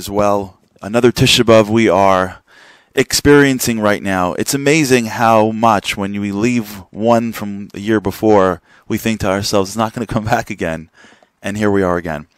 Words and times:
is 0.00 0.08
well. 0.08 0.58
Another 0.80 1.12
Tisha 1.12 1.44
B'Av 1.44 1.68
we 1.68 1.86
are 1.86 2.42
experiencing 2.94 3.80
right 3.80 4.02
now. 4.02 4.32
It's 4.32 4.54
amazing 4.54 5.04
how 5.06 5.50
much 5.50 5.94
when 5.94 6.18
we 6.18 6.32
leave 6.32 6.82
one 6.90 7.34
from 7.34 7.68
the 7.68 7.80
year 7.80 8.00
before, 8.00 8.62
we 8.88 8.96
think 8.96 9.20
to 9.20 9.28
ourselves, 9.28 9.68
it's 9.68 9.76
not 9.76 9.92
going 9.92 10.06
to 10.06 10.12
come 10.12 10.24
back 10.36 10.48
again. 10.48 10.88
And 11.42 11.58
here 11.58 11.70
we 11.70 11.82
are 11.82 11.98
again. 11.98 12.28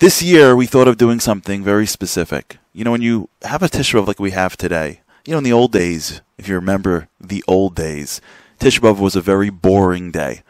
This 0.00 0.24
year, 0.24 0.56
we 0.56 0.66
thought 0.66 0.88
of 0.88 0.96
doing 0.96 1.20
something 1.20 1.62
very 1.62 1.86
specific. 1.86 2.58
You 2.72 2.82
know, 2.82 2.90
when 2.90 3.02
you 3.02 3.28
have 3.42 3.62
a 3.62 3.68
Tisha 3.68 3.94
B'Av 3.94 4.08
like 4.08 4.18
we 4.18 4.32
have 4.32 4.56
today, 4.56 5.02
you 5.24 5.30
know, 5.30 5.38
in 5.38 5.44
the 5.44 5.52
old 5.52 5.70
days, 5.70 6.20
if 6.36 6.48
you 6.48 6.56
remember 6.56 7.06
the 7.20 7.44
old 7.46 7.76
days, 7.76 8.20
Tisha 8.58 8.80
B'Av 8.80 8.98
was 8.98 9.14
a 9.14 9.20
very 9.20 9.50
boring 9.50 10.10
day. 10.10 10.42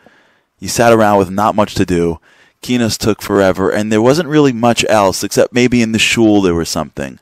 You 0.58 0.68
sat 0.68 0.94
around 0.94 1.18
with 1.18 1.28
not 1.30 1.54
much 1.54 1.74
to 1.74 1.84
do 1.84 2.20
Kinos 2.62 2.96
took 2.96 3.20
forever, 3.20 3.70
and 3.70 3.90
there 3.90 4.00
wasn't 4.00 4.28
really 4.28 4.52
much 4.52 4.84
else 4.88 5.24
except 5.24 5.52
maybe 5.52 5.82
in 5.82 5.92
the 5.92 5.98
shul 5.98 6.40
there 6.40 6.54
was 6.54 6.68
something. 6.68 7.18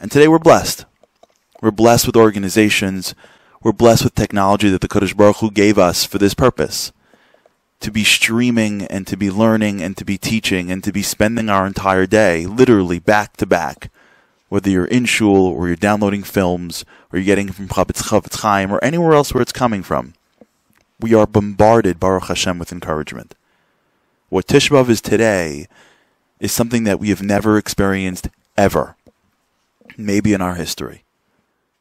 And 0.00 0.10
today 0.10 0.26
we're 0.28 0.38
blessed. 0.38 0.86
We're 1.60 1.70
blessed 1.70 2.06
with 2.06 2.16
organizations. 2.16 3.14
We're 3.62 3.72
blessed 3.72 4.04
with 4.04 4.14
technology 4.14 4.70
that 4.70 4.80
the 4.80 4.88
Kodesh 4.88 5.16
Baruch 5.16 5.36
Hu 5.36 5.50
gave 5.50 5.78
us 5.78 6.04
for 6.06 6.18
this 6.18 6.34
purpose. 6.34 6.90
To 7.80 7.90
be 7.90 8.02
streaming 8.02 8.82
and 8.86 9.06
to 9.06 9.16
be 9.16 9.30
learning 9.30 9.82
and 9.82 9.96
to 9.98 10.04
be 10.04 10.16
teaching 10.16 10.72
and 10.72 10.82
to 10.82 10.90
be 10.92 11.02
spending 11.02 11.48
our 11.48 11.66
entire 11.66 12.06
day 12.06 12.46
literally 12.46 12.98
back 12.98 13.36
to 13.36 13.46
back. 13.46 13.90
Whether 14.48 14.70
you're 14.70 14.86
in 14.86 15.04
shul 15.04 15.46
or 15.46 15.66
you're 15.66 15.76
downloading 15.76 16.22
films 16.22 16.84
or 17.12 17.18
you're 17.18 17.26
getting 17.26 17.52
from 17.52 17.68
Chafetz 17.68 18.08
Chafetz 18.08 18.40
Chaim 18.40 18.72
or 18.72 18.82
anywhere 18.82 19.12
else 19.12 19.34
where 19.34 19.42
it's 19.42 19.52
coming 19.52 19.82
from. 19.82 20.14
We 20.98 21.14
are 21.14 21.26
bombarded, 21.26 22.00
Baruch 22.00 22.28
Hashem, 22.28 22.58
with 22.58 22.72
encouragement. 22.72 23.34
What 24.32 24.46
Tisha 24.46 24.70
B'Av 24.70 24.88
is 24.88 25.02
today 25.02 25.66
is 26.40 26.52
something 26.52 26.84
that 26.84 26.98
we 26.98 27.10
have 27.10 27.20
never 27.20 27.58
experienced 27.58 28.30
ever, 28.56 28.96
maybe 29.98 30.32
in 30.32 30.40
our 30.40 30.54
history. 30.54 31.04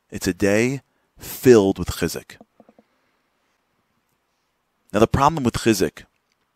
It's 0.10 0.28
a 0.28 0.34
day 0.34 0.82
filled 1.18 1.80
with 1.80 1.88
chizik. 1.88 2.36
Now, 4.92 5.00
the 5.00 5.08
problem 5.08 5.46
with 5.46 5.54
chizik 5.54 6.04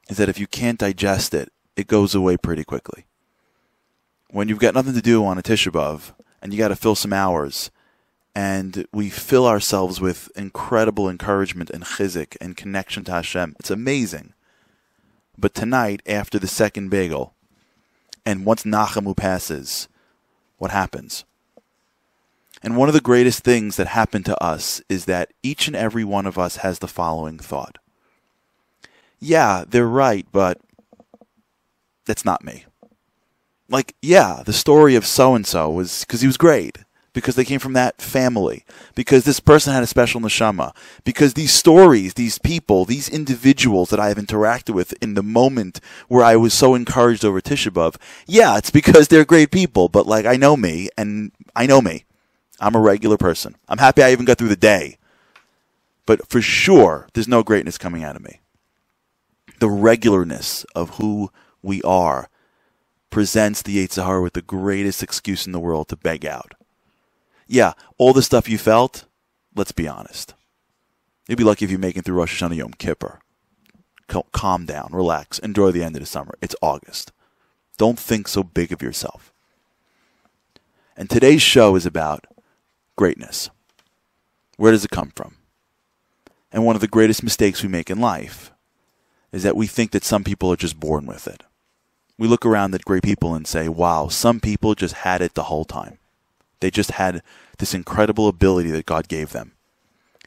is 0.09 0.17
that 0.17 0.27
if 0.27 0.37
you 0.37 0.47
can't 0.47 0.79
digest 0.79 1.33
it, 1.33 1.49
it 1.77 1.87
goes 1.87 2.13
away 2.13 2.35
pretty 2.35 2.65
quickly. 2.65 3.05
When 4.31 4.49
you've 4.49 4.59
got 4.59 4.73
nothing 4.73 4.95
to 4.95 5.01
do 5.01 5.23
on 5.23 5.37
a 5.37 5.41
Tisha 5.41 5.71
B'Av 5.71 6.11
and 6.41 6.51
you 6.51 6.59
got 6.59 6.67
to 6.67 6.75
fill 6.75 6.95
some 6.95 7.13
hours, 7.13 7.71
and 8.35 8.85
we 8.91 9.09
fill 9.09 9.47
ourselves 9.47 10.01
with 10.01 10.29
incredible 10.35 11.09
encouragement 11.09 11.69
and 11.69 11.85
chizik 11.85 12.35
and 12.41 12.57
connection 12.57 13.05
to 13.05 13.13
Hashem, 13.13 13.55
it's 13.61 13.71
amazing. 13.71 14.33
But 15.37 15.53
tonight, 15.53 16.01
after 16.05 16.39
the 16.39 16.47
second 16.47 16.89
bagel, 16.89 17.33
and 18.25 18.45
once 18.45 18.63
Nachamu 18.63 19.15
passes, 19.15 19.87
what 20.57 20.71
happens? 20.71 21.25
And 22.63 22.77
one 22.77 22.87
of 22.87 22.93
the 22.93 23.01
greatest 23.01 23.43
things 23.43 23.75
that 23.75 23.87
happened 23.87 24.25
to 24.25 24.43
us 24.43 24.81
is 24.89 25.05
that 25.05 25.33
each 25.43 25.67
and 25.67 25.75
every 25.75 26.03
one 26.03 26.25
of 26.25 26.37
us 26.39 26.57
has 26.57 26.79
the 26.79 26.87
following 26.87 27.37
thought. 27.37 27.77
Yeah, 29.19 29.65
they're 29.67 29.85
right, 29.87 30.25
but 30.31 30.59
that's 32.05 32.25
not 32.25 32.43
me. 32.43 32.65
Like, 33.69 33.95
yeah, 34.01 34.41
the 34.45 34.53
story 34.53 34.95
of 34.95 35.05
so 35.05 35.35
and 35.35 35.45
so 35.45 35.69
was 35.69 36.01
because 36.01 36.21
he 36.21 36.27
was 36.27 36.37
great 36.37 36.79
because 37.15 37.35
they 37.35 37.45
came 37.45 37.59
from 37.59 37.73
that 37.73 37.99
family, 38.01 38.65
because 38.93 39.23
this 39.23 39.39
person 39.39 39.73
had 39.73 39.81
a 39.81 39.87
special 39.87 40.19
neshama, 40.19 40.75
because 41.05 41.33
these 41.33 41.53
stories, 41.53 42.13
these 42.13 42.37
people, 42.37 42.83
these 42.83 43.09
individuals 43.09 43.89
that 43.89 44.01
I 44.01 44.09
have 44.09 44.17
interacted 44.17 44.75
with 44.75 44.93
in 45.01 45.13
the 45.15 45.23
moment 45.23 45.79
where 46.09 46.23
I 46.23 46.35
was 46.35 46.53
so 46.53 46.75
encouraged 46.75 47.23
over 47.23 47.39
Tisha 47.39 47.71
B'Av, 47.71 47.95
yeah, 48.27 48.57
it's 48.57 48.69
because 48.69 49.07
they're 49.07 49.25
great 49.25 49.49
people, 49.49 49.87
but 49.87 50.05
like 50.05 50.25
I 50.25 50.35
know 50.35 50.57
me 50.57 50.89
and 50.97 51.31
I 51.55 51.65
know 51.65 51.81
me. 51.81 52.03
I'm 52.59 52.75
a 52.75 52.81
regular 52.81 53.17
person. 53.17 53.55
I'm 53.69 53.79
happy 53.79 54.03
I 54.03 54.11
even 54.11 54.25
got 54.25 54.37
through 54.37 54.49
the 54.49 54.55
day. 54.55 54.97
But 56.05 56.27
for 56.27 56.41
sure, 56.41 57.07
there's 57.13 57.27
no 57.27 57.43
greatness 57.43 57.77
coming 57.77 58.03
out 58.03 58.15
of 58.15 58.23
me. 58.23 58.41
The 59.59 59.67
regularness 59.67 60.65
of 60.75 60.97
who 60.97 61.31
we 61.63 61.81
are 61.83 62.29
presents 63.09 63.61
the 63.61 63.77
Yetzer 63.77 64.05
Hara 64.05 64.21
with 64.21 64.33
the 64.33 64.41
greatest 64.41 65.01
excuse 65.01 65.45
in 65.45 65.53
the 65.53 65.59
world 65.59 65.87
to 65.87 65.95
beg 65.95 66.25
out 66.25 66.54
yeah, 67.47 67.73
all 67.97 68.13
the 68.13 68.21
stuff 68.21 68.49
you 68.49 68.57
felt, 68.57 69.05
let's 69.55 69.71
be 69.71 69.87
honest. 69.87 70.33
You'd 71.27 71.37
be 71.37 71.43
lucky 71.43 71.65
if 71.65 71.71
you're 71.71 71.79
making 71.79 72.03
through 72.03 72.15
Rosh 72.15 72.41
Hashanah 72.41 72.55
Yom 72.55 72.73
Kippur. 72.73 73.19
Calm 74.31 74.65
down, 74.65 74.89
relax, 74.91 75.39
enjoy 75.39 75.71
the 75.71 75.83
end 75.83 75.95
of 75.95 76.01
the 76.01 76.05
summer. 76.05 76.35
It's 76.41 76.55
August. 76.61 77.11
Don't 77.77 77.99
think 77.99 78.27
so 78.27 78.43
big 78.43 78.71
of 78.71 78.81
yourself. 78.81 79.33
And 80.95 81.09
today's 81.09 81.41
show 81.41 81.75
is 81.75 81.85
about 81.85 82.25
greatness. 82.95 83.49
Where 84.57 84.71
does 84.71 84.85
it 84.85 84.91
come 84.91 85.11
from? 85.15 85.35
And 86.51 86.63
one 86.63 86.75
of 86.75 86.81
the 86.81 86.87
greatest 86.87 87.23
mistakes 87.23 87.61
we 87.63 87.69
make 87.69 87.89
in 87.89 87.99
life 87.99 88.51
is 89.31 89.43
that 89.43 89.57
we 89.57 89.67
think 89.67 89.91
that 89.91 90.05
some 90.05 90.23
people 90.23 90.51
are 90.51 90.55
just 90.55 90.79
born 90.79 91.05
with 91.05 91.27
it. 91.27 91.43
We 92.17 92.29
look 92.29 92.45
around 92.45 92.73
at 92.73 92.85
great 92.85 93.03
people 93.03 93.35
and 93.35 93.45
say, 93.45 93.67
wow, 93.67 94.07
some 94.07 94.39
people 94.39 94.73
just 94.75 94.93
had 94.93 95.21
it 95.21 95.33
the 95.33 95.43
whole 95.43 95.65
time. 95.65 95.97
They 96.65 96.71
just 96.71 96.93
had 96.93 97.21
this 97.59 97.75
incredible 97.75 98.27
ability 98.27 98.71
that 98.71 98.87
God 98.87 99.07
gave 99.07 99.33
them. 99.33 99.51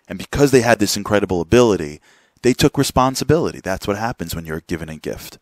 And 0.06 0.20
because 0.20 0.52
they 0.52 0.60
had 0.60 0.78
this 0.78 0.96
incredible 0.96 1.40
ability, 1.40 2.00
they 2.42 2.52
took 2.52 2.78
responsibility. 2.78 3.58
That's 3.58 3.88
what 3.88 3.98
happens 3.98 4.36
when 4.36 4.46
you're 4.46 4.60
given 4.60 4.88
a 4.88 4.94
gift. 4.94 5.40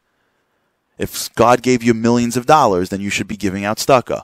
If 0.97 1.35
God 1.35 1.61
gave 1.61 1.83
you 1.83 1.93
millions 1.93 2.35
of 2.35 2.47
dollars, 2.47 2.89
then 2.89 3.03
you 3.03 3.11
should 3.11 3.29
be 3.29 3.37
giving 3.37 3.63
out 3.63 3.77
tzedakah. 3.77 4.23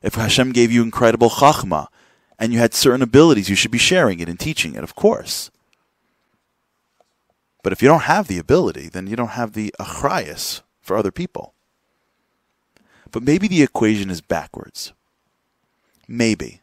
If 0.00 0.14
Hashem 0.14 0.52
gave 0.52 0.72
you 0.72 0.82
incredible 0.82 1.28
chachma 1.28 1.88
and 2.38 2.54
you 2.54 2.58
had 2.58 2.72
certain 2.72 3.02
abilities, 3.02 3.50
you 3.50 3.54
should 3.54 3.70
be 3.70 3.76
sharing 3.76 4.18
it 4.18 4.30
and 4.30 4.40
teaching 4.40 4.74
it, 4.74 4.82
of 4.82 4.94
course. 4.94 5.50
But 7.62 7.74
if 7.74 7.82
you 7.82 7.88
don't 7.88 8.04
have 8.04 8.28
the 8.28 8.38
ability, 8.38 8.88
then 8.88 9.08
you 9.08 9.14
don't 9.14 9.36
have 9.36 9.52
the 9.52 9.74
achrayas 9.78 10.62
for 10.80 10.96
other 10.96 11.12
people. 11.12 11.52
But 13.10 13.22
maybe 13.22 13.46
the 13.46 13.62
equation 13.62 14.08
is 14.08 14.22
backwards. 14.22 14.94
Maybe. 16.12 16.60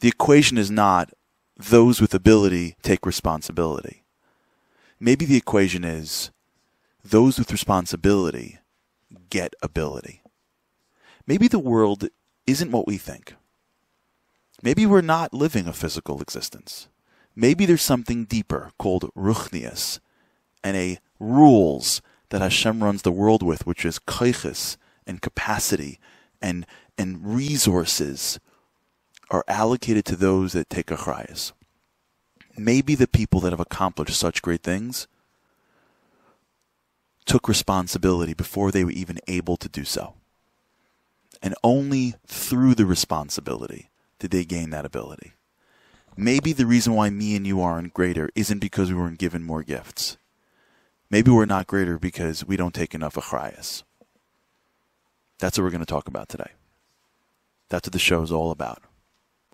The 0.00 0.08
equation 0.08 0.58
is 0.58 0.70
not 0.70 1.14
those 1.56 1.98
with 1.98 2.12
ability 2.12 2.76
take 2.82 3.06
responsibility. 3.06 4.04
Maybe 5.00 5.24
the 5.24 5.38
equation 5.38 5.82
is 5.82 6.30
those 7.02 7.38
with 7.38 7.50
responsibility 7.50 8.58
get 9.30 9.54
ability. 9.62 10.20
Maybe 11.26 11.48
the 11.48 11.58
world 11.58 12.06
isn't 12.46 12.70
what 12.70 12.86
we 12.86 12.98
think. 12.98 13.34
Maybe 14.62 14.84
we're 14.84 15.00
not 15.00 15.32
living 15.32 15.66
a 15.66 15.72
physical 15.72 16.20
existence. 16.20 16.88
Maybe 17.34 17.64
there's 17.64 17.80
something 17.80 18.26
deeper 18.26 18.72
called 18.78 19.10
ruchnius 19.16 20.00
and 20.62 20.76
a 20.76 20.98
rules 21.18 22.02
that 22.28 22.42
Hashem 22.42 22.84
runs 22.84 23.00
the 23.00 23.10
world 23.10 23.42
with, 23.42 23.66
which 23.66 23.86
is 23.86 23.98
koiches 23.98 24.76
and 25.06 25.22
capacity 25.22 25.98
and 26.42 26.66
and 26.98 27.34
resources, 27.34 28.38
are 29.30 29.44
allocated 29.48 30.04
to 30.04 30.16
those 30.16 30.52
that 30.52 30.68
take 30.68 30.86
achrayas. 30.86 31.52
Maybe 32.56 32.94
the 32.94 33.08
people 33.08 33.40
that 33.40 33.52
have 33.52 33.60
accomplished 33.60 34.18
such 34.18 34.42
great 34.42 34.62
things 34.62 35.08
took 37.24 37.48
responsibility 37.48 38.34
before 38.34 38.70
they 38.70 38.84
were 38.84 38.90
even 38.90 39.18
able 39.26 39.56
to 39.56 39.68
do 39.68 39.84
so. 39.84 40.14
And 41.42 41.54
only 41.64 42.14
through 42.26 42.74
the 42.74 42.84
responsibility 42.84 43.90
did 44.18 44.30
they 44.30 44.44
gain 44.44 44.70
that 44.70 44.84
ability. 44.84 45.32
Maybe 46.16 46.52
the 46.52 46.66
reason 46.66 46.92
why 46.92 47.08
me 47.08 47.34
and 47.34 47.46
you 47.46 47.62
aren't 47.62 47.94
greater 47.94 48.28
isn't 48.34 48.58
because 48.58 48.90
we 48.90 48.98
weren't 48.98 49.18
given 49.18 49.42
more 49.42 49.62
gifts. 49.62 50.18
Maybe 51.10 51.30
we're 51.30 51.46
not 51.46 51.66
greater 51.66 51.98
because 51.98 52.44
we 52.44 52.56
don't 52.56 52.74
take 52.74 52.94
enough 52.94 53.14
achrayas. 53.14 53.82
That's 55.38 55.56
what 55.56 55.64
we're 55.64 55.70
going 55.70 55.80
to 55.80 55.86
talk 55.86 56.06
about 56.06 56.28
today. 56.28 56.52
That's 57.72 57.86
what 57.86 57.94
the 57.94 57.98
show 57.98 58.20
is 58.20 58.30
all 58.30 58.50
about. 58.50 58.82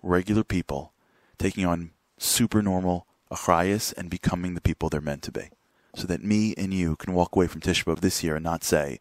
Regular 0.03 0.43
people 0.43 0.91
taking 1.37 1.65
on 1.65 1.91
supernormal 2.17 3.07
achrayas 3.31 3.93
and 3.95 4.09
becoming 4.09 4.55
the 4.55 4.61
people 4.61 4.89
they're 4.89 4.99
meant 4.99 5.21
to 5.23 5.31
be. 5.31 5.51
So 5.95 6.05
that 6.07 6.21
me 6.21 6.53
and 6.57 6.73
you 6.73 6.97
can 6.97 7.13
walk 7.13 7.33
away 7.33 7.47
from 7.47 7.61
Tisha 7.61 7.85
B'Av 7.85 8.01
this 8.01 8.21
year 8.21 8.35
and 8.35 8.43
not 8.43 8.65
say, 8.65 8.99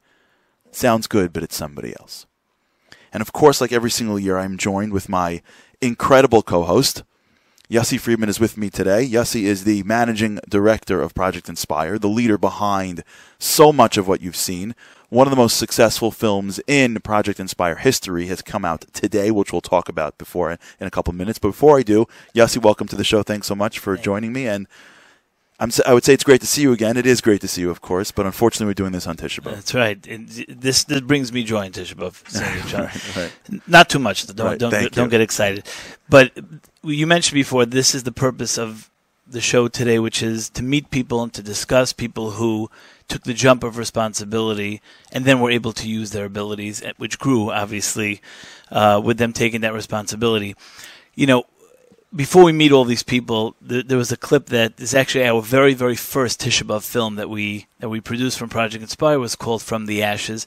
sounds 0.70 1.08
good, 1.08 1.32
but 1.32 1.42
it's 1.42 1.56
somebody 1.56 1.96
else. 1.98 2.26
And 3.12 3.20
of 3.20 3.32
course, 3.32 3.60
like 3.60 3.72
every 3.72 3.90
single 3.90 4.20
year, 4.20 4.38
I'm 4.38 4.56
joined 4.56 4.92
with 4.92 5.08
my 5.08 5.42
incredible 5.80 6.42
co-host, 6.42 7.02
Yossi 7.70 8.00
Friedman 8.00 8.30
is 8.30 8.40
with 8.40 8.56
me 8.56 8.70
today. 8.70 9.06
Yossi 9.06 9.42
is 9.42 9.64
the 9.64 9.82
managing 9.82 10.40
director 10.48 11.02
of 11.02 11.14
Project 11.14 11.50
Inspire, 11.50 11.98
the 11.98 12.08
leader 12.08 12.38
behind 12.38 13.04
so 13.38 13.74
much 13.74 13.98
of 13.98 14.08
what 14.08 14.22
you've 14.22 14.36
seen. 14.36 14.74
One 15.10 15.26
of 15.26 15.30
the 15.30 15.36
most 15.36 15.58
successful 15.58 16.10
films 16.10 16.60
in 16.66 16.98
Project 17.00 17.38
Inspire 17.38 17.74
history 17.74 18.28
has 18.28 18.40
come 18.40 18.64
out 18.64 18.86
today, 18.94 19.30
which 19.30 19.52
we'll 19.52 19.60
talk 19.60 19.90
about 19.90 20.16
before 20.16 20.52
in 20.80 20.86
a 20.86 20.90
couple 20.90 21.10
of 21.10 21.18
minutes. 21.18 21.38
But 21.38 21.48
before 21.48 21.78
I 21.78 21.82
do, 21.82 22.06
Yossi, 22.34 22.56
welcome 22.56 22.88
to 22.88 22.96
the 22.96 23.04
show. 23.04 23.22
Thanks 23.22 23.46
so 23.46 23.54
much 23.54 23.78
for 23.78 23.98
joining 23.98 24.32
me. 24.32 24.46
And 24.46 24.66
I'm, 25.60 25.70
I 25.84 25.92
would 25.92 26.04
say 26.04 26.14
it's 26.14 26.22
great 26.22 26.40
to 26.40 26.46
see 26.46 26.62
you 26.62 26.72
again. 26.72 26.96
It 26.96 27.04
is 27.06 27.20
great 27.20 27.40
to 27.40 27.48
see 27.48 27.62
you, 27.62 27.70
of 27.70 27.80
course, 27.80 28.12
but 28.12 28.26
unfortunately, 28.26 28.66
we're 28.70 28.74
doing 28.74 28.92
this 28.92 29.08
on 29.08 29.16
Tisha 29.16 29.40
B'av. 29.40 29.54
That's 29.56 29.74
right. 29.74 30.00
this 30.48 30.84
this 30.84 31.00
brings 31.00 31.32
me 31.32 31.42
joy 31.42 31.66
in 31.66 31.72
Tisha 31.72 31.94
B'av. 31.94 32.14
right, 32.74 33.16
right. 33.50 33.62
Not 33.66 33.88
too 33.88 33.98
much. 33.98 34.26
Don't 34.26 34.46
Right, 34.46 34.58
don't 34.58 34.70
don't 34.70 35.06
you. 35.06 35.10
get 35.10 35.20
excited. 35.20 35.66
But 36.08 36.32
you 36.84 37.06
mentioned 37.08 37.34
before 37.34 37.66
this 37.66 37.94
is 37.94 38.04
the 38.04 38.12
purpose 38.12 38.56
of 38.56 38.88
the 39.26 39.40
show 39.40 39.66
today, 39.68 39.98
which 39.98 40.22
is 40.22 40.48
to 40.50 40.62
meet 40.62 40.90
people 40.90 41.22
and 41.22 41.32
to 41.34 41.42
discuss 41.42 41.92
people 41.92 42.32
who 42.32 42.70
took 43.08 43.24
the 43.24 43.34
jump 43.34 43.64
of 43.64 43.76
responsibility 43.76 44.80
and 45.12 45.24
then 45.24 45.40
were 45.40 45.50
able 45.50 45.72
to 45.72 45.88
use 45.88 46.10
their 46.12 46.24
abilities, 46.24 46.82
eh, 46.82 46.92
which 46.98 47.18
grew 47.18 47.50
obviously 47.50 48.20
uh, 48.70 49.00
with 49.02 49.18
them 49.18 49.32
taking 49.32 49.60
that 49.62 49.74
responsibility. 49.74 50.54
You 51.14 51.26
know, 51.26 51.44
before 52.14 52.44
we 52.44 52.52
meet 52.52 52.72
all 52.72 52.84
these 52.84 53.02
people, 53.02 53.54
th- 53.66 53.86
there 53.86 53.98
was 53.98 54.10
a 54.12 54.16
clip 54.16 54.46
that 54.46 54.80
is 54.80 54.94
actually 54.94 55.26
our 55.26 55.42
very, 55.42 55.74
very 55.74 55.96
first 55.96 56.40
Tisha 56.40 56.62
B'av 56.64 56.82
film 56.82 57.16
that 57.16 57.28
we 57.28 57.66
that 57.80 57.88
we 57.88 58.00
produced 58.00 58.38
from 58.38 58.48
Project 58.48 58.82
Inspire 58.82 59.18
was 59.18 59.36
called 59.36 59.62
From 59.62 59.86
the 59.86 60.02
Ashes, 60.02 60.46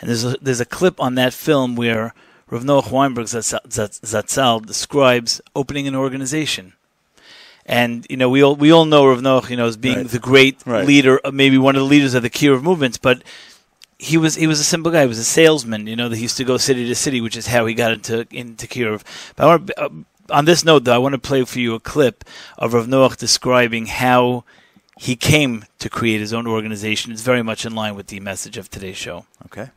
and 0.00 0.08
there's 0.08 0.24
a, 0.24 0.36
there's 0.42 0.60
a 0.60 0.66
clip 0.66 1.00
on 1.00 1.14
that 1.14 1.32
film 1.32 1.76
where 1.76 2.14
Rav 2.50 2.62
Noach 2.62 2.90
Weinberg 2.90 3.26
Zatzal, 3.26 4.64
describes 4.66 5.40
opening 5.56 5.86
an 5.86 5.94
organization. 5.94 6.74
And 7.66 8.06
you 8.08 8.16
know 8.16 8.30
we 8.30 8.42
all 8.42 8.56
we 8.56 8.70
all 8.70 8.84
know 8.86 9.06
Rav 9.06 9.20
Noach, 9.20 9.50
you 9.50 9.56
know, 9.56 9.66
as 9.66 9.76
being 9.76 9.98
Right. 9.98 10.08
the 10.08 10.18
great 10.18 10.58
Right. 10.66 10.86
leader, 10.86 11.20
uh, 11.24 11.30
maybe 11.30 11.58
one 11.58 11.76
of 11.76 11.80
the 11.80 11.86
leaders 11.88 12.14
of 12.14 12.22
the 12.22 12.30
Kiruv 12.30 12.62
movements, 12.62 12.96
but 12.96 13.22
he 13.98 14.16
was 14.16 14.36
he 14.36 14.46
was 14.46 14.60
a 14.60 14.64
simple 14.64 14.90
guy. 14.92 15.02
He 15.02 15.06
was 15.08 15.18
a 15.18 15.24
salesman. 15.24 15.86
You 15.86 15.96
know, 15.96 16.08
that 16.08 16.16
he 16.16 16.22
used 16.22 16.36
to 16.38 16.44
go 16.44 16.56
city 16.56 16.86
to 16.86 16.94
city, 16.94 17.20
which 17.20 17.36
is 17.36 17.48
how 17.48 17.66
he 17.66 17.74
got 17.74 17.92
into 17.92 18.26
into 18.30 18.66
Kiruv. 18.66 19.02
But 19.36 19.44
I 19.44 19.46
want 19.46 19.66
to, 19.66 19.82
uh, 19.84 19.88
on 20.30 20.44
this 20.44 20.64
note, 20.64 20.84
though, 20.84 20.94
I 20.94 20.98
want 20.98 21.14
to 21.14 21.18
play 21.18 21.44
for 21.44 21.58
you 21.58 21.74
a 21.74 21.80
clip 21.80 22.24
of 22.58 22.74
Rav 22.74 22.86
Noach 22.86 23.16
describing 23.16 23.86
how 23.86 24.44
he 24.98 25.16
came 25.16 25.64
to 25.78 25.88
create 25.88 26.20
his 26.20 26.32
own 26.32 26.46
organization. 26.46 27.12
It's 27.12 27.22
very 27.22 27.42
much 27.42 27.64
in 27.64 27.74
line 27.74 27.94
with 27.94 28.08
the 28.08 28.20
message 28.20 28.56
of 28.56 28.68
today's 28.68 28.96
show. 28.96 29.26
Okay. 29.46 29.70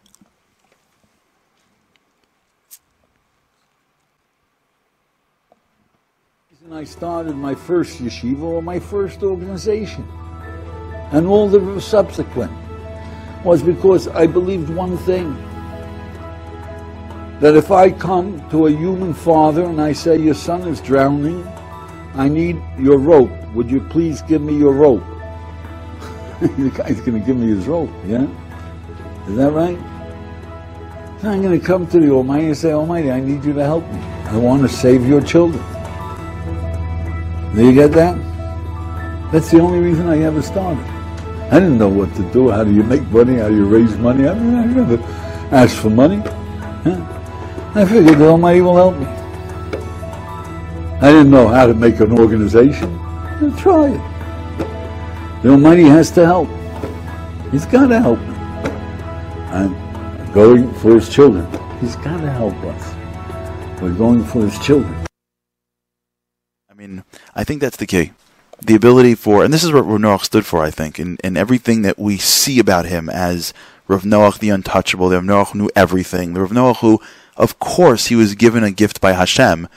And 6.65 6.73
I 6.73 6.83
started 6.85 7.35
my 7.35 7.53
first 7.53 7.99
yeshiva 7.99 8.41
or 8.41 8.61
my 8.63 8.79
first 8.79 9.23
organization. 9.23 10.07
And 11.11 11.27
all 11.27 11.49
the 11.49 11.79
subsequent 11.81 12.51
was 13.43 13.61
because 13.61 14.07
I 14.07 14.25
believed 14.25 14.69
one 14.69 14.97
thing. 14.99 15.37
That 17.41 17.55
if 17.55 17.71
I 17.71 17.89
come 17.89 18.47
to 18.51 18.67
a 18.67 18.71
human 18.71 19.15
father 19.15 19.65
and 19.65 19.81
I 19.81 19.93
say, 19.93 20.15
Your 20.15 20.35
son 20.35 20.61
is 20.67 20.79
drowning, 20.79 21.45
I 22.13 22.29
need 22.29 22.61
your 22.77 22.99
rope. 22.99 23.31
Would 23.55 23.71
you 23.71 23.81
please 23.81 24.21
give 24.21 24.43
me 24.43 24.55
your 24.55 24.73
rope? 24.73 25.03
the 26.39 26.71
guy's 26.75 27.01
going 27.01 27.19
to 27.19 27.25
give 27.25 27.37
me 27.37 27.47
his 27.47 27.67
rope, 27.67 27.89
yeah? 28.05 28.27
Is 29.27 29.35
that 29.37 29.51
right? 29.53 29.77
So 31.19 31.29
I'm 31.29 31.41
going 31.41 31.59
to 31.59 31.65
come 31.65 31.87
to 31.87 31.99
the 31.99 32.11
Almighty 32.11 32.45
and 32.45 32.57
say, 32.57 32.73
Almighty, 32.73 33.11
I 33.11 33.19
need 33.19 33.43
you 33.43 33.53
to 33.53 33.63
help 33.63 33.87
me. 33.91 33.99
I 34.25 34.37
want 34.37 34.61
to 34.61 34.69
save 34.69 35.07
your 35.07 35.21
children. 35.21 35.63
Do 37.55 37.65
you 37.65 37.73
get 37.73 37.91
that? 37.93 38.15
That's 39.31 39.49
the 39.49 39.59
only 39.61 39.79
reason 39.79 40.07
I 40.07 40.19
ever 40.19 40.43
started. 40.43 40.83
I 41.51 41.59
didn't 41.59 41.79
know 41.79 41.89
what 41.89 42.13
to 42.15 42.23
do. 42.31 42.49
How 42.49 42.63
do 42.63 42.71
you 42.71 42.83
make 42.83 43.01
money? 43.07 43.37
How 43.37 43.49
do 43.49 43.55
you 43.55 43.65
raise 43.65 43.97
money? 43.97 44.27
I 44.27 44.33
mean, 44.33 44.55
I 44.55 44.65
never 44.65 45.03
asked 45.51 45.77
for 45.77 45.89
money. 45.89 46.17
Huh? 46.83 47.10
I 47.73 47.85
figured 47.85 48.17
the 48.17 48.27
Almighty 48.27 48.59
will 48.59 48.75
help 48.75 48.97
me. 48.97 49.05
I 51.01 51.09
didn't 51.09 51.31
know 51.31 51.47
how 51.47 51.65
to 51.65 51.73
make 51.73 52.01
an 52.01 52.11
organization. 52.11 52.99
Try 53.57 53.91
it. 53.91 55.41
The 55.41 55.51
Almighty 55.51 55.83
has 55.83 56.11
to 56.11 56.25
help. 56.25 56.49
He's 57.49 57.65
got 57.65 57.87
to 57.87 58.01
help 58.01 58.19
me. 58.19 58.35
I'm 59.51 60.33
going 60.33 60.73
for 60.75 60.95
His 60.95 61.07
children. 61.07 61.45
He's 61.79 61.95
got 61.95 62.19
to 62.19 62.29
help 62.29 62.53
us. 62.55 63.81
We're 63.81 63.93
going 63.93 64.25
for 64.25 64.41
His 64.41 64.59
children. 64.59 64.93
I 66.69 66.73
mean, 66.73 67.05
I 67.33 67.45
think 67.45 67.61
that's 67.61 67.77
the 67.77 67.87
key. 67.87 68.11
The 68.61 68.75
ability 68.75 69.15
for, 69.15 69.45
and 69.45 69.53
this 69.53 69.63
is 69.63 69.71
what 69.71 69.85
Rav 69.85 70.01
Noach 70.01 70.25
stood 70.25 70.45
for, 70.45 70.61
I 70.61 70.71
think, 70.71 70.99
and, 70.99 71.21
and 71.23 71.37
everything 71.37 71.83
that 71.83 71.97
we 71.97 72.17
see 72.17 72.59
about 72.59 72.85
him 72.85 73.09
as 73.09 73.53
Rav 73.87 74.03
Noach 74.03 74.39
the 74.39 74.49
untouchable, 74.49 75.07
the 75.07 75.15
Rav 75.21 75.23
Noach 75.23 75.55
knew 75.55 75.69
everything, 75.73 76.33
the 76.33 76.41
Rav 76.41 76.51
Noach 76.51 76.77
who, 76.77 76.99
of 77.41 77.59
course, 77.59 78.05
he 78.05 78.15
was 78.15 78.35
given 78.35 78.63
a 78.63 78.71
gift 78.71 79.01
by 79.01 79.13
Hashem 79.13 79.67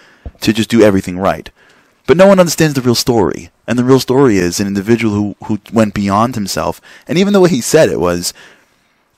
to 0.42 0.52
just 0.52 0.68
do 0.68 0.83
everything 0.83 1.18
right. 1.18 1.50
But 2.06 2.18
no 2.18 2.26
one 2.26 2.38
understands 2.38 2.75
the 2.75 2.83
real 2.83 2.94
story. 2.94 3.50
And 3.66 3.78
the 3.78 3.85
real 3.85 4.00
story 4.00 4.37
is 4.37 4.61
an 4.61 4.66
individual 4.66 5.14
who, 5.14 5.37
who 5.47 5.59
went 5.73 5.94
beyond 5.94 6.35
himself. 6.35 6.80
And 7.09 7.16
even 7.16 7.33
the 7.33 7.40
way 7.40 7.49
he 7.49 7.62
said 7.62 7.88
it 7.88 7.99
was, 7.99 8.35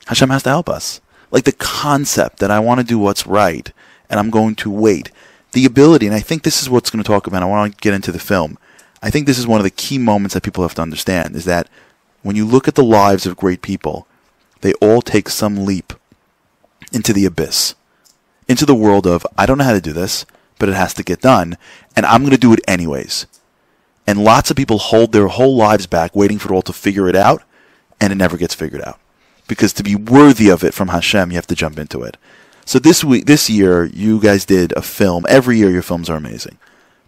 Hashem 0.05 0.29
has 0.29 0.43
to 0.43 0.49
help 0.49 0.69
us. 0.69 1.01
Like 1.29 1.43
the 1.43 1.51
concept 1.51 2.39
that 2.39 2.49
I 2.49 2.59
want 2.59 2.79
to 2.79 2.85
do 2.85 2.97
what's 2.97 3.27
right 3.27 3.69
and 4.09 4.17
I'm 4.17 4.29
going 4.29 4.55
to 4.55 4.71
wait. 4.71 5.11
The 5.51 5.65
ability, 5.65 6.05
and 6.05 6.15
I 6.15 6.21
think 6.21 6.43
this 6.43 6.61
is 6.61 6.69
what's 6.69 6.89
going 6.89 7.03
to 7.03 7.07
talk 7.07 7.27
about. 7.27 7.43
I 7.43 7.47
want 7.47 7.73
to 7.73 7.81
get 7.81 7.93
into 7.93 8.13
the 8.13 8.19
film. 8.19 8.57
I 9.01 9.09
think 9.09 9.27
this 9.27 9.37
is 9.37 9.45
one 9.45 9.59
of 9.59 9.65
the 9.65 9.71
key 9.71 9.97
moments 9.97 10.33
that 10.33 10.43
people 10.43 10.63
have 10.63 10.75
to 10.75 10.81
understand 10.81 11.35
is 11.35 11.43
that 11.43 11.67
when 12.23 12.37
you 12.37 12.45
look 12.45 12.69
at 12.69 12.75
the 12.75 12.83
lives 12.83 13.25
of 13.25 13.35
great 13.35 13.61
people, 13.61 14.07
they 14.61 14.73
all 14.75 15.01
take 15.01 15.27
some 15.27 15.65
leap 15.65 15.91
into 16.93 17.11
the 17.11 17.25
abyss, 17.25 17.75
into 18.47 18.65
the 18.65 18.75
world 18.75 19.05
of, 19.05 19.25
I 19.37 19.45
don't 19.45 19.57
know 19.57 19.63
how 19.63 19.73
to 19.73 19.81
do 19.81 19.93
this, 19.93 20.25
but 20.59 20.69
it 20.69 20.75
has 20.75 20.93
to 20.95 21.03
get 21.03 21.21
done, 21.21 21.57
and 21.95 22.05
I'm 22.05 22.21
going 22.21 22.31
to 22.31 22.37
do 22.37 22.53
it 22.53 22.61
anyways. 22.67 23.27
And 24.05 24.23
lots 24.23 24.49
of 24.49 24.57
people 24.57 24.77
hold 24.77 25.11
their 25.11 25.27
whole 25.27 25.55
lives 25.55 25.85
back 25.85 26.15
waiting 26.15 26.39
for 26.39 26.51
it 26.51 26.55
all 26.55 26.61
to 26.63 26.73
figure 26.73 27.07
it 27.07 27.15
out, 27.15 27.43
and 27.99 28.11
it 28.11 28.15
never 28.15 28.37
gets 28.37 28.55
figured 28.55 28.81
out. 28.81 28.99
Because 29.47 29.73
to 29.73 29.83
be 29.83 29.95
worthy 29.95 30.49
of 30.49 30.63
it 30.63 30.73
from 30.73 30.89
Hashem, 30.89 31.31
you 31.31 31.35
have 31.35 31.47
to 31.47 31.55
jump 31.55 31.77
into 31.77 32.03
it. 32.03 32.17
So 32.65 32.79
this 32.79 33.03
week, 33.03 33.25
this 33.25 33.49
year, 33.49 33.85
you 33.85 34.19
guys 34.19 34.45
did 34.45 34.73
a 34.73 34.81
film. 34.81 35.25
Every 35.29 35.57
year, 35.57 35.69
your 35.69 35.81
films 35.81 36.09
are 36.09 36.17
amazing. 36.17 36.57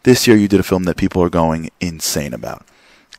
This 0.04 0.26
year, 0.26 0.38
you 0.38 0.48
did 0.48 0.60
a 0.60 0.64
film 0.64 0.84
that 0.84 0.96
people 0.96 1.22
are 1.22 1.30
going 1.30 1.70
insane 1.82 2.34
about. 2.34 2.66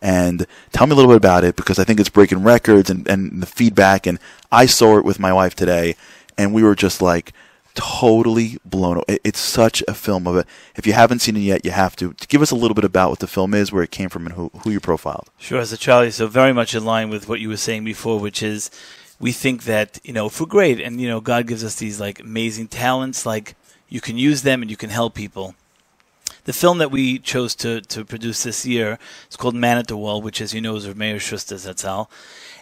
And 0.00 0.46
tell 0.72 0.86
me 0.86 0.92
a 0.92 0.96
little 0.96 1.10
bit 1.10 1.18
about 1.18 1.44
it 1.44 1.56
because 1.56 1.78
I 1.78 1.84
think 1.84 2.00
it's 2.00 2.08
breaking 2.08 2.42
records 2.42 2.88
and, 2.88 3.06
and 3.06 3.42
the 3.42 3.46
feedback. 3.46 4.06
And 4.06 4.18
I 4.50 4.64
saw 4.64 4.96
it 4.96 5.04
with 5.04 5.20
my 5.20 5.32
wife 5.32 5.54
today, 5.54 5.96
and 6.38 6.54
we 6.54 6.62
were 6.62 6.74
just 6.74 7.02
like 7.02 7.34
totally 7.74 8.58
blown 8.64 8.96
away. 8.96 9.04
It- 9.08 9.20
It's 9.24 9.40
such 9.40 9.82
a 9.88 9.94
film 9.94 10.26
of 10.26 10.36
it. 10.36 10.46
If 10.76 10.86
you 10.86 10.92
haven't 10.92 11.20
seen 11.20 11.36
it 11.36 11.40
yet, 11.40 11.64
you 11.64 11.70
have 11.70 11.96
to. 11.96 12.14
Give 12.28 12.42
us 12.42 12.50
a 12.50 12.56
little 12.56 12.74
bit 12.74 12.84
about 12.84 13.10
what 13.10 13.18
the 13.20 13.26
film 13.26 13.54
is, 13.54 13.70
where 13.72 13.82
it 13.82 13.90
came 13.90 14.08
from, 14.08 14.26
and 14.26 14.34
who, 14.34 14.50
who 14.62 14.70
you 14.70 14.80
profiled. 14.80 15.28
Sure, 15.38 15.64
so 15.64 15.76
Charlie, 15.76 16.10
so 16.10 16.26
very 16.26 16.52
much 16.52 16.74
in 16.74 16.84
line 16.84 17.10
with 17.10 17.28
what 17.28 17.40
you 17.40 17.48
were 17.48 17.56
saying 17.56 17.84
before, 17.84 18.18
which 18.20 18.42
is 18.42 18.70
we 19.18 19.32
think 19.32 19.64
that, 19.64 19.98
you 20.02 20.12
know, 20.12 20.30
we're 20.40 20.46
great 20.46 20.80
and, 20.80 21.00
you 21.00 21.08
know, 21.08 21.20
God 21.20 21.46
gives 21.46 21.62
us 21.62 21.76
these 21.76 22.00
like 22.00 22.20
amazing 22.20 22.68
talents, 22.68 23.26
like 23.26 23.54
you 23.88 24.00
can 24.00 24.16
use 24.16 24.42
them 24.42 24.62
and 24.62 24.70
you 24.70 24.76
can 24.76 24.90
help 24.90 25.14
people. 25.14 25.54
The 26.44 26.52
film 26.54 26.78
that 26.78 26.90
we 26.90 27.18
chose 27.18 27.54
to, 27.56 27.82
to 27.82 28.04
produce 28.04 28.42
this 28.44 28.64
year 28.64 28.98
is 29.30 29.36
called 29.36 29.54
Man 29.54 29.76
at 29.76 29.88
the 29.88 29.96
Wall, 29.96 30.22
which, 30.22 30.40
as 30.40 30.54
you 30.54 30.60
know, 30.62 30.74
is 30.76 30.86
Rav 30.88 30.96
Meir 30.96 31.18
Schuster 31.20 31.56
Zatzal. 31.56 32.08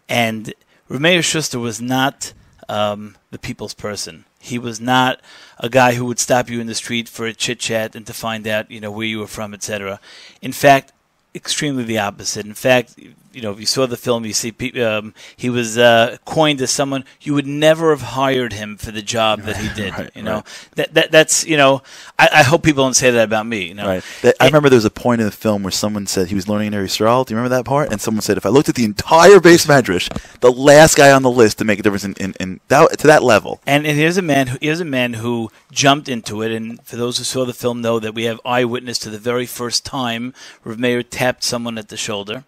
And 0.09 0.53
Rav 0.89 1.01
Meir 1.01 1.23
Schuster 1.23 1.61
was 1.61 1.81
not 1.81 2.33
um, 2.69 3.17
the 3.31 3.39
people's 3.39 3.75
person. 3.75 4.25
He 4.39 4.59
was 4.59 4.81
not 4.81 5.21
a 5.59 5.69
guy 5.69 5.95
who 5.95 6.05
would 6.05 6.19
stop 6.19 6.49
you 6.49 6.61
in 6.61 6.67
the 6.67 6.75
street 6.75 7.09
for 7.09 7.27
a 7.27 7.35
chit 7.35 7.59
chat 7.59 7.97
and 7.97 8.07
to 8.07 8.13
find 8.13 8.47
out, 8.47 8.71
you 8.71 8.81
know, 8.81 8.91
where 8.91 9.07
you 9.07 9.19
were 9.19 9.27
from, 9.27 9.53
etc. 9.55 10.01
In 10.41 10.53
fact, 10.53 10.93
extremely 11.35 11.85
the 11.85 11.99
opposite. 11.99 12.47
In 12.47 12.55
fact, 12.55 12.95
you 13.33 13.43
know, 13.43 13.53
if 13.53 13.61
you 13.61 13.67
saw 13.67 13.87
the 13.87 13.97
film, 13.97 14.25
you 14.25 14.33
see 14.33 14.55
um, 14.83 15.15
he 15.37 15.51
was 15.51 15.77
uh, 15.77 16.17
coined 16.25 16.61
as 16.63 16.71
someone 16.71 17.05
you 17.21 17.35
would 17.35 17.47
never 17.47 17.91
have 17.91 18.03
hired 18.03 18.53
him 18.53 18.77
for 18.77 18.91
the 18.91 19.03
job 19.03 19.43
that 19.43 19.57
he 19.57 19.69
did. 19.75 19.93
Right, 19.93 20.11
you 20.15 20.23
know, 20.23 20.37
right. 20.37 20.69
that, 20.77 20.95
that 20.95 21.11
that's 21.11 21.47
you 21.47 21.57
know, 21.57 21.83
I, 22.19 22.29
I 22.33 22.43
hope 22.43 22.63
people 22.63 22.85
don't 22.85 22.95
say 22.95 23.11
that 23.11 23.25
about 23.25 23.47
me. 23.47 23.67
You 23.69 23.75
know, 23.75 23.89
Right. 23.89 24.05
That, 24.23 24.37
I 24.41 24.47
remember 24.47 24.69
there 24.69 24.77
was 24.77 24.85
a 24.85 24.91
point 24.91 25.21
in 25.21 25.27
the 25.27 25.33
film 25.33 25.63
where 25.63 25.71
someone 25.71 26.07
said 26.07 26.29
he 26.29 26.35
was 26.35 26.49
learning 26.49 26.73
in 26.73 26.73
Yisrael. 26.75 27.25
Do 27.25 27.33
you 27.33 27.39
remember 27.39 27.57
that 27.57 27.65
part? 27.65 27.91
And 27.91 28.01
someone 28.01 28.23
said, 28.23 28.37
if 28.37 28.45
I 28.45 28.51
looked 28.51 28.69
at 28.69 28.75
the 28.75 28.85
entire 28.85 29.39
beis 29.39 29.67
medrash, 29.67 30.09
the 30.41 30.53
last 30.53 30.97
guy 30.97 31.11
on 31.11 31.23
the 31.23 31.31
list 31.31 31.59
to 31.59 31.65
make 31.65 31.79
a 31.79 31.83
difference 31.83 32.05
in, 32.05 32.15
in, 32.15 32.35
in 32.39 32.61
that, 32.69 32.99
to 32.99 33.07
that 33.07 33.23
level. 33.23 33.61
And, 33.67 33.87
and 33.87 33.97
here's 33.97 34.19
a 34.19 34.23
man. 34.23 34.49
Who, 34.49 34.59
here's 34.61 34.81
a 34.81 34.85
man 34.85 35.15
who 35.15 35.51
jumped 35.73 36.09
into 36.09 36.43
it. 36.43 36.53
And 36.53 36.83
for 36.85 36.97
those 36.97 37.19
who 37.19 37.25
saw 37.25 37.45
the 37.45 37.55
film, 37.55 37.81
know 37.81 37.99
that 37.99 38.15
we 38.15 38.25
have 38.25 38.41
eyewitness 38.45 38.99
to 39.01 39.11
the 39.11 39.19
very 39.19 39.47
first 39.47 39.85
time 39.85 40.35
Rav 40.65 40.79
Meir 40.79 41.03
tapped 41.03 41.43
someone 41.45 41.79
at 41.79 41.89
the 41.89 41.97
shoulder, 41.97 42.45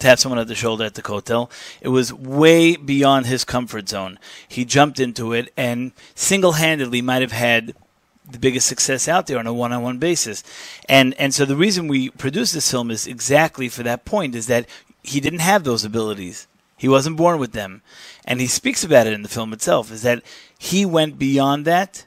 tapped 0.00 0.20
someone 0.20 0.38
at 0.38 0.48
the 0.48 0.54
shoulder 0.54 0.84
at 0.84 0.94
the 0.94 1.06
hotel. 1.06 1.50
It 1.80 1.88
was 1.88 2.12
way 2.12 2.76
beyond 2.76 3.26
his 3.26 3.44
comfort 3.44 3.88
zone. 3.88 4.18
He 4.48 4.64
jumped 4.64 4.98
into 4.98 5.32
it 5.32 5.52
and 5.56 5.92
single-handedly 6.14 7.02
might 7.02 7.22
have 7.22 7.32
had 7.32 7.74
the 8.28 8.38
biggest 8.38 8.66
success 8.66 9.08
out 9.08 9.26
there 9.26 9.38
on 9.38 9.46
a 9.46 9.52
one-on-one 9.52 9.98
basis. 9.98 10.42
And 10.88 11.14
and 11.14 11.34
so 11.34 11.44
the 11.44 11.56
reason 11.56 11.88
we 11.88 12.10
produced 12.10 12.54
this 12.54 12.70
film 12.70 12.90
is 12.90 13.06
exactly 13.06 13.68
for 13.68 13.82
that 13.82 14.04
point 14.04 14.34
is 14.34 14.46
that 14.46 14.66
he 15.02 15.20
didn't 15.20 15.40
have 15.40 15.64
those 15.64 15.84
abilities. 15.84 16.46
He 16.76 16.88
wasn't 16.88 17.16
born 17.16 17.38
with 17.38 17.52
them. 17.52 17.82
And 18.24 18.40
he 18.40 18.46
speaks 18.46 18.84
about 18.84 19.06
it 19.06 19.12
in 19.12 19.22
the 19.22 19.28
film 19.28 19.52
itself 19.52 19.90
is 19.92 20.02
that 20.02 20.22
he 20.58 20.86
went 20.86 21.18
beyond 21.18 21.64
that 21.66 22.06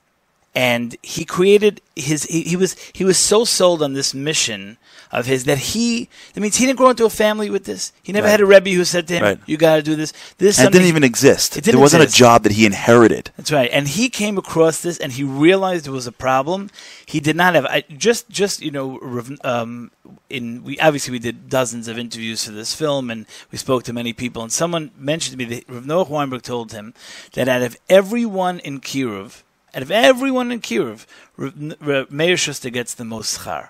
and 0.55 0.95
he 1.01 1.25
created 1.25 1.81
his 1.95 2.23
he, 2.25 2.41
he 2.43 2.55
was 2.55 2.75
he 2.93 3.03
was 3.03 3.17
so 3.17 3.43
sold 3.45 3.81
on 3.81 3.93
this 3.93 4.13
mission 4.13 4.77
of 5.11 5.25
his 5.27 5.43
that 5.45 5.59
he 5.59 6.09
that 6.33 6.41
means 6.41 6.55
he 6.57 6.65
didn't 6.65 6.77
grow 6.77 6.89
into 6.89 7.05
a 7.05 7.09
family 7.09 7.49
with 7.49 7.65
this. 7.65 7.91
He 8.01 8.11
never 8.11 8.25
Right. 8.25 8.31
had 8.31 8.41
a 8.41 8.45
rebbe 8.47 8.71
who 8.71 8.83
said 8.83 9.07
to 9.09 9.13
him, 9.15 9.23
Right. 9.23 9.39
"You 9.45 9.57
got 9.57 9.75
to 9.75 9.81
do 9.83 9.95
this." 9.95 10.11
This 10.39 10.57
And 10.57 10.67
it 10.67 10.71
didn't 10.71 10.87
even 10.87 11.03
exist. 11.03 11.55
It 11.57 11.63
didn't 11.63 11.75
there 11.75 11.81
wasn't 11.81 12.03
exist. 12.03 12.17
a 12.17 12.23
job 12.25 12.43
that 12.43 12.53
he 12.53 12.65
inherited. 12.65 13.31
that's 13.37 13.51
right. 13.51 13.69
And 13.71 13.87
he 13.87 14.09
came 14.09 14.37
across 14.39 14.81
this, 14.81 14.97
and 14.97 15.11
he 15.13 15.23
realized 15.23 15.85
it 15.87 15.91
was 15.91 16.07
a 16.07 16.11
problem. 16.11 16.69
He 17.05 17.19
did 17.19 17.35
not 17.35 17.53
have 17.53 17.65
I, 17.67 17.83
just 17.95 18.27
just 18.29 18.61
you 18.61 18.71
know 18.71 18.99
um, 19.43 19.91
in 20.31 20.63
we 20.63 20.79
obviously 20.79 21.11
we 21.11 21.19
did 21.19 21.47
dozens 21.49 21.87
of 21.87 21.99
interviews 21.99 22.43
for 22.45 22.51
this 22.51 22.73
film, 22.73 23.11
and 23.11 23.25
we 23.51 23.57
spoke 23.59 23.83
to 23.83 23.93
many 23.93 24.13
people. 24.13 24.41
And 24.41 24.51
someone 24.51 24.89
mentioned 24.97 25.33
to 25.33 25.37
me 25.37 25.45
that 25.55 25.69
Rav 25.69 25.83
Noach 25.83 26.09
Weinberg 26.09 26.41
told 26.41 26.71
him 26.71 26.93
that 27.33 27.47
out 27.47 27.61
of 27.61 27.77
everyone 27.87 28.57
in 28.59 28.79
Kiruv, 28.81 29.43
out 29.73 29.81
of 29.81 29.91
everyone 29.91 30.51
in 30.51 30.61
Kiruv, 30.61 31.05
Rav 31.37 32.11
Meir 32.11 32.37
Schuster 32.37 32.69
gets 32.69 32.93
the 32.93 33.05
most 33.05 33.39
schar. 33.39 33.69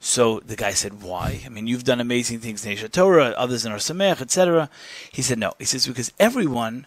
So 0.00 0.40
the 0.40 0.56
guy 0.56 0.72
said, 0.72 1.02
"Why? 1.02 1.42
I 1.44 1.48
mean, 1.48 1.66
you've 1.66 1.84
done 1.84 2.00
amazing 2.00 2.38
things 2.38 2.64
in 2.64 2.72
Aish 2.72 2.88
HaTorah, 2.88 3.34
others 3.36 3.64
in 3.64 3.72
Ohr 3.72 3.78
Somayach, 3.78 4.20
etc." 4.20 4.70
He 5.10 5.22
said, 5.22 5.38
"No." 5.38 5.54
He 5.58 5.64
says 5.64 5.86
because 5.86 6.12
everyone 6.20 6.86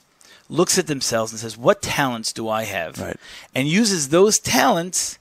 looks 0.49 0.77
at 0.77 0.87
themselves 0.87 1.31
and 1.31 1.39
says, 1.39 1.57
"What 1.57 1.81
talents 1.81 2.31
do 2.31 2.47
I 2.47 2.63
have?" 2.63 2.99
Right. 2.99 3.17
And 3.53 3.67
uses 3.67 4.09
those 4.09 4.39
talents 4.39 5.17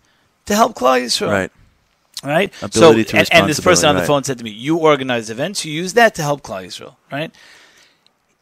to 0.46 0.54
help 0.54 0.74
Klal 0.76 1.02
Yisrael. 1.02 1.30
Right. 1.30 1.52
Right. 2.22 2.52
Ability 2.62 3.04
so, 3.04 3.10
to 3.10 3.16
and, 3.16 3.28
and 3.32 3.48
this 3.48 3.60
person 3.60 3.88
on 3.88 3.94
the 3.94 4.02
responsibility, 4.02 4.06
phone 4.06 4.24
said 4.24 4.38
to 4.38 4.44
me, 4.44 4.50
"You 4.50 4.76
organize 4.76 5.30
events. 5.30 5.64
You 5.64 5.72
use 5.72 5.94
that 5.94 6.14
to 6.16 6.22
help 6.22 6.42
Klal 6.42 6.64
Yisrael." 6.66 6.94
Right. 7.10 7.34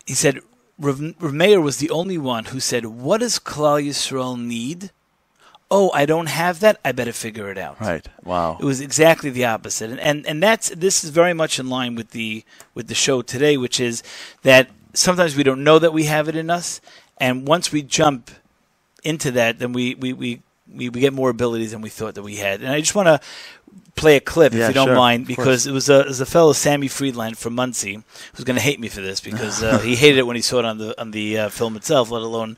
He 0.05 0.15
said, 0.15 0.41
Rav, 0.78 1.00
Meir 1.20 1.61
was 1.61 1.78
the 1.78 1.90
only 1.90 2.18
one 2.18 2.47
who 2.47 2.61
said, 2.61 2.87
"What 2.87 3.18
does 3.20 3.38
Klal 3.38 3.85
Yisrael 3.85 4.40
need?" 4.40 4.90
Oh, 5.70 5.90
I 5.92 6.06
don't 6.06 6.28
have 6.28 6.61
that. 6.61 6.80
I 6.82 6.92
better 6.92 7.12
figure 7.12 7.50
it 7.50 7.58
out. 7.58 7.78
Right. 7.80 8.06
Wow. 8.25 8.56
It 8.58 8.64
was 8.64 8.80
exactly 8.80 9.28
the 9.28 9.44
opposite, 9.44 9.90
and, 9.90 10.00
and 10.00 10.26
and 10.26 10.42
that's 10.42 10.70
this 10.70 11.04
is 11.04 11.11
very 11.11 11.35
much 11.35 11.58
in 11.58 11.68
line 11.68 11.94
with 11.94 12.11
the 12.11 12.44
with 12.75 12.88
the 12.88 12.94
show 12.94 13.23
today, 13.23 13.56
which 13.56 13.80
is 13.80 14.02
that 14.42 14.70
sometimes 14.94 15.37
we 15.37 15.42
don't 15.42 15.64
know 15.64 15.78
that 15.78 15.92
we 15.92 16.04
have 16.04 16.28
it 16.28 16.37
in 16.37 16.49
us, 16.49 16.80
and 17.18 17.47
once 17.47 17.73
we 17.73 17.82
jump 17.82 18.30
into 19.02 19.30
that, 19.32 19.58
then 19.58 19.73
we 19.73 19.94
we 19.94 20.12
we, 20.12 20.42
we, 20.73 20.89
we 20.89 21.01
get 21.01 21.13
more 21.13 21.31
abilities 21.31 21.73
than 21.73 21.81
we 21.81 21.89
thought 21.89 22.15
that 22.15 22.23
we 22.23 22.37
had. 22.37 22.61
And 22.61 22.71
I 22.71 22.81
just 22.81 22.95
want 22.95 23.07
to 23.07 23.21
play 23.97 24.17
a 24.17 24.21
clip 24.21 24.53
Yeah, 24.53 24.63
if 24.63 24.69
you 24.69 24.75
don't 24.75 24.89
sure. 24.89 24.97
mind, 24.97 25.27
because 25.27 25.67
it 25.67 25.73
was 25.73 25.89
a 25.89 26.01
it 26.01 26.09
was 26.09 26.21
a 26.21 26.27
fellow 26.27 26.53
Sammy 26.53 26.89
Friedland 26.89 27.37
from 27.39 27.55
Monsey 27.55 28.03
who's 28.35 28.45
going 28.45 28.57
to 28.57 28.63
hate 28.63 28.81
me 28.81 28.89
for 28.89 29.01
this 29.01 29.21
because 29.21 29.63
uh, 29.63 29.79
he 29.79 29.97
hated 29.97 30.19
it 30.19 30.27
when 30.27 30.37
he 30.37 30.43
saw 30.43 30.59
it 30.61 30.65
on 30.65 30.79
the 30.79 30.99
on 31.01 31.11
the 31.11 31.39
uh, 31.39 31.49
film 31.49 31.77
itself, 31.77 32.11
let 32.11 32.23
alone 32.23 32.57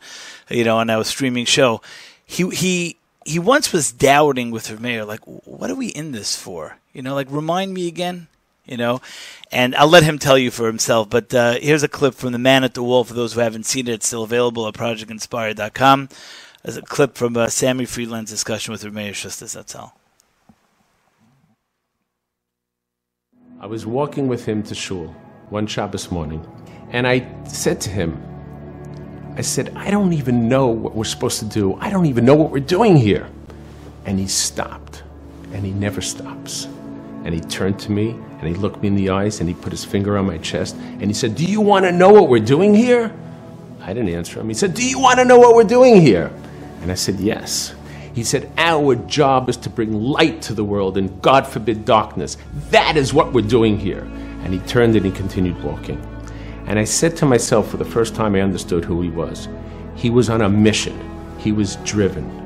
you 0.48 0.64
know 0.64 0.78
on 0.78 0.90
our 0.90 1.04
streaming 1.04 1.44
show. 1.46 1.80
He 2.24 2.48
he 2.50 2.96
he 3.24 3.38
once 3.38 3.72
was 3.72 3.92
doubting 3.92 4.50
with 4.50 4.68
her 4.68 4.78
mayor, 4.78 5.04
like, 5.04 5.20
what 5.24 5.70
are 5.70 5.74
we 5.74 5.88
in 5.88 6.12
this 6.12 6.36
for? 6.36 6.78
You 6.92 7.02
know, 7.02 7.14
like 7.14 7.28
remind 7.30 7.74
me 7.74 7.86
again. 7.88 8.28
You 8.66 8.76
know, 8.76 9.00
and 9.50 9.74
I'll 9.74 9.88
let 9.88 10.04
him 10.04 10.18
tell 10.18 10.38
you 10.38 10.52
for 10.52 10.68
himself. 10.68 11.10
But 11.10 11.34
uh, 11.34 11.54
here's 11.54 11.82
a 11.82 11.88
clip 11.88 12.14
from 12.14 12.30
The 12.30 12.38
Man 12.38 12.62
at 12.62 12.74
the 12.74 12.84
Wall 12.84 13.02
for 13.02 13.14
those 13.14 13.32
who 13.32 13.40
haven't 13.40 13.66
seen 13.66 13.88
it. 13.88 13.94
It's 13.94 14.06
still 14.06 14.22
available 14.22 14.68
at 14.68 14.74
projectinspire.com. 14.74 16.08
There's 16.62 16.76
a 16.76 16.82
clip 16.82 17.16
from 17.16 17.36
uh, 17.36 17.48
Sammy 17.48 17.86
Friedland's 17.86 18.30
discussion 18.30 18.72
with 18.72 18.82
Shustas. 18.82 19.54
That's 19.54 19.74
all. 19.74 19.98
I 23.60 23.66
was 23.66 23.86
walking 23.86 24.28
with 24.28 24.44
him 24.44 24.62
to 24.64 24.74
shul 24.74 25.14
one 25.48 25.66
Shabbos 25.66 26.10
morning, 26.10 26.46
and 26.90 27.06
I 27.06 27.26
said 27.44 27.80
to 27.82 27.90
him, 27.90 28.22
I 29.36 29.42
said, 29.42 29.72
I 29.74 29.90
don't 29.90 30.12
even 30.12 30.48
know 30.48 30.68
what 30.68 30.94
we're 30.94 31.04
supposed 31.04 31.38
to 31.38 31.44
do. 31.46 31.74
I 31.74 31.88
don't 31.88 32.06
even 32.06 32.24
know 32.24 32.34
what 32.34 32.50
we're 32.50 32.60
doing 32.60 32.96
here. 32.96 33.28
And 34.04 34.18
he 34.18 34.26
stopped, 34.26 35.02
and 35.52 35.64
he 35.64 35.72
never 35.72 36.00
stops. 36.00 36.66
And 37.24 37.32
he 37.34 37.40
turned 37.40 37.78
to 37.80 37.92
me, 37.92 38.10
and 38.10 38.48
he 38.48 38.54
looked 38.54 38.82
me 38.82 38.88
in 38.88 38.96
the 38.96 39.10
eyes, 39.10 39.40
and 39.40 39.48
he 39.48 39.54
put 39.54 39.72
his 39.72 39.84
finger 39.84 40.18
on 40.18 40.26
my 40.26 40.38
chest, 40.38 40.76
and 40.76 41.04
he 41.04 41.14
said, 41.14 41.36
Do 41.36 41.44
you 41.44 41.60
want 41.60 41.84
to 41.86 41.92
know 41.92 42.12
what 42.12 42.28
we're 42.28 42.44
doing 42.44 42.74
here? 42.74 43.14
I 43.80 43.94
didn't 43.94 44.10
answer 44.10 44.40
him. 44.40 44.48
He 44.48 44.54
said, 44.54 44.74
Do 44.74 44.86
you 44.86 44.98
want 44.98 45.18
to 45.20 45.24
know 45.24 45.38
what 45.38 45.54
we're 45.54 45.64
doing 45.64 46.00
here? 46.00 46.30
And 46.80 46.90
I 46.90 46.94
said, 46.94 47.20
Yes. 47.20 47.74
He 48.14 48.24
said, 48.24 48.50
Our 48.58 48.96
job 48.96 49.48
is 49.48 49.56
to 49.58 49.70
bring 49.70 49.92
light 49.92 50.42
to 50.42 50.54
the 50.54 50.64
world 50.64 50.98
and, 50.98 51.22
God 51.22 51.46
forbid, 51.46 51.84
darkness. 51.84 52.36
That 52.70 52.96
is 52.96 53.14
what 53.14 53.32
we're 53.32 53.46
doing 53.46 53.78
here. 53.78 54.02
And 54.42 54.52
he 54.52 54.58
turned 54.60 54.96
and 54.96 55.04
he 55.04 55.12
continued 55.12 55.62
walking. 55.62 56.04
And 56.66 56.78
I 56.78 56.84
said 56.84 57.16
to 57.18 57.26
myself 57.26 57.70
for 57.70 57.76
the 57.76 57.84
first 57.84 58.14
time 58.14 58.34
I 58.34 58.40
understood 58.40 58.84
who 58.84 59.00
he 59.02 59.10
was. 59.10 59.48
He 59.94 60.10
was 60.10 60.30
on 60.30 60.42
a 60.42 60.48
mission, 60.48 60.98
he 61.38 61.52
was 61.52 61.76
driven. 61.76 62.38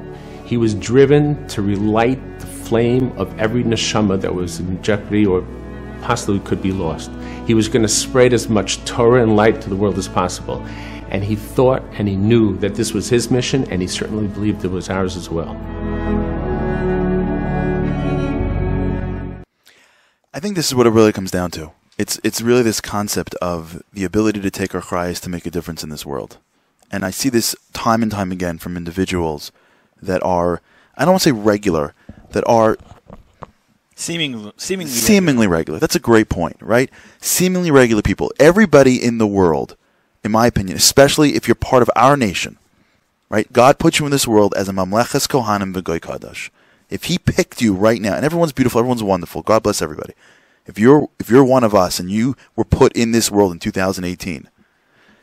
He 0.44 0.58
was 0.58 0.74
driven 0.74 1.46
to 1.48 1.62
relight 1.62 2.38
the 2.38 2.46
flame 2.46 3.12
of 3.16 3.38
every 3.38 3.64
neshama 3.64 4.20
that 4.20 4.34
was 4.34 4.60
in 4.60 4.82
jeopardy 4.82 5.24
or 5.24 5.46
possibly 6.02 6.38
could 6.40 6.60
be 6.60 6.70
lost. 6.70 7.10
He 7.46 7.54
was 7.54 7.66
going 7.68 7.82
to 7.82 7.88
spread 7.88 8.34
as 8.34 8.48
much 8.48 8.84
Torah 8.84 9.22
and 9.22 9.36
light 9.36 9.62
to 9.62 9.70
the 9.70 9.76
world 9.76 9.96
as 9.96 10.06
possible. 10.06 10.64
And 11.14 11.22
he 11.22 11.36
thought 11.36 11.84
and 11.92 12.08
he 12.08 12.16
knew 12.16 12.56
that 12.58 12.74
this 12.74 12.92
was 12.92 13.08
his 13.08 13.30
mission, 13.30 13.70
and 13.70 13.80
he 13.80 13.86
certainly 13.86 14.26
believed 14.26 14.64
it 14.64 14.72
was 14.72 14.90
ours 14.90 15.16
as 15.16 15.30
well. 15.30 15.52
I 20.34 20.40
think 20.40 20.56
this 20.56 20.66
is 20.66 20.74
what 20.74 20.88
it 20.88 20.90
really 20.90 21.12
comes 21.12 21.30
down 21.30 21.52
to. 21.52 21.70
It's 21.98 22.18
it's 22.24 22.42
really 22.42 22.62
this 22.62 22.80
concept 22.80 23.36
of 23.36 23.80
the 23.92 24.02
ability 24.02 24.40
to 24.40 24.50
take 24.50 24.72
achrayas 24.72 25.20
to 25.20 25.30
make 25.30 25.46
a 25.46 25.52
difference 25.52 25.84
in 25.84 25.88
this 25.88 26.04
world. 26.04 26.38
And 26.90 27.04
I 27.04 27.10
see 27.10 27.28
this 27.28 27.54
time 27.72 28.02
and 28.02 28.10
time 28.10 28.32
again 28.32 28.58
from 28.58 28.76
individuals 28.76 29.52
that 30.02 30.20
are 30.24 30.62
I 30.96 31.04
don't 31.04 31.12
want 31.12 31.22
to 31.22 31.28
say 31.28 31.32
regular, 31.32 31.94
that 32.30 32.42
are 32.48 32.76
Seeming, 33.94 34.50
seemingly, 34.56 34.92
seemingly 34.92 35.46
regular. 35.46 35.78
That's 35.78 35.94
a 35.94 36.00
great 36.00 36.28
point, 36.28 36.56
right? 36.60 36.90
Seemingly 37.20 37.70
regular 37.70 38.02
people. 38.02 38.32
Everybody 38.40 39.00
in 39.00 39.18
the 39.18 39.26
world, 39.28 39.76
in 40.24 40.32
my 40.32 40.46
opinion, 40.46 40.76
especially 40.76 41.34
if 41.34 41.46
you're 41.46 41.54
part 41.54 41.82
of 41.82 41.90
our 41.94 42.16
nation, 42.16 42.58
right? 43.28 43.52
God 43.52 43.78
put 43.78 43.98
you 43.98 44.06
in 44.06 44.10
this 44.10 44.26
world 44.26 44.54
as 44.56 44.68
a 44.68 44.72
mamleches 44.72 45.28
kohanim 45.28 45.74
v'goy 45.74 46.00
kadash. 46.00 46.50
If 46.90 47.04
He 47.04 47.18
picked 47.18 47.62
you 47.62 47.74
right 47.74 48.00
now, 48.00 48.14
and 48.14 48.24
everyone's 48.24 48.52
beautiful, 48.52 48.78
everyone's 48.78 49.02
wonderful. 49.02 49.42
God 49.42 49.62
bless 49.62 49.82
everybody. 49.82 50.14
If 50.66 50.78
you're 50.78 51.08
if 51.20 51.28
you're 51.28 51.44
one 51.44 51.62
of 51.62 51.74
us 51.74 52.00
and 52.00 52.10
you 52.10 52.36
were 52.56 52.64
put 52.64 52.96
in 52.96 53.12
this 53.12 53.30
world 53.30 53.52
in 53.52 53.58
2018, 53.58 54.48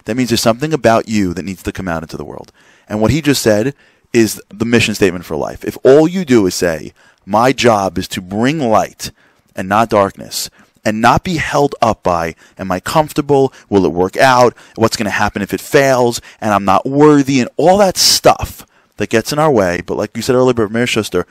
that 0.05 0.15
means 0.15 0.29
there's 0.29 0.41
something 0.41 0.73
about 0.73 1.09
you 1.09 1.33
that 1.33 1.45
needs 1.45 1.63
to 1.63 1.71
come 1.71 1.87
out 1.87 2.03
into 2.03 2.17
the 2.17 2.25
world. 2.25 2.51
And 2.87 3.01
what 3.01 3.11
he 3.11 3.21
just 3.21 3.41
said 3.41 3.73
is 4.13 4.41
the 4.49 4.65
mission 4.65 4.93
statement 4.93 5.25
for 5.25 5.35
life. 5.35 5.63
If 5.63 5.77
all 5.83 6.07
you 6.07 6.25
do 6.25 6.45
is 6.45 6.55
say, 6.55 6.93
my 7.25 7.53
job 7.53 7.97
is 7.97 8.07
to 8.09 8.21
bring 8.21 8.59
light 8.59 9.11
and 9.55 9.69
not 9.69 9.89
darkness, 9.89 10.49
and 10.83 11.01
not 11.01 11.23
be 11.23 11.37
held 11.37 11.75
up 11.81 12.03
by, 12.03 12.35
am 12.57 12.71
I 12.71 12.79
comfortable? 12.79 13.53
Will 13.69 13.85
it 13.85 13.91
work 13.93 14.17
out? 14.17 14.55
What's 14.75 14.97
going 14.97 15.05
to 15.05 15.11
happen 15.11 15.41
if 15.41 15.53
it 15.53 15.61
fails? 15.61 16.21
And 16.39 16.53
I'm 16.53 16.65
not 16.65 16.85
worthy, 16.85 17.39
and 17.39 17.49
all 17.57 17.77
that 17.77 17.97
stuff 17.97 18.65
that 18.97 19.09
gets 19.09 19.31
in 19.31 19.39
our 19.39 19.51
way. 19.51 19.81
But 19.85 19.97
like 19.97 20.15
you 20.15 20.21
said 20.21 20.35
earlier, 20.35 20.67
Meir 20.69 20.87
Schuster, 20.87 21.25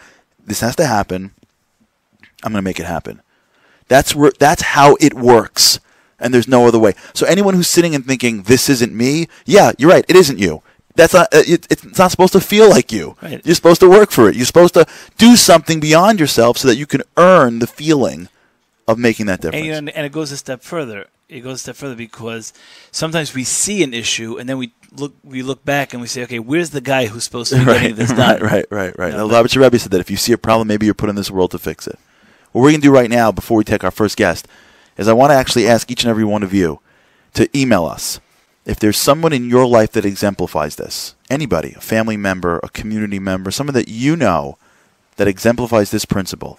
this 0.45 0.61
has 0.61 0.76
to 0.76 0.87
happen. 0.87 1.33
I'm 2.42 2.52
going 2.52 2.62
to 2.62 2.62
make 2.62 2.80
it 2.80 2.87
happen. 2.87 3.23
That's 3.88 4.14
where, 4.14 4.33
that's 4.38 4.62
how 4.62 4.97
it 5.00 5.14
works. 5.14 5.80
and 6.21 6.33
there's 6.35 6.47
no 6.47 6.66
other 6.66 6.78
way. 6.78 6.92
So 7.14 7.26
anyone 7.26 7.54
who's 7.54 7.69
sitting 7.69 7.95
and 7.95 8.04
thinking 8.07 8.42
this 8.42 8.69
isn't 8.69 8.95
me, 8.95 9.26
yeah, 9.47 9.73
you're 9.78 9.90
right, 9.90 10.04
it 10.09 10.16
isn't 10.16 10.38
you. 10.38 10.62
That's 10.95 11.14
not. 11.14 11.33
Uh, 11.33 11.42
it, 11.47 11.66
it's 11.71 11.99
not 11.99 12.11
supposed 12.11 12.33
to 12.35 12.40
feel 12.40 12.69
like 12.69 12.92
you. 12.92 13.16
Right. 13.23 13.40
You're 13.45 13.54
supposed 13.54 13.80
to 13.80 13.88
work 13.88 14.11
for 14.11 14.28
it. 14.28 14.37
You're 14.37 14.45
supposed 14.45 14.75
to 14.75 14.87
do 15.16 15.37
something 15.37 15.80
beyond 15.80 16.21
yourself 16.21 16.59
so 16.59 16.69
that 16.69 16.76
you 16.76 16.87
can 16.87 17.02
earn 17.16 17.61
the 17.61 17.66
feeling 17.66 18.28
of 18.92 18.99
making 18.99 19.26
that 19.26 19.40
difference. 19.40 19.56
And, 19.59 19.66
you 19.66 19.73
know, 19.73 19.92
and 19.94 20.06
it 20.06 20.12
goes 20.12 20.32
a 20.32 20.37
step 20.37 20.62
further. 20.62 21.06
It 21.28 21.40
goes 21.40 21.56
a 21.56 21.59
step 21.59 21.76
further 21.76 21.94
because 21.94 22.52
sometimes 22.90 23.35
we 23.35 23.44
see 23.44 23.82
an 23.82 23.94
issue 23.94 24.38
and 24.38 24.49
then 24.49 24.59
we 24.59 24.73
look 24.92 25.14
we 25.23 25.42
look 25.42 25.64
back 25.64 25.92
and 25.92 26.00
we 26.02 26.09
say, 26.09 26.23
okay, 26.25 26.38
where's 26.38 26.70
the 26.70 26.80
guy 26.80 27.06
who's 27.06 27.25
supposed 27.25 27.52
to 27.52 27.59
be 27.61 27.64
getting 27.64 27.94
this 27.94 28.12
done? 28.12 28.40
Right, 28.42 28.42
right, 28.42 28.66
right, 28.70 28.99
right. 28.99 29.12
But- 29.12 29.30
Robert 29.30 29.54
Rebbe 29.56 29.78
said 29.78 29.92
that 29.92 30.00
if 30.00 30.11
you 30.11 30.16
see 30.16 30.32
a 30.32 30.38
problem, 30.38 30.68
maybe 30.68 30.87
you're 30.87 30.94
put 30.94 31.09
in 31.09 31.16
this 31.16 31.30
world 31.30 31.52
to 31.52 31.59
fix 31.59 31.87
it. 31.87 31.99
What 32.52 32.62
we're 32.62 32.70
going 32.70 32.80
to 32.80 32.87
do 32.88 32.92
right 32.92 33.11
now, 33.11 33.30
before 33.30 33.56
we 33.59 33.64
take 33.64 33.85
our 33.85 33.92
first 33.92 34.16
guest, 34.16 34.49
is 34.97 35.06
I 35.06 35.12
want 35.12 35.30
to 35.30 35.37
actually 35.37 35.68
ask 35.68 35.88
each 35.90 36.02
and 36.02 36.11
every 36.11 36.25
one 36.25 36.42
of 36.42 36.52
you 36.52 36.80
to 37.35 37.49
email 37.56 37.85
us. 37.85 38.18
If 38.66 38.78
there's 38.80 38.99
someone 38.99 39.32
in 39.32 39.49
your 39.49 39.66
life 39.66 39.92
that 39.92 40.04
exemplifies 40.04 40.76
this, 40.76 41.14
anybody, 41.30 41.75
a 41.76 41.80
family 41.80 42.16
member, 42.16 42.59
a 42.62 42.68
community 42.68 43.18
member, 43.18 43.50
someone 43.50 43.75
that 43.75 43.88
you 43.88 44.16
know 44.16 44.59
that 45.16 45.28
exemplifies 45.28 45.90
this 45.90 46.04
principle 46.04 46.59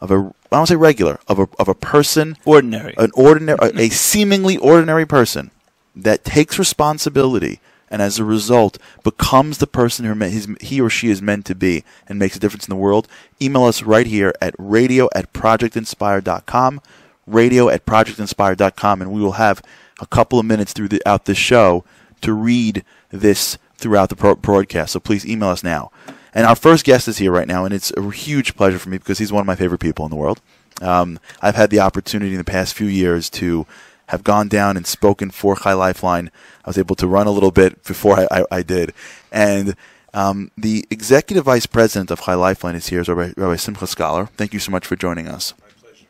of 0.00 0.10
a, 0.10 0.32
I 0.52 0.56
don't 0.56 0.66
say 0.66 0.76
regular, 0.76 1.18
of 1.28 1.38
a, 1.38 1.48
of 1.58 1.68
a 1.68 1.74
person 1.74 2.36
Ordinary. 2.44 2.94
an 2.98 3.10
ordinary, 3.14 3.58
a, 3.74 3.88
seemingly 3.88 4.56
ordinary 4.56 5.06
person 5.06 5.50
that 5.94 6.24
takes 6.24 6.58
responsibility 6.58 7.60
and 7.90 8.02
as 8.02 8.18
a 8.18 8.24
result 8.24 8.78
becomes 9.04 9.58
the 9.58 9.66
person 9.66 10.04
who 10.04 10.56
he 10.60 10.80
or 10.80 10.90
she 10.90 11.08
is 11.08 11.22
meant 11.22 11.46
to 11.46 11.54
be 11.54 11.84
and 12.08 12.18
makes 12.18 12.36
a 12.36 12.40
difference 12.40 12.66
in 12.66 12.70
the 12.70 12.80
world, 12.80 13.06
email 13.40 13.64
us 13.64 13.82
right 13.82 14.06
here 14.06 14.34
at 14.40 14.54
radio 14.58 15.08
at 15.14 15.32
projectinspire.com, 15.32 16.80
radio 17.26 17.68
at 17.68 17.86
projectinspire.com, 17.86 19.02
and 19.02 19.12
we 19.12 19.20
will 19.20 19.32
have 19.32 19.62
a 20.00 20.06
couple 20.06 20.38
of 20.38 20.46
minutes 20.46 20.72
throughout 20.72 21.24
this 21.24 21.38
show 21.38 21.84
to 22.20 22.32
read 22.32 22.84
this 23.10 23.58
throughout 23.76 24.08
the 24.08 24.16
pro- 24.16 24.34
broadcast. 24.34 24.92
So 24.92 25.00
please 25.00 25.26
email 25.26 25.50
us 25.50 25.62
now. 25.62 25.90
And 26.36 26.44
our 26.44 26.54
first 26.54 26.84
guest 26.84 27.08
is 27.08 27.16
here 27.16 27.32
right 27.32 27.48
now, 27.48 27.64
and 27.64 27.72
it's 27.72 27.90
a 27.96 28.10
huge 28.10 28.56
pleasure 28.56 28.78
for 28.78 28.90
me 28.90 28.98
because 28.98 29.16
he's 29.16 29.32
one 29.32 29.40
of 29.40 29.46
my 29.46 29.56
favorite 29.56 29.80
people 29.80 30.04
in 30.04 30.10
the 30.10 30.16
world. 30.16 30.42
Um, 30.82 31.18
I've 31.40 31.54
had 31.54 31.70
the 31.70 31.80
opportunity 31.80 32.32
in 32.32 32.36
the 32.36 32.44
past 32.44 32.74
few 32.74 32.88
years 32.88 33.30
to 33.30 33.66
have 34.08 34.22
gone 34.22 34.48
down 34.48 34.76
and 34.76 34.86
spoken 34.86 35.30
for 35.30 35.56
Chai 35.56 35.72
Lifeline. 35.72 36.30
I 36.62 36.68
was 36.68 36.76
able 36.76 36.94
to 36.96 37.06
run 37.06 37.26
a 37.26 37.30
little 37.30 37.52
bit 37.52 37.82
before 37.84 38.20
I, 38.20 38.26
I, 38.30 38.44
I 38.50 38.62
did. 38.62 38.92
And 39.32 39.76
um, 40.12 40.50
the 40.58 40.86
executive 40.90 41.46
vice 41.46 41.64
president 41.64 42.10
of 42.10 42.20
Chai 42.20 42.34
Lifeline 42.34 42.74
is 42.74 42.88
here, 42.88 43.00
is 43.00 43.08
Rabbi, 43.08 43.32
Rabbi 43.34 43.56
Simcha 43.56 43.86
Scholar. 43.86 44.26
Thank 44.36 44.52
you 44.52 44.60
so 44.60 44.70
much 44.70 44.86
for 44.86 44.94
joining 44.94 45.28
us. 45.28 45.54
My 45.58 45.68
pleasure. 45.80 46.04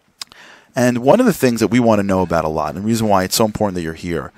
And 0.74 0.98
one 1.04 1.20
of 1.20 1.26
the 1.26 1.32
things 1.32 1.60
that 1.60 1.68
we 1.68 1.78
want 1.78 2.00
to 2.00 2.02
know 2.02 2.22
about 2.22 2.44
a 2.44 2.48
lot, 2.48 2.74
and 2.74 2.82
the 2.82 2.88
reason 2.88 3.06
why 3.06 3.22
it's 3.22 3.36
so 3.36 3.44
important 3.44 3.76
that 3.76 3.82
you're 3.82 3.94
here, 3.94 4.32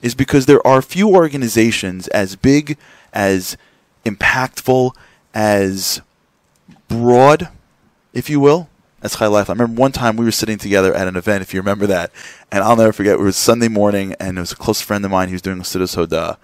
is 0.00 0.14
because 0.14 0.46
there 0.46 0.66
are 0.66 0.80
few 0.80 1.14
organizations 1.14 2.08
as 2.08 2.36
big, 2.36 2.78
as 3.12 3.58
impactful, 4.06 4.92
as 5.36 6.00
broad, 6.88 7.50
if 8.14 8.30
you 8.30 8.40
will, 8.40 8.70
as 9.02 9.16
Chai 9.16 9.26
Life. 9.26 9.50
I 9.50 9.52
remember 9.52 9.78
one 9.78 9.92
time 9.92 10.16
we 10.16 10.24
were 10.24 10.32
sitting 10.32 10.56
together 10.56 10.94
at 10.94 11.06
an 11.06 11.14
event, 11.14 11.42
if 11.42 11.52
you 11.52 11.60
remember 11.60 11.86
that, 11.86 12.10
and 12.50 12.64
I'll 12.64 12.74
never 12.74 12.92
forget. 12.92 13.16
It 13.16 13.20
was 13.20 13.36
Sunday 13.36 13.68
morning, 13.68 14.14
and 14.18 14.38
it 14.38 14.40
was 14.40 14.52
a 14.52 14.56
close 14.56 14.80
friend 14.80 15.04
of 15.04 15.10
mine. 15.10 15.28
He 15.28 15.34
was 15.34 15.42
doing 15.42 15.60
a 15.60 15.64
Soda, 15.64 16.38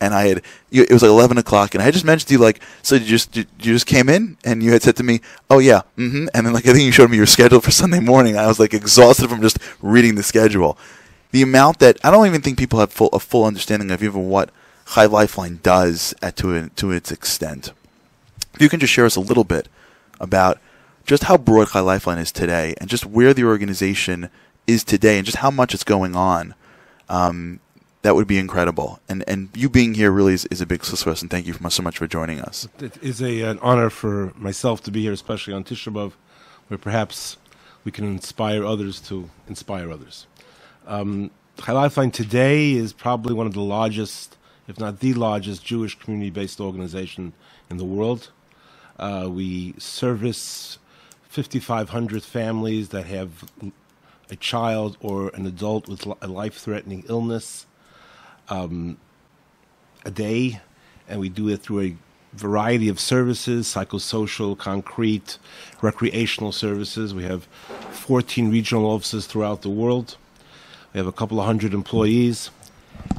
and 0.00 0.12
I 0.12 0.26
had 0.26 0.42
it 0.72 0.90
was 0.90 1.02
like 1.02 1.08
eleven 1.08 1.38
o'clock, 1.38 1.76
and 1.76 1.84
I 1.84 1.92
just 1.92 2.04
mentioned 2.04 2.28
to 2.28 2.34
you 2.34 2.40
like, 2.40 2.60
so 2.82 2.96
you 2.96 3.06
just 3.06 3.36
you 3.36 3.46
just 3.60 3.86
came 3.86 4.08
in, 4.08 4.36
and 4.42 4.60
you 4.60 4.72
had 4.72 4.82
said 4.82 4.96
to 4.96 5.04
me, 5.04 5.20
"Oh 5.48 5.60
yeah," 5.60 5.82
mm-hmm. 5.96 6.26
and 6.34 6.44
then 6.44 6.52
like 6.52 6.66
I 6.66 6.72
think 6.72 6.84
you 6.84 6.90
showed 6.90 7.10
me 7.10 7.18
your 7.18 7.26
schedule 7.26 7.60
for 7.60 7.70
Sunday 7.70 8.00
morning. 8.00 8.36
I 8.36 8.48
was 8.48 8.58
like 8.58 8.74
exhausted 8.74 9.30
from 9.30 9.40
just 9.40 9.58
reading 9.80 10.16
the 10.16 10.24
schedule. 10.24 10.76
The 11.30 11.42
amount 11.42 11.78
that 11.78 11.96
I 12.02 12.10
don't 12.10 12.26
even 12.26 12.42
think 12.42 12.58
people 12.58 12.80
have 12.80 12.92
full 12.92 13.08
a 13.12 13.20
full 13.20 13.44
understanding 13.44 13.92
of 13.92 14.02
even 14.02 14.28
what 14.28 14.50
Chai 14.94 15.04
Lifeline 15.06 15.60
does 15.62 16.12
at 16.20 16.34
to 16.38 16.56
a, 16.56 16.68
to 16.70 16.90
its 16.90 17.12
extent. 17.12 17.72
If 18.54 18.60
you 18.60 18.68
can 18.68 18.80
just 18.80 18.92
share 18.92 19.06
us 19.06 19.16
a 19.16 19.20
little 19.20 19.44
bit 19.44 19.68
about 20.20 20.58
just 21.04 21.24
how 21.24 21.36
broad 21.36 21.68
Chai 21.68 21.80
Lifeline 21.80 22.18
is 22.18 22.30
today, 22.30 22.74
and 22.78 22.88
just 22.88 23.06
where 23.06 23.34
the 23.34 23.44
organization 23.44 24.30
is 24.66 24.84
today, 24.84 25.16
and 25.16 25.26
just 25.26 25.38
how 25.38 25.50
much 25.50 25.74
is 25.74 25.84
going 25.84 26.14
on, 26.14 26.54
um, 27.08 27.60
that 28.02 28.14
would 28.14 28.26
be 28.26 28.38
incredible. 28.38 29.00
And 29.08 29.24
and 29.26 29.48
you 29.54 29.68
being 29.68 29.94
here 29.94 30.10
really 30.10 30.34
is, 30.34 30.44
is 30.46 30.60
a 30.60 30.66
big 30.66 30.84
success, 30.84 31.22
and 31.22 31.30
thank 31.30 31.46
you 31.46 31.54
so 31.68 31.82
much 31.82 31.98
for 31.98 32.06
joining 32.06 32.40
us. 32.40 32.68
It 32.78 33.02
is 33.02 33.20
a, 33.22 33.40
an 33.42 33.58
honor 33.60 33.90
for 33.90 34.32
myself 34.36 34.82
to 34.84 34.90
be 34.90 35.02
here, 35.02 35.12
especially 35.12 35.54
on 35.54 35.64
Tisha 35.64 35.92
B'Av, 35.92 36.12
where 36.68 36.78
perhaps 36.78 37.36
we 37.84 37.90
can 37.90 38.04
inspire 38.04 38.64
others 38.64 39.00
to 39.00 39.30
inspire 39.48 39.90
others. 39.90 40.26
Um, 40.86 41.30
Lifeline 41.66 42.10
today 42.10 42.72
is 42.72 42.92
probably 42.92 43.34
one 43.34 43.46
of 43.46 43.54
the 43.54 43.60
largest, 43.60 44.36
if 44.68 44.78
not 44.78 45.00
the 45.00 45.14
largest, 45.14 45.64
Jewish 45.64 45.98
community-based 45.98 46.60
organization 46.60 47.32
in 47.70 47.76
the 47.76 47.84
world. 47.84 48.30
Uh, 48.98 49.28
we 49.30 49.74
service 49.78 50.78
5,500 51.28 52.22
families 52.22 52.90
that 52.90 53.06
have 53.06 53.50
a 54.30 54.36
child 54.36 54.96
or 55.00 55.30
an 55.34 55.46
adult 55.46 55.88
with 55.88 56.06
a 56.20 56.26
life-threatening 56.26 57.04
illness 57.08 57.66
a 60.04 60.10
day, 60.10 60.60
and 61.08 61.20
we 61.20 61.28
do 61.28 61.48
it 61.48 61.62
through 61.62 61.80
a 61.80 61.96
variety 62.34 62.88
of 62.88 62.98
services 62.98 63.66
psychosocial, 63.66 64.56
concrete, 64.56 65.38
recreational 65.82 66.52
services. 66.52 67.14
We 67.14 67.24
have 67.24 67.44
14 67.92 68.50
regional 68.50 68.86
offices 68.86 69.26
throughout 69.26 69.62
the 69.62 69.70
world. 69.70 70.16
We 70.92 70.98
have 70.98 71.06
a 71.06 71.12
couple 71.12 71.40
of 71.40 71.46
hundred 71.46 71.74
employees. 71.74 72.50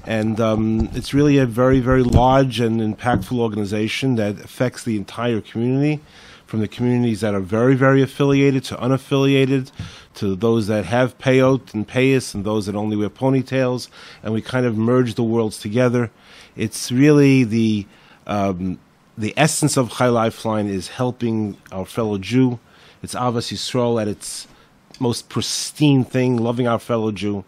And 0.05 0.39
um, 0.39 0.89
it's 0.93 1.13
really 1.13 1.37
a 1.37 1.45
very, 1.45 1.79
very 1.79 2.03
large 2.03 2.59
and 2.59 2.81
impactful 2.81 3.37
organization 3.37 4.15
that 4.15 4.39
affects 4.43 4.83
the 4.83 4.97
entire 4.97 5.41
community, 5.41 6.01
from 6.45 6.59
the 6.59 6.67
communities 6.67 7.21
that 7.21 7.33
are 7.33 7.39
very, 7.39 7.73
very 7.73 8.01
affiliated 8.01 8.63
to 8.65 8.75
unaffiliated, 8.75 9.71
to 10.15 10.35
those 10.35 10.67
that 10.67 10.85
have 10.85 11.17
payot 11.17 11.73
and 11.73 11.87
payas, 11.87 12.35
and 12.35 12.43
those 12.43 12.65
that 12.65 12.75
only 12.75 12.95
wear 12.95 13.09
ponytails. 13.09 13.87
And 14.21 14.33
we 14.33 14.41
kind 14.41 14.65
of 14.65 14.77
merge 14.77 15.15
the 15.15 15.23
worlds 15.23 15.57
together. 15.57 16.11
It's 16.55 16.91
really 16.91 17.43
the 17.43 17.87
um, 18.27 18.79
the 19.17 19.33
essence 19.37 19.77
of 19.77 19.91
Chai 19.91 20.07
Lifeline 20.07 20.67
is 20.67 20.89
helping 20.89 21.57
our 21.71 21.85
fellow 21.85 22.17
Jew. 22.17 22.59
It's 23.01 23.15
Avas 23.15 23.51
Yisrael 23.51 24.01
at 24.01 24.07
its 24.07 24.47
most 24.99 25.29
pristine 25.29 26.03
thing, 26.03 26.37
loving 26.37 26.67
our 26.67 26.79
fellow 26.79 27.11
Jew. 27.11 27.43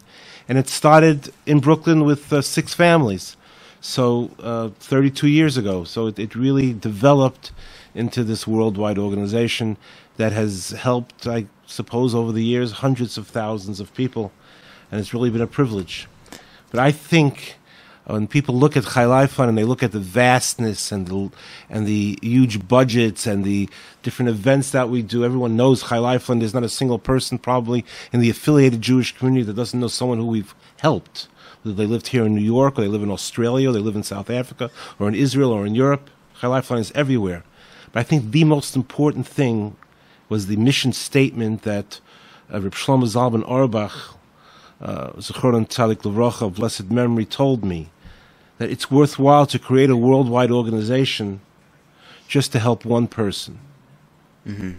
And 0.47 0.57
it 0.57 0.67
started 0.67 1.33
in 1.45 1.59
Brooklyn 1.59 2.03
with 2.03 2.31
uh, 2.31 2.41
six 2.41 2.73
families, 2.73 3.35
so 3.81 4.31
uh, 4.39 4.69
32 4.79 5.27
years 5.27 5.57
ago. 5.57 5.83
So 5.83 6.07
it, 6.07 6.19
it 6.19 6.35
really 6.35 6.73
developed 6.73 7.51
into 7.95 8.23
this 8.23 8.45
worldwide 8.45 8.97
organization 8.97 9.77
that 10.17 10.33
has 10.33 10.71
helped, 10.71 11.25
I 11.25 11.47
suppose, 11.65 12.13
over 12.13 12.31
the 12.31 12.43
years, 12.43 12.73
hundreds 12.73 13.17
of 13.17 13.27
thousands 13.27 13.79
of 13.79 13.93
people. 13.93 14.31
And 14.91 15.01
it's 15.01 15.13
really 15.13 15.29
been 15.29 15.41
a 15.41 15.47
privilege. 15.47 16.07
But 16.69 16.79
I 16.79 16.91
think 16.91 17.57
when 18.07 18.27
people 18.27 18.55
look 18.55 18.77
at 18.77 18.85
Chai 18.85 19.27
and 19.37 19.57
they 19.57 19.63
look 19.63 19.81
at 19.81 19.91
the 19.91 19.99
vastness 19.99 20.91
and 20.91 21.07
the 21.07 21.31
and 21.69 21.87
the 21.87 22.19
huge 22.21 22.67
budgets 22.67 23.25
and 23.25 23.43
the 23.43 23.67
different 24.03 24.29
events 24.29 24.71
that 24.71 24.89
we 24.89 25.01
do, 25.01 25.25
everyone 25.25 25.55
knows 25.55 25.83
Chai. 25.83 26.17
There's 26.17 26.53
not 26.53 26.63
a 26.63 26.69
single 26.69 26.99
person 26.99 27.39
probably 27.39 27.83
in 28.13 28.19
the 28.19 28.29
affiliated 28.29 28.81
Jewish 28.81 29.17
community 29.17 29.43
that 29.43 29.55
doesn't 29.55 29.79
know 29.79 29.87
someone 29.87 30.19
who 30.19 30.27
we've 30.27 30.53
helped. 30.81 31.27
Whether 31.63 31.75
they 31.75 31.87
lived 31.87 32.07
here 32.07 32.25
in 32.25 32.35
New 32.35 32.41
York 32.41 32.77
or 32.77 32.81
they 32.81 32.87
live 32.87 33.01
in 33.01 33.09
Australia 33.09 33.69
or 33.69 33.73
they 33.73 33.79
live 33.79 33.95
in 33.95 34.03
South 34.03 34.29
Africa 34.29 34.69
or 34.99 35.07
in 35.07 35.15
Israel 35.15 35.51
or 35.51 35.65
in 35.65 35.73
Europe. 35.73 36.11
Chai 36.39 36.59
is 36.59 36.91
everywhere. 36.93 37.43
But 37.91 38.01
I 38.01 38.03
think 38.03 38.31
the 38.31 38.43
most 38.43 38.75
important 38.75 39.25
thing 39.27 39.75
was 40.29 40.45
the 40.45 40.57
mission 40.57 40.93
statement 40.93 41.63
that 41.63 41.99
uh, 42.53 42.61
Reb 42.61 42.73
Shlomo 42.73 43.05
Zalman 43.05 43.43
Auerbach 43.49 44.15
uh, 44.81 45.13
Tzadik 45.13 46.01
Levracha 46.03 46.43
of 46.43 46.55
blessed 46.55 46.91
memory 46.91 47.25
told 47.25 47.63
me 47.63 47.89
that 48.57 48.69
it's 48.69 48.89
worthwhile 48.89 49.45
to 49.47 49.59
create 49.59 49.89
a 49.89 49.97
worldwide 49.97 50.51
organization 50.51 51.41
just 52.27 52.51
to 52.53 52.59
help 52.59 52.85
one 52.85 53.07
person. 53.07 53.59
Mm-hmm. 54.47 54.71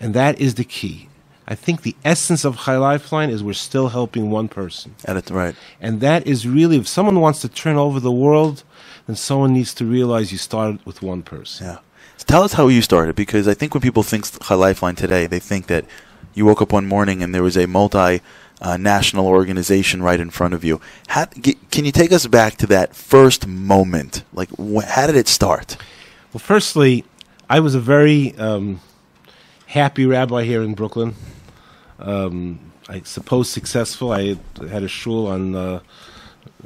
And 0.00 0.14
that 0.14 0.40
is 0.40 0.54
the 0.54 0.64
key. 0.64 1.08
I 1.46 1.54
think 1.54 1.82
the 1.82 1.94
essence 2.04 2.44
of 2.44 2.60
Chai 2.60 2.78
Lifeline 2.78 3.28
is 3.28 3.42
we're 3.42 3.52
still 3.52 3.88
helping 3.88 4.30
one 4.30 4.48
person. 4.48 4.94
At 5.04 5.16
it, 5.16 5.30
right. 5.30 5.54
And 5.80 6.00
that 6.00 6.26
is 6.26 6.48
really, 6.48 6.78
if 6.78 6.88
someone 6.88 7.20
wants 7.20 7.40
to 7.42 7.48
turn 7.48 7.76
over 7.76 8.00
the 8.00 8.10
world, 8.10 8.64
then 9.06 9.16
someone 9.16 9.52
needs 9.52 9.74
to 9.74 9.84
realize 9.84 10.32
you 10.32 10.38
started 10.38 10.84
with 10.86 11.02
one 11.02 11.22
person. 11.22 11.66
Yeah. 11.66 11.78
So 12.16 12.24
tell 12.26 12.42
us 12.42 12.54
how 12.54 12.68
you 12.68 12.80
started, 12.80 13.14
because 13.14 13.46
I 13.46 13.54
think 13.54 13.74
when 13.74 13.82
people 13.82 14.02
think 14.02 14.26
Chai 14.42 14.54
Lifeline 14.54 14.94
today, 14.94 15.26
they 15.26 15.38
think 15.38 15.66
that 15.66 15.84
you 16.32 16.46
woke 16.46 16.62
up 16.62 16.72
one 16.72 16.86
morning 16.86 17.22
and 17.22 17.34
there 17.34 17.42
was 17.42 17.56
a 17.56 17.66
multi 17.66 18.20
uh, 18.64 18.78
national 18.78 19.26
organization 19.26 20.02
right 20.02 20.18
in 20.18 20.30
front 20.30 20.54
of 20.54 20.64
you. 20.64 20.80
How, 21.08 21.26
can 21.26 21.84
you 21.84 21.92
take 21.92 22.12
us 22.12 22.26
back 22.26 22.56
to 22.56 22.66
that 22.68 22.96
first 22.96 23.46
moment? 23.46 24.24
Like, 24.32 24.48
wh- 24.58 24.82
how 24.82 25.06
did 25.06 25.16
it 25.16 25.28
start? 25.28 25.76
Well, 26.32 26.40
firstly, 26.40 27.04
I 27.48 27.60
was 27.60 27.74
a 27.74 27.80
very 27.80 28.34
um, 28.38 28.80
happy 29.66 30.06
rabbi 30.06 30.44
here 30.44 30.62
in 30.62 30.72
Brooklyn. 30.72 31.14
Um, 31.98 32.72
I 32.88 33.02
suppose 33.02 33.50
successful. 33.50 34.12
I 34.12 34.38
had 34.66 34.82
a 34.82 34.88
shul 34.88 35.26
on 35.26 35.54
uh, 35.54 35.80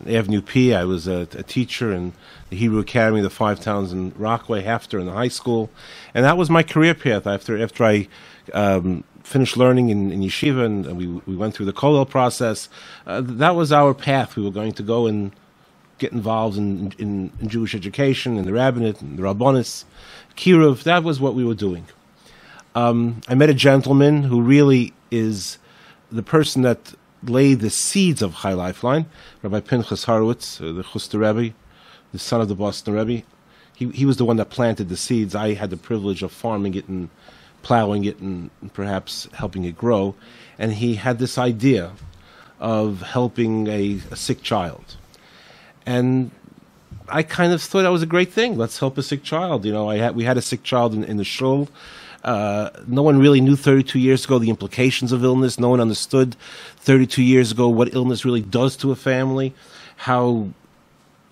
Avenue 0.07 0.41
P. 0.41 0.73
I 0.73 0.85
was 0.85 1.09
a, 1.09 1.23
a, 1.33 1.43
teacher 1.43 1.93
in 1.93 2.13
the 2.49 2.57
Hebrew 2.57 2.79
Academy, 2.79 3.19
of 3.19 3.25
the 3.25 3.31
Five 3.31 3.59
Towns 3.59 3.93
in 3.93 4.13
Rockaway, 4.17 4.65
after 4.65 5.01
in 5.01 5.07
the 5.07 5.13
high 5.13 5.29
school, 5.29 5.69
and 6.15 6.25
that 6.25 6.37
was 6.37 6.49
my 6.49 6.63
career 6.63 6.95
path. 6.95 7.27
After 7.27 7.61
after 7.61 7.85
I 7.85 8.09
um, 8.55 9.05
finished 9.29 9.57
learning 9.57 9.91
in, 9.91 10.11
in 10.11 10.21
yeshiva 10.21 10.65
and, 10.65 10.97
we 10.97 11.07
we 11.07 11.37
went 11.37 11.55
through 11.55 11.67
the 11.67 11.73
kollel 11.73 12.09
process, 12.09 12.69
uh, 13.07 13.21
that 13.25 13.55
was 13.55 13.71
our 13.73 13.95
path. 13.95 14.37
We 14.37 14.43
were 14.43 14.51
going 14.51 14.73
to 14.73 14.83
go 14.83 15.07
and 15.07 15.33
get 15.99 16.13
involved 16.13 16.57
in, 16.57 16.93
in, 16.99 17.31
in 17.41 17.49
Jewish 17.49 17.75
education, 17.75 18.39
in 18.39 18.45
the 18.45 18.53
rabbinate, 18.53 19.01
and 19.03 19.19
the 19.19 19.23
rabbonis, 19.23 19.85
kiruv. 20.37 20.85
That 20.85 21.05
was 21.05 21.21
what 21.21 21.35
we 21.35 21.45
were 21.45 21.55
doing. 21.55 21.87
Um, 22.75 23.21
I 23.29 23.35
met 23.35 23.51
a 23.51 23.55
gentleman 23.55 24.23
who 24.23 24.41
really 24.41 24.95
is 25.11 25.59
the 26.11 26.23
person 26.23 26.63
that 26.63 26.95
laid 27.23 27.61
the 27.61 27.71
seeds 27.71 28.23
of 28.23 28.37
Chai 28.37 28.53
Lifeline, 28.53 29.07
Rabbi 29.43 29.61
Pinchas 29.61 30.05
Horowitz, 30.05 30.61
uh, 30.61 30.73
the 30.73 30.85
Chuster 30.85 31.19
Rebbe, 31.19 31.55
the 32.13 32.19
son 32.19 32.41
of 32.41 32.49
the 32.49 32.55
Boston 32.55 32.95
Rebbe. 32.95 33.27
He, 33.75 33.91
he 33.91 34.07
was 34.07 34.17
the 34.17 34.25
one 34.25 34.37
that 34.37 34.51
planted 34.51 34.89
the 34.89 34.97
seeds. 34.97 35.35
I 35.35 35.55
had 35.55 35.71
the 35.71 35.77
privilege 35.77 36.23
of 36.23 36.33
farming 36.33 36.75
it 36.75 36.89
and 36.89 37.11
plowing 37.63 38.05
it 38.05 38.19
and 38.19 38.51
perhaps 38.73 39.29
helping 39.35 39.65
it 39.65 39.77
grow. 39.77 40.15
And 40.59 40.73
he 40.73 40.97
had 40.97 41.19
this 41.19 41.39
idea 41.39 41.93
of 42.61 43.03
helping 43.03 43.69
a, 43.69 44.01
a 44.11 44.17
sick 44.17 44.43
child. 44.43 44.97
And 45.87 46.31
I 47.09 47.23
kind 47.23 47.53
of 47.53 47.63
thought 47.63 47.83
that 47.83 47.89
was 47.89 48.03
a 48.03 48.07
great 48.07 48.33
thing. 48.33 48.59
Let's 48.59 48.79
help 48.79 48.99
a 48.99 49.03
sick 49.03 49.23
child. 49.23 49.65
You 49.65 49.73
know, 49.73 49.89
I 49.89 49.99
had, 49.99 50.17
we 50.17 50.25
had 50.25 50.37
a 50.37 50.43
sick 50.43 50.63
child 50.63 50.95
in, 50.95 51.05
in 51.05 51.17
the 51.17 51.25
shul. 51.25 51.69
Uh, 52.25 52.71
no 52.87 53.03
one 53.03 53.19
really 53.19 53.41
knew 53.41 53.57
32 53.57 53.99
years 53.99 54.25
ago 54.25 54.39
the 54.39 54.51
implications 54.51 55.13
of 55.13 55.25
illness. 55.25 55.59
No 55.59 55.69
one 55.69 55.81
understood 55.81 56.37
32 56.79 57.23
years 57.23 57.53
ago 57.53 57.69
what 57.69 57.95
illness 57.95 58.25
really 58.25 58.43
does 58.43 58.77
to 58.79 58.91
a 58.91 58.97
family, 58.97 59.55
how 59.97 60.49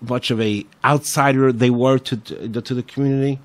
much 0.01 0.31
of 0.31 0.39
a 0.39 0.65
outsider 0.85 1.51
they 1.51 1.69
were 1.69 1.97
to 1.97 2.17
to, 2.17 2.61
to 2.61 2.73
the 2.73 2.83
community, 2.83 3.39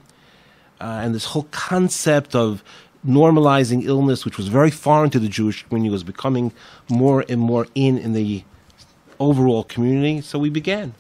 uh, 0.83 1.01
and 1.03 1.15
this 1.15 1.27
whole 1.27 1.47
concept 1.51 2.35
of 2.35 2.63
normalizing 3.07 3.85
illness, 3.85 4.25
which 4.25 4.37
was 4.37 4.49
very 4.49 4.71
foreign 4.71 5.11
to 5.11 5.19
the 5.19 5.29
Jewish 5.29 5.67
community, 5.67 5.91
was 5.91 6.05
becoming 6.05 6.53
more 6.91 7.25
and 7.29 7.41
more 7.41 7.67
in 7.75 7.99
in 7.99 8.13
the 8.13 8.45
overall 9.19 9.65
community. 9.65 10.21
So 10.21 10.39
we 10.39 10.51
began 10.51 10.95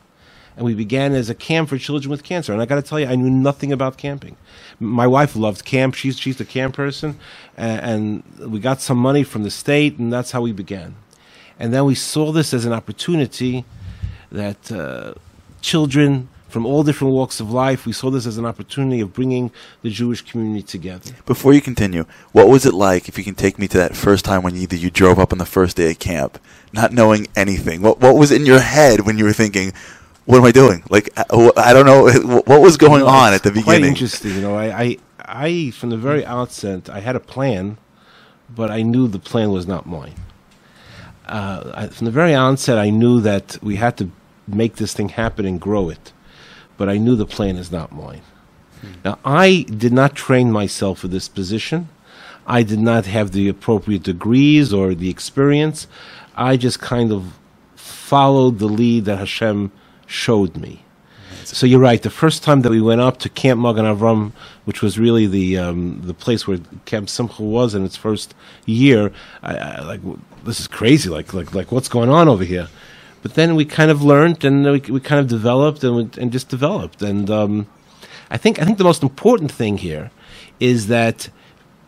and 0.57 0.65
we 0.67 0.75
began 0.75 1.15
as 1.15 1.31
a 1.31 1.35
camp 1.35 1.69
for 1.69 1.79
children 1.79 2.11
with 2.11 2.23
cancer. 2.23 2.53
And 2.53 2.61
I 2.61 2.67
got 2.67 2.77
to 2.77 2.83
tell 2.83 3.01
you, 3.01 3.07
I 3.07 3.17
knew 3.17 3.31
nothing 3.31 3.73
about 3.73 3.97
camping. 3.97 4.37
My 4.79 5.07
wife 5.07 5.35
loved 5.35 5.65
camp; 5.65 5.95
she's 5.95 6.19
she's 6.19 6.41
a 6.41 6.45
camp 6.45 6.75
person, 6.75 7.19
and, 7.57 8.23
and 8.41 8.53
we 8.53 8.61
got 8.61 8.81
some 8.81 8.99
money 8.99 9.25
from 9.25 9.43
the 9.43 9.51
state, 9.51 9.99
and 9.99 10.13
that's 10.13 10.33
how 10.33 10.43
we 10.43 10.53
began. 10.53 10.95
And 11.59 11.73
then 11.73 11.85
we 11.85 11.95
saw 11.95 12.33
this 12.33 12.53
as 12.53 12.65
an 12.65 12.73
opportunity 12.73 13.65
that 14.31 14.73
uh, 14.73 15.15
children 15.61 16.29
from 16.53 16.67
all 16.67 16.83
different 16.83 17.15
walks 17.15 17.41
of 17.41 17.51
life. 17.51 17.87
We 17.87 17.93
saw 17.93 18.11
this 18.11 18.27
as 18.27 18.37
an 18.37 18.45
opportunity 18.45 19.01
of 19.01 19.15
bringing 19.15 19.51
the 19.81 19.91
Jewish 19.91 20.21
community 20.21 20.63
together. 20.63 21.13
Before 21.25 21.55
you 21.55 21.63
continue, 21.63 22.05
what 22.33 22.49
was 22.49 22.67
it 22.67 22.75
like, 22.75 23.09
if 23.09 23.17
you 23.17 23.25
can 23.25 23.35
take 23.35 23.59
me 23.59 23.67
to 23.69 23.79
that 23.79 23.97
first 23.97 24.25
time 24.25 24.43
when 24.43 24.55
either 24.57 24.77
you 24.77 24.91
drove 24.91 25.19
up 25.19 25.33
on 25.33 25.39
the 25.39 25.47
first 25.47 25.79
day 25.79 25.91
of 25.91 25.99
camp, 25.99 26.39
not 26.73 26.93
knowing 26.93 27.27
anything? 27.35 27.81
What, 27.81 28.01
what 28.01 28.17
was 28.17 28.31
in 28.31 28.45
your 28.45 28.61
head 28.61 29.01
when 29.01 29.17
you 29.17 29.25
were 29.25 29.33
thinking, 29.33 29.73
what 30.27 30.37
am 30.37 30.45
I 30.45 30.53
doing? 30.53 30.85
Like, 30.91 31.09
uh, 31.17 31.51
I 31.57 31.73
don't 31.73 31.87
know 31.87 32.41
what 32.45 32.61
was 32.61 32.77
going 32.77 33.01
you 33.01 33.07
know, 33.07 33.07
on 33.07 33.33
at 33.33 33.43
the 33.43 33.51
beginning. 33.51 33.65
Quite 33.65 33.85
interesting, 33.85 34.35
you 34.35 34.43
know. 34.43 34.55
I, 34.55 34.83
I, 34.83 34.99
I, 35.21 35.71
from 35.71 35.89
the 35.89 35.97
very 35.97 36.25
outset, 36.25 36.91
I 36.91 37.01
had 37.01 37.17
a 37.17 37.21
plan, 37.21 37.79
but 38.55 38.71
I 38.71 38.83
knew 38.83 39.09
the 39.09 39.19
plan 39.19 39.51
was 39.51 39.67
not 39.67 39.87
mine. 39.87 40.15
Uh, 41.27 41.73
I, 41.75 41.87
from 41.87 42.05
the 42.05 42.11
very 42.11 42.35
outset, 42.35 42.77
I 42.79 42.91
knew 42.91 43.21
that 43.23 43.57
we 43.63 43.77
had 43.77 43.97
to 43.97 44.11
make 44.47 44.77
this 44.77 44.93
thing 44.93 45.09
happen 45.09 45.47
and 45.47 45.61
grow 45.61 45.89
it, 45.89 46.13
but 46.83 46.89
I 46.89 46.97
knew 46.97 47.15
the 47.15 47.27
plan 47.27 47.59
is 47.59 47.71
not 47.71 47.93
mine. 47.93 48.23
Hmm. 48.81 48.89
Now, 49.05 49.19
I 49.25 49.67
did 49.69 49.93
not 49.93 50.17
train 50.17 50.51
myself 50.51 50.99
for 50.99 51.07
this 51.07 51.29
position. 51.29 51.89
I 52.45 52.65
did 52.65 52.81
not 52.81 53.07
have 53.07 53.31
the 53.31 53.49
appropriate 53.49 54.03
degrees 54.03 54.73
or 54.73 54.93
the 54.93 55.09
experience. 55.09 55.87
I 56.35 56.57
just 56.57 56.81
kind 56.81 57.13
of 57.13 57.39
followed 57.77 58.59
the 58.59 58.67
lead 58.67 59.05
that 59.05 59.19
Hashem 59.19 59.71
showed 60.09 60.57
me. 60.57 60.85
So 61.45 61.67
you're 61.67 61.79
right. 61.79 62.03
The 62.03 62.11
first 62.11 62.43
time 62.43 62.63
that 62.63 62.71
we 62.71 62.81
went 62.81 63.01
up 63.01 63.19
to 63.19 63.29
Camp 63.29 63.61
Magen 63.61 63.85
Avram, 63.85 64.33
which 64.65 64.83
was 64.83 64.99
really 64.99 65.29
the 65.29 65.59
um, 65.59 66.01
the 66.03 66.15
place 66.15 66.49
where 66.49 66.59
Camp 66.85 67.09
Simcha 67.09 67.45
was 67.45 67.77
in 67.77 67.85
its 67.85 67.97
first 67.97 68.35
year, 68.67 69.13
I, 69.41 69.55
I, 69.55 69.81
like 69.83 70.01
this 70.43 70.59
is 70.59 70.67
crazy. 70.67 71.09
Like 71.09 71.33
like 71.33 71.55
like 71.55 71.71
what's 71.71 71.89
going 71.89 72.11
on 72.11 72.27
over 72.27 72.43
here? 72.43 72.67
But 73.23 73.35
then 73.35 73.55
we 73.55 73.65
kind 73.65 73.91
of 73.91 74.03
learned, 74.03 74.45
and 74.45 74.65
we, 74.65 74.81
we 74.81 75.01
kind 75.01 75.21
of 75.21 75.29
developed, 75.29 75.85
and 75.85 75.97
we, 75.97 76.11
and 76.21 76.33
just 76.33 76.49
developed. 76.49 77.03
And 77.03 77.31
um, 77.31 77.67
I 78.31 78.37
think 78.37 78.61
I 78.61 78.65
think 78.65 78.79
the 78.79 78.85
most 78.85 79.03
important 79.03 79.53
thing 79.53 79.79
here 79.79 80.11
is 80.59 80.89
that 80.89 81.31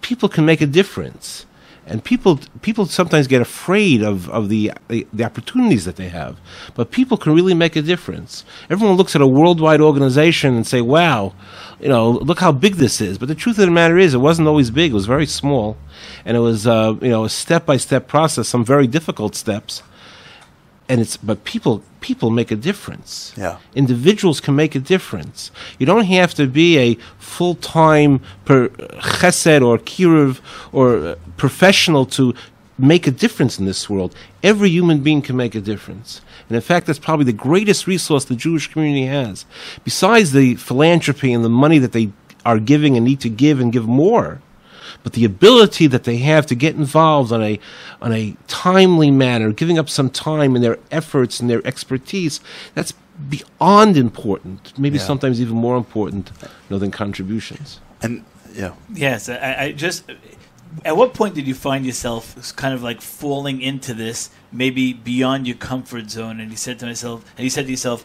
people 0.00 0.28
can 0.28 0.44
make 0.44 0.60
a 0.60 0.66
difference. 0.66 1.46
And 1.86 2.02
people 2.02 2.40
people 2.62 2.86
sometimes 2.86 3.26
get 3.26 3.42
afraid 3.42 4.02
of, 4.02 4.30
of 4.30 4.48
the, 4.48 4.72
the, 4.88 5.24
opportunities 5.24 5.84
that 5.84 5.96
they 5.96 6.08
have. 6.08 6.38
But 6.74 6.90
people 6.90 7.18
can 7.18 7.34
really 7.34 7.52
make 7.52 7.76
a 7.76 7.82
difference. 7.82 8.42
Everyone 8.70 8.96
looks 8.96 9.14
at 9.14 9.20
a 9.20 9.26
worldwide 9.26 9.82
organization 9.82 10.54
and 10.54 10.66
say 10.66 10.80
wow 10.80 11.34
you 11.80 11.88
know 11.88 12.10
look 12.10 12.40
how 12.40 12.52
big 12.52 12.76
this 12.76 13.02
is. 13.02 13.18
But 13.18 13.28
the 13.28 13.34
truth 13.34 13.58
of 13.58 13.66
the 13.66 13.70
matter 13.70 13.98
is 13.98 14.14
it 14.14 14.18
wasn't 14.18 14.48
always 14.48 14.70
big. 14.70 14.92
It 14.92 14.94
was 14.94 15.06
very 15.06 15.26
small. 15.26 15.76
And 16.24 16.36
it 16.38 16.40
was 16.40 16.66
uh, 16.66 16.94
you 17.02 17.10
know 17.10 17.24
a 17.24 17.28
step 17.28 17.66
by 17.66 17.76
step 17.76 18.08
process 18.08 18.48
some 18.48 18.64
very 18.64 18.86
difficult 18.86 19.34
steps 19.34 19.82
and 20.88 21.00
it's 21.00 21.16
but 21.16 21.44
people 21.44 21.82
people 22.00 22.30
make 22.30 22.50
a 22.50 22.56
difference. 22.56 23.32
Yeah. 23.36 23.58
Individuals 23.74 24.40
can 24.40 24.54
make 24.54 24.74
a 24.74 24.80
difference. 24.80 25.50
You 25.78 25.86
don't 25.86 26.04
have 26.04 26.34
to 26.34 26.46
be 26.46 26.78
a 26.78 26.94
full 27.18 27.54
time 27.54 28.20
per 28.44 28.68
chesed 28.68 29.62
or 29.66 29.78
kiruv 29.78 30.40
or 30.72 30.96
uh, 30.98 31.14
professional 31.36 32.04
to 32.06 32.34
make 32.78 33.06
a 33.06 33.10
difference 33.10 33.58
in 33.58 33.64
this 33.64 33.88
world. 33.88 34.14
Every 34.42 34.68
human 34.68 35.00
being 35.02 35.22
can 35.22 35.36
make 35.36 35.54
a 35.54 35.60
difference. 35.60 36.20
And 36.48 36.56
in 36.56 36.62
fact, 36.62 36.86
that's 36.86 36.98
probably 36.98 37.24
the 37.24 37.32
greatest 37.32 37.86
resource 37.86 38.24
the 38.24 38.36
Jewish 38.36 38.70
community 38.70 39.06
has. 39.06 39.46
Besides 39.84 40.32
the 40.32 40.56
philanthropy 40.56 41.32
and 41.32 41.44
the 41.44 41.48
money 41.48 41.78
that 41.78 41.92
they 41.92 42.10
are 42.44 42.58
giving 42.58 42.96
and 42.96 43.04
need 43.04 43.20
to 43.20 43.30
give 43.30 43.60
and 43.60 43.72
give 43.72 43.86
more, 43.86 44.40
but 45.04 45.12
the 45.12 45.24
ability 45.24 45.86
that 45.86 46.02
they 46.02 46.16
have 46.16 46.46
to 46.46 46.56
get 46.56 46.74
involved 46.74 47.30
on 47.30 47.42
a 47.42 47.60
on 48.02 48.12
a 48.12 48.36
timely 48.48 49.12
manner, 49.12 49.52
giving 49.52 49.78
up 49.78 49.88
some 49.88 50.10
time 50.10 50.56
in 50.56 50.62
their 50.62 50.78
efforts 50.90 51.38
and 51.38 51.48
their 51.48 51.64
expertise, 51.64 52.40
that's 52.74 52.92
beyond 53.28 53.96
important. 53.96 54.76
Maybe 54.76 54.98
yeah. 54.98 55.04
sometimes 55.04 55.40
even 55.40 55.56
more 55.56 55.76
important 55.76 56.32
you 56.42 56.48
know, 56.70 56.78
than 56.78 56.90
contributions. 56.90 57.80
And 58.02 58.24
yeah, 58.52 58.74
yes, 58.92 59.28
I, 59.28 59.56
I 59.58 59.72
just. 59.72 60.10
At 60.84 60.96
what 60.96 61.14
point 61.14 61.36
did 61.36 61.46
you 61.46 61.54
find 61.54 61.86
yourself 61.86 62.56
kind 62.56 62.74
of 62.74 62.82
like 62.82 63.00
falling 63.00 63.60
into 63.62 63.94
this, 63.94 64.30
maybe 64.50 64.92
beyond 64.92 65.46
your 65.46 65.56
comfort 65.56 66.10
zone? 66.10 66.40
And 66.40 66.50
you 66.50 66.56
said 66.56 66.80
to 66.80 66.86
myself, 66.86 67.24
and 67.36 67.44
you 67.44 67.50
said 67.50 67.66
to 67.66 67.70
yourself, 67.70 68.04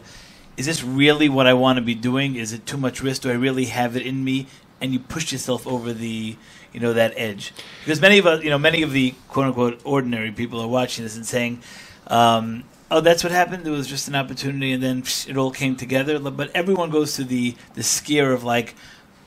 "Is 0.56 0.66
this 0.66 0.84
really 0.84 1.28
what 1.28 1.48
I 1.48 1.54
want 1.54 1.78
to 1.78 1.82
be 1.82 1.96
doing? 1.96 2.36
Is 2.36 2.52
it 2.52 2.66
too 2.66 2.76
much 2.76 3.02
risk? 3.02 3.22
Do 3.22 3.30
I 3.30 3.34
really 3.34 3.64
have 3.64 3.96
it 3.96 4.06
in 4.06 4.22
me?" 4.22 4.46
And 4.80 4.92
you 4.92 5.00
pushed 5.00 5.32
yourself 5.32 5.66
over 5.66 5.92
the 5.92 6.36
you 6.72 6.80
know 6.80 6.92
that 6.92 7.12
edge. 7.16 7.52
Because 7.84 8.00
many 8.00 8.18
of 8.18 8.26
us 8.26 8.42
you 8.42 8.50
know 8.50 8.58
many 8.58 8.82
of 8.82 8.92
the 8.92 9.14
quote 9.28 9.46
unquote 9.46 9.80
ordinary 9.84 10.32
people 10.32 10.60
are 10.60 10.68
watching 10.68 11.04
this 11.04 11.16
and 11.16 11.26
saying 11.26 11.62
um, 12.06 12.64
oh 12.90 13.00
that's 13.00 13.22
what 13.24 13.32
happened. 13.32 13.66
It 13.66 13.70
was 13.70 13.86
just 13.86 14.08
an 14.08 14.14
opportunity 14.14 14.72
and 14.72 14.82
then 14.82 15.04
it 15.28 15.36
all 15.36 15.50
came 15.50 15.76
together. 15.76 16.18
But 16.18 16.50
everyone 16.54 16.90
goes 16.90 17.16
through 17.16 17.26
the 17.26 17.54
the 17.74 17.82
scare 17.82 18.32
of 18.32 18.44
like 18.44 18.74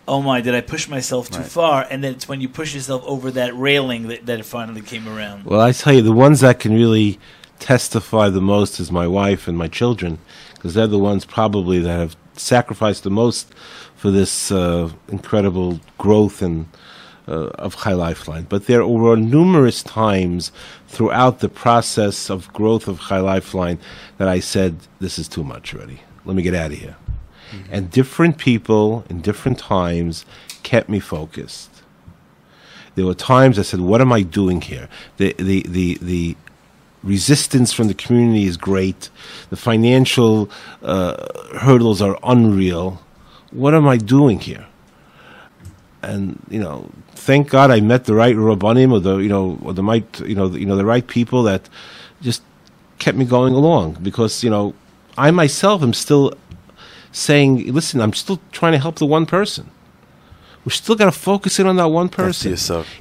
oh 0.05 0.21
my 0.21 0.41
did 0.41 0.53
i 0.53 0.59
push 0.59 0.89
myself 0.89 1.29
too 1.29 1.39
right. 1.39 1.47
far? 1.47 1.87
And 1.89 2.03
then 2.03 2.13
it's 2.13 2.27
when 2.27 2.41
you 2.41 2.49
push 2.49 2.75
yourself 2.75 3.03
over 3.05 3.31
that 3.31 3.55
railing 3.55 4.07
that, 4.09 4.25
that 4.25 4.39
it 4.39 4.45
finally 4.45 4.81
came 4.81 5.07
around. 5.07 5.45
Well 5.45 5.61
i 5.61 5.71
tell 5.71 5.93
you 5.93 6.01
the 6.01 6.11
ones 6.11 6.41
that 6.41 6.59
can 6.59 6.73
really 6.73 7.19
testify 7.59 8.29
the 8.29 8.41
most 8.41 8.79
is 8.79 8.91
my 8.91 9.07
wife 9.07 9.47
and 9.47 9.57
my 9.57 9.69
children 9.69 10.19
because 10.55 10.73
they're 10.73 10.87
the 10.87 10.99
ones 10.99 11.23
probably 11.23 11.79
that 11.79 11.97
have 11.97 12.17
sacrificed 12.33 13.03
the 13.03 13.09
most 13.09 13.53
for 13.95 14.11
this 14.11 14.51
uh, 14.51 14.91
incredible 15.07 15.79
growth 15.97 16.41
and 16.41 16.65
uh, 16.65 16.77
of 17.27 17.77
Chai 17.77 17.93
Lifeline. 17.93 18.45
But 18.49 18.67
there 18.67 18.85
were 18.85 19.15
numerous 19.15 19.83
times 19.83 20.51
throughout 20.87 21.39
the 21.39 21.49
process 21.49 22.29
of 22.29 22.51
growth 22.53 22.87
of 22.87 22.99
Chai 23.01 23.19
Lifeline 23.19 23.79
that 24.17 24.27
I 24.27 24.39
said, 24.39 24.77
"This 24.99 25.17
is 25.17 25.27
too 25.27 25.43
much 25.43 25.73
already. 25.73 26.01
Let 26.25 26.35
me 26.35 26.43
get 26.43 26.55
out 26.55 26.71
of 26.71 26.77
here." 26.77 26.95
Mm-hmm. 27.51 27.73
And 27.73 27.91
different 27.91 28.37
people 28.37 29.05
in 29.09 29.21
different 29.21 29.59
times 29.59 30.25
kept 30.63 30.89
me 30.89 30.99
focused. 30.99 31.69
There 32.95 33.05
were 33.05 33.15
times 33.15 33.57
I 33.57 33.63
said, 33.63 33.81
"What 33.81 34.01
am 34.01 34.11
I 34.11 34.21
doing 34.21 34.61
here?" 34.61 34.89
The 35.17 35.33
the 35.37 35.65
the 35.67 35.97
the 36.01 36.37
resistance 37.03 37.73
from 37.73 37.87
the 37.87 37.93
community 37.93 38.45
is 38.45 38.55
great. 38.55 39.09
The 39.49 39.57
financial 39.57 40.49
uh, 40.81 41.15
hurdles 41.57 42.01
are 42.01 42.17
unreal. 42.23 43.01
What 43.51 43.73
am 43.73 43.87
I 43.87 43.97
doing 43.97 44.39
here? 44.39 44.67
and 46.03 46.39
you 46.49 46.59
know, 46.59 46.89
thank 47.27 47.49
God 47.49 47.71
I 47.71 47.79
met 47.79 48.05
the 48.05 48.15
right 48.15 48.35
rabbanim 48.35 48.91
or 48.91 48.99
the 48.99 49.17
you 49.17 49.29
know 49.29 49.57
or 49.63 49.73
the 49.73 49.83
right 49.83 50.19
you 50.21 50.35
know 50.35 50.47
the, 50.47 50.59
you 50.59 50.65
know 50.65 50.75
the 50.75 50.85
right 50.93 51.05
people 51.17 51.43
that 51.43 51.69
just 52.21 52.41
kept 52.99 53.17
me 53.17 53.25
going 53.25 53.53
along 53.53 53.97
because 54.01 54.43
you 54.43 54.49
know 54.49 54.73
I 55.17 55.31
myself 55.31 55.83
am 55.83 55.93
still 55.93 56.33
saying, 57.11 57.71
listen, 57.71 58.01
I'm 58.01 58.13
still 58.13 58.39
trying 58.51 58.73
to 58.73 58.79
help 58.79 58.95
the 58.95 59.05
one 59.05 59.25
person. 59.25 59.69
We're 60.65 60.71
still 60.71 60.95
got 60.95 61.05
to 61.05 61.11
focus 61.11 61.59
in 61.59 61.67
on 61.67 61.75
that 61.75 61.89
one 61.89 62.09
person. 62.09 62.51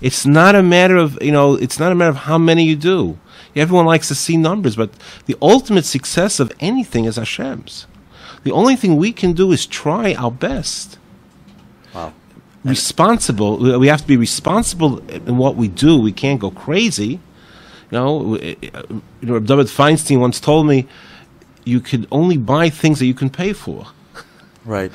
It's 0.00 0.26
not 0.26 0.54
a 0.54 0.62
matter 0.62 0.96
of 0.96 1.18
you 1.22 1.32
know. 1.32 1.54
It's 1.54 1.78
not 1.78 1.92
a 1.92 1.94
matter 1.94 2.10
of 2.10 2.16
how 2.28 2.36
many 2.36 2.64
you 2.64 2.76
do. 2.76 3.18
Everyone 3.54 3.86
likes 3.86 4.08
to 4.08 4.14
see 4.14 4.36
numbers, 4.36 4.76
but 4.76 4.90
the 5.26 5.36
ultimate 5.40 5.84
success 5.84 6.40
of 6.40 6.50
anything 6.58 7.04
is 7.04 7.16
Hashem's. 7.16 7.86
The 8.44 8.50
only 8.50 8.76
thing 8.76 8.96
we 8.96 9.12
can 9.12 9.32
do 9.34 9.52
is 9.52 9.66
try 9.66 10.14
our 10.14 10.32
best. 10.32 10.98
Wow. 11.94 12.12
Responsible. 12.64 13.58
we- 13.58 13.76
We 13.76 13.86
have 13.88 14.00
to 14.02 14.06
be 14.06 14.16
responsible 14.16 14.98
in 15.08 15.36
what 15.36 15.56
we 15.56 15.68
do. 15.68 15.98
We 15.98 16.12
can't 16.12 16.40
go 16.40 16.50
crazy. 16.50 17.18
You 17.90 17.98
know, 17.98 18.36
uh, 18.36 18.38
you 19.20 19.28
know, 19.28 19.38
David 19.40 19.66
Feinstein 19.66 20.18
once 20.20 20.40
told 20.40 20.66
me, 20.66 20.86
"You 21.64 21.80
can 21.80 22.06
only 22.10 22.36
buy 22.38 22.70
things 22.70 22.98
that 23.00 23.06
you 23.06 23.14
can 23.14 23.30
pay 23.30 23.52
for." 23.52 23.86
Right. 24.64 24.92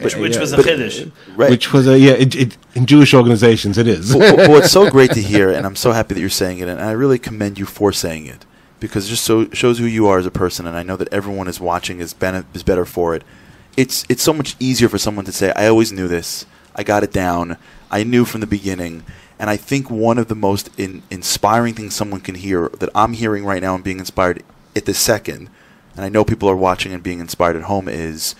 which, 0.00 0.16
which 0.16 0.36
was 0.36 0.52
a 0.52 0.56
but- 0.56 0.66
chiddush. 0.66 1.10
Right. 1.36 1.48
Which 1.50 1.72
was 1.72 1.86
a 1.88 1.98
yeah. 1.98 2.12
It, 2.12 2.34
it, 2.34 2.56
in 2.74 2.84
Jewish 2.86 3.14
organizations, 3.14 3.78
it 3.78 3.86
is. 3.86 4.12
but, 4.12 4.36
but 4.36 4.50
what's 4.50 4.70
so 4.70 4.90
great 4.96 5.12
to 5.12 5.22
hear, 5.22 5.48
and 5.50 5.64
I'm 5.64 5.76
so 5.76 5.92
happy 5.92 6.12
that 6.14 6.20
you're 6.20 6.28
saying 6.28 6.58
it, 6.58 6.68
and 6.68 6.80
I 6.80 6.90
really 6.90 7.18
commend 7.18 7.58
you 7.58 7.64
for 7.66 7.92
saying 7.92 8.26
it 8.26 8.44
because 8.80 9.06
it 9.06 9.10
just 9.10 9.24
so 9.24 9.48
shows 9.52 9.78
who 9.78 9.86
you 9.86 10.06
are 10.08 10.18
as 10.18 10.26
a 10.26 10.30
person, 10.30 10.66
and 10.66 10.76
I 10.76 10.82
know 10.82 10.96
that 10.96 11.08
everyone 11.12 11.48
is 11.48 11.58
watching 11.60 12.00
is 12.00 12.12
bene- 12.12 12.44
is 12.52 12.62
better 12.64 12.84
for 12.84 13.14
it. 13.14 13.22
It's 13.78 14.04
it's 14.10 14.22
so 14.22 14.34
much 14.34 14.56
easier 14.60 14.88
for 14.90 14.98
someone 14.98 15.24
to 15.24 15.32
say, 15.32 15.52
"I 15.56 15.66
always 15.68 15.92
knew 15.92 16.08
this. 16.08 16.44
I 16.76 16.84
got 16.84 17.02
it 17.02 17.12
down. 17.12 17.56
I 17.90 18.04
knew 18.04 18.24
from 18.24 18.40
the 18.40 18.46
beginning." 18.46 19.02
And 19.38 19.50
I 19.50 19.56
think 19.56 19.90
one 19.90 20.16
of 20.18 20.28
the 20.28 20.34
most 20.34 20.70
in, 20.78 21.02
inspiring 21.10 21.74
things 21.74 21.94
someone 21.94 22.20
can 22.20 22.36
hear 22.36 22.70
that 22.78 22.88
I'm 22.94 23.12
hearing 23.12 23.44
right 23.44 23.60
now 23.60 23.74
and 23.74 23.84
being 23.84 23.98
inspired 23.98 24.42
at 24.74 24.86
this 24.86 24.98
second, 24.98 25.50
and 25.94 26.04
I 26.04 26.08
know 26.08 26.24
people 26.24 26.48
are 26.48 26.56
watching 26.56 26.92
and 26.92 27.02
being 27.02 27.20
inspired 27.20 27.56
at 27.56 27.62
home 27.64 27.88
is 27.88 28.34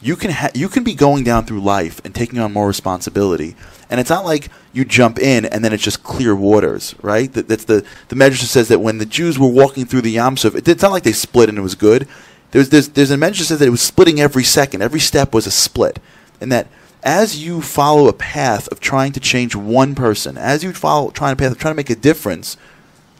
you 0.00 0.14
can 0.14 0.30
ha- 0.30 0.50
you 0.54 0.68
can 0.68 0.84
be 0.84 0.94
going 0.94 1.24
down 1.24 1.44
through 1.44 1.60
life 1.60 2.00
and 2.04 2.14
taking 2.14 2.38
on 2.38 2.52
more 2.52 2.68
responsibility, 2.68 3.56
and 3.90 3.98
it's 3.98 4.10
not 4.10 4.24
like 4.24 4.48
you 4.72 4.84
jump 4.84 5.18
in 5.18 5.44
and 5.44 5.64
then 5.64 5.72
it's 5.72 5.82
just 5.82 6.04
clear 6.04 6.36
waters, 6.36 6.94
right? 7.02 7.32
That, 7.32 7.48
that's 7.48 7.64
the 7.64 7.84
the 8.08 8.16
Medrash 8.16 8.44
says 8.44 8.68
that 8.68 8.80
when 8.80 8.98
the 8.98 9.06
Jews 9.06 9.38
were 9.38 9.48
walking 9.48 9.86
through 9.86 10.02
the 10.02 10.12
Yam 10.12 10.36
Suf, 10.36 10.54
it, 10.54 10.68
it's 10.68 10.82
not 10.82 10.92
like 10.92 11.02
they 11.02 11.12
split 11.12 11.48
and 11.48 11.58
it 11.58 11.62
was 11.62 11.74
good. 11.74 12.06
There's 12.52 12.68
there's 12.68 12.88
there's 12.90 13.10
a 13.10 13.16
Medrash 13.16 13.42
says 13.42 13.58
that 13.58 13.66
it 13.66 13.72
was 13.72 13.82
splitting 13.82 14.20
every 14.20 14.44
second, 14.44 14.82
every 14.82 15.00
step 15.00 15.34
was 15.34 15.48
a 15.48 15.50
split, 15.50 15.98
and 16.40 16.52
that 16.52 16.68
as 17.02 17.44
you 17.44 17.62
follow 17.62 18.08
a 18.08 18.12
path 18.12 18.68
of 18.68 18.80
trying 18.80 19.12
to 19.12 19.20
change 19.20 19.54
one 19.54 19.94
person, 19.94 20.36
as 20.36 20.64
you 20.64 20.72
follow 20.72 21.10
trying 21.10 21.32
a 21.32 21.36
path 21.36 21.52
of 21.52 21.58
trying 21.58 21.72
to 21.72 21.76
make 21.76 21.90
a 21.90 21.96
difference, 21.96 22.56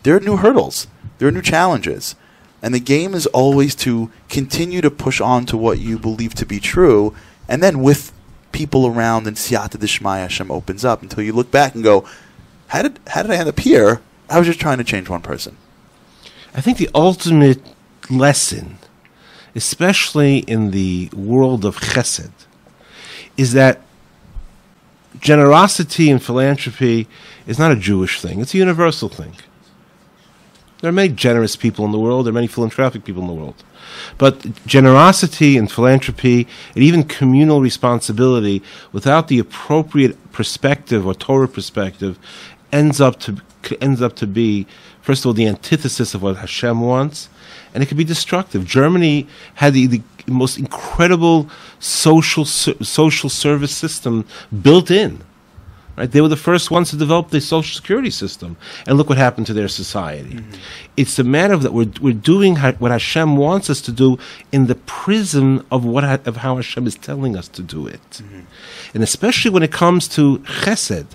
there 0.02 0.16
are 0.16 0.20
new 0.20 0.36
hurdles, 0.36 0.86
there 1.18 1.28
are 1.28 1.32
new 1.32 1.42
challenges. 1.42 2.14
And 2.60 2.74
the 2.74 2.80
game 2.80 3.14
is 3.14 3.26
always 3.26 3.74
to 3.76 4.10
continue 4.28 4.80
to 4.80 4.90
push 4.90 5.20
on 5.20 5.46
to 5.46 5.56
what 5.56 5.78
you 5.78 5.98
believe 5.98 6.34
to 6.34 6.46
be 6.46 6.58
true, 6.58 7.14
and 7.48 7.62
then 7.62 7.82
with 7.82 8.12
people 8.50 8.86
around 8.86 9.26
and 9.26 9.36
siyata 9.36 9.76
dishmaya 9.76 10.22
Hashem 10.22 10.50
opens 10.50 10.84
up 10.84 11.02
until 11.02 11.22
you 11.22 11.32
look 11.32 11.50
back 11.50 11.74
and 11.74 11.84
go, 11.84 12.04
how 12.68 12.82
did 12.82 12.98
how 13.08 13.22
did 13.22 13.30
I 13.30 13.36
end 13.36 13.48
up 13.48 13.60
here? 13.60 14.00
I 14.28 14.38
was 14.38 14.46
just 14.46 14.60
trying 14.60 14.78
to 14.78 14.84
change 14.84 15.08
one 15.08 15.22
person. 15.22 15.56
I 16.54 16.60
think 16.60 16.78
the 16.78 16.90
ultimate 16.94 17.62
lesson, 18.10 18.78
especially 19.54 20.38
in 20.38 20.72
the 20.72 21.10
world 21.14 21.64
of 21.64 21.76
chesed, 21.76 22.32
is 23.38 23.54
that 23.54 23.80
generosity 25.20 26.10
and 26.10 26.22
philanthropy 26.22 27.08
is 27.46 27.58
not 27.58 27.72
a 27.72 27.76
Jewish 27.76 28.20
thing, 28.20 28.40
it's 28.40 28.52
a 28.52 28.58
universal 28.58 29.08
thing. 29.08 29.32
There 30.80 30.90
are 30.90 30.92
many 30.92 31.08
generous 31.08 31.56
people 31.56 31.84
in 31.84 31.92
the 31.92 31.98
world, 31.98 32.26
there 32.26 32.30
are 32.30 32.34
many 32.34 32.46
philanthropic 32.46 33.04
people 33.04 33.22
in 33.22 33.28
the 33.28 33.34
world. 33.34 33.64
But 34.16 34.64
generosity 34.66 35.56
and 35.56 35.70
philanthropy 35.70 36.46
and 36.74 36.84
even 36.84 37.04
communal 37.04 37.60
responsibility 37.60 38.62
without 38.92 39.28
the 39.28 39.38
appropriate 39.38 40.32
perspective 40.32 41.06
or 41.06 41.14
Torah 41.14 41.48
perspective 41.48 42.18
ends 42.70 43.00
up 43.00 43.18
to 43.20 43.40
ends 43.80 44.00
up 44.00 44.14
to 44.16 44.26
be 44.26 44.66
first 45.02 45.22
of 45.22 45.26
all 45.26 45.32
the 45.32 45.46
antithesis 45.46 46.14
of 46.14 46.22
what 46.22 46.36
Hashem 46.36 46.80
wants 46.80 47.28
and 47.74 47.82
it 47.82 47.86
can 47.86 47.96
be 47.96 48.04
destructive. 48.04 48.64
Germany 48.64 49.26
had 49.54 49.74
the, 49.74 49.86
the 49.86 50.02
most 50.30 50.58
incredible 50.58 51.48
social 51.78 52.44
social 52.44 53.30
service 53.30 53.76
system 53.76 54.24
built 54.62 54.90
in. 54.90 55.18
Right? 55.98 56.10
They 56.10 56.20
were 56.20 56.28
the 56.28 56.36
first 56.36 56.70
ones 56.70 56.90
to 56.90 56.96
develop 56.96 57.30
the 57.30 57.40
social 57.40 57.74
security 57.74 58.10
system, 58.10 58.56
and 58.86 58.96
look 58.96 59.08
what 59.08 59.18
happened 59.18 59.46
to 59.48 59.52
their 59.52 59.66
society. 59.66 60.34
Mm-hmm. 60.34 60.54
It's 60.96 61.18
a 61.18 61.24
matter 61.24 61.54
of 61.54 61.62
that 61.64 61.72
we're 61.72 61.92
we're 62.00 62.12
doing 62.34 62.56
what 62.56 62.92
Hashem 62.92 63.36
wants 63.36 63.68
us 63.68 63.80
to 63.82 63.92
do 63.92 64.16
in 64.52 64.66
the 64.66 64.76
prism 64.76 65.66
of 65.72 65.84
what 65.84 66.04
of 66.26 66.36
how 66.36 66.56
Hashem 66.56 66.86
is 66.86 66.94
telling 66.94 67.36
us 67.36 67.48
to 67.48 67.62
do 67.62 67.88
it, 67.88 68.10
mm-hmm. 68.10 68.40
and 68.94 69.02
especially 69.02 69.50
when 69.50 69.64
it 69.64 69.72
comes 69.72 70.06
to 70.16 70.38
Chesed, 70.62 71.06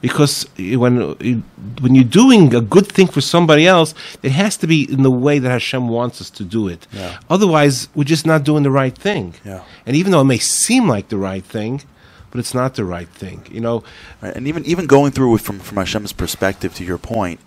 because 0.00 0.46
when 0.56 0.94
when 1.80 1.94
you're 1.96 2.04
doing 2.04 2.54
a 2.54 2.60
good 2.60 2.86
thing 2.86 3.08
for 3.08 3.20
somebody 3.20 3.66
else, 3.66 3.92
it 4.22 4.32
has 4.32 4.56
to 4.58 4.66
be 4.68 4.90
in 4.90 5.02
the 5.02 5.10
way 5.10 5.40
that 5.40 5.50
Hashem 5.50 5.88
wants 5.88 6.20
us 6.20 6.30
to 6.30 6.44
do 6.44 6.68
it. 6.68 6.86
Yeah. 6.92 7.18
Otherwise, 7.28 7.88
we're 7.94 8.04
just 8.04 8.26
not 8.26 8.44
doing 8.44 8.62
the 8.62 8.70
right 8.70 8.96
thing. 8.96 9.34
Yeah. 9.44 9.62
And 9.84 9.96
even 9.96 10.12
though 10.12 10.20
it 10.20 10.30
may 10.34 10.38
seem 10.38 10.88
like 10.88 11.08
the 11.08 11.18
right 11.18 11.44
thing, 11.44 11.82
but 12.30 12.38
it's 12.38 12.54
not 12.54 12.74
the 12.74 12.84
right 12.84 13.08
thing. 13.08 13.46
You 13.50 13.60
know, 13.60 13.84
Right? 14.20 14.34
And 14.34 14.46
even 14.46 14.64
even 14.64 14.86
going 14.86 15.12
through 15.12 15.34
it 15.36 15.40
from 15.40 15.58
from 15.58 15.76
Hashem's 15.76 16.12
perspective, 16.12 16.74
to 16.74 16.84
your 16.84 16.98
point, 16.98 17.40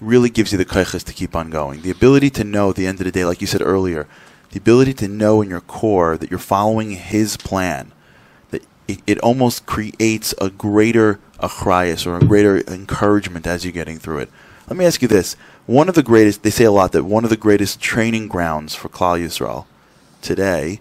really 0.00 0.30
gives 0.30 0.52
you 0.52 0.58
the 0.58 0.64
kaiches 0.64 1.04
to 1.04 1.12
keep 1.12 1.34
on 1.34 1.50
going. 1.50 1.82
The 1.82 1.90
ability 1.90 2.30
to 2.30 2.44
know 2.44 2.70
at 2.70 2.76
the 2.76 2.86
end 2.86 3.00
of 3.00 3.04
the 3.04 3.12
day, 3.12 3.24
like 3.24 3.40
you 3.40 3.46
said 3.46 3.62
earlier, 3.62 4.06
the 4.50 4.58
ability 4.58 4.94
to 4.94 5.08
know 5.08 5.42
in 5.42 5.50
your 5.50 5.60
core 5.60 6.16
that 6.16 6.30
you're 6.30 6.38
following 6.38 6.92
His 6.92 7.36
plan. 7.36 7.92
That 8.50 8.64
it, 8.88 9.00
it 9.06 9.18
almost 9.20 9.66
creates 9.66 10.34
a 10.40 10.50
greater 10.50 11.20
achrayas 11.40 12.06
or 12.06 12.16
a 12.16 12.24
greater 12.24 12.60
encouragement 12.66 13.46
as 13.46 13.64
you're 13.64 13.72
getting 13.72 13.98
through 13.98 14.18
it. 14.18 14.30
Let 14.68 14.76
me 14.76 14.84
ask 14.84 15.02
you 15.02 15.08
this: 15.08 15.36
one 15.66 15.88
of 15.88 15.94
the 15.94 16.02
greatest, 16.02 16.42
they 16.42 16.50
say 16.50 16.64
a 16.64 16.72
lot 16.72 16.92
that 16.92 17.04
one 17.04 17.24
of 17.24 17.30
the 17.30 17.36
greatest 17.36 17.80
training 17.80 18.28
grounds 18.28 18.74
for 18.74 18.88
Klal 18.88 19.22
Yisrael 19.22 19.66
today 20.22 20.80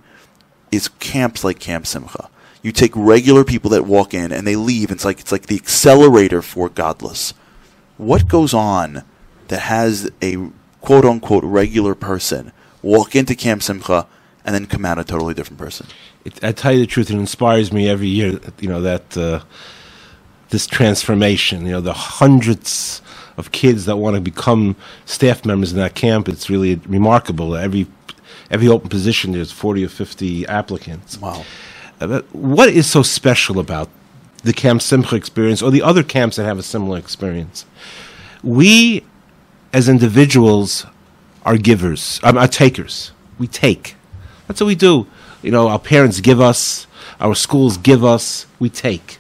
is 0.71 0.87
camps 0.87 1.43
like 1.43 1.59
Camp 1.59 1.85
Simcha. 1.87 2.29
You 2.65 2.71
take 2.71 2.93
regular 2.95 3.43
people 3.43 3.69
that 3.71 3.85
walk 3.85 4.13
in 4.13 4.31
and 4.31 4.47
they 4.47 4.55
leave. 4.55 4.89
It's 4.89 5.05
like 5.05 5.19
it's 5.19 5.31
like 5.31 5.45
the 5.45 5.55
accelerator 5.55 6.41
for 6.41 6.67
gadlus. 6.69 7.33
What 7.97 8.27
goes 8.27 8.53
on 8.53 9.03
that 9.49 9.59
has 9.59 10.09
a 10.21 10.49
quote 10.81 11.05
unquote 11.05 11.43
regular 11.43 11.93
person 11.93 12.51
walk 12.81 13.15
into 13.15 13.35
Camp 13.35 13.61
Simcha 13.61 14.07
and 14.43 14.55
then 14.55 14.65
come 14.65 14.83
out 14.83 14.97
a 14.97 15.03
totally 15.03 15.35
different 15.35 15.59
person? 15.59 15.85
it, 16.25 16.43
I 16.43 16.51
tell 16.51 16.73
you 16.73 16.79
the 16.79 16.87
truth, 16.87 17.09
it 17.09 17.15
inspires 17.15 17.71
me 17.71 17.87
every 17.87 18.07
year. 18.07 18.39
You 18.59 18.67
know 18.67 18.81
that 18.81 19.15
uh, 19.15 19.41
this 20.49 20.67
transformation. 20.67 21.65
You 21.65 21.73
know 21.73 21.81
the 21.81 21.93
hundreds 21.93 23.01
of 23.37 23.51
kids 23.51 23.85
that 23.85 23.97
want 23.97 24.15
to 24.15 24.21
become 24.21 24.75
staff 25.05 25.45
members 25.45 25.71
in 25.71 25.77
that 25.77 25.93
camp. 25.93 26.27
It's 26.27 26.49
really 26.49 26.75
remarkable. 26.87 27.55
Every 27.55 27.87
every 28.49 28.67
open 28.67 28.89
position, 28.89 29.31
there's 29.31 29.51
forty 29.51 29.85
or 29.85 29.89
fifty 29.89 30.45
applicants. 30.47 31.19
Wow. 31.19 31.45
What 31.99 32.69
is 32.69 32.89
so 32.89 33.03
special 33.03 33.59
about 33.59 33.89
the 34.43 34.53
Camp 34.53 34.81
Simcha 34.81 35.15
experience 35.15 35.61
or 35.61 35.71
the 35.71 35.81
other 35.81 36.03
camps 36.03 36.35
that 36.35 36.45
have 36.45 36.59
a 36.59 36.63
similar 36.63 36.97
experience? 36.97 37.65
We, 38.43 39.03
as 39.73 39.87
individuals, 39.87 40.85
are 41.43 41.57
givers, 41.57 42.19
um, 42.23 42.37
are 42.37 42.47
takers. 42.47 43.11
We 43.39 43.47
take. 43.47 43.95
That's 44.47 44.59
what 44.59 44.67
we 44.67 44.75
do. 44.75 45.07
You 45.41 45.51
know, 45.51 45.67
our 45.67 45.79
parents 45.79 46.19
give 46.19 46.41
us, 46.41 46.87
our 47.19 47.35
schools 47.35 47.77
give 47.77 48.03
us, 48.03 48.45
we 48.59 48.69
take. 48.69 49.19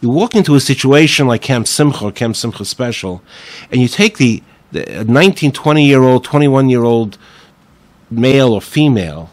You 0.00 0.10
walk 0.10 0.34
into 0.34 0.54
a 0.54 0.60
situation 0.60 1.26
like 1.26 1.42
Camp 1.42 1.66
Simcha 1.66 2.04
or 2.04 2.12
Camp 2.12 2.36
Simcha 2.36 2.64
Special, 2.64 3.22
and 3.70 3.80
you 3.80 3.88
take 3.88 4.18
the, 4.18 4.42
the 4.72 5.04
19, 5.04 5.52
20 5.52 5.86
year 5.86 6.02
old, 6.02 6.24
21 6.24 6.68
year 6.68 6.84
old 6.84 7.16
male 8.10 8.52
or 8.52 8.60
female 8.60 9.30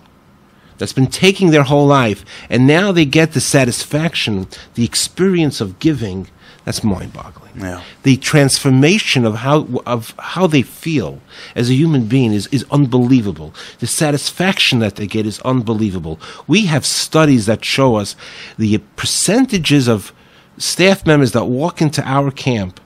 that's 0.84 0.92
been 0.92 1.08
taking 1.08 1.52
their 1.52 1.64
whole 1.64 1.88
life, 1.88 2.26
and 2.50 2.68
now 2.68 2.92
they 2.92 3.06
get 3.06 3.32
the 3.32 3.40
satisfaction, 3.40 4.48
the 4.74 4.84
experience 4.84 5.62
of 5.62 5.80
giving. 5.80 6.28
That's 6.66 6.84
mind-boggling. 6.84 7.62
Yeah. 7.62 7.82
The 8.04 8.18
transformation 8.18 9.24
of 9.24 9.36
how 9.36 9.82
of 9.86 10.14
how 10.20 10.46
they 10.46 10.62
feel 10.62 11.22
as 11.56 11.70
a 11.70 11.74
human 11.74 12.08
being 12.08 12.34
is, 12.34 12.48
is 12.48 12.66
unbelievable. 12.70 13.54
The 13.80 13.88
satisfaction 13.88 14.80
that 14.80 14.98
they 14.98 15.08
get 15.08 15.26
is 15.26 15.40
unbelievable. 15.46 16.20
We 16.48 16.66
have 16.66 16.86
studies 16.86 17.46
that 17.46 17.64
show 17.64 17.96
us 17.96 18.18
the 18.58 18.78
percentages 18.98 19.88
of 19.88 20.12
staff 20.58 21.06
members 21.06 21.32
that 21.32 21.46
walk 21.46 21.82
into 21.82 22.04
our 22.04 22.30
camp 22.30 22.82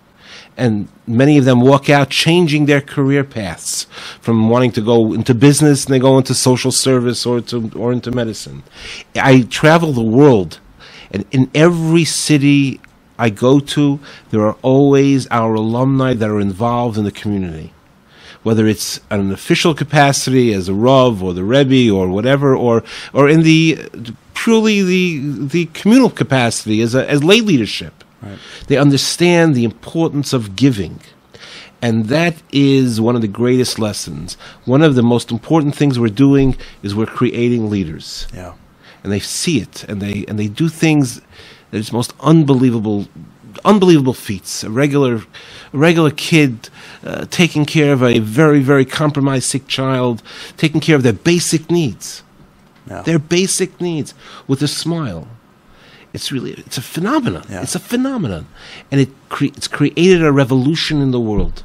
and 0.58 0.88
many 1.06 1.38
of 1.38 1.46
them 1.46 1.62
walk 1.62 1.90
out 1.90 2.10
changing 2.10 2.66
their 2.66 2.82
career 2.82 3.24
paths 3.24 3.86
from 4.20 4.50
wanting 4.50 4.72
to 4.72 4.82
go 4.82 5.14
into 5.14 5.34
business 5.34 5.86
and 5.86 5.94
they 5.94 6.00
go 6.00 6.18
into 6.18 6.34
social 6.34 6.72
service 6.72 7.26
or 7.26 7.42
to 7.42 7.72
or 7.76 7.94
into 7.94 8.12
medicine. 8.12 8.64
I 9.16 9.42
travel 9.42 9.94
the 9.94 10.02
world 10.02 10.60
And 11.12 11.26
in 11.32 11.50
every 11.54 12.06
city 12.06 12.80
I 13.18 13.30
go 13.30 13.60
to, 13.60 14.00
there 14.30 14.42
are 14.42 14.58
always 14.62 15.28
our 15.28 15.56
alumni 15.56 16.14
that 16.14 16.30
are 16.30 16.40
involved 16.40 16.98
in 16.98 17.04
the 17.04 17.12
community. 17.12 17.74
Whether 18.44 18.68
it's 18.68 19.00
in 19.12 19.20
an 19.20 19.32
official 19.32 19.74
capacity 19.74 20.54
as 20.54 20.70
a 20.70 20.74
Rav 20.74 21.24
or 21.24 21.34
the 21.34 21.44
Rebbe 21.44 21.94
or 21.94 22.08
whatever, 22.08 22.56
or, 22.56 22.84
or 23.14 23.28
in 23.28 23.44
the 23.44 23.90
purely 24.34 24.84
the, 24.84 25.48
the 25.48 25.66
communal 25.74 26.10
capacity 26.10 26.82
as, 26.82 26.96
a, 26.96 27.10
as 27.10 27.24
lay 27.24 27.42
leadership. 27.42 28.04
They 28.68 28.78
understand 28.78 29.56
the 29.56 29.64
importance 29.64 30.34
of 30.34 30.56
giving. 30.56 31.00
And 31.82 32.06
that 32.06 32.36
is 32.52 33.00
one 33.00 33.16
of 33.16 33.22
the 33.22 33.28
greatest 33.28 33.78
lessons. 33.78 34.36
One 34.66 34.82
of 34.82 34.96
the 34.96 35.04
most 35.04 35.32
important 35.32 35.76
things 35.76 36.00
we're 36.00 36.08
doing 36.10 36.58
is 36.82 36.96
we're 36.96 37.06
creating 37.06 37.70
leaders. 37.70 38.28
Yeah. 38.34 38.54
And 39.04 39.12
they 39.12 39.20
see 39.20 39.60
it 39.60 39.84
and 39.84 40.02
they 40.02 40.26
and 40.28 40.40
they 40.40 40.48
do 40.48 40.70
things 40.70 41.22
that 41.72 41.78
is 41.78 41.94
most 41.94 42.14
unbelievable 42.20 43.08
unbelievable 43.64 44.14
feats. 44.14 44.64
A 44.64 44.70
regular 44.70 45.16
a 45.16 45.78
regular 45.78 46.12
kid 46.12 46.70
uh, 47.04 47.26
taking 47.26 47.66
care 47.66 47.94
of 47.94 48.02
a 48.02 48.20
very, 48.20 48.60
very 48.60 48.86
compromised 48.86 49.50
sick 49.50 49.68
child, 49.68 50.24
taking 50.58 50.82
care 50.82 50.96
of 50.96 51.04
their 51.04 51.14
basic 51.14 51.70
needs. 51.70 52.24
Yeah. 52.88 53.02
Their 53.02 53.20
basic 53.20 53.80
needs 53.80 54.14
with 54.48 54.62
a 54.62 54.68
smile. 54.68 55.28
It's 56.14 56.32
really 56.32 56.52
it's 56.54 56.78
a 56.78 56.82
phenomenon. 56.82 57.46
Yeah. 57.50 57.62
It's 57.62 57.76
a 57.76 57.80
phenomenon, 57.80 58.48
and 58.92 59.02
it 59.02 59.10
cre- 59.30 59.46
it's 59.46 59.68
created 59.68 60.24
a 60.24 60.32
revolution 60.32 61.02
in 61.02 61.12
the 61.12 61.20
world. 61.20 61.64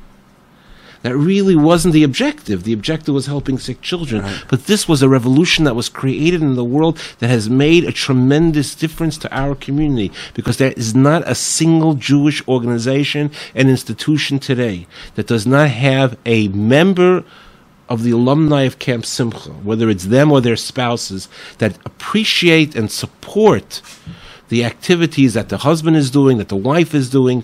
That 1.03 1.17
really 1.17 1.57
wasn't 1.57 1.95
the 1.95 2.05
objective. 2.05 2.63
The 2.63 2.73
objective 2.73 3.13
was 3.13 3.27
helping 3.27 3.59
sick 3.59 3.81
children, 3.81 4.25
but 4.49 4.67
this 4.67 4.87
was 4.87 5.03
a 5.03 5.09
revolution 5.09 5.65
that 5.65 5.75
was 5.75 5.89
created 5.89 6.43
in 6.43 6.55
the 6.55 6.65
world 6.65 6.97
that 7.19 7.29
has 7.29 7.51
made 7.51 7.85
a 7.85 7.93
tremendous 7.93 8.75
difference 8.77 9.19
to 9.19 9.37
our 9.37 9.57
community 9.57 10.13
because 10.33 10.59
there 10.59 10.73
is 10.73 10.95
not 10.95 11.29
a 11.29 11.35
single 11.35 11.95
Jewish 11.95 12.47
organization 12.47 13.33
and 13.53 13.69
institution 13.69 14.39
today 14.39 14.87
that 15.17 15.27
does 15.27 15.45
not 15.45 15.71
have 15.71 16.17
a 16.25 16.47
member 16.49 17.25
of 17.89 18.05
the 18.05 18.13
alumni 18.13 18.63
of 18.63 18.79
Camp 18.79 19.05
Simcha, 19.05 19.51
whether 19.51 19.91
it's 19.91 20.05
them 20.05 20.31
or 20.31 20.41
their 20.41 20.57
spouses, 20.57 21.29
that 21.59 21.77
appreciate 21.85 22.77
and 22.77 22.91
support 22.91 23.83
the 24.53 24.67
activities 24.67 25.33
that 25.33 25.49
the 25.49 25.57
husband 25.69 25.97
is 25.97 26.11
doing, 26.11 26.37
that 26.37 26.51
the 26.51 26.63
wife 26.73 26.95
is 26.95 27.09
doing, 27.09 27.43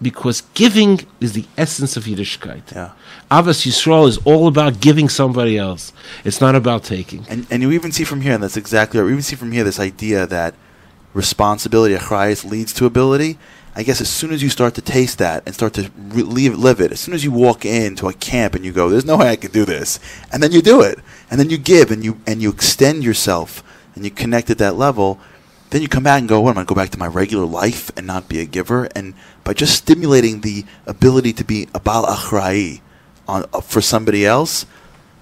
because 0.00 0.42
giving 0.54 1.00
is 1.20 1.32
the 1.32 1.44
essence 1.58 1.96
of 1.96 2.04
Yiddishkeit. 2.04 2.72
Yeah. 2.72 2.92
Avos 3.28 3.66
Yisrael 3.66 4.06
is 4.06 4.16
all 4.18 4.46
about 4.46 4.80
giving 4.80 5.08
somebody 5.08 5.58
else. 5.58 5.92
It's 6.24 6.40
not 6.40 6.54
about 6.54 6.84
taking. 6.84 7.26
And 7.28 7.44
and 7.50 7.60
you 7.60 7.72
even 7.72 7.90
see 7.90 8.04
from 8.04 8.20
here, 8.20 8.34
and 8.34 8.42
that's 8.44 8.56
exactly 8.56 9.00
right. 9.00 9.06
We 9.06 9.10
even 9.10 9.22
see 9.22 9.34
from 9.34 9.50
here 9.50 9.64
this 9.64 9.80
idea 9.80 10.28
that 10.28 10.54
responsibility, 11.12 11.96
achrayas, 11.96 12.48
leads 12.48 12.72
to 12.74 12.86
ability. 12.86 13.36
I 13.74 13.82
guess 13.82 14.00
as 14.00 14.08
soon 14.08 14.30
as 14.30 14.44
you 14.44 14.48
start 14.48 14.76
to 14.76 14.82
taste 14.82 15.18
that 15.18 15.42
and 15.44 15.56
start 15.56 15.72
to 15.74 15.90
re- 16.14 16.22
live, 16.22 16.56
live 16.56 16.80
it, 16.80 16.92
as 16.92 17.00
soon 17.00 17.14
as 17.14 17.24
you 17.24 17.32
walk 17.32 17.64
into 17.64 18.06
a 18.06 18.12
camp 18.12 18.54
and 18.54 18.64
you 18.64 18.70
go, 18.70 18.88
"There's 18.88 19.04
no 19.12 19.16
way 19.16 19.30
I 19.30 19.36
can 19.44 19.50
do 19.50 19.64
this," 19.64 19.98
and 20.30 20.40
then 20.40 20.52
you 20.52 20.62
do 20.62 20.82
it, 20.82 21.00
and 21.28 21.40
then 21.40 21.50
you 21.50 21.58
give 21.58 21.90
and 21.90 22.04
you 22.04 22.20
and 22.28 22.40
you 22.40 22.50
extend 22.50 23.02
yourself 23.02 23.64
and 23.96 24.04
you 24.04 24.12
connect 24.12 24.50
at 24.50 24.58
that 24.58 24.76
level, 24.76 25.18
then 25.76 25.82
you 25.82 25.88
come 25.88 26.04
back 26.04 26.20
and 26.20 26.28
go, 26.28 26.40
"What 26.40 26.52
am 26.52 26.58
I 26.58 26.64
going 26.64 26.66
to 26.66 26.74
go 26.74 26.80
back 26.80 26.90
to 26.90 26.98
my 26.98 27.06
regular 27.06 27.44
life 27.44 27.90
and 27.98 28.06
not 28.06 28.30
be 28.30 28.40
a 28.40 28.46
giver?" 28.46 28.88
And 28.96 29.12
by 29.44 29.52
just 29.52 29.74
stimulating 29.74 30.40
the 30.40 30.64
ability 30.86 31.34
to 31.34 31.44
be 31.44 31.68
a 31.74 31.80
bal 31.80 32.06
achrai 32.06 32.80
on 33.28 33.44
uh, 33.52 33.60
for 33.60 33.82
somebody 33.82 34.24
else, 34.24 34.64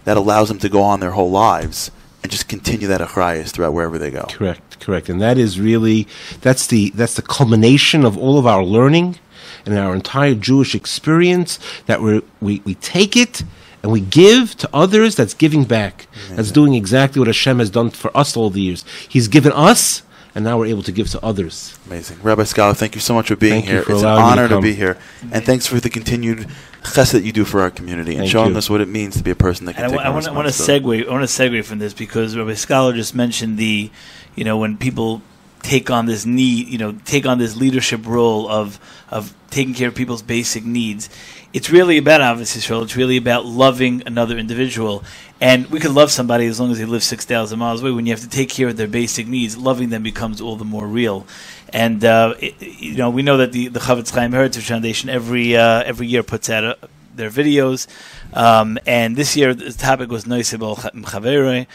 that 0.04 0.16
allows 0.16 0.46
them 0.46 0.60
to 0.60 0.68
go 0.68 0.80
on 0.80 1.00
their 1.00 1.10
whole 1.10 1.30
lives 1.30 1.90
and 2.22 2.30
just 2.30 2.46
continue 2.46 2.86
that 2.86 3.00
achrayas 3.00 3.50
throughout 3.50 3.72
wherever 3.72 3.98
they 3.98 4.12
go. 4.12 4.26
Correct, 4.30 4.78
correct. 4.78 5.08
And 5.08 5.20
that 5.20 5.38
is 5.38 5.58
really 5.58 6.06
that's 6.40 6.68
the 6.68 6.90
that's 6.90 7.14
the 7.14 7.22
culmination 7.22 8.04
of 8.04 8.16
all 8.16 8.38
of 8.38 8.46
our 8.46 8.64
learning 8.64 9.18
and 9.66 9.76
our 9.76 9.92
entire 9.92 10.36
Jewish 10.36 10.76
experience 10.76 11.58
that 11.86 12.00
we 12.00 12.22
we 12.40 12.62
we 12.64 12.76
take 12.76 13.16
it 13.16 13.42
and 13.82 13.90
we 13.90 14.00
give 14.00 14.54
to 14.58 14.70
others 14.72 15.16
that's 15.16 15.34
giving 15.34 15.64
back. 15.64 16.06
That's 16.30 16.50
doing 16.50 16.74
exactly 16.74 17.18
what 17.18 17.26
Hashem 17.26 17.58
has 17.58 17.70
done 17.70 17.90
for 17.90 18.16
us 18.16 18.36
all 18.36 18.50
the 18.50 18.62
years. 18.62 18.84
He's 19.08 19.28
given 19.28 19.52
us 19.52 20.03
and 20.34 20.44
now 20.44 20.58
we're 20.58 20.66
able 20.66 20.82
to 20.82 20.92
give 20.92 21.08
to 21.10 21.24
others. 21.24 21.78
Amazing. 21.86 22.18
Rabbi 22.22 22.44
Scholar, 22.44 22.74
thank 22.74 22.94
you 22.94 23.00
so 23.00 23.14
much 23.14 23.28
for 23.28 23.36
being 23.36 23.52
Thank 23.62 23.66
here. 23.66 23.82
for 23.82 23.92
it's 23.92 24.02
an 24.02 24.08
allowing 24.08 24.30
me 24.30 24.36
to 24.36 24.42
honor 24.42 24.48
to, 24.56 24.60
be 24.60 24.74
here. 24.74 24.98
And 25.32 25.44
thanks 25.44 25.66
for 25.66 25.78
the 25.80 25.88
continued 25.90 26.48
chesed 26.82 27.12
that 27.12 27.22
you 27.22 27.32
do 27.32 27.44
for 27.44 27.60
our 27.60 27.70
community 27.70 28.12
and 28.12 28.20
Thank 28.20 28.30
showing 28.32 28.52
you. 28.52 28.58
us 28.58 28.68
what 28.68 28.80
it 28.80 28.88
means 28.88 29.16
to 29.16 29.22
be 29.22 29.30
a 29.30 29.36
person 29.36 29.66
that 29.66 29.74
can 29.74 29.84
And 29.84 29.92
I, 29.92 29.96
take 29.96 29.98
wa- 29.98 30.04
I 30.04 30.08
on 30.08 30.14
want, 30.14 30.28
I 30.28 30.30
want 30.32 30.44
to 30.46 30.48
responsibility. 30.48 31.04
segue. 31.04 31.08
I 31.08 31.12
want 31.12 31.28
to 31.28 31.42
segue 31.42 31.64
from 31.64 31.78
this 31.78 31.94
because 31.94 32.36
Rabbi 32.36 32.54
Scholar 32.54 32.92
just 32.92 33.14
mentioned 33.14 33.58
the, 33.58 33.90
you 34.34 34.44
know, 34.44 34.58
when 34.58 34.76
people 34.76 35.22
take 35.64 35.90
on 35.90 36.06
this 36.06 36.24
need, 36.24 36.68
you 36.68 36.78
know, 36.78 36.92
take 37.04 37.26
on 37.26 37.38
this 37.38 37.56
leadership 37.56 38.06
role 38.06 38.48
of 38.48 38.78
of 39.10 39.34
taking 39.50 39.74
care 39.74 39.88
of 39.88 39.94
people's 39.94 40.22
basic 40.22 40.64
needs. 40.64 41.08
It's 41.52 41.70
really 41.70 41.96
about 41.98 42.20
Avos 42.20 42.56
Yisrael. 42.56 42.82
It's 42.82 42.96
really 42.96 43.16
about 43.16 43.46
loving 43.46 44.02
another 44.06 44.36
individual. 44.36 45.04
And 45.40 45.68
we 45.68 45.78
can 45.78 45.94
love 45.94 46.10
somebody 46.10 46.46
as 46.46 46.58
long 46.58 46.72
as 46.72 46.78
they 46.78 46.84
live 46.84 47.04
6,000 47.04 47.58
miles 47.58 47.80
away. 47.80 47.92
When 47.92 48.06
you 48.06 48.12
have 48.12 48.22
to 48.22 48.28
take 48.28 48.48
care 48.48 48.66
of 48.66 48.76
their 48.76 48.88
basic 48.88 49.28
needs, 49.28 49.56
loving 49.56 49.90
them 49.90 50.02
becomes 50.02 50.40
all 50.40 50.56
the 50.56 50.64
more 50.64 50.86
real. 50.86 51.26
And, 51.72 52.04
uh, 52.04 52.34
it, 52.40 52.60
you 52.60 52.96
know, 52.96 53.08
we 53.08 53.22
know 53.22 53.36
that 53.36 53.52
the, 53.52 53.68
the 53.68 53.78
Chofetz 53.78 54.10
Chaim 54.12 54.32
Heritage 54.32 54.66
Foundation 54.66 55.08
every, 55.08 55.56
uh, 55.56 55.84
every 55.84 56.08
year 56.08 56.24
puts 56.24 56.50
out 56.50 56.64
a, 56.64 56.76
their 57.14 57.30
videos. 57.30 57.86
Um, 58.32 58.76
and 58.86 59.14
this 59.14 59.36
year 59.36 59.54
the 59.54 59.72
topic 59.72 60.10
was 60.10 60.26
Noisebel 60.26 60.76
Chavere. 60.76 61.68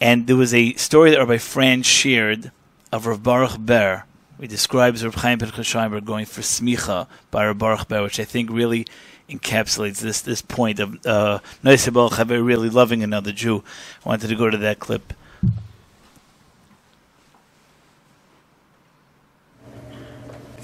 And 0.00 0.26
there 0.26 0.36
was 0.36 0.52
a 0.52 0.74
story 0.74 1.10
that 1.10 1.18
Rabbi 1.18 1.38
Fran 1.38 1.82
shared 1.84 2.50
of 2.92 3.06
Rav 3.06 3.22
Baruch 3.22 3.58
Ber. 3.58 4.04
He 4.40 4.46
describes 4.46 5.04
Rav 5.04 5.14
Chaim 5.16 5.38
Pinchas 5.38 5.66
Scheinberg 5.66 6.04
going 6.04 6.26
for 6.26 6.40
smicha 6.40 7.06
by 7.30 7.46
Rav 7.46 7.58
Baruch 7.58 7.88
Ber, 7.88 8.02
which 8.02 8.18
I 8.18 8.24
think 8.24 8.50
really 8.50 8.86
encapsulates 9.28 10.00
this 10.00 10.22
this 10.22 10.42
point 10.42 10.80
of 10.80 11.06
uh, 11.06 11.38
Noisebel 11.62 12.10
Chavere 12.10 12.44
really 12.44 12.70
loving 12.70 13.02
another 13.02 13.32
Jew. 13.32 13.62
I 14.04 14.08
wanted 14.08 14.28
to 14.28 14.36
go 14.36 14.50
to 14.50 14.56
that 14.58 14.78
clip. 14.78 15.12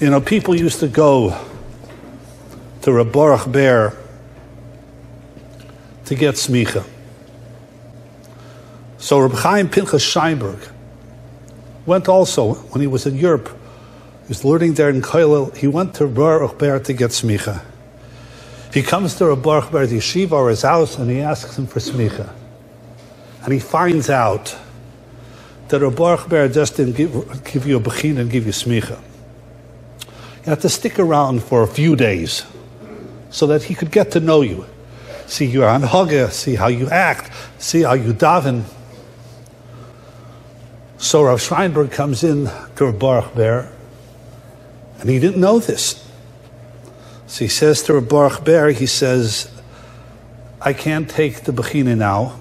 You 0.01 0.11
know, 0.11 0.21
people 0.21 0.55
used 0.55 0.81
to 0.81 0.89
go 0.89 1.39
to 2.83 2.93
Rav 2.93 3.13
Baruch 3.13 3.51
Ber 3.51 3.97
to 6.07 6.15
get 6.15 6.35
smicha. 6.35 6.85
So 8.99 9.19
Reb 9.19 9.33
Chaim 9.33 9.69
Pinchas 9.69 10.05
Scheinberg 10.05 10.73
went 11.87 12.09
also 12.09 12.55
when 12.55 12.81
he 12.81 12.87
was 12.87 13.07
in 13.07 13.17
Europe. 13.17 13.49
He 14.23 14.29
was 14.29 14.45
learning 14.45 14.75
there 14.75 14.91
in 14.91 15.01
Koilel. 15.01 15.57
He 15.57 15.69
went 15.69 15.95
to 15.95 16.07
Baruch 16.07 16.59
Ber 16.59 16.79
to 16.81 16.93
get 16.93 17.11
smicha. 17.11 17.63
He 18.75 18.83
comes 18.83 19.15
to 19.17 19.35
Baruch 19.37 19.71
Ber's 19.71 19.93
yeshiva 19.93 20.33
or 20.33 20.51
his 20.51 20.63
house 20.63 20.99
and 20.99 21.11
he 21.11 21.21
asks 21.21 21.57
him 21.57 21.67
for 21.67 21.79
smicha. 21.79 22.31
And 23.45 23.53
he 23.53 23.61
finds 23.61 24.11
out 24.11 24.57
that 25.69 25.79
Baruch 25.97 26.29
Ber 26.29 26.49
just 26.49 26.77
didn't 26.77 26.97
give, 26.97 27.45
give 27.45 27.67
you 27.67 27.77
a 27.77 27.81
bechin 27.81 28.19
and 28.19 28.31
give 28.31 28.45
you 28.45 28.53
smicha. 28.53 29.01
You 30.47 30.51
have 30.51 30.61
to 30.61 30.69
stick 30.69 30.99
around 30.99 31.43
for 31.43 31.63
a 31.63 31.67
few 31.67 31.97
days 31.97 32.45
so 33.31 33.47
that 33.47 33.65
he 33.65 33.75
could 33.75 33.91
get 33.91 34.13
to 34.13 34.21
know 34.21 34.43
you. 34.43 34.67
See 35.27 35.47
your 35.47 35.67
anhaga, 35.67 36.31
see 36.31 36.55
how 36.55 36.69
you 36.69 36.89
act, 36.89 37.33
see 37.59 37.83
how 37.83 37.95
you 37.95 38.13
daven. 38.13 38.65
So 40.99 41.25
Rav 41.25 41.41
Scheinberg 41.41 41.93
comes 41.93 42.25
in 42.25 42.51
to 42.77 42.87
Rav 42.87 42.99
Baruch 42.99 43.35
Ber, 43.35 43.73
and 45.01 45.11
he 45.11 45.19
didn't 45.19 45.41
know 45.41 45.59
this. 45.59 46.03
So 47.27 47.45
he 47.45 47.49
says 47.49 47.83
to 47.85 47.95
Rav 47.95 48.09
Baruch 48.09 48.45
Ber, 48.45 48.71
he 48.71 48.87
says, 48.87 49.51
I 50.61 50.73
can't 50.73 51.09
take 51.09 51.43
the 51.43 51.53
Bechina 51.53 51.97
now 51.97 52.41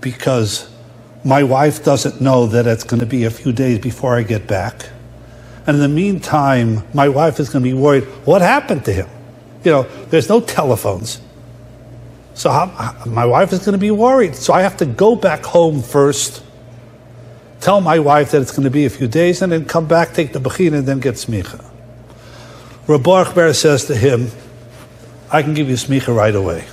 because 0.00 0.70
my 1.24 1.42
wife 1.42 1.82
doesn't 1.82 2.20
know 2.20 2.46
that 2.46 2.66
it's 2.66 2.84
going 2.84 3.00
to 3.00 3.06
be 3.06 3.24
a 3.24 3.30
few 3.30 3.52
days 3.52 3.78
before 3.78 4.16
I 4.16 4.22
get 4.22 4.46
back. 4.46 4.90
And 5.66 5.76
in 5.76 5.82
the 5.82 5.88
meantime, 5.88 6.82
my 6.92 7.08
wife 7.08 7.40
is 7.40 7.48
going 7.48 7.64
to 7.64 7.68
be 7.68 7.74
worried 7.74 8.04
what 8.26 8.42
happened 8.42 8.84
to 8.84 8.92
him? 8.92 9.08
You 9.64 9.72
know, 9.72 9.82
there's 10.10 10.28
no 10.28 10.40
telephones. 10.40 11.22
So 12.34 12.50
my 13.06 13.24
wife 13.24 13.52
is 13.52 13.60
going 13.60 13.72
to 13.72 13.78
be 13.78 13.90
worried. 13.90 14.36
So 14.36 14.52
I 14.52 14.60
have 14.60 14.76
to 14.78 14.86
go 14.86 15.16
back 15.16 15.42
home 15.44 15.80
first, 15.80 16.43
tell 17.64 17.80
my 17.80 17.98
wife 17.98 18.32
that 18.32 18.42
it's 18.42 18.50
going 18.50 18.64
to 18.64 18.70
be 18.70 18.84
a 18.84 18.90
few 18.90 19.08
days, 19.08 19.40
and 19.40 19.50
then 19.50 19.64
come 19.64 19.88
back, 19.88 20.12
take 20.12 20.34
the 20.34 20.38
bechina, 20.38 20.78
and 20.78 20.86
then 20.86 21.00
get 21.00 21.14
smicha. 21.14 21.64
Rabbi 22.86 23.32
Ber 23.32 23.54
says 23.54 23.86
to 23.86 23.96
him, 23.96 24.30
I 25.30 25.42
can 25.42 25.54
give 25.54 25.70
you 25.70 25.76
smicha 25.76 26.14
right 26.14 26.34
away. 26.34 26.66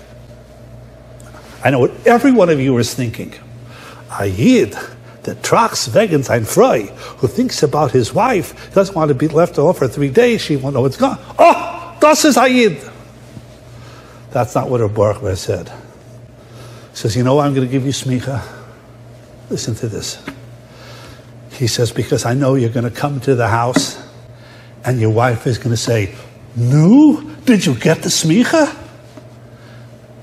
I 1.63 1.69
know 1.69 1.79
what 1.79 1.93
every 2.05 2.33
one 2.33 2.49
of 2.49 2.59
you 2.59 2.77
is 2.77 2.93
thinking. 2.93 3.33
A 4.19 4.25
Yid 4.25 4.75
that 5.23 5.41
tracks 5.41 5.87
wegen 5.87 6.25
sein 6.25 6.43
Frei, 6.43 6.87
who 7.19 7.27
thinks 7.27 7.63
about 7.63 7.91
his 7.91 8.13
wife, 8.13 8.73
doesn't 8.73 8.93
want 8.93 9.07
to 9.07 9.15
be 9.15 9.29
left 9.29 9.57
off 9.57 9.77
for 9.77 9.87
three 9.87 10.09
days, 10.09 10.41
she 10.41 10.57
won't 10.57 10.75
know 10.75 10.81
what's 10.81 10.97
gone. 10.97 11.19
Oh, 11.39 11.95
das 12.01 12.25
is 12.25 12.35
a 12.35 12.49
Yid. 12.49 12.83
That's 14.31 14.53
not 14.55 14.69
what 14.69 14.81
Rabbi 14.81 15.21
Ber 15.21 15.35
said. 15.37 15.69
He 15.69 16.97
says, 16.97 17.15
you 17.15 17.23
know, 17.23 17.39
I'm 17.39 17.53
going 17.53 17.65
to 17.65 17.71
give 17.71 17.85
you 17.85 17.93
smicha. 17.93 18.45
Listen 19.49 19.73
to 19.75 19.87
this. 19.87 20.21
He 21.61 21.67
says, 21.67 21.91
Because 21.91 22.25
I 22.25 22.33
know 22.33 22.55
you're 22.55 22.71
going 22.71 22.89
to 22.89 22.89
come 22.89 23.19
to 23.19 23.35
the 23.35 23.47
house 23.47 24.01
and 24.83 24.99
your 24.99 25.11
wife 25.11 25.45
is 25.45 25.59
going 25.59 25.69
to 25.69 25.77
say, 25.77 26.15
No, 26.55 27.21
did 27.45 27.67
you 27.67 27.75
get 27.75 28.01
the 28.01 28.09
smicha? 28.09 28.75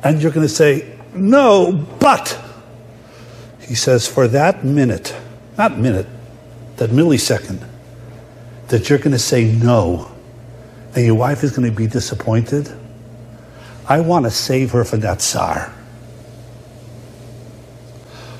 And 0.02 0.20
you're 0.20 0.32
going 0.32 0.48
to 0.48 0.52
say, 0.52 0.98
No, 1.14 1.86
but. 2.00 2.36
He 3.60 3.76
says, 3.76 4.08
For 4.08 4.26
that 4.26 4.64
minute, 4.64 5.14
not 5.56 5.78
minute, 5.78 6.08
that 6.78 6.90
millisecond, 6.90 7.64
that 8.66 8.90
you're 8.90 8.98
going 8.98 9.12
to 9.12 9.18
say 9.20 9.44
no, 9.44 10.10
and 10.96 11.06
your 11.06 11.14
wife 11.14 11.44
is 11.44 11.56
going 11.56 11.70
to 11.70 11.76
be 11.76 11.86
disappointed, 11.86 12.68
I 13.88 14.00
want 14.00 14.24
to 14.24 14.32
save 14.32 14.72
her 14.72 14.82
from 14.82 15.00
that 15.00 15.20
tsar. 15.20 15.72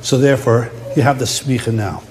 So 0.00 0.18
therefore, 0.18 0.72
you 0.96 1.02
have 1.02 1.20
the 1.20 1.24
smicha 1.26 1.72
now. 1.72 2.02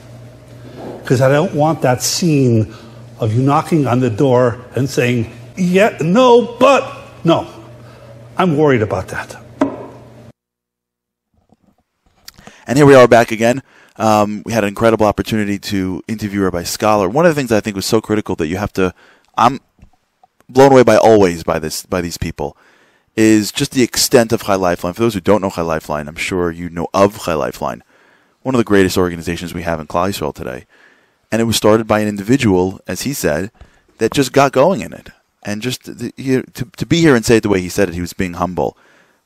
Because 1.08 1.22
I 1.22 1.30
don't 1.30 1.53
want 1.53 1.84
that 1.84 2.03
scene 2.03 2.76
of 3.22 3.34
you 3.34 3.41
knocking 3.41 3.88
on 3.88 4.01
the 4.01 4.10
door 4.10 4.66
and 4.76 4.89
saying, 4.89 5.32
yeah, 5.55 5.97
no, 6.01 6.58
but, 6.60 6.84
no. 7.24 7.47
I'm 8.38 8.58
worried 8.58 8.82
about 8.82 9.08
that. 9.08 9.41
And 12.68 12.78
here 12.78 12.86
we 12.86 12.93
are 12.93 13.08
back 13.08 13.32
again. 13.32 13.64
Um, 13.95 14.43
we 14.45 14.51
had 14.51 14.66
an 14.66 14.68
incredible 14.68 15.05
opportunity 15.05 15.58
to 15.60 16.03
interview 16.10 16.41
Rabbi 16.41 16.64
Scholar. 16.64 17.08
One 17.08 17.26
of 17.26 17.34
the 17.34 17.39
things 17.39 17.53
I 17.53 17.62
think 17.62 17.78
was 17.78 17.86
so 17.86 18.01
critical 18.01 18.36
that 18.36 18.47
you 18.47 18.58
have 18.58 18.74
to, 18.74 18.93
I'm 19.38 19.62
blown 20.49 20.74
away 20.74 20.84
by 20.84 20.97
always 20.97 21.45
by 21.45 21.58
this 21.58 21.86
by 21.86 22.01
these 22.01 22.18
people, 22.18 22.58
is 23.16 23.53
just 23.53 23.72
the 23.72 23.82
extent 23.82 24.34
of 24.34 24.43
Chai 24.43 24.55
Lifeline. 24.55 24.93
For 24.93 25.03
those 25.03 25.14
who 25.14 25.22
don't 25.22 25.41
know 25.41 25.51
Chai 25.51 25.62
Lifeline, 25.62 26.10
I'm 26.10 26.18
sure 26.18 26.51
you 26.51 26.70
know 26.70 26.89
of 26.93 27.24
Chai 27.24 27.34
Lifeline, 27.34 27.82
one 28.41 28.55
of 28.55 28.60
the 28.60 28.66
greatest 28.66 28.97
organizations 28.97 29.53
we 29.53 29.62
have 29.62 29.80
in 29.80 29.88
Klal 29.88 30.10
Yisrael 30.10 30.36
today. 30.36 30.66
And 31.32 31.42
it 31.42 31.46
was 31.46 31.58
started 31.58 31.88
by 31.88 32.00
an 32.00 32.08
individual, 32.08 32.80
as 32.88 33.02
he 33.02 33.14
said, 33.14 33.52
that 33.98 34.14
just 34.14 34.32
got 34.32 34.52
going 34.52 34.82
in 34.82 34.94
it. 34.94 35.10
And 35.44 35.62
just 35.62 35.88
you 36.18 36.44
to, 36.44 36.66
to 36.66 36.86
be 36.86 37.00
here 37.02 37.16
and 37.16 37.26
say 37.26 37.38
it 37.38 37.44
the 37.44 37.50
way 37.50 37.62
he 37.62 37.70
said 37.70 37.90
it, 37.90 37.96
he 37.96 38.02
was 38.02 38.14
being 38.14 38.34
humble. 38.34 38.78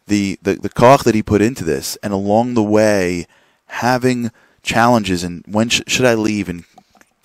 The, 0.07 0.37
the, 0.41 0.55
the 0.55 0.69
koch 0.69 1.03
that 1.03 1.15
he 1.15 1.23
put 1.23 1.41
into 1.41 1.63
this, 1.63 1.97
and 2.03 2.11
along 2.11 2.53
the 2.53 2.63
way, 2.63 3.27
having 3.67 4.31
challenges 4.61 5.23
and 5.23 5.43
when 5.47 5.69
sh- 5.69 5.81
should 5.87 6.05
I 6.05 6.13
leave 6.13 6.49
and 6.49 6.63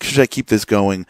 should 0.01 0.19
I 0.19 0.27
keep 0.27 0.47
this 0.47 0.65
going? 0.65 1.05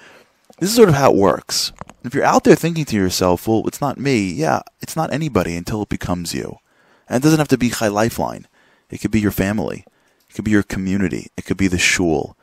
This 0.59 0.69
is 0.69 0.75
sort 0.75 0.89
of 0.89 0.95
how 0.95 1.11
it 1.11 1.17
works. 1.17 1.71
If 2.03 2.13
you're 2.13 2.23
out 2.23 2.43
there 2.43 2.55
thinking 2.55 2.85
to 2.85 2.95
yourself, 2.95 3.47
well, 3.47 3.67
it's 3.67 3.81
not 3.81 3.99
me, 3.99 4.31
yeah, 4.31 4.61
it's 4.81 4.95
not 4.95 5.13
anybody 5.13 5.55
until 5.55 5.83
it 5.83 5.89
becomes 5.89 6.33
you. 6.33 6.59
And 7.07 7.21
it 7.21 7.23
doesn't 7.23 7.39
have 7.39 7.47
to 7.49 7.57
be 7.57 7.69
Chai 7.69 7.87
Lifeline. 7.87 8.47
It 8.89 8.99
could 8.99 9.11
be 9.11 9.19
your 9.19 9.31
family. 9.31 9.85
It 10.29 10.33
could 10.33 10.45
be 10.45 10.51
your 10.51 10.63
community. 10.63 11.27
It 11.37 11.45
could 11.45 11.57
be 11.57 11.67
the 11.67 11.77
shul. 11.77 12.35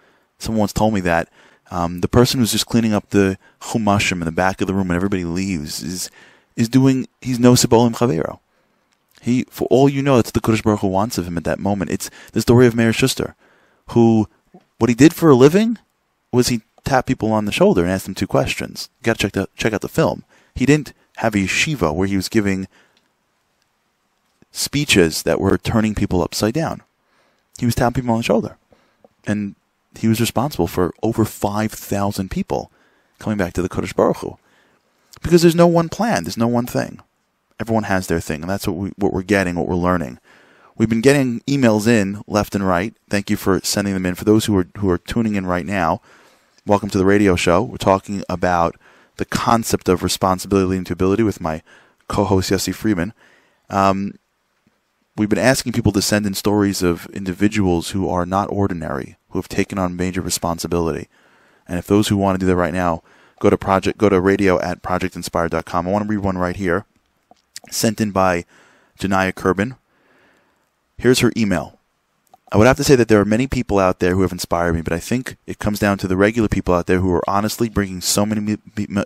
Someone 0.45 0.61
once 0.61 0.72
told 0.72 0.95
me 0.95 1.01
that 1.01 1.28
um, 1.70 2.01
the 2.01 2.09
person 2.09 2.40
who's 2.40 2.53
just 2.53 2.66
cleaning 2.66 2.92
up 2.92 3.11
the 3.11 3.38
chumashim 3.61 4.20
in 4.20 4.26
the 4.26 4.32
back 4.32 4.61
of 4.61 4.66
the 4.66 4.74
room 4.74 4.88
when 4.88 4.97
everybody 4.97 5.24
leaves 5.24 5.82
is 5.82 6.11
is 6.57 6.68
doing. 6.68 7.09
He's 7.20 7.40
no 7.40 7.55
sibolim 7.55 7.95
chavero. 7.95 8.38
He, 9.24 9.45
for 9.45 9.66
all 9.70 9.88
you 9.88 10.03
know, 10.03 10.18
it's 10.18 10.30
the 10.30 10.40
Kodesh 10.40 10.62
Baruch 10.62 10.80
Hu 10.80 10.88
wants 10.88 11.16
of 11.16 11.26
him 11.26 11.38
at 11.38 11.45
that 11.45 11.59
moment. 11.59 11.90
It's 11.90 12.11
the 12.32 12.42
story 12.42 12.66
of 12.66 12.74
Meir 12.74 12.92
Schuster, 12.92 13.34
who, 13.88 14.28
what 14.78 14.90
he 14.90 14.95
did 14.95 15.14
for 15.14 15.30
a 15.30 15.34
living 15.34 15.78
was 16.30 16.49
he 16.49 16.61
tapped 16.84 17.09
people 17.09 17.32
on 17.32 17.47
the 17.47 17.53
shoulder 17.53 17.80
and 17.82 17.90
asked 17.90 18.05
them 18.05 18.14
two 18.14 18.26
questions. 18.26 18.90
You 19.01 19.05
got 19.05 19.16
to 19.16 19.22
check 19.22 19.32
the, 19.32 19.49
check 19.57 19.72
out 19.72 19.80
the 19.80 19.88
film. 19.88 20.24
He 20.55 20.66
didn't 20.66 20.92
have 21.16 21.34
a 21.34 21.38
yeshiva 21.38 21.95
where 21.95 22.07
he 22.07 22.16
was 22.16 22.28
giving 22.28 22.68
speeches 24.53 25.22
that 25.22 25.40
were 25.40 25.57
turning 25.57 25.95
people 25.95 26.22
upside 26.22 26.53
down. 26.53 26.82
He 27.59 27.64
was 27.64 27.74
tapping 27.74 28.03
people 28.03 28.12
on 28.12 28.18
the 28.18 28.24
shoulder, 28.24 28.59
and 29.26 29.55
he 29.99 30.09
was 30.09 30.20
responsible 30.20 30.66
for 30.66 30.92
over 31.03 31.24
five 31.24 31.72
thousand 31.72 32.30
people 32.30 32.70
coming 33.18 33.38
back 33.38 33.53
to 33.55 33.62
the 33.62 33.68
Kodesh 33.68 33.95
Baruch 33.95 34.18
Hu, 34.18 34.38
because 35.22 35.42
there's 35.42 35.55
no 35.55 35.66
one 35.66 35.88
plan, 35.88 36.24
there's 36.24 36.36
no 36.36 36.49
one 36.49 36.66
thing. 36.66 37.01
Everyone 37.61 37.84
has 37.84 38.09
their 38.09 38.20
thing, 38.20 38.42
and 38.42 38.51
that's 38.51 38.66
what 38.66 38.76
we 38.76 38.90
what 38.97 39.12
we're 39.12 39.22
getting, 39.22 39.55
what 39.55 39.68
we're 39.68 39.76
learning. 39.76 40.18
We've 40.76 40.88
been 40.88 41.01
getting 41.01 41.38
emails 41.42 41.86
in 41.86 42.22
left 42.26 42.57
and 42.57 42.66
right. 42.66 42.95
Thank 43.09 43.30
you 43.30 43.36
for 43.36 43.61
sending 43.62 43.95
them 43.95 44.07
in. 44.07 44.16
For 44.16 44.24
those 44.24 44.47
who 44.47 44.57
are 44.59 44.66
who 44.78 44.90
are 44.90 44.99
tuning 44.99 45.36
in 45.36 45.47
right 45.47 45.64
now, 45.64 46.01
welcome 46.66 46.90
to 46.90 46.99
the 46.99 47.05
radio 47.05 47.36
show. 47.36 47.62
We're 47.62 47.76
talking 47.76 48.24
about 48.28 48.74
the 49.16 49.24
concept 49.24 49.88
of 49.88 50.03
responsibility 50.03 50.66
leading 50.66 50.84
to 50.86 50.92
ability 50.92 51.22
with 51.22 51.40
my 51.40 51.62
co-host 52.09 52.51
Yossi 52.51 52.74
Freeman. 52.74 53.12
Um, 53.70 54.14
we've 55.16 55.28
been 55.28 55.38
asking 55.38 55.72
people 55.72 55.92
to 55.92 56.03
send 56.03 56.26
in 56.26 56.34
stories 56.34 56.82
of 56.82 57.07
individuals 57.07 57.90
who 57.90 58.09
are 58.09 58.26
not 58.26 58.51
ordinary, 58.51 59.16
who 59.35 59.39
have 59.41 59.49
taken 59.49 59.78
on 59.78 59.97
major 59.97 60.20
responsibility. 60.20 61.09
And 61.66 61.76
if 61.76 61.89
those 61.89 62.07
who 62.07 62.16
want 62.16 62.39
to 62.39 62.41
do 62.41 62.47
that 62.47 62.55
right 62.55 62.72
now, 62.72 63.03
go 63.41 63.51
to 63.51 63.59
project 63.59 63.99
go 63.99 64.09
to 64.09 64.20
radio 64.20 64.61
at 64.61 64.80
projectinspire.com. 64.80 65.87
I 65.87 65.91
want 65.91 66.05
to 66.05 66.09
read 66.09 66.24
one 66.24 66.39
right 66.39 66.55
here 66.55 66.87
sent 67.70 68.01
in 68.01 68.12
by 68.12 68.45
Janaya 68.99 69.32
Kerbin. 69.32 69.76
Here's 70.97 71.18
her 71.18 71.32
email. 71.37 71.78
I 72.53 72.57
would 72.57 72.68
have 72.68 72.76
to 72.76 72.85
say 72.85 72.95
that 72.95 73.09
there 73.09 73.20
are 73.20 73.24
many 73.24 73.49
people 73.49 73.80
out 73.80 73.99
there 73.99 74.14
who 74.14 74.22
have 74.22 74.30
inspired 74.30 74.74
me, 74.74 74.82
but 74.82 74.93
I 74.93 75.01
think 75.01 75.37
it 75.45 75.59
comes 75.59 75.80
down 75.80 75.99
to 75.99 76.07
the 76.07 76.16
regular 76.16 76.49
people 76.49 76.72
out 76.72 76.87
there 76.87 77.01
who 77.01 77.12
are 77.12 77.28
honestly 77.28 77.68
bringing 77.68 78.01
so 78.01 78.24
many 78.24 78.59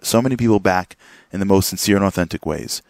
so 0.03 0.21
many 0.21 0.37
people 0.37 0.61
back 0.61 0.97
in 1.33 1.41
the 1.41 1.47
most 1.47 1.71
sincere 1.71 1.97
and 1.97 2.05
authentic 2.05 2.45
ways. 2.45 2.83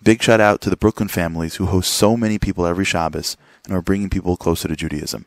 Big 0.00 0.22
shout 0.22 0.40
out 0.40 0.60
to 0.60 0.70
the 0.70 0.76
Brooklyn 0.76 1.08
families 1.08 1.56
who 1.56 1.66
host 1.66 1.92
so 1.92 2.16
many 2.16 2.38
people 2.38 2.64
every 2.64 2.84
Shabbos 2.84 3.36
and 3.64 3.74
are 3.74 3.82
bringing 3.82 4.08
people 4.08 4.36
closer 4.36 4.68
to 4.68 4.76
Judaism. 4.76 5.26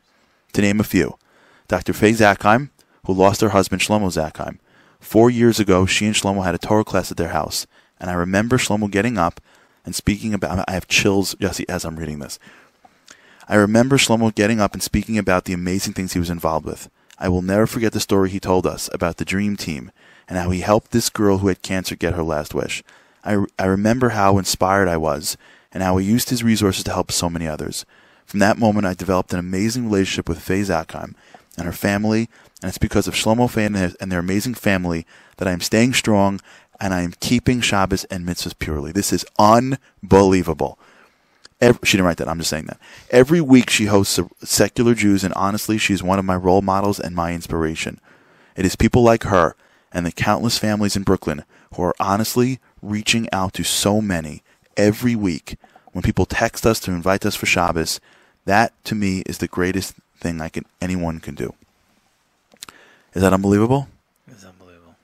To 0.54 0.62
name 0.62 0.80
a 0.80 0.84
few, 0.84 1.18
Dr. 1.68 1.92
Faye 1.92 2.12
Zakheim, 2.12 2.70
who 3.06 3.12
lost 3.12 3.40
her 3.40 3.50
husband 3.50 3.82
Shlomo 3.82 4.08
Zakheim. 4.12 4.58
Four 5.00 5.30
years 5.30 5.58
ago, 5.58 5.86
she 5.86 6.06
and 6.06 6.14
Shlomo 6.14 6.44
had 6.44 6.54
a 6.54 6.58
Torah 6.58 6.84
class 6.84 7.10
at 7.10 7.16
their 7.16 7.30
house, 7.30 7.66
and 7.98 8.10
I 8.10 8.14
remember 8.14 8.56
Shlomo 8.56 8.90
getting 8.90 9.18
up 9.18 9.40
and 9.84 9.94
speaking 9.94 10.32
about. 10.32 10.64
I 10.68 10.72
have 10.72 10.86
chills, 10.86 11.34
Jesse, 11.40 11.68
as 11.68 11.84
I'm 11.84 11.96
reading 11.96 12.20
this. 12.20 12.38
I 13.48 13.56
remember 13.56 13.96
Shlomo 13.96 14.34
getting 14.34 14.60
up 14.60 14.74
and 14.74 14.82
speaking 14.82 15.18
about 15.18 15.44
the 15.44 15.52
amazing 15.52 15.94
things 15.94 16.12
he 16.12 16.18
was 16.18 16.30
involved 16.30 16.64
with. 16.64 16.88
I 17.18 17.28
will 17.28 17.42
never 17.42 17.66
forget 17.66 17.92
the 17.92 18.00
story 18.00 18.30
he 18.30 18.40
told 18.40 18.66
us 18.66 18.88
about 18.92 19.16
the 19.16 19.24
Dream 19.24 19.56
Team 19.56 19.90
and 20.28 20.38
how 20.38 20.50
he 20.50 20.60
helped 20.60 20.92
this 20.92 21.10
girl 21.10 21.38
who 21.38 21.48
had 21.48 21.62
cancer 21.62 21.96
get 21.96 22.14
her 22.14 22.22
last 22.22 22.54
wish. 22.54 22.82
I, 23.24 23.44
I 23.58 23.66
remember 23.66 24.10
how 24.10 24.38
inspired 24.38 24.88
I 24.88 24.96
was 24.96 25.36
and 25.72 25.82
how 25.82 25.96
he 25.96 26.06
used 26.06 26.30
his 26.30 26.42
resources 26.42 26.84
to 26.84 26.92
help 26.92 27.12
so 27.12 27.28
many 27.28 27.46
others. 27.46 27.84
From 28.24 28.40
that 28.40 28.58
moment, 28.58 28.86
I 28.86 28.94
developed 28.94 29.32
an 29.32 29.38
amazing 29.38 29.84
relationship 29.84 30.28
with 30.28 30.40
Faye 30.40 30.62
Zakheim 30.62 31.14
and 31.56 31.66
her 31.66 31.72
family, 31.72 32.28
and 32.62 32.68
it's 32.68 32.78
because 32.78 33.06
of 33.06 33.14
Shlomo 33.14 33.50
Faye 33.50 33.64
and 33.64 34.12
their, 34.12 34.20
amazing 34.20 34.54
family 34.54 35.06
that 35.36 35.48
I 35.48 35.52
am 35.52 35.60
staying 35.60 35.94
strong 35.94 36.40
and 36.80 36.94
I 36.94 37.02
am 37.02 37.12
keeping 37.20 37.60
Shabbos 37.60 38.04
and 38.04 38.26
mitzvahs 38.26 38.58
purely. 38.58 38.92
This 38.92 39.12
is 39.12 39.24
unbelievable. 39.38 40.78
Every, 41.60 41.78
she 41.84 41.96
didn't 41.96 42.06
write 42.06 42.16
that. 42.16 42.28
I'm 42.28 42.38
just 42.38 42.50
saying 42.50 42.66
that. 42.66 42.80
Every 43.10 43.40
week 43.40 43.70
she 43.70 43.86
hosts 43.86 44.18
secular 44.42 44.94
Jews, 44.94 45.22
and 45.22 45.32
honestly, 45.34 45.78
she's 45.78 46.02
one 46.02 46.18
of 46.18 46.24
my 46.24 46.34
role 46.34 46.62
models 46.62 46.98
and 46.98 47.14
my 47.14 47.32
inspiration. 47.32 48.00
It 48.56 48.66
is 48.66 48.74
people 48.74 49.02
like 49.02 49.24
her 49.24 49.54
and 49.92 50.04
the 50.04 50.12
countless 50.12 50.58
families 50.58 50.96
in 50.96 51.04
Brooklyn 51.04 51.44
who 51.74 51.82
are 51.82 51.94
honestly 52.00 52.58
reaching 52.80 53.28
out 53.32 53.52
to 53.54 53.62
so 53.62 54.00
many 54.00 54.42
every 54.76 55.14
week. 55.14 55.56
When 55.92 56.02
people 56.02 56.26
text 56.26 56.66
us 56.66 56.80
to 56.80 56.90
invite 56.90 57.24
us 57.24 57.36
for 57.36 57.46
Shabbos, 57.46 58.00
that 58.44 58.72
to 58.84 58.94
me 58.94 59.22
is 59.26 59.38
the 59.38 59.46
greatest 59.48 59.94
thing 60.22 60.40
I 60.40 60.48
can 60.48 60.64
anyone 60.80 61.20
can 61.20 61.34
do. 61.34 61.54
Is 63.14 63.20
that 63.22 63.32
unbelievable? 63.34 63.88
It's 64.30 64.44
unbelievable. 64.44 64.94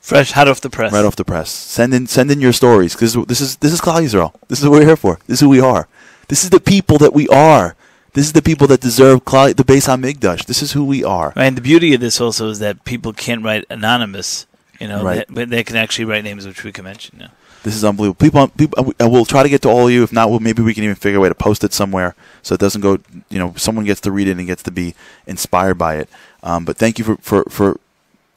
Fresh, 0.00 0.32
hot 0.32 0.46
off 0.48 0.60
the 0.60 0.70
press. 0.70 0.92
Right 0.92 1.04
off 1.04 1.16
the 1.16 1.24
press. 1.24 1.50
Send 1.50 1.92
in, 1.92 2.06
send 2.06 2.30
in 2.30 2.40
your 2.40 2.52
stories 2.52 2.94
because 2.94 3.14
this 3.26 3.40
is 3.40 3.56
this 3.56 3.72
is 3.72 3.80
Klal. 3.80 4.32
This 4.48 4.58
is 4.60 4.64
what 4.64 4.72
we're 4.72 4.86
here 4.86 4.96
for. 4.96 5.18
This 5.26 5.38
is 5.38 5.40
who 5.40 5.48
we 5.48 5.60
are. 5.60 5.88
This 6.28 6.44
is 6.44 6.50
the 6.50 6.60
people 6.60 6.98
that 6.98 7.12
we 7.14 7.26
are. 7.28 7.74
This 8.14 8.26
is 8.26 8.32
the 8.32 8.42
people 8.42 8.66
that 8.68 8.80
deserve 8.80 9.24
Klal, 9.24 9.54
the 9.54 9.64
Beis 9.64 9.86
Hamikdash. 9.86 10.46
This 10.46 10.62
is 10.62 10.72
who 10.72 10.84
we 10.84 11.04
are. 11.04 11.32
Right, 11.36 11.46
and 11.46 11.56
the 11.56 11.60
beauty 11.60 11.94
of 11.94 12.00
this 12.00 12.20
also 12.20 12.48
is 12.48 12.58
that 12.58 12.84
people 12.84 13.12
can't 13.12 13.44
write 13.44 13.64
anonymous. 13.70 14.46
You 14.80 14.88
know, 14.88 15.02
Right. 15.04 15.26
they, 15.28 15.34
but 15.34 15.50
they 15.50 15.64
can 15.64 15.76
actually 15.76 16.04
write 16.04 16.24
names, 16.24 16.46
which 16.46 16.62
we 16.64 16.72
can 16.72 16.84
mention. 16.84 17.18
Yeah. 17.20 17.28
This 17.62 17.74
is 17.74 17.84
unbelievable. 17.84 18.18
People, 18.18 18.48
people, 18.48 18.94
I 19.00 19.06
will 19.06 19.24
try 19.24 19.42
to 19.42 19.48
get 19.48 19.62
to 19.62 19.68
all 19.68 19.86
of 19.86 19.92
you. 19.92 20.02
If 20.02 20.12
not, 20.12 20.30
well, 20.30 20.40
maybe 20.40 20.62
we 20.62 20.74
can 20.74 20.84
even 20.84 20.96
figure 20.96 21.18
a 21.18 21.20
way 21.20 21.28
to 21.28 21.34
post 21.34 21.64
it 21.64 21.72
somewhere 21.72 22.14
so 22.42 22.54
it 22.54 22.60
doesn't 22.60 22.80
go. 22.80 22.98
You 23.28 23.38
know, 23.38 23.54
someone 23.56 23.84
gets 23.84 24.00
to 24.02 24.12
read 24.12 24.28
it 24.28 24.38
and 24.38 24.46
gets 24.46 24.62
to 24.64 24.70
be 24.70 24.94
inspired 25.26 25.74
by 25.74 25.96
it. 25.96 26.08
Um, 26.42 26.64
but 26.64 26.76
thank 26.76 26.98
you 26.98 27.04
for, 27.04 27.16
for, 27.16 27.44
for 27.50 27.80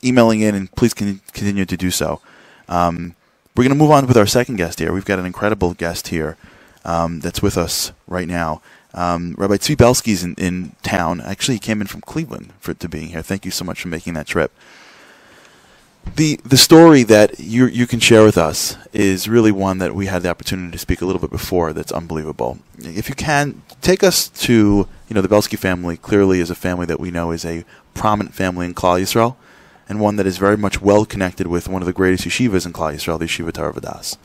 emailing 0.04 0.42
in, 0.42 0.56
and 0.56 0.72
please 0.72 0.94
con- 0.94 1.22
continue 1.34 1.66
to 1.66 1.78
do 1.78 1.92
so. 1.92 2.22
Um, 2.68 3.16
we're 3.56 3.64
going 3.64 3.78
to 3.78 3.84
move 3.84 3.92
on 3.92 4.08
with 4.08 4.18
our 4.18 4.26
second 4.26 4.56
guest 4.56 4.80
here. 4.80 4.92
We've 4.92 5.06
got 5.06 5.20
an 5.20 5.26
incredible 5.26 5.74
guest 5.74 6.08
here 6.08 6.38
um, 6.84 7.20
that's 7.20 7.42
with 7.42 7.58
us 7.58 7.92
right 8.08 8.28
now. 8.28 8.62
Um, 8.94 9.36
Rabbi 9.38 9.56
Tzvi 9.56 9.76
Belsky's 9.76 10.24
in, 10.24 10.36
in 10.36 10.76
town. 10.82 11.22
Actually, 11.22 11.56
he 11.56 11.60
came 11.60 11.80
in 11.80 11.88
from 11.88 12.02
Cleveland 12.02 12.54
for 12.60 12.74
to 12.74 12.90
being 12.90 13.10
here. 13.10 13.22
Thank 13.22 13.46
you 13.46 13.52
so 13.52 13.64
much 13.64 13.82
for 13.82 13.88
making 13.88 14.14
that 14.16 14.28
trip 14.28 14.52
the 16.16 16.40
the 16.44 16.58
story 16.58 17.04
that 17.04 17.40
you 17.40 17.68
you 17.68 17.88
can 17.88 18.00
share 18.00 18.24
with 18.24 18.38
us 18.38 18.78
is 18.94 19.28
really 19.28 19.52
one 19.52 19.78
that 19.78 19.96
we 19.96 20.08
had 20.08 20.24
the 20.24 20.30
opportunity 20.30 20.72
to 20.72 20.78
speak 20.78 21.02
a 21.02 21.06
little 21.06 21.22
bit 21.22 21.32
before. 21.32 21.74
That's 21.74 21.92
unbelievable. 21.92 22.60
If 22.80 23.08
you 23.10 23.16
can 23.16 23.62
take 23.82 24.04
us 24.04 24.28
to 24.28 24.88
you 25.08 25.14
know 25.14 25.22
the 25.22 25.30
Belsky 25.30 25.58
family 25.58 25.98
clearly 25.98 26.40
is 26.40 26.50
a 26.50 26.56
family 26.56 26.86
that 26.88 27.00
we 27.00 27.12
know 27.12 27.32
is 27.32 27.46
a 27.46 27.66
prominent 27.94 28.36
family 28.36 28.66
in 28.66 28.74
Klal 28.74 29.02
Yisrael, 29.02 29.36
and 29.88 30.00
one 30.00 30.16
that 30.18 30.28
is 30.28 30.38
very 30.38 30.58
much 30.58 30.82
well 30.82 31.06
connected 31.06 31.48
with 31.48 31.68
one 31.68 31.82
of 31.82 31.86
the 31.86 31.94
greatest 31.94 32.26
yeshivas 32.26 32.66
in 32.66 32.74
Klal 32.74 32.94
Yisrael, 32.94 33.20
the 33.20 33.26
Yeshiva 33.26 33.54
Torah 33.54 33.74
Vodaas. 33.74 34.18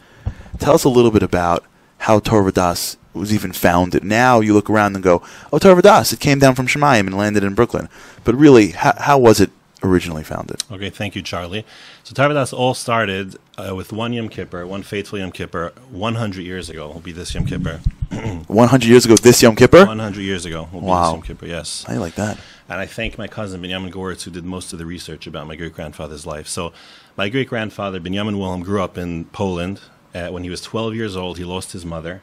Tell 0.58 0.74
us 0.74 0.84
a 0.84 0.88
little 0.88 1.10
bit 1.10 1.22
about 1.22 1.64
how 1.98 2.18
Torah 2.18 2.50
Vodaas 2.50 2.96
was 3.12 3.32
even 3.32 3.52
founded. 3.52 4.04
Now 4.04 4.40
you 4.40 4.54
look 4.54 4.68
around 4.68 4.94
and 4.94 5.04
go, 5.04 5.22
oh, 5.52 5.58
Torah 5.58 5.80
Vodaas, 5.80 6.12
it 6.12 6.20
came 6.20 6.38
down 6.38 6.54
from 6.54 6.66
Shemayim 6.66 7.06
and 7.06 7.16
landed 7.16 7.44
in 7.44 7.54
Brooklyn. 7.54 7.88
But 8.24 8.34
really, 8.34 8.68
how, 8.68 8.94
how 8.98 9.18
was 9.18 9.40
it 9.40 9.50
originally 9.86 10.22
founded? 10.24 10.62
Okay, 10.70 10.90
thank 10.90 11.14
you, 11.16 11.22
Charlie. 11.22 11.64
So 12.04 12.14
Torah 12.14 12.46
all 12.52 12.74
started 12.74 13.36
uh, 13.56 13.74
with 13.74 13.92
one 13.92 14.12
Yom 14.12 14.28
Kippur, 14.28 14.66
one 14.66 14.82
faithful 14.82 15.18
Yom 15.18 15.32
Kippur, 15.32 15.72
100 15.90 16.42
years 16.42 16.68
ago. 16.68 16.88
Will 16.88 17.00
be 17.00 17.12
this 17.12 17.34
Yom 17.34 17.46
Kippur. 17.46 17.80
100 18.46 18.84
years 18.86 19.04
ago, 19.04 19.16
this 19.16 19.42
Yom 19.42 19.56
Kippur? 19.56 19.86
100 19.86 20.20
years 20.20 20.44
ago. 20.44 20.68
Will 20.72 20.80
be 20.80 20.86
Wow. 20.86 21.04
this 21.04 21.12
Yom 21.14 21.22
Kippur, 21.22 21.46
yes. 21.46 21.84
I 21.88 21.96
like 21.96 22.14
that. 22.16 22.38
And 22.68 22.80
I 22.80 22.86
thank 22.86 23.16
my 23.16 23.28
cousin 23.28 23.60
Benjamin 23.60 23.92
Goritz, 23.92 24.22
who 24.24 24.30
did 24.30 24.44
most 24.44 24.72
of 24.72 24.78
the 24.78 24.86
research 24.86 25.26
about 25.26 25.46
my 25.46 25.56
great 25.56 25.72
grandfather's 25.72 26.26
life. 26.26 26.48
So, 26.48 26.72
my 27.16 27.28
great 27.28 27.48
grandfather 27.48 28.00
Benjamin 28.00 28.38
Wilhelm 28.38 28.62
grew 28.62 28.82
up 28.82 28.98
in 28.98 29.26
Poland. 29.26 29.80
Uh, 30.14 30.28
when 30.28 30.42
he 30.44 30.50
was 30.50 30.60
12 30.62 30.94
years 30.94 31.14
old, 31.16 31.38
he 31.38 31.44
lost 31.44 31.72
his 31.72 31.84
mother. 31.86 32.22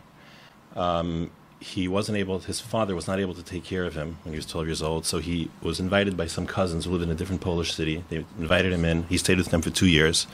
Um, 0.76 1.32
he 1.64 1.88
wasn't 1.88 2.18
able. 2.18 2.40
His 2.40 2.60
father 2.60 2.94
was 2.94 3.08
not 3.08 3.22
able 3.22 3.34
to 3.36 3.42
take 3.42 3.64
care 3.64 3.86
of 3.86 3.96
him 3.96 4.18
when 4.24 4.34
he 4.34 4.38
was 4.38 4.46
12 4.46 4.68
years 4.68 4.82
old. 4.82 5.06
So 5.06 5.20
he 5.20 5.50
was 5.62 5.80
invited 5.80 6.18
by 6.18 6.28
some 6.28 6.46
cousins 6.46 6.84
who 6.84 6.92
lived 6.92 7.04
in 7.04 7.10
a 7.10 7.16
different 7.16 7.40
Polish 7.40 7.74
city. 7.74 8.04
They 8.10 8.26
invited 8.38 8.74
him 8.74 8.84
in. 8.84 9.04
He 9.04 9.18
stayed 9.18 9.38
with 9.38 9.48
them 9.48 9.62
for 9.62 9.70
two 9.70 9.88
years. 9.88 10.28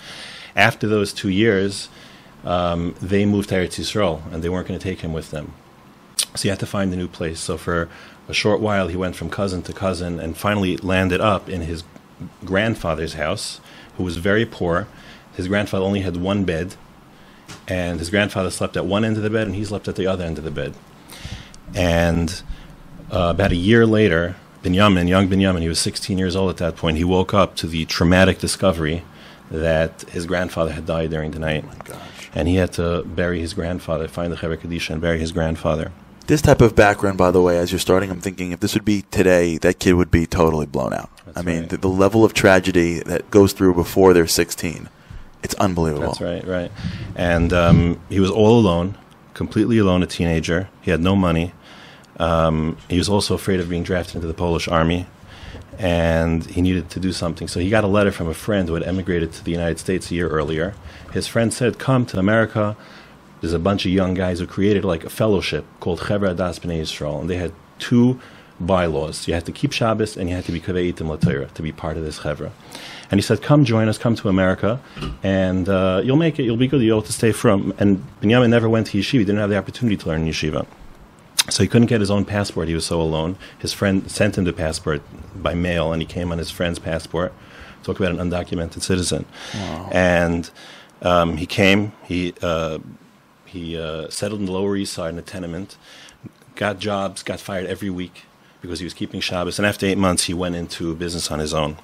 After 0.55 0.88
those 0.88 1.13
two 1.13 1.30
years, 1.30 1.88
um, 2.43 2.95
they 2.99 3.27
moved 3.27 3.49
to 3.49 3.55
Eretz 3.55 3.80
Yisrael, 3.80 4.21
and 4.34 4.43
they 4.43 4.49
weren't 4.49 4.67
going 4.67 4.80
to 4.80 4.84
take 4.84 5.01
him 5.01 5.13
with 5.13 5.30
them. 5.30 5.53
So 6.36 6.43
he 6.43 6.49
had 6.49 6.59
to 6.61 6.65
find 6.65 6.91
a 6.91 6.97
new 6.97 7.07
place. 7.07 7.39
So 7.39 7.57
for 7.57 7.89
a 8.27 8.34
short 8.34 8.59
while, 8.59 8.88
he 8.88 8.97
went 8.97 9.15
from 9.15 9.30
cousin 9.30 9.61
to 9.63 9.73
cousin 9.73 10.19
and 10.19 10.36
finally 10.36 10.77
landed 10.77 11.21
up 11.21 11.47
in 11.47 11.61
his 11.61 11.84
grandfather's 12.43 13.13
house, 13.13 13.61
who 13.97 14.03
was 14.03 14.17
very 14.17 14.47
poor. 14.47 14.88
His 15.36 15.47
grandfather 15.47 15.86
only 15.86 16.01
had 16.01 16.17
one 16.17 16.43
bed, 16.43 16.73
and 17.67 17.99
his 17.99 18.09
grandfather 18.09 18.49
slept 18.49 18.75
at 18.75 18.86
one 18.86 19.05
end 19.05 19.15
of 19.17 19.21
the 19.23 19.30
bed, 19.30 19.45
and 19.45 19.55
he 19.55 19.63
slept 19.63 19.88
at 19.88 19.95
the 19.95 20.07
other 20.07 20.23
end 20.23 20.39
of 20.39 20.43
the 20.43 20.51
bed. 20.51 20.73
And 21.76 22.41
uh, 23.11 23.34
about 23.36 23.51
a 23.51 23.55
year 23.55 23.86
later, 23.86 24.36
Binyamin, 24.63 25.07
young 25.07 25.28
Binyamin, 25.28 25.61
he 25.61 25.70
was 25.70 25.80
16 25.80 26.17
years 26.17 26.36
old 26.36 26.49
at 26.49 26.57
that 26.57 26.76
point, 26.76 26.97
he 26.97 27.03
woke 27.03 27.34
up 27.34 27.55
to 27.57 27.67
the 27.67 27.86
traumatic 27.86 28.39
discovery 28.39 29.03
that 29.49 30.01
his 30.09 30.26
grandfather 30.26 30.72
had 30.72 30.86
died 30.86 31.09
during 31.09 31.32
the 31.32 31.39
night. 31.39 31.65
And 32.34 32.47
he 32.47 32.55
had 32.55 32.74
to 32.74 33.03
bury 33.03 33.39
his 33.39 33.53
grandfather, 33.53 34.07
find 34.07 34.32
the 34.32 34.38
Chevra 34.38 34.57
Kadisha 34.57 34.91
and 34.91 35.01
bury 35.01 35.20
his 35.20 35.32
grandfather. 35.32 35.91
This 36.28 36.43
type 36.43 36.61
of 36.61 36.76
background, 36.76 37.17
by 37.17 37.32
the 37.32 37.41
way, 37.41 37.57
as 37.57 37.72
you're 37.72 37.80
starting, 37.80 38.11
I'm 38.11 38.22
thinking 38.22 38.51
if 38.51 38.59
this 38.59 38.76
would 38.76 38.86
be 38.86 39.01
today, 39.09 39.57
that 39.59 39.80
kid 39.80 39.93
would 39.93 40.11
be 40.11 40.28
totally 40.28 40.67
blown 40.67 40.93
out. 40.93 41.09
I 41.36 41.41
mean, 41.41 41.61
right. 41.61 41.70
the, 41.70 41.78
the 41.78 41.88
level 41.88 42.24
of 42.24 42.36
tragedy 42.36 42.99
that 42.99 43.32
goes 43.32 43.53
through 43.53 43.74
before 43.74 44.13
they're 44.13 44.28
16, 44.28 44.89
it's 45.41 45.55
unbelievable. 45.55 46.07
That's 46.07 46.22
right, 46.22 46.45
right. 46.45 46.72
And 47.15 47.51
um, 47.51 47.99
he 48.09 48.20
was 48.20 48.30
all 48.30 48.59
alone, 48.59 48.95
completely 49.34 49.77
alone, 49.77 50.03
a 50.03 50.07
teenager. 50.07 50.69
He 50.82 50.91
had 50.91 51.01
no 51.01 51.15
money. 51.15 51.53
Um, 52.19 52.77
he 52.89 52.97
was 52.97 53.09
also 53.09 53.34
afraid 53.34 53.59
of 53.59 53.69
being 53.69 53.84
drafted 53.84 54.15
into 54.15 54.27
the 54.27 54.34
Polish 54.34 54.67
army, 54.67 55.07
and 55.77 56.45
he 56.45 56.61
needed 56.61 56.89
to 56.89 56.99
do 56.99 57.13
something. 57.13 57.47
So 57.47 57.59
he 57.59 57.69
got 57.69 57.84
a 57.84 57.88
letter 57.88 58.11
from 58.11 58.27
a 58.27 58.34
friend 58.34 58.67
who 58.67 58.73
had 58.73 58.84
emigrated 58.84 59.32
to 59.34 59.43
the 59.43 59.51
United 59.51 59.80
States 59.80 60.11
a 60.11 60.15
year 60.15 60.27
earlier. 60.27 60.73
His 61.13 61.27
friend 61.27 61.53
said, 61.53 61.80
"Come 61.80 62.05
to 62.07 62.19
America." 62.19 62.75
There's 63.41 63.53
a 63.53 63.59
bunch 63.59 63.86
of 63.86 63.93
young 63.93 64.15
guys 64.15 64.39
who 64.39 64.47
created 64.47 64.84
like 64.84 65.05
a 65.05 65.09
fellowship 65.09 65.63
called 65.80 65.99
Chevra 66.01 66.36
Das 66.36 66.59
B'nai 66.59 66.82
Yisrael, 66.82 67.21
and 67.21 67.30
they 67.30 67.38
had 67.38 67.53
two 67.77 68.19
bylaws. 68.59 69.25
You 69.30 69.34
had 69.34 69.45
to 69.45 69.53
keep 69.53 69.71
Shabbos, 69.71 70.17
and 70.17 70.30
you 70.30 70.36
had 70.36 70.43
to 70.45 70.51
be 70.51 70.59
Kavei 70.59 70.91
Itim 70.91 71.07
Latira 71.07 71.49
to 71.53 71.61
be 71.61 71.71
part 71.71 71.95
of 71.95 72.03
this 72.03 72.19
Chevra. 72.19 72.51
And 73.12 73.18
he 73.18 73.24
said, 73.24 73.41
"Come 73.41 73.66
join 73.66 73.88
us. 73.88 73.97
Come 73.97 74.16
to 74.16 74.30
America, 74.30 74.80
and 75.24 75.68
uh, 75.68 76.01
you'll 76.03 76.18
make 76.18 76.38
it. 76.39 76.43
You'll 76.43 76.57
be 76.57 76.68
good. 76.68 76.82
You'll 76.82 76.99
have 76.99 77.07
to 77.07 77.14
stay 77.14 77.32
from." 77.32 77.74
And 77.80 78.05
Binyamin 78.22 78.49
never 78.49 78.70
went 78.70 78.88
to 78.88 78.97
yeshiva. 78.99 79.20
He 79.20 79.26
didn't 79.26 79.38
have 79.38 79.49
the 79.49 79.57
opportunity 79.57 79.97
to 79.97 80.07
learn 80.07 80.28
yeshiva. 80.28 80.66
So 81.49 81.64
he 81.64 81.70
couldn't 81.70 81.88
get 81.88 81.99
his 81.99 82.12
own 82.12 82.26
passport. 82.26 82.68
He 82.68 82.76
was 82.76 82.86
so 82.86 83.01
alone. 83.01 83.36
His 83.57 83.74
friend 83.74 84.10
sent 84.12 84.38
him 84.38 84.43
the 84.43 84.53
passport 84.53 85.01
by 85.36 85.55
mail, 85.55 85.91
and 85.91 86.01
he 86.01 86.05
came 86.05 86.32
on 86.32 86.38
his 86.38 86.51
friend's 86.51 86.78
passport. 86.78 87.34
Talk 87.84 87.99
about 87.99 88.12
an 88.12 88.18
undocumented 88.18 88.82
citizen. 88.84 89.26
And 89.91 90.51
um, 91.01 91.38
he 91.38 91.45
came. 91.45 91.93
He 92.03 92.34
uh, 92.41 92.78
he 93.45 93.76
uh, 93.78 94.10
settled 94.10 94.41
in 94.41 94.45
the 94.45 94.51
Lower 94.51 94.76
East 94.76 94.93
Side 94.93 95.14
in 95.14 95.18
a 95.18 95.24
tenement. 95.24 95.78
Got 96.55 96.78
jobs. 96.78 97.24
Got 97.24 97.39
fired 97.39 97.66
every 97.66 97.89
week 97.89 98.26
because 98.62 98.80
he 98.80 98.86
was 98.86 98.93
keeping 98.93 99.22
Shabbos. 99.22 99.57
And 99.57 99.66
after 99.66 99.86
eight 99.86 99.97
months, 99.97 100.26
he 100.26 100.34
went 100.34 100.55
into 100.55 100.93
business 100.95 101.32
on 101.32 101.39
his 101.39 101.53
own. 101.53 101.78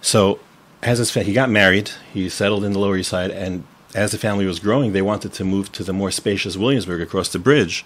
So, 0.00 0.40
as 0.82 0.98
his 0.98 1.10
fa- 1.10 1.24
he 1.24 1.32
got 1.32 1.50
married, 1.50 1.90
he 2.12 2.28
settled 2.28 2.64
in 2.64 2.72
the 2.72 2.78
Lower 2.78 2.96
East 2.96 3.10
Side, 3.10 3.30
and 3.30 3.64
as 3.94 4.12
the 4.12 4.18
family 4.18 4.46
was 4.46 4.60
growing, 4.60 4.92
they 4.92 5.02
wanted 5.02 5.32
to 5.34 5.44
move 5.44 5.72
to 5.72 5.84
the 5.84 5.92
more 5.92 6.10
spacious 6.10 6.56
Williamsburg 6.56 7.00
across 7.00 7.28
the 7.30 7.38
bridge. 7.38 7.84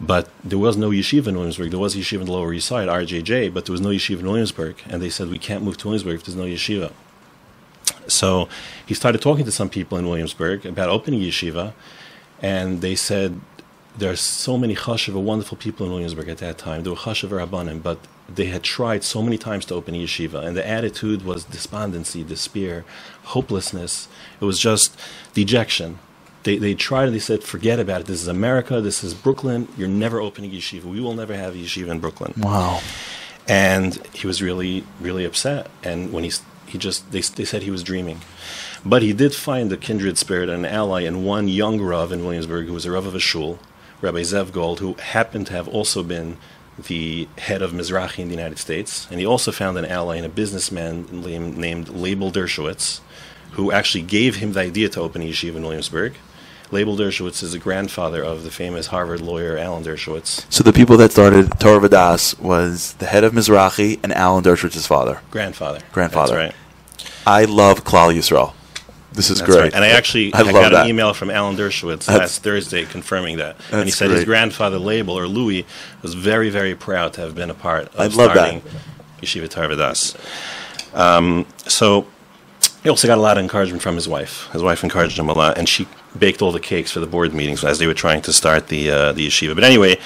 But 0.00 0.28
there 0.44 0.58
was 0.58 0.76
no 0.76 0.90
yeshiva 0.90 1.26
in 1.26 1.34
Williamsburg. 1.34 1.70
There 1.70 1.80
was 1.80 1.96
a 1.96 1.98
yeshiva 1.98 2.20
in 2.20 2.26
the 2.26 2.32
Lower 2.32 2.54
East 2.54 2.68
Side, 2.68 2.88
RJJ, 2.88 3.52
but 3.52 3.64
there 3.64 3.72
was 3.72 3.80
no 3.80 3.88
yeshiva 3.88 4.20
in 4.20 4.26
Williamsburg. 4.26 4.76
And 4.88 5.02
they 5.02 5.10
said, 5.10 5.28
we 5.28 5.38
can't 5.38 5.64
move 5.64 5.76
to 5.78 5.88
Williamsburg 5.88 6.16
if 6.16 6.24
there's 6.24 6.36
no 6.36 6.44
yeshiva. 6.44 6.92
So 8.06 8.48
he 8.86 8.94
started 8.94 9.20
talking 9.20 9.44
to 9.44 9.50
some 9.50 9.68
people 9.68 9.98
in 9.98 10.06
Williamsburg 10.06 10.64
about 10.64 10.88
opening 10.88 11.20
yeshiva, 11.20 11.72
and 12.40 12.80
they 12.80 12.94
said, 12.94 13.40
there 13.96 14.12
are 14.12 14.16
so 14.16 14.56
many 14.56 14.76
chashiva, 14.76 15.20
wonderful 15.20 15.58
people 15.58 15.84
in 15.86 15.92
Williamsburg 15.92 16.28
at 16.28 16.38
that 16.38 16.58
time. 16.58 16.84
There 16.84 16.92
were 16.92 16.98
chashiva 16.98 17.44
rabbanim, 17.44 17.82
but 17.82 17.98
they 18.28 18.46
had 18.46 18.62
tried 18.62 19.02
so 19.04 19.22
many 19.22 19.38
times 19.38 19.64
to 19.66 19.74
open 19.74 19.94
yeshiva, 19.94 20.44
and 20.44 20.56
the 20.56 20.66
attitude 20.66 21.24
was 21.24 21.44
despondency, 21.44 22.22
despair, 22.22 22.84
hopelessness. 23.24 24.08
It 24.40 24.44
was 24.44 24.58
just 24.58 24.98
dejection. 25.32 25.98
They, 26.42 26.56
they 26.56 26.74
tried 26.74 27.06
and 27.06 27.14
they 27.14 27.20
said, 27.20 27.42
forget 27.42 27.80
about 27.80 28.02
it. 28.02 28.06
This 28.06 28.22
is 28.22 28.28
America. 28.28 28.80
This 28.80 29.02
is 29.02 29.12
Brooklyn. 29.12 29.68
You're 29.76 29.88
never 29.88 30.20
opening 30.20 30.50
yeshiva. 30.50 30.84
We 30.84 31.00
will 31.00 31.14
never 31.14 31.34
have 31.34 31.54
yeshiva 31.54 31.88
in 31.88 31.98
Brooklyn. 32.00 32.34
Wow. 32.36 32.80
And 33.48 33.96
he 34.14 34.26
was 34.26 34.40
really, 34.40 34.84
really 35.00 35.24
upset. 35.24 35.68
And 35.82 36.12
when 36.12 36.24
he, 36.24 36.32
he 36.66 36.78
just, 36.78 37.10
they, 37.10 37.20
they 37.20 37.44
said 37.44 37.62
he 37.62 37.70
was 37.70 37.82
dreaming. 37.82 38.20
But 38.84 39.02
he 39.02 39.12
did 39.12 39.34
find 39.34 39.72
a 39.72 39.76
kindred 39.76 40.16
spirit 40.16 40.48
and 40.48 40.64
an 40.64 40.72
ally 40.72 41.02
in 41.02 41.24
one 41.24 41.48
young 41.48 41.80
Rav 41.80 42.12
in 42.12 42.24
Williamsburg 42.24 42.66
who 42.66 42.74
was 42.74 42.86
a 42.86 42.92
Rav 42.92 43.06
of 43.06 43.14
a 43.14 43.20
shul, 43.20 43.58
Rabbi 44.00 44.20
Zev 44.20 44.52
Gold, 44.52 44.80
who 44.80 44.94
happened 44.94 45.48
to 45.48 45.54
have 45.54 45.66
also 45.66 46.02
been 46.02 46.36
the 46.86 47.28
head 47.38 47.62
of 47.62 47.72
Mizrahi 47.72 48.20
in 48.20 48.28
the 48.28 48.34
United 48.34 48.58
States. 48.58 49.08
And 49.10 49.18
he 49.18 49.26
also 49.26 49.50
found 49.52 49.76
an 49.78 49.84
ally 49.84 50.16
in 50.16 50.24
a 50.24 50.28
businessman 50.28 51.06
named, 51.10 51.88
Label 51.88 52.30
Dershowitz, 52.30 53.00
who 53.52 53.72
actually 53.72 54.02
gave 54.02 54.36
him 54.36 54.52
the 54.52 54.60
idea 54.60 54.88
to 54.90 55.00
open 55.00 55.22
a 55.22 55.24
yeshiva 55.24 55.56
in 55.56 55.62
Williamsburg. 55.62 56.14
Label 56.70 56.96
Dershowitz 56.96 57.42
is 57.42 57.52
the 57.52 57.58
grandfather 57.58 58.22
of 58.22 58.44
the 58.44 58.50
famous 58.50 58.88
Harvard 58.88 59.22
lawyer 59.22 59.56
Alan 59.56 59.82
Dershowitz. 59.82 60.44
So 60.52 60.62
the 60.62 60.72
people 60.72 60.98
that 60.98 61.10
started 61.10 61.58
Torah 61.58 61.80
Vodaas 61.80 62.38
was 62.38 62.92
the 62.94 63.06
head 63.06 63.24
of 63.24 63.32
Mizrahi 63.32 63.98
and 64.02 64.12
Alan 64.12 64.44
Dershowitz's 64.44 64.86
father. 64.86 65.20
Grandfather. 65.30 65.80
Grandfather. 65.92 66.36
That's 66.36 66.54
right. 66.54 67.06
I 67.26 67.44
love 67.46 67.84
Klal 67.84 68.14
Yisrael. 68.14 68.52
This 69.12 69.30
is 69.30 69.38
That's 69.38 69.50
great. 69.50 69.60
right. 69.62 69.74
And 69.74 69.84
I 69.84 69.88
actually 69.88 70.32
I 70.34 70.40
I 70.40 70.52
got 70.52 70.70
that. 70.72 70.82
an 70.84 70.88
email 70.88 71.12
from 71.14 71.30
Alan 71.30 71.56
Dershowitz 71.56 72.04
That's- 72.06 72.18
last 72.18 72.42
Thursday 72.42 72.84
confirming 72.84 73.38
that. 73.38 73.56
and 73.72 73.84
he 73.84 73.90
said 73.90 74.10
his 74.10 74.24
grandfather, 74.24 74.78
Label, 74.78 75.18
or 75.18 75.26
Louis, 75.26 75.64
was 76.02 76.14
very, 76.14 76.50
very 76.50 76.74
proud 76.74 77.14
to 77.14 77.20
have 77.22 77.34
been 77.34 77.50
a 77.50 77.54
part 77.54 77.88
of 77.94 78.00
I 78.00 78.04
love 78.04 78.14
that. 78.34 78.34
starting 78.34 78.62
Yeshiva 79.22 79.48
Torah 79.50 79.68
Vodaas. 79.68 80.14
Um, 80.94 81.46
so 81.66 82.06
he 82.82 82.88
also 82.88 83.08
got 83.08 83.18
a 83.18 83.20
lot 83.20 83.36
of 83.38 83.42
encouragement 83.42 83.82
from 83.82 83.94
his 83.96 84.06
wife. 84.08 84.48
His 84.52 84.62
wife 84.62 84.84
encouraged 84.84 85.18
him 85.18 85.28
a 85.28 85.32
lot, 85.32 85.58
and 85.58 85.68
she 85.68 85.88
baked 86.18 86.40
all 86.42 86.52
the 86.52 86.60
cakes 86.60 86.92
for 86.92 87.00
the 87.00 87.06
board 87.06 87.34
meetings 87.34 87.64
as 87.64 87.78
they 87.78 87.86
were 87.86 87.94
trying 87.94 88.22
to 88.22 88.32
start 88.32 88.68
the 88.68 88.90
uh, 88.90 89.12
the 89.12 89.26
yeshiva. 89.26 89.54
But 89.54 89.64
anyway, 89.64 89.98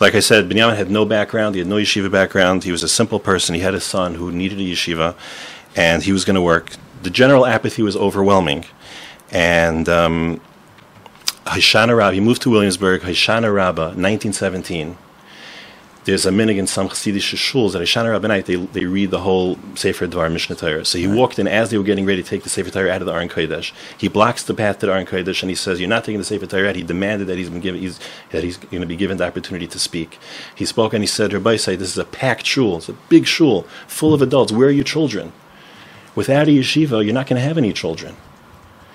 like 0.00 0.14
I 0.14 0.20
said, 0.20 0.48
Binyamin 0.48 0.76
had 0.76 0.90
no 0.90 1.04
background. 1.04 1.54
He 1.54 1.58
had 1.58 1.68
no 1.68 1.76
yeshiva 1.76 2.10
background. 2.10 2.64
He 2.64 2.72
was 2.72 2.82
a 2.82 2.88
simple 2.88 3.18
person. 3.20 3.54
He 3.54 3.60
had 3.60 3.74
a 3.74 3.80
son 3.80 4.14
who 4.14 4.32
needed 4.32 4.58
a 4.58 4.62
yeshiva, 4.62 5.14
and 5.76 6.02
he 6.02 6.12
was 6.12 6.24
going 6.24 6.36
to 6.36 6.42
work. 6.42 6.72
The 7.04 7.10
general 7.10 7.44
apathy 7.44 7.82
was 7.82 7.96
overwhelming, 7.98 8.64
and 9.30 9.86
um, 9.90 10.40
Hoshana 11.44 11.94
Rabbah, 11.94 12.14
he 12.14 12.20
moved 12.20 12.40
to 12.42 12.50
Williamsburg, 12.50 13.02
Hoshana 13.02 13.54
Rabbah, 13.54 13.88
1917. 13.88 14.96
There's 16.06 16.24
a 16.24 16.30
minig 16.30 16.56
in 16.56 16.66
some 16.66 16.88
Hasidic 16.88 17.20
shuls 17.36 17.72
that 17.72 17.82
Hoshana 17.82 18.10
Rabbah 18.10 18.28
night 18.28 18.46
they, 18.46 18.56
they 18.56 18.86
read 18.86 19.10
the 19.10 19.20
whole 19.20 19.58
Sefer 19.74 20.06
Dvar 20.06 20.32
Mishnah 20.32 20.56
Torah. 20.56 20.86
So 20.86 20.96
he 20.96 21.06
walked 21.06 21.38
in 21.38 21.46
as 21.46 21.68
they 21.68 21.76
were 21.76 21.84
getting 21.84 22.06
ready 22.06 22.22
to 22.22 22.28
take 22.28 22.42
the 22.42 22.48
Sefer 22.48 22.70
Torah 22.70 22.90
out 22.90 23.02
of 23.02 23.06
the 23.06 23.12
Aron 23.12 23.28
Kodesh. 23.28 23.72
He 23.98 24.08
blocks 24.08 24.42
the 24.42 24.54
path 24.54 24.78
to 24.78 24.86
the 24.86 24.92
Aron 24.92 25.04
Kodesh 25.04 25.42
and 25.42 25.50
he 25.50 25.56
says, 25.56 25.80
"You're 25.80 25.90
not 25.90 26.04
taking 26.04 26.20
the 26.20 26.24
Sefer 26.24 26.46
Torah 26.46 26.70
out." 26.70 26.76
He 26.76 26.82
demanded 26.82 27.26
that 27.28 27.36
he's 27.36 27.50
been 27.50 27.60
given 27.60 27.82
he's, 27.82 28.00
that 28.30 28.42
he's 28.42 28.56
going 28.56 28.80
to 28.80 28.86
be 28.86 28.96
given 28.96 29.18
the 29.18 29.26
opportunity 29.26 29.66
to 29.66 29.78
speak. 29.78 30.18
He 30.54 30.64
spoke 30.64 30.94
and 30.94 31.02
he 31.02 31.06
said, 31.06 31.34
"Rabbi, 31.34 31.56
say 31.56 31.76
this 31.76 31.90
is 31.90 31.98
a 31.98 32.06
packed 32.06 32.46
shul. 32.46 32.78
It's 32.78 32.88
a 32.88 32.94
big 33.10 33.26
shul 33.26 33.66
full 33.86 34.14
of 34.14 34.22
adults. 34.22 34.52
Where 34.52 34.68
are 34.68 34.72
your 34.72 34.84
children? 34.84 35.32
Without 36.14 36.48
a 36.48 36.50
yeshiva, 36.50 37.04
you're 37.04 37.14
not 37.14 37.26
going 37.26 37.40
to 37.40 37.46
have 37.46 37.58
any 37.58 37.72
children." 37.72 38.16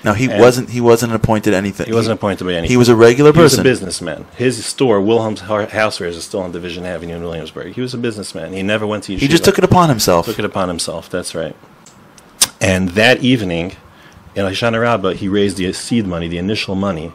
No, 0.01 0.13
he 0.13 0.29
And 0.31 0.39
wasn't. 0.39 0.69
He 0.69 0.79
wasn't 0.79 1.13
appointed 1.13 1.53
anything. 1.53 1.85
He 1.87 1.91
wasn't 1.93 2.17
appointed 2.17 2.45
by 2.45 2.53
anything. 2.53 2.69
He 2.69 2.77
was 2.77 2.87
a 2.87 2.95
regular 2.95 3.33
He 3.33 3.39
was 3.39 3.53
a 3.53 3.57
person. 3.57 3.63
businessman. 3.63 4.25
His 4.37 4.63
store, 4.65 5.01
Wilhelm's 5.01 5.41
Housewares, 5.41 6.15
is 6.15 6.23
still 6.23 6.39
on 6.39 6.53
Division 6.53 6.85
Avenue 6.85 7.15
in 7.15 7.23
Williamsburg. 7.23 7.73
He 7.73 7.81
was 7.81 7.93
a 7.93 7.97
businessman. 7.97 8.53
He 8.53 8.63
never 8.63 8.87
went 8.87 9.03
to 9.05 9.13
yeshiva. 9.13 9.19
He 9.19 9.27
just 9.27 9.43
took 9.43 9.57
it 9.57 9.63
upon 9.65 9.89
himself. 9.89 10.25
Took 10.25 10.39
it 10.39 10.45
upon 10.45 10.69
himself. 10.69 11.09
That's 11.09 11.35
right. 11.35 11.53
And 12.61 12.89
that 12.89 13.21
evening, 13.23 13.75
in 14.35 14.45
Hoshana 14.45 14.81
Rabbah, 14.81 15.15
he 15.15 15.27
raised 15.27 15.57
the 15.57 15.73
seed 15.73 16.07
money, 16.07 16.29
the 16.29 16.37
initial 16.37 16.75
money, 16.75 17.11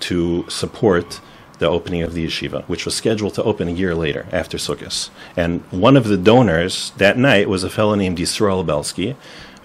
to 0.00 0.44
support 0.50 1.20
the 1.60 1.68
opening 1.68 2.02
of 2.02 2.14
the 2.14 2.26
yeshiva, 2.26 2.64
which 2.64 2.84
was 2.84 2.94
scheduled 2.96 3.34
to 3.34 3.42
open 3.44 3.68
a 3.68 3.70
year 3.70 3.94
later 3.94 4.26
after 4.32 4.56
Sukkot. 4.56 5.10
And 5.36 5.60
one 5.70 5.96
of 5.96 6.04
the 6.04 6.16
donors 6.16 6.92
that 6.96 7.18
night 7.18 7.48
was 7.48 7.62
a 7.62 7.70
fellow 7.70 7.94
named 7.94 8.18
Yisrael 8.18 8.66
Belsky, 8.66 9.14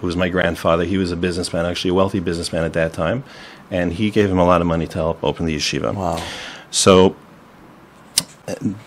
who 0.00 0.06
was 0.06 0.14
my 0.14 0.28
grandfather. 0.28 0.84
He 0.84 0.98
was 0.98 1.10
a 1.10 1.16
businessman, 1.16 1.64
actually 1.64 1.90
a 1.90 1.94
wealthy 1.94 2.20
businessman 2.20 2.64
at 2.64 2.74
that 2.74 2.92
time, 2.92 3.24
and 3.70 3.94
he 3.94 4.10
gave 4.10 4.30
him 4.30 4.38
a 4.38 4.44
lot 4.44 4.60
of 4.60 4.66
money 4.66 4.86
to 4.86 4.94
help 4.94 5.24
open 5.24 5.46
the 5.46 5.56
yeshiva. 5.56 5.94
Wow. 5.94 6.22
So, 6.70 7.16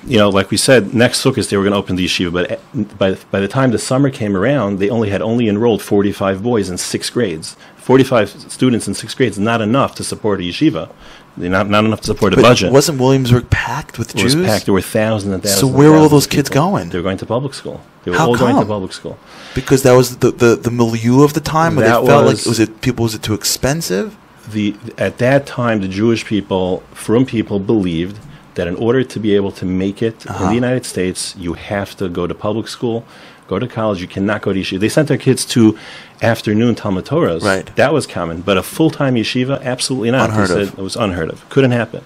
you 0.06 0.18
know, 0.20 0.30
like 0.30 0.52
we 0.52 0.58
said, 0.58 0.94
next 0.94 1.24
Sukkot 1.24 1.50
they 1.50 1.58
were 1.58 1.64
going 1.64 1.74
to 1.74 1.80
open 1.80 1.96
the 1.96 2.06
yeshiva, 2.06 2.32
but 2.32 2.98
by 3.00 3.16
by 3.32 3.40
the 3.40 3.48
time 3.48 3.72
the 3.72 3.80
summer 3.80 4.12
came 4.12 4.38
around, 4.38 4.78
they 4.78 4.90
only 4.90 5.10
had 5.10 5.24
only 5.24 5.50
enrolled 5.50 5.82
45 5.82 6.44
boys 6.44 6.70
in 6.70 6.78
six 6.78 7.10
grades. 7.10 7.58
45 7.78 8.52
students 8.52 8.88
in 8.88 8.94
six 8.94 9.16
grades 9.16 9.38
is 9.38 9.44
not 9.44 9.62
enough 9.62 9.96
to 9.96 10.04
support 10.04 10.40
a 10.40 10.44
yeshiva. 10.44 10.92
Not 11.38 11.70
not 11.70 11.86
enough 11.86 12.02
to 12.02 12.08
support 12.08 12.34
a 12.34 12.36
But 12.36 12.42
budget. 12.44 12.72
wasn't 12.74 13.00
Williamsburg 13.00 13.50
packed 13.50 13.98
with 13.98 14.16
It 14.16 14.24
was 14.24 14.34
Jews? 14.36 14.46
packed. 14.46 14.66
There 14.66 14.74
were 14.74 14.82
thousands 14.82 15.34
and 15.34 15.42
thousands. 15.44 15.62
So 15.62 15.68
where 15.68 15.90
were 15.92 15.98
all 15.98 16.10
those 16.10 16.28
kids 16.28 16.50
people. 16.50 16.70
going? 16.72 16.90
They 16.90 16.98
were 16.98 17.04
going 17.04 17.18
to 17.18 17.26
public 17.26 17.54
school. 17.54 17.80
They 18.04 18.12
were 18.12 18.18
How 18.18 18.28
all 18.28 18.36
going 18.38 18.56
to 18.56 18.62
come? 18.62 18.68
public 18.68 18.94
school. 18.94 19.18
Because 19.56 19.84
that 19.84 19.94
was 19.94 20.18
the 20.18 20.32
the, 20.32 20.56
the 20.56 20.72
milieu 20.72 21.24
of 21.24 21.34
the 21.34 21.40
time. 21.42 21.76
Where 21.76 21.88
That 21.88 22.02
they 22.02 22.08
felt 22.08 22.26
was- 22.26 22.46
like 22.46 22.50
was 22.50 22.60
it 22.60 22.82
people 22.82 23.04
was 23.04 23.16
it 23.16 23.22
too 23.24 23.34
expensive? 23.34 24.16
the 24.52 24.76
at 24.98 25.20
that 25.20 25.46
time 25.46 25.80
the 25.82 25.88
Jewish 25.88 26.26
people, 26.26 26.82
from 26.94 27.24
people, 27.26 27.60
believed 27.60 28.18
that 28.56 28.68
in 28.68 28.76
order 28.76 29.04
to 29.04 29.20
be 29.20 29.36
able 29.36 29.52
to 29.52 29.66
make 29.66 30.02
it 30.02 30.26
in 30.26 30.32
Uh-huh. 30.32 30.48
the 30.50 30.56
United 30.56 30.86
States, 30.86 31.36
you 31.38 31.54
have 31.54 31.96
to 31.98 32.10
go 32.10 32.26
to 32.28 32.34
public 32.34 32.68
school, 32.68 33.06
go 33.50 33.60
to 33.60 33.68
college. 33.68 34.00
You 34.00 34.08
cannot 34.08 34.44
go 34.44 34.54
to 34.54 34.60
yeshiva. 34.60 34.80
They 34.80 34.90
sent 34.90 35.08
their 35.08 35.18
kids 35.18 35.44
to 35.46 35.78
afternoon 36.22 36.76
Talmud 36.76 37.06
Torahs. 37.06 37.42
Right. 37.42 37.76
That 37.76 37.92
was 37.92 38.06
common, 38.06 38.42
but 38.42 38.58
a 38.58 38.64
full 38.64 38.92
time 38.92 39.16
yeshiva, 39.16 39.62
absolutely 39.64 40.12
not. 40.12 40.30
They 40.30 40.36
Unheard 40.36 40.52
of. 40.52 40.80
It 40.80 40.82
was 40.82 40.96
unheard 40.96 41.30
of. 41.30 41.50
Couldn't 41.50 41.72
happen. 41.72 42.04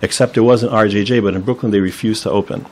Except 0.00 0.34
there 0.34 0.42
was 0.42 0.62
an 0.64 0.70
RJJ, 0.70 1.22
but 1.22 1.34
in 1.34 1.42
Brooklyn 1.42 1.70
they 1.70 1.80
refused 1.80 2.22
to 2.24 2.30
open. 2.30 2.66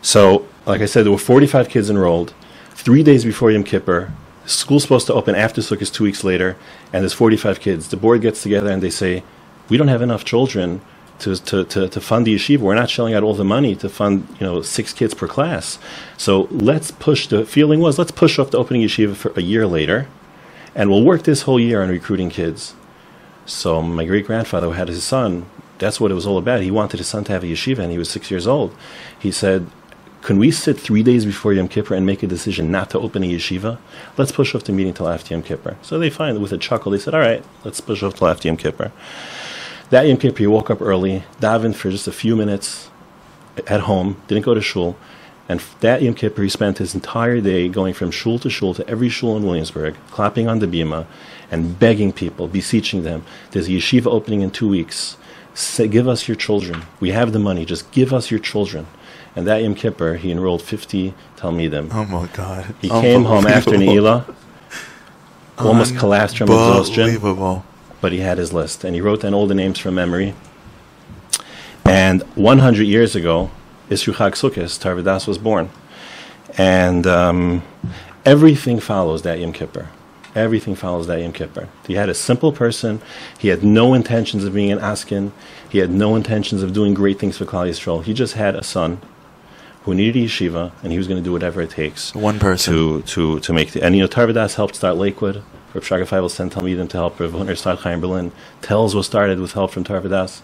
So, 0.00 0.46
like 0.64 0.80
I 0.80 0.86
said, 0.86 1.04
there 1.04 1.12
were 1.12 1.18
45 1.18 1.68
kids 1.68 1.90
enrolled. 1.90 2.32
Three 2.70 3.02
days 3.02 3.24
before 3.24 3.50
Yom 3.50 3.64
Kippur, 3.64 4.12
school's 4.46 4.82
supposed 4.82 5.06
to 5.08 5.14
open 5.14 5.34
after 5.34 5.60
Sukkot 5.60 5.92
two 5.92 6.04
weeks 6.04 6.22
later, 6.22 6.56
and 6.92 7.02
there's 7.02 7.12
45 7.12 7.60
kids. 7.60 7.88
The 7.88 7.96
board 7.96 8.20
gets 8.22 8.42
together 8.42 8.70
and 8.70 8.82
they 8.82 8.90
say, 8.90 9.24
"We 9.68 9.76
don't 9.76 9.88
have 9.88 10.02
enough 10.02 10.24
children 10.24 10.80
to, 11.20 11.36
to, 11.36 11.64
to, 11.64 11.88
to 11.88 12.00
fund 12.00 12.26
the 12.26 12.34
yeshiva. 12.34 12.58
We're 12.58 12.74
not 12.74 12.90
shelling 12.90 13.14
out 13.14 13.22
all 13.22 13.34
the 13.34 13.44
money 13.44 13.74
to 13.76 13.88
fund 13.88 14.26
you 14.40 14.46
know 14.46 14.62
six 14.62 14.92
kids 14.92 15.14
per 15.14 15.28
class. 15.28 15.78
So 16.16 16.48
let's 16.50 16.90
push." 16.90 17.26
The 17.26 17.44
feeling 17.44 17.80
was, 17.80 17.98
let's 17.98 18.10
push 18.10 18.38
off 18.38 18.50
the 18.50 18.58
opening 18.58 18.82
yeshiva 18.82 19.14
for 19.14 19.32
a 19.36 19.42
year 19.42 19.66
later, 19.66 20.08
and 20.74 20.90
we'll 20.90 21.04
work 21.04 21.22
this 21.22 21.42
whole 21.42 21.60
year 21.60 21.82
on 21.82 21.88
recruiting 21.88 22.30
kids. 22.30 22.74
So 23.46 23.82
my 23.82 24.04
great 24.04 24.26
grandfather 24.26 24.72
had 24.72 24.88
his 24.88 25.04
son. 25.04 25.46
That's 25.78 26.00
what 26.00 26.10
it 26.10 26.14
was 26.14 26.26
all 26.26 26.38
about. 26.38 26.62
He 26.62 26.70
wanted 26.70 26.98
his 26.98 27.08
son 27.08 27.24
to 27.24 27.32
have 27.32 27.42
a 27.42 27.46
yeshiva, 27.46 27.78
and 27.80 27.92
he 27.92 27.98
was 27.98 28.08
six 28.08 28.30
years 28.30 28.46
old. 28.46 28.74
He 29.18 29.30
said, 29.30 29.66
"Can 30.22 30.38
we 30.38 30.50
sit 30.50 30.78
three 30.78 31.02
days 31.02 31.24
before 31.24 31.52
Yom 31.52 31.68
Kippur 31.68 31.94
and 31.94 32.06
make 32.06 32.22
a 32.22 32.26
decision 32.26 32.70
not 32.70 32.90
to 32.90 32.98
open 32.98 33.22
a 33.22 33.26
yeshiva? 33.26 33.78
Let's 34.16 34.32
push 34.32 34.54
off 34.54 34.64
the 34.64 34.72
meeting 34.72 34.94
till 34.94 35.08
after 35.08 35.34
Yom 35.34 35.42
Kippur." 35.42 35.76
So 35.82 35.98
they 35.98 36.10
finally, 36.10 36.40
with 36.40 36.52
a 36.52 36.58
chuckle, 36.58 36.92
they 36.92 36.98
said, 36.98 37.14
"All 37.14 37.20
right, 37.20 37.44
let's 37.64 37.80
push 37.80 38.02
off 38.02 38.14
till 38.14 38.28
after 38.28 38.48
Yom 38.48 38.56
Kippur." 38.56 38.92
That 39.90 40.06
Yom 40.06 40.16
Kippur, 40.16 40.38
he 40.38 40.46
woke 40.46 40.70
up 40.70 40.80
early, 40.80 41.24
davened 41.40 41.76
for 41.76 41.90
just 41.90 42.08
a 42.08 42.12
few 42.12 42.36
minutes 42.36 42.90
at 43.66 43.82
home, 43.82 44.20
didn't 44.26 44.44
go 44.44 44.54
to 44.54 44.60
shul, 44.60 44.96
and 45.48 45.60
that 45.80 46.02
Yom 46.02 46.14
Kippur, 46.14 46.42
he 46.42 46.48
spent 46.48 46.78
his 46.78 46.94
entire 46.94 47.40
day 47.40 47.68
going 47.68 47.92
from 47.94 48.10
shul 48.10 48.38
to 48.38 48.48
shul 48.50 48.74
to 48.74 48.88
every 48.88 49.08
shul 49.08 49.36
in 49.36 49.44
Williamsburg, 49.44 49.94
clapping 50.10 50.48
on 50.48 50.58
the 50.58 50.66
bima, 50.66 51.06
and 51.50 51.78
begging 51.78 52.12
people, 52.12 52.48
beseeching 52.48 53.02
them. 53.02 53.24
There's 53.50 53.68
a 53.68 53.72
yeshiva 53.72 54.06
opening 54.06 54.40
in 54.40 54.50
two 54.50 54.68
weeks. 54.68 55.16
Say, 55.52 55.86
give 55.86 56.08
us 56.08 56.26
your 56.26 56.36
children. 56.36 56.82
We 56.98 57.10
have 57.10 57.32
the 57.32 57.38
money. 57.38 57.64
Just 57.64 57.90
give 57.92 58.12
us 58.12 58.30
your 58.30 58.40
children. 58.40 58.86
And 59.36 59.46
that 59.46 59.62
Yom 59.62 59.74
Kippur, 59.74 60.14
he 60.14 60.30
enrolled 60.30 60.62
50 60.62 61.14
Talmidim. 61.36 61.90
Oh 61.92 62.04
my 62.06 62.26
God! 62.32 62.74
He 62.80 62.88
came 62.88 63.24
home 63.24 63.46
after. 63.46 63.72
Ne'ilah, 63.72 64.34
almost 65.58 65.96
collapsed 65.96 66.38
from 66.38 66.48
exhaustion 66.48 67.04
Unbelievable. 67.04 67.64
But 68.04 68.12
he 68.12 68.18
had 68.18 68.36
his 68.36 68.52
list, 68.52 68.84
and 68.84 68.94
he 68.94 69.00
wrote 69.00 69.22
down 69.22 69.32
all 69.32 69.46
the 69.46 69.54
names 69.54 69.78
from 69.78 69.94
memory. 69.94 70.34
And 71.86 72.20
100 72.34 72.82
years 72.82 73.16
ago, 73.16 73.50
Isru 73.88 74.12
Chag 74.12 74.32
Sukkot, 74.32 74.78
Torah 74.78 75.02
Vodaas 75.02 75.26
was 75.26 75.38
born. 75.38 75.70
And 76.58 77.06
um, 77.06 77.62
everything 78.26 78.78
follows 78.78 79.22
that 79.22 79.40
Yom 79.40 79.54
Kippur. 79.54 79.88
Everything 80.34 80.74
follows 80.74 81.06
that 81.06 81.22
Yom 81.22 81.32
Kippur. 81.32 81.70
He 81.86 81.94
had 81.94 82.10
a 82.10 82.14
simple 82.14 82.52
person. 82.52 83.00
He 83.38 83.48
had 83.48 83.64
no 83.64 83.94
intentions 83.94 84.44
of 84.44 84.52
being 84.52 84.70
an 84.70 84.80
Askin. 84.80 85.32
He 85.70 85.78
had 85.78 85.90
no 85.90 86.14
intentions 86.14 86.62
of 86.62 86.74
doing 86.74 86.92
great 86.92 87.18
things 87.18 87.38
for 87.38 87.46
Klal 87.46 87.66
Yisrael. 87.70 88.04
He 88.04 88.12
just 88.12 88.34
had 88.34 88.54
a 88.54 88.62
son 88.62 89.00
who 89.84 89.94
needed 89.94 90.22
a 90.22 90.26
yeshiva, 90.26 90.72
and 90.82 90.92
he 90.92 90.98
was 90.98 91.08
going 91.08 91.22
to 91.22 91.24
do 91.24 91.32
whatever 91.32 91.62
it 91.62 91.70
takes 91.70 92.14
One 92.14 92.38
person. 92.38 92.74
to 92.74 93.02
to 93.14 93.40
to 93.40 93.52
make 93.54 93.72
the 93.72 93.82
and 93.82 93.96
you 93.96 94.02
know 94.02 94.08
Torah 94.08 94.26
Vodaas 94.30 94.56
helped 94.56 94.76
start 94.76 94.98
Lakewood. 94.98 95.42
Rav 95.74 95.82
Shraga 95.82 96.06
Feivel 96.06 96.30
sent 96.30 96.52
Talmidim 96.54 96.88
to 96.90 96.96
help 96.96 97.18
Rav 97.18 97.32
Hutner 97.32 97.56
start 97.56 97.80
Chaim 97.80 98.00
Berlin. 98.00 98.30
Telz 98.62 98.94
was 98.94 99.06
started 99.06 99.40
with 99.40 99.52
help 99.52 99.72
from 99.72 99.82
Torah 99.82 100.00
Vodaas, 100.00 100.40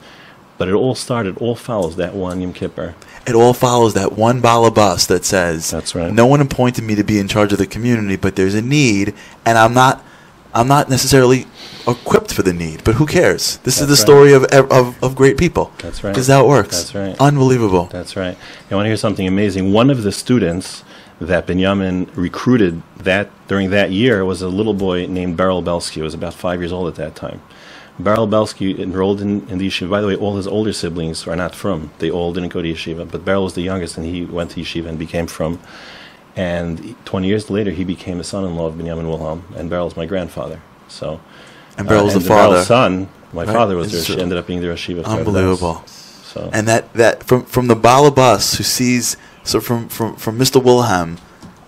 but 0.58 0.68
it 0.68 0.74
all 0.74 0.96
started, 0.96 1.38
all 1.38 1.54
follows 1.54 1.96
that 1.96 2.14
one 2.14 2.40
Yom 2.40 2.52
Kippur. 2.52 2.96
It 3.26 3.34
all 3.36 3.54
follows 3.54 3.94
that 3.94 4.14
one 4.14 4.42
balabas 4.42 5.06
that 5.06 5.24
says, 5.24 5.70
That's 5.70 5.94
right. 5.94 6.12
No 6.12 6.26
one 6.26 6.40
appointed 6.40 6.82
me 6.82 6.96
to 6.96 7.04
be 7.04 7.18
in 7.20 7.28
charge 7.28 7.52
of 7.52 7.58
the 7.58 7.66
community, 7.66 8.16
but 8.16 8.34
there's 8.34 8.54
a 8.54 8.62
need, 8.62 9.14
and 9.46 9.56
I'm 9.56 9.72
not, 9.72 10.04
I'm 10.52 10.66
not 10.66 10.90
necessarily 10.90 11.46
equipped 11.86 12.34
for 12.34 12.42
the 12.42 12.52
need. 12.52 12.82
But 12.82 12.96
who 12.96 13.06
cares? 13.06 13.58
This 13.58 13.80
is 13.80 13.86
the 13.86 13.92
right. 13.92 13.98
story 13.98 14.32
of, 14.32 14.44
of 14.44 15.02
of 15.02 15.14
great 15.14 15.38
people. 15.38 15.72
That's 15.78 16.02
right. 16.02 16.10
Because 16.10 16.26
how 16.26 16.44
it 16.44 16.48
works. 16.48 16.76
That's 16.76 16.94
right. 16.94 17.16
Unbelievable. 17.20 17.84
That's 17.84 18.16
right. 18.16 18.36
You 18.68 18.76
want 18.76 18.86
to 18.86 18.90
hear 18.90 18.96
something 18.96 19.28
amazing? 19.28 19.72
One 19.72 19.90
of 19.90 20.02
the 20.02 20.12
students 20.12 20.82
that 21.20 21.46
Benjamin 21.46 22.10
recruited 22.14 22.82
that 22.96 23.30
during 23.46 23.70
that 23.70 23.90
year 23.90 24.24
was 24.24 24.40
a 24.42 24.48
little 24.48 24.74
boy 24.74 25.06
named 25.06 25.36
Beryl 25.36 25.62
Belsky. 25.62 25.96
He 25.96 26.02
was 26.02 26.14
about 26.14 26.34
five 26.34 26.60
years 26.60 26.72
old 26.72 26.88
at 26.88 26.94
that 26.96 27.14
time. 27.14 27.42
Beryl 27.98 28.26
Belsky 28.26 28.80
enrolled 28.82 29.20
in, 29.20 29.46
in 29.50 29.58
the 29.58 29.68
yeshiva. 29.68 29.90
By 29.90 30.00
the 30.00 30.06
way, 30.06 30.16
all 30.16 30.36
his 30.36 30.46
older 30.46 30.72
siblings 30.72 31.26
are 31.26 31.36
not 31.36 31.54
frum. 31.54 31.90
They 31.98 32.10
all 32.10 32.32
didn't 32.32 32.48
go 32.48 32.62
to 32.62 32.72
yeshiva, 32.72 33.10
but 33.10 33.24
Beryl 33.24 33.44
was 33.44 33.54
the 33.54 33.60
youngest, 33.62 33.98
and 33.98 34.06
he 34.06 34.24
went 34.24 34.52
to 34.52 34.60
yeshiva 34.60 34.86
and 34.86 34.98
became 34.98 35.26
frum. 35.26 35.60
And 36.36 36.96
20 37.04 37.26
years 37.28 37.50
later, 37.50 37.70
he 37.70 37.84
became 37.84 38.18
the 38.18 38.24
son-in-law 38.24 38.66
of 38.68 38.78
Benjamin 38.78 39.08
Wilhelm, 39.08 39.44
and 39.56 39.68
Beryl's 39.68 39.96
my 39.96 40.06
grandfather. 40.06 40.62
So, 40.88 41.20
And 41.76 41.86
Beryl's 41.86 42.16
uh, 42.16 42.20
the 42.20 42.24
father. 42.24 42.52
Beryl's 42.54 42.66
son, 42.66 43.08
my 43.32 43.44
Right. 43.44 43.52
father 43.52 43.76
was 43.76 43.92
there. 43.92 44.02
true. 44.02 44.22
ended 44.22 44.38
up 44.38 44.46
being 44.46 44.60
the 44.60 44.66
Torah 44.66 44.76
Vodaas. 44.76 45.18
Unbelievable. 45.18 45.82
So, 45.86 46.48
And 46.52 46.66
that, 46.68 46.92
that 46.94 47.24
from 47.24 47.44
from 47.44 47.66
the 47.66 47.74
balabas 47.74 48.56
who 48.56 48.62
sees 48.64 49.16
so 49.50 49.60
from 49.60 49.88
from 49.88 50.16
from 50.16 50.38
Mr. 50.38 50.62
Wilhelm 50.62 51.18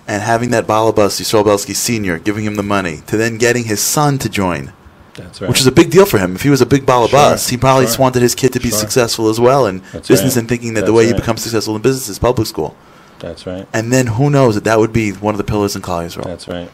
and 0.08 0.22
having 0.22 0.50
that 0.50 0.66
balabas 0.66 1.20
Yisrael 1.20 1.44
Belsky 1.44 1.74
Senior 1.74 2.18
giving 2.18 2.44
him 2.44 2.56
the 2.56 2.62
money 2.62 3.00
to 3.06 3.16
then 3.16 3.38
getting 3.38 3.64
his 3.64 3.80
son 3.80 4.18
to 4.18 4.28
join. 4.28 4.72
that's 5.14 5.40
right. 5.40 5.48
which 5.48 5.60
is 5.60 5.66
a 5.66 5.72
big 5.72 5.90
deal 5.90 6.06
for 6.06 6.18
him. 6.18 6.34
If 6.34 6.42
he 6.42 6.50
was 6.50 6.60
a 6.60 6.66
big 6.66 6.84
balabas, 6.86 7.46
Sure, 7.46 7.50
he 7.50 7.56
probably 7.56 7.82
sure, 7.84 7.88
just 7.88 7.98
wanted 7.98 8.22
his 8.22 8.34
kid 8.34 8.52
to 8.54 8.60
be 8.60 8.70
sure. 8.70 8.78
successful 8.78 9.28
as 9.28 9.38
well 9.38 9.66
in 9.66 9.82
That's 9.92 10.08
business 10.08 10.34
right. 10.34 10.40
and 10.40 10.48
thinking 10.48 10.74
that 10.74 10.80
the 10.80 10.86
That's 10.86 10.96
way 10.96 11.04
he 11.06 11.12
right. 11.12 11.20
becomes 11.20 11.42
successful 11.42 11.76
in 11.76 11.82
business 11.82 12.08
is 12.08 12.18
public 12.18 12.46
school. 12.48 12.74
That's 13.20 13.46
right. 13.46 13.68
And 13.72 13.92
then 13.92 14.06
who 14.08 14.30
knows 14.30 14.54
that 14.56 14.64
that 14.64 14.78
would 14.80 14.92
be 14.92 15.12
one 15.12 15.34
of 15.34 15.38
the 15.38 15.44
pillars 15.44 15.76
in 15.76 15.82
Klal 15.82 16.04
Yisrael. 16.06 16.24
That's 16.24 16.48
right. 16.48 16.70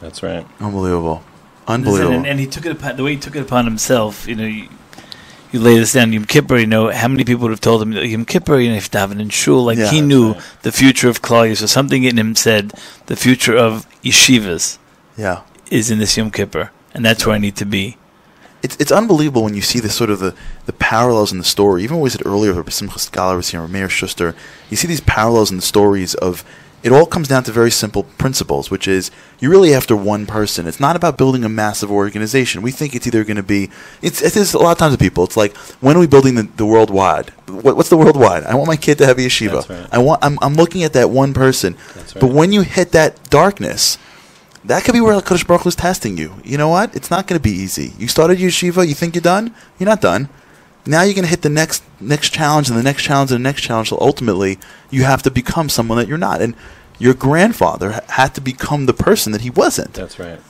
That's 0.00 0.22
right. 0.22 0.46
Unbelievable. 0.60 1.22
And, 1.66 1.84
Unbelievable. 1.86 2.24
and 2.26 2.38
he 2.40 2.46
took 2.46 2.64
it 2.66 2.72
upon 2.72 2.96
the 2.96 3.02
way 3.02 3.12
he 3.14 3.20
took 3.20 3.34
it 3.36 3.40
upon 3.42 3.64
himself. 3.64 4.26
You 4.28 4.36
know, 4.36 4.68
you, 5.52 5.60
lay 5.60 5.78
this 5.78 5.92
down 5.92 6.12
Yom 6.12 6.24
Kippur. 6.24 6.58
You 6.58 6.66
know 6.66 6.90
how 6.90 7.08
many 7.08 7.24
people 7.24 7.42
would 7.42 7.50
have 7.50 7.60
told 7.60 7.82
him 7.82 7.92
Yom 7.92 8.24
Kippur. 8.24 8.58
You 8.58 8.70
know, 8.70 8.76
if 8.76 8.90
daven 8.90 9.20
and 9.20 9.32
shul, 9.32 9.64
like 9.64 9.78
Yeah, 9.78 9.90
he 9.90 10.00
knew 10.00 10.32
right. 10.32 10.42
the 10.62 10.72
future 10.72 11.08
of 11.08 11.22
Klal 11.22 11.50
Yisrael. 11.50 11.68
Something 11.68 12.04
in 12.04 12.18
him 12.18 12.34
said 12.34 12.72
the 13.06 13.16
future 13.16 13.56
of 13.56 13.86
yeshivas 14.02 14.78
yeah. 15.16 15.42
is 15.70 15.90
in 15.90 15.98
this 15.98 16.16
Yom 16.16 16.30
Kippur, 16.30 16.70
and 16.94 17.04
that's 17.04 17.26
where 17.26 17.34
I 17.34 17.38
need 17.38 17.56
to 17.56 17.66
be. 17.66 17.96
It's, 18.62 18.76
it's 18.76 18.92
unbelievable 18.92 19.42
when 19.42 19.54
you 19.54 19.62
see 19.62 19.80
the 19.80 19.88
sort 19.88 20.10
of 20.10 20.18
the, 20.18 20.34
the 20.66 20.74
parallels 20.74 21.32
in 21.32 21.38
the 21.38 21.44
story. 21.44 21.82
Even 21.82 21.96
what 21.96 22.04
we 22.04 22.10
said 22.10 22.26
earlier, 22.26 22.62
Simcha 22.70 22.98
Scholar 22.98 23.36
was 23.36 23.48
here, 23.48 23.66
Meir 23.66 23.88
Schuster, 23.88 24.34
you 24.68 24.76
see 24.76 24.86
these 24.86 25.00
parallels 25.00 25.50
in 25.50 25.56
the 25.56 25.62
stories 25.62 26.14
of 26.14 26.44
it 26.82 26.92
all 26.92 27.06
comes 27.06 27.28
down 27.28 27.44
to 27.44 27.52
very 27.52 27.70
simple 27.70 28.04
principles, 28.04 28.70
which 28.70 28.88
is 28.88 29.10
you're 29.38 29.50
really 29.50 29.74
after 29.74 29.94
one 29.94 30.26
person. 30.26 30.66
It's 30.66 30.80
not 30.80 30.96
about 30.96 31.18
building 31.18 31.44
a 31.44 31.48
massive 31.48 31.90
organization. 31.90 32.62
We 32.62 32.70
think 32.70 32.94
it's 32.94 33.06
either 33.06 33.22
going 33.24 33.36
to 33.36 33.42
be, 33.42 33.70
it's, 34.00 34.22
it 34.22 34.36
is 34.36 34.54
a 34.54 34.58
lot 34.58 34.72
of 34.72 34.78
times 34.78 34.92
with 34.92 35.00
people. 35.00 35.24
It's 35.24 35.36
like, 35.36 35.56
when 35.80 35.96
are 35.96 36.00
we 36.00 36.06
building 36.06 36.36
the, 36.36 36.44
the 36.56 36.64
worldwide? 36.64 37.30
What, 37.48 37.76
what's 37.76 37.90
the 37.90 37.98
worldwide? 37.98 38.44
I 38.44 38.54
want 38.54 38.68
my 38.68 38.76
kid 38.76 38.98
to 38.98 39.06
have 39.06 39.18
a 39.18 39.20
yeshiva. 39.20 39.68
Right. 39.68 39.88
I 39.92 39.98
want, 39.98 40.24
I'm, 40.24 40.38
I'm 40.40 40.54
looking 40.54 40.82
at 40.82 40.92
that 40.94 41.10
one 41.10 41.34
person. 41.34 41.76
That's 41.94 42.14
But 42.14 42.30
when 42.30 42.52
you 42.52 42.62
hit 42.62 42.92
that 42.92 43.28
darkness, 43.28 43.98
that 44.64 44.84
could 44.84 44.92
be 44.92 45.00
where 45.00 45.18
Hakadosh 45.18 45.46
Baruch 45.46 45.62
Hu 45.62 45.68
is 45.68 45.76
testing 45.76 46.16
you. 46.16 46.34
You 46.44 46.58
know 46.58 46.68
what? 46.68 46.94
It's 46.94 47.10
not 47.10 47.26
going 47.26 47.38
to 47.38 47.42
be 47.42 47.50
easy. 47.50 47.92
You 47.98 48.08
started 48.08 48.38
yeshiva. 48.38 48.86
You 48.86 48.94
think 48.94 49.14
you're 49.14 49.22
done? 49.22 49.54
You're 49.78 49.88
not 49.88 50.00
done. 50.00 50.28
Now 50.86 51.02
you're 51.02 51.14
going 51.14 51.24
to 51.24 51.30
hit 51.30 51.42
the 51.42 51.50
next 51.50 51.82
next 52.00 52.32
challenge 52.32 52.68
and 52.68 52.78
the 52.78 52.82
next 52.82 53.02
challenge 53.02 53.30
and 53.30 53.44
the 53.44 53.48
next 53.48 53.62
challenge. 53.62 53.90
So 53.90 53.98
ultimately, 54.00 54.58
you 54.90 55.04
have 55.04 55.22
to 55.22 55.30
become 55.30 55.68
someone 55.68 55.98
that 55.98 56.08
you're 56.08 56.18
not. 56.18 56.40
And 56.40 56.54
your 56.98 57.14
grandfather 57.14 58.02
had 58.08 58.34
to 58.34 58.40
become 58.40 58.86
the 58.86 58.94
person 58.94 59.32
that 59.32 59.40
he 59.40 59.50
wasn't. 59.50 59.94
That's 59.94 60.18
right. 60.18 60.40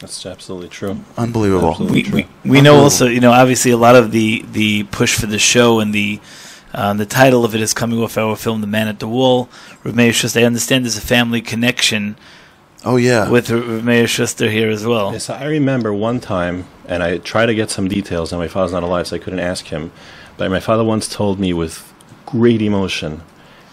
That's 0.00 0.26
absolutely 0.26 0.68
true. 0.68 1.00
Unbelievable. 1.16 1.70
Absolutely. 1.70 2.02
we, 2.02 2.28
we, 2.44 2.50
we 2.50 2.60
know 2.60 2.76
also, 2.76 3.06
you 3.06 3.20
know, 3.20 3.32
obviously 3.32 3.72
a 3.72 3.76
lot 3.76 3.96
of 3.96 4.12
the, 4.12 4.44
the 4.52 4.84
push 4.84 5.18
for 5.18 5.26
the 5.26 5.38
show 5.38 5.80
and 5.80 5.92
the 5.92 6.20
uh, 6.74 6.92
the 6.92 7.06
title 7.06 7.44
of 7.46 7.54
it 7.54 7.62
is 7.62 7.72
coming 7.72 7.98
off 7.98 8.18
our 8.18 8.36
film, 8.36 8.60
The 8.60 8.66
Man 8.66 8.88
at 8.88 8.98
the 8.98 9.08
Wall. 9.08 9.48
Rav 9.84 9.94
Meir 9.94 10.12
Schuster, 10.12 10.40
I 10.40 10.42
understand 10.42 10.84
there's 10.84 10.98
a 10.98 11.00
family 11.00 11.40
connection 11.40 12.16
Oh 12.88 12.96
yeah. 12.96 13.28
with 13.28 13.50
Rav 13.50 13.84
Meir 13.84 14.06
Schuster 14.06 14.48
here 14.48 14.70
as 14.70 14.86
well. 14.86 15.12
Yes, 15.12 15.28
I 15.28 15.44
remember 15.44 15.92
one 15.92 16.20
time, 16.20 16.64
and 16.86 17.02
I 17.02 17.18
tried 17.18 17.46
to 17.46 17.54
get 17.54 17.68
some 17.68 17.86
details, 17.86 18.32
and 18.32 18.40
my 18.40 18.48
father's 18.48 18.72
not 18.72 18.82
alive, 18.82 19.06
so 19.06 19.16
I 19.16 19.18
couldn't 19.18 19.40
ask 19.40 19.66
him. 19.66 19.92
But 20.38 20.50
my 20.50 20.58
father 20.58 20.82
once 20.82 21.06
told 21.06 21.38
me 21.38 21.52
with 21.52 21.92
great 22.24 22.62
emotion 22.62 23.20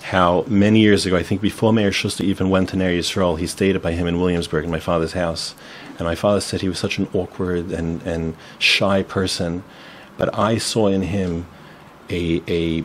how 0.02 0.44
many 0.48 0.82
years 0.82 1.06
ago, 1.06 1.16
I 1.16 1.24
think 1.24 1.40
before 1.40 1.72
Meir 1.72 1.94
Schuster 1.94 2.26
even 2.26 2.50
went 2.50 2.70
to 2.70 2.76
Ner 2.76 2.92
Yisrael, 2.92 3.40
he 3.40 3.48
stayed 3.48 3.82
by 3.82 3.94
him 3.94 4.06
in 4.06 4.20
Williamsburg 4.20 4.66
in 4.66 4.70
my 4.70 4.82
father's 4.82 5.14
house. 5.14 5.56
And 5.98 6.02
my 6.02 6.16
father 6.16 6.42
said 6.42 6.60
he 6.60 6.68
was 6.68 6.78
such 6.78 6.98
an 6.98 7.08
awkward 7.14 7.72
and, 7.72 8.02
and 8.02 8.36
shy 8.60 9.02
person, 9.02 9.64
but 10.18 10.38
I 10.38 10.58
saw 10.58 10.88
in 10.88 11.04
him 11.04 11.48
a, 12.10 12.44
a 12.50 12.84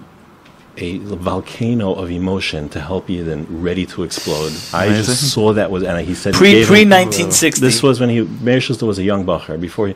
a 0.83 0.99
volcano 0.99 1.93
of 1.95 2.11
emotion 2.11 2.69
to 2.71 2.81
help 2.81 3.09
you 3.11 3.25
then 3.25 3.47
ready 3.49 3.87
to 3.87 4.03
explode. 4.03 4.53
I 4.73 4.87
Amazing. 4.87 5.05
just 5.05 5.33
saw 5.33 5.53
that 5.53 5.71
was, 5.71 5.83
and 5.83 6.07
he 6.07 6.15
said 6.15 6.35
Pre 6.35 6.65
pre 6.65 6.85
1960. 6.85 7.61
this 7.61 7.83
was 7.83 8.01
when 8.01 8.09
he 8.09 8.23
Meir 8.23 8.61
Schuster 8.61 8.87
was 8.87 8.99
a 8.99 9.03
young 9.03 9.25
bacher 9.25 9.61
before, 9.61 9.89
he, 9.89 9.95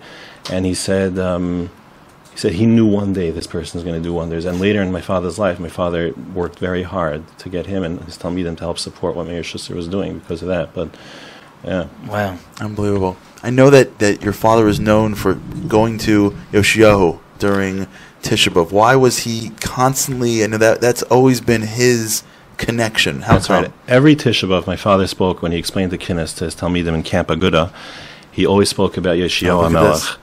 and 0.50 0.66
he 0.66 0.74
said 0.74 1.18
um, 1.18 1.70
he 2.32 2.38
said 2.38 2.52
he 2.52 2.66
knew 2.66 2.86
one 2.86 3.12
day 3.12 3.30
this 3.30 3.46
person 3.46 3.78
is 3.78 3.84
going 3.84 4.00
to 4.00 4.02
do 4.02 4.12
wonders. 4.12 4.44
And 4.44 4.60
later 4.60 4.82
in 4.82 4.90
my 4.90 5.00
father's 5.00 5.38
life, 5.38 5.60
my 5.60 5.68
father 5.68 6.12
worked 6.34 6.58
very 6.58 6.82
hard 6.82 7.22
to 7.38 7.48
get 7.48 7.66
him 7.66 7.84
and 7.84 8.00
his 8.00 8.18
talmidim 8.18 8.56
to 8.56 8.64
help 8.64 8.78
support 8.78 9.14
what 9.14 9.26
Meir 9.26 9.44
Schuster 9.44 9.74
was 9.74 9.86
doing 9.86 10.18
because 10.18 10.42
of 10.42 10.48
that. 10.48 10.74
But 10.74 10.88
yeah, 11.64 11.86
wow. 12.08 12.36
Unbelievable. 12.60 13.16
I 13.42 13.50
know 13.50 13.70
that, 13.70 13.98
that 14.00 14.22
your 14.22 14.32
father 14.32 14.66
is 14.68 14.80
known 14.80 15.14
for 15.14 15.34
going 15.34 15.98
to 15.98 16.30
Yoshiyahu 16.52 17.20
during 17.38 17.86
Tisha 18.24 18.52
B'Av. 18.52 18.72
Why 18.72 18.96
was 18.96 19.20
he 19.20 19.50
constantly? 19.60 20.42
I 20.42 20.46
know 20.46 20.58
that 20.58 20.80
that's 20.80 21.02
always 21.04 21.40
been 21.40 21.62
his 21.62 22.22
connection. 22.56 23.22
How 23.22 23.34
That's 23.34 23.46
come? 23.46 23.62
right. 23.64 23.72
Every 23.86 24.16
Tisha 24.16 24.48
B'Av, 24.48 24.66
my 24.66 24.76
father 24.76 25.06
spoke 25.06 25.42
when 25.42 25.52
he 25.52 25.58
explained 25.58 25.92
the 25.92 25.98
Kinnis 25.98 26.36
to 26.38 26.44
his 26.44 26.54
Talmidim 26.54 26.94
in 26.94 27.02
Camp 27.02 27.28
Aguda. 27.28 27.72
He 28.30 28.46
always 28.46 28.68
spoke 28.68 28.96
about 28.96 29.16
at. 29.16 29.70
HaMelech. 29.70 30.16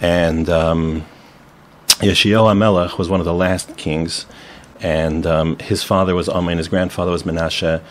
And 0.00 0.48
um, 0.48 1.04
Yeshio 2.00 2.44
HaMelech 2.44 2.98
was 2.98 3.08
one 3.08 3.20
of 3.20 3.26
the 3.26 3.34
last 3.34 3.76
kings. 3.76 4.26
And 4.80 5.26
um, 5.26 5.58
his 5.58 5.82
father 5.82 6.14
was 6.14 6.28
Amon, 6.28 6.58
his 6.58 6.68
grandfather 6.68 7.10
was 7.10 7.24
Menashe. 7.24 7.82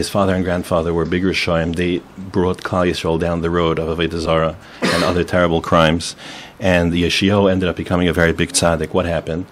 His 0.00 0.08
father 0.08 0.34
and 0.34 0.42
grandfather 0.42 0.94
were 0.94 1.04
big 1.04 1.24
Rishoyim. 1.24 1.76
They 1.76 1.98
brought 2.16 2.62
Klal 2.62 2.88
Yisrael 2.88 3.20
down 3.20 3.42
the 3.42 3.50
road 3.50 3.78
of 3.78 3.98
Avodah 3.98 4.18
Zarah 4.18 4.56
and 4.80 5.04
other 5.04 5.24
terrible 5.24 5.60
crimes. 5.60 6.16
And 6.58 6.90
Yeshio 6.94 7.52
ended 7.52 7.68
up 7.68 7.76
becoming 7.76 8.08
a 8.08 8.14
very 8.14 8.32
big 8.32 8.52
tzaddik. 8.52 8.94
What 8.94 9.04
happened? 9.04 9.44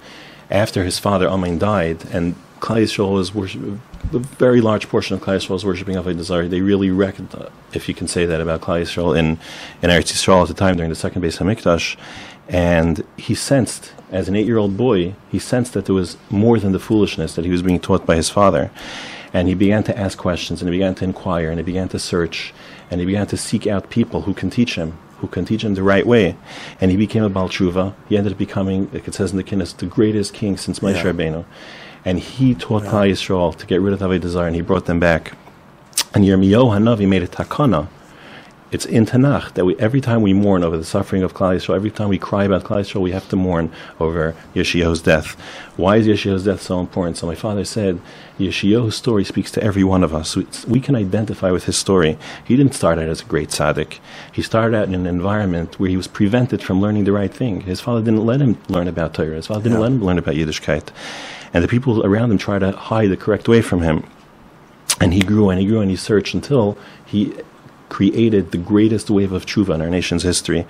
After 0.50 0.84
his 0.84 0.98
father 0.98 1.28
Amon 1.28 1.58
died, 1.58 1.98
and 2.14 2.34
Klal 2.60 2.80
Yisrael 2.82 3.12
was 3.12 3.56
a 4.14 4.18
very 4.38 4.62
large 4.62 4.88
portion 4.88 5.14
of 5.16 5.20
Klal 5.20 5.36
Yisrael 5.36 5.50
was 5.50 5.66
worshiping 5.66 5.96
Avodah 5.96 6.22
Zarah. 6.22 6.48
They 6.48 6.62
really 6.62 6.90
reckoned, 6.90 7.34
uh, 7.34 7.50
if 7.74 7.86
you 7.86 7.94
can 7.94 8.08
say 8.08 8.24
that 8.24 8.40
about 8.40 8.62
Klal 8.62 8.80
Yisrael 8.80 9.18
in, 9.18 9.38
in 9.82 9.90
Eretz 9.90 10.14
Yisrael 10.14 10.40
at 10.40 10.48
the 10.48 10.54
time 10.54 10.76
during 10.76 10.88
the 10.88 10.96
second 10.96 11.20
Beis 11.20 11.36
Hamikdash. 11.36 11.98
And 12.48 13.04
he 13.18 13.34
sensed, 13.34 13.92
as 14.10 14.30
an 14.30 14.34
eight-year-old 14.34 14.78
boy, 14.78 15.14
he 15.30 15.38
sensed 15.38 15.74
that 15.74 15.84
there 15.84 15.94
was 15.94 16.16
more 16.30 16.58
than 16.58 16.72
the 16.72 16.80
foolishness 16.80 17.34
that 17.34 17.44
he 17.44 17.50
was 17.50 17.60
being 17.60 17.78
taught 17.78 18.06
by 18.06 18.16
his 18.16 18.30
father. 18.30 18.70
And 19.38 19.46
he 19.46 19.54
began 19.54 19.84
to 19.84 19.96
ask 19.96 20.18
questions, 20.18 20.60
and 20.60 20.68
he 20.68 20.76
began 20.76 20.96
to 20.96 21.04
inquire, 21.04 21.48
and 21.48 21.60
he 21.60 21.62
began 21.62 21.88
to 21.90 21.98
search, 22.00 22.52
and 22.90 22.98
he 22.98 23.06
began 23.06 23.28
to 23.28 23.36
seek 23.36 23.68
out 23.68 23.88
people 23.88 24.22
who 24.22 24.34
can 24.34 24.50
teach 24.50 24.74
him, 24.74 24.98
who 25.18 25.28
can 25.28 25.44
teach 25.44 25.62
him 25.62 25.74
the 25.74 25.82
right 25.84 26.04
way. 26.04 26.34
And 26.80 26.90
he 26.90 26.96
became 26.96 27.22
a 27.22 27.28
Baal 27.28 27.48
Tshuva. 27.48 27.94
He 28.08 28.16
ended 28.18 28.32
up 28.32 28.38
becoming, 28.38 28.90
like 28.92 29.06
it 29.06 29.14
says 29.14 29.30
in 29.30 29.36
the 29.36 29.44
Kinnis, 29.44 29.76
the 29.76 29.86
greatest 29.86 30.34
king 30.34 30.56
since 30.56 30.80
Moshe 30.80 30.96
Yeah. 30.96 31.12
Rabbeinu. 31.12 31.44
And 32.04 32.18
he 32.18 32.56
taught 32.56 32.82
Klal 32.82 33.08
Yisrael 33.08 33.54
to 33.54 33.64
get 33.64 33.80
rid 33.80 33.94
of 33.94 34.00
Avodah 34.00 34.26
Zarah, 34.26 34.46
and 34.48 34.56
he 34.56 34.60
brought 34.60 34.86
them 34.86 34.98
back. 34.98 35.34
And 36.12 36.24
Yirmiyahu 36.24 36.76
Hanavi 36.76 37.06
made 37.06 37.22
a 37.22 37.28
takana. 37.28 37.86
It's 38.70 38.84
in 38.84 39.06
Tanakh 39.06 39.54
that 39.54 39.64
we, 39.64 39.74
every 39.76 40.02
time 40.02 40.20
we 40.20 40.34
mourn 40.34 40.62
over 40.62 40.76
the 40.76 40.84
suffering 40.84 41.22
of 41.22 41.32
Klal 41.32 41.56
Yisrael, 41.56 41.74
every 41.74 41.90
time 41.90 42.08
we 42.08 42.18
cry 42.18 42.44
about 42.44 42.64
Klal 42.64 42.80
Yisrael, 42.80 43.00
we 43.00 43.12
have 43.12 43.26
to 43.30 43.36
mourn 43.36 43.72
over 43.98 44.36
Yoshiyahu's 44.54 45.00
death. 45.00 45.40
Why 45.76 45.96
is 45.96 46.06
Yoshiyahu's 46.06 46.44
death 46.44 46.60
so 46.60 46.78
important? 46.78 47.16
So 47.16 47.26
my 47.26 47.34
father 47.34 47.64
said, 47.64 47.98
Yoshiyahu's 48.38 48.94
story 48.94 49.24
speaks 49.24 49.50
to 49.52 49.62
every 49.62 49.84
one 49.84 50.04
of 50.04 50.14
us. 50.14 50.36
We, 50.36 50.46
we 50.66 50.80
can 50.80 50.94
identify 50.94 51.50
with 51.50 51.64
his 51.64 51.78
story. 51.78 52.18
He 52.44 52.56
didn't 52.56 52.74
start 52.74 52.98
out 52.98 53.08
as 53.08 53.22
a 53.22 53.24
great 53.24 53.48
tzaddik. 53.48 54.00
He 54.32 54.42
started 54.42 54.76
out 54.76 54.88
in 54.88 54.94
an 54.94 55.06
environment 55.06 55.80
where 55.80 55.88
he 55.88 55.96
was 55.96 56.06
prevented 56.06 56.62
from 56.62 56.82
learning 56.82 57.04
the 57.04 57.12
right 57.12 57.32
thing. 57.32 57.62
His 57.62 57.80
father 57.80 58.02
didn't 58.02 58.26
let 58.26 58.42
him 58.42 58.60
learn 58.68 58.86
about 58.86 59.14
Torah. 59.14 59.36
His 59.36 59.46
father 59.46 59.62
didn't 59.62 59.80
let 59.80 59.92
him 59.92 60.04
learn 60.04 60.18
about 60.18 60.34
Yiddishkeit. 60.34 60.90
And 61.54 61.64
the 61.64 61.68
people 61.68 62.04
around 62.04 62.30
him 62.30 62.38
tried 62.38 62.58
to 62.58 62.72
hide 62.72 63.08
the 63.08 63.16
correct 63.16 63.48
way 63.48 63.62
from 63.62 63.80
him. 63.80 64.06
And 65.00 65.14
he 65.14 65.20
grew 65.20 65.48
and 65.48 65.58
he 65.58 65.66
grew 65.66 65.80
and 65.80 65.90
he 65.90 65.96
searched 65.96 66.34
until 66.34 66.76
he 67.06 67.32
created 67.88 68.50
the 68.50 68.58
greatest 68.58 69.10
wave 69.10 69.32
of 69.32 69.46
tshuva 69.46 69.74
in 69.74 69.82
our 69.82 69.90
nation's 69.90 70.22
history. 70.22 70.66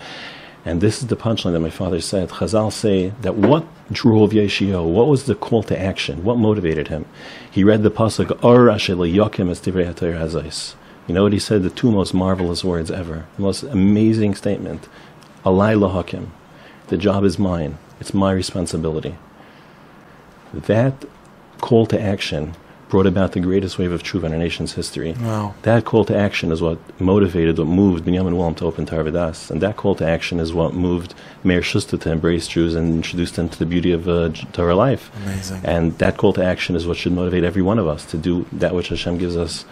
And 0.65 0.81
this 0.81 1.01
is 1.01 1.07
the 1.07 1.17
punchline 1.17 1.53
that 1.53 1.61
my 1.61 1.71
father 1.71 2.01
said. 2.01 2.29
Chazal 2.29 2.73
say 2.73 3.11
that 3.23 3.37
what 3.37 3.65
drove 3.91 4.33
Yeshio, 4.33 4.85
what 4.85 5.09
was 5.09 5.25
the 5.25 5.35
call 5.35 5.63
to 5.65 5.79
action, 5.79 6.25
what 6.25 6.37
motivated 6.37 6.89
him? 6.89 7.07
He 7.51 7.65
read 7.65 7.83
the 7.83 7.91
pasuk, 7.91 8.29
divrei 8.29 9.95
HaTorah 9.95 10.21
hazais. 10.21 10.75
You 11.07 11.15
know 11.15 11.23
what 11.23 11.33
he 11.33 11.39
said? 11.39 11.63
The 11.63 11.71
two 11.71 11.91
most 11.91 12.13
marvelous 12.13 12.63
words 12.63 12.91
ever. 12.91 13.25
The 13.37 13.43
most 13.43 13.63
amazing 13.63 14.35
statement. 14.35 14.89
Alai 15.45 15.75
lahakim. 15.75 16.29
The 16.89 16.99
job 16.99 17.25
is 17.25 17.39
mine. 17.39 17.79
It's 17.99 18.13
my 18.13 18.33
responsibility. 18.33 19.17
That 20.53 21.07
call 21.63 21.87
to 21.87 22.01
action 22.01 22.55
brought 22.89 23.07
about 23.07 23.33
the 23.33 23.41
greatest 23.41 23.79
wave 23.79 23.93
of 23.93 24.03
tshuva 24.03 24.25
in 24.25 24.33
our 24.33 24.39
nation's 24.39 24.73
history. 24.73 25.13
Wow. 25.21 25.55
That 25.63 25.85
call 25.85 26.05
to 26.07 26.17
action 26.17 26.51
is 26.53 26.63
what 26.63 26.79
motivated, 27.01 27.59
what 27.59 27.67
moved 27.67 28.05
Binyamin 28.05 28.33
Wilhelm 28.33 28.55
to 28.57 28.65
open 28.65 28.87
Torah 28.87 29.05
Vodaas. 29.05 29.51
And 29.51 29.61
that 29.61 29.77
call 29.77 29.95
to 29.97 30.07
action 30.07 30.41
is 30.41 30.53
what 30.53 30.75
moved 30.75 31.15
Meir 31.45 31.63
Schuster 31.63 31.97
to 31.99 32.11
embrace 32.11 32.49
Jews 32.49 32.75
and 32.75 32.95
introduce 32.95 33.33
them 33.33 33.49
to 33.49 33.59
the 33.59 33.67
beauty 33.67 33.93
of 33.93 34.09
uh, 34.09 34.31
Torah 34.53 34.75
life. 34.75 35.11
Amazing. 35.25 35.61
And 35.65 35.99
that 35.99 36.17
call 36.17 36.33
to 36.35 36.45
action 36.45 36.77
is 36.77 36.87
what 36.87 36.97
should 36.97 37.13
motivate 37.13 37.45
every 37.45 37.63
one 37.63 37.79
of 37.79 37.87
us 37.87 38.05
to 38.07 38.17
do 38.17 38.47
that 38.53 38.75
which 38.75 38.89
Hashem 38.89 39.19
gives 39.19 39.37
us 39.37 39.65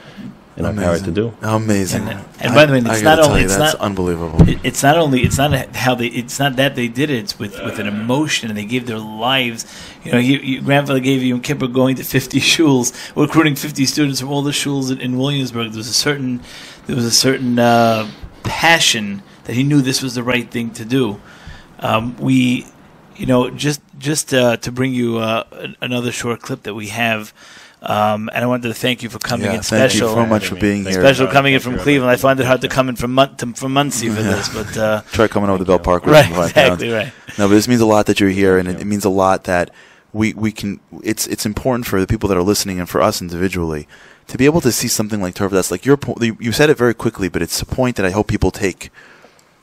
in 0.57 0.65
our 0.65 0.73
power 0.73 0.99
to 0.99 1.11
do. 1.11 1.35
Amazing. 1.43 2.09
And- 2.09 2.25
and 2.41 2.55
by 2.55 2.65
the 2.67 2.73
way, 2.73 2.83
I- 2.87 2.97
I 2.97 3.01
not 3.03 3.19
only- 3.21 3.41
you, 3.41 3.47
it's 3.47 3.57
that's 3.57 3.75
not- 3.75 3.83
unbelievable. 3.83 4.49
It- 4.49 4.59
It's 4.65 4.83
not 4.83 4.97
only 4.97 5.21
it's 5.23 5.37
not 5.39 5.53
how 5.77 5.95
they 5.95 6.07
it's 6.07 6.39
not 6.39 6.57
that 6.57 6.75
they 6.77 6.89
did 6.89 7.11
it. 7.11 7.19
It's 7.25 7.39
with 7.39 7.55
with 7.67 7.79
an 7.79 7.87
emotion 7.87 8.49
and 8.51 8.57
they 8.59 8.65
gave 8.65 8.87
their 8.87 8.99
lives. 8.99 9.67
You 10.05 10.13
know, 10.13 10.19
you, 10.19 10.39
your 10.39 10.63
grandfather 10.63 11.01
gave 11.01 11.23
you 11.23 11.29
Yom 11.35 11.41
Kippur 11.41 11.67
going 11.69 11.97
to 11.97 12.05
fifty 12.05 12.41
shuls, 12.53 12.93
recruiting 13.15 13.55
fifty 13.57 13.85
students 13.87 14.21
from 14.21 14.31
all 14.31 14.43
the 14.43 14.53
shuls 14.63 14.91
in, 14.91 14.99
in 15.01 15.19
Williamsburg. 15.19 15.73
There 15.73 15.79
was 15.79 15.89
a 15.89 16.01
certain 16.09 16.41
there 16.87 16.97
was 16.97 17.05
a 17.05 17.11
certain 17.27 17.59
uh, 17.59 18.09
passion 18.45 19.23
that 19.45 19.55
he 19.55 19.63
knew 19.63 19.81
this 19.83 20.01
was 20.03 20.15
the 20.15 20.23
right 20.23 20.51
thing 20.51 20.71
to 20.71 20.85
do. 20.85 21.21
Um, 21.81 22.17
we, 22.19 22.67
you 23.17 23.27
know, 23.27 23.51
just 23.51 23.81
just 23.99 24.33
uh, 24.33 24.57
to 24.59 24.73
bring 24.73 24.93
you 24.95 25.19
uh, 25.19 25.45
another 25.81 26.13
short 26.13 26.41
clip 26.41 26.63
that 26.63 26.75
we 26.75 26.89
have. 26.89 27.33
Um, 27.89 28.29
and 28.35 28.43
I 28.43 28.47
wanted 28.49 28.69
to 28.69 28.75
thank 28.75 29.03
you 29.05 29.09
for 29.09 29.19
coming 29.21 29.47
Yeah, 29.47 29.55
in 29.59 29.63
special. 29.63 30.09
thank 30.09 30.17
you 30.17 30.23
so 30.25 30.27
much 30.27 30.49
for 30.49 30.57
being 30.57 30.83
here. 30.85 30.93
Special 30.95 31.29
coming 31.29 31.55
in 31.55 31.61
from 31.61 31.79
Cleveland. 31.79 32.11
I 32.11 32.17
find 32.17 32.41
it 32.41 32.47
hard 32.47 32.61
to 32.63 32.69
come 32.69 32.89
in 32.89 32.97
from 32.97 33.15
Mun- 33.15 33.37
to, 33.37 33.53
from 33.55 33.73
Monsey 33.75 34.09
for 34.09 34.23
this, 34.23 34.49
but 34.53 34.77
uh, 34.77 35.03
Try 35.13 35.29
coming 35.29 35.49
over 35.51 35.59
to 35.59 35.65
Bell 35.65 35.79
Park. 35.79 36.05
right, 36.07 36.25
Five 36.25 36.35
pounds. 36.35 36.51
exactly 36.83 36.91
right. 36.91 37.13
No, 37.39 37.47
but 37.49 37.55
this 37.55 37.69
means 37.69 37.81
a 37.81 37.87
lot 37.87 38.07
that 38.07 38.19
you're 38.19 38.31
here, 38.31 38.59
and 38.59 38.69
it, 38.69 38.81
it 38.81 38.87
means 38.87 39.05
a 39.05 39.11
lot 39.11 39.45
that 39.45 39.71
we, 40.13 40.33
we 40.35 40.51
can. 40.51 40.81
It's 41.05 41.27
it's 41.29 41.47
important 41.47 41.87
for 41.87 42.01
the 42.01 42.07
people 42.09 42.29
that 42.29 42.37
are 42.37 42.43
listening 42.43 42.81
and 42.81 42.89
for 42.89 43.01
us 43.01 43.21
individually 43.23 43.87
to 44.29 44.37
be 44.37 44.47
able 44.47 44.61
to 44.63 44.73
see 44.73 44.89
something 44.89 45.21
like 45.21 45.35
Torah. 45.35 45.51
That's 45.51 45.71
like 45.71 45.85
your 45.87 45.97
po- 45.97 46.17
you 46.21 46.37
you 46.41 46.51
said 46.53 46.71
it 46.71 46.77
very 46.79 46.95
quickly, 46.95 47.29
but 47.29 47.41
it's 47.43 47.61
a 47.63 47.67
point 47.67 47.95
that 47.97 48.07
I 48.07 48.11
hope 48.11 48.27
people 48.27 48.51
take. 48.51 48.91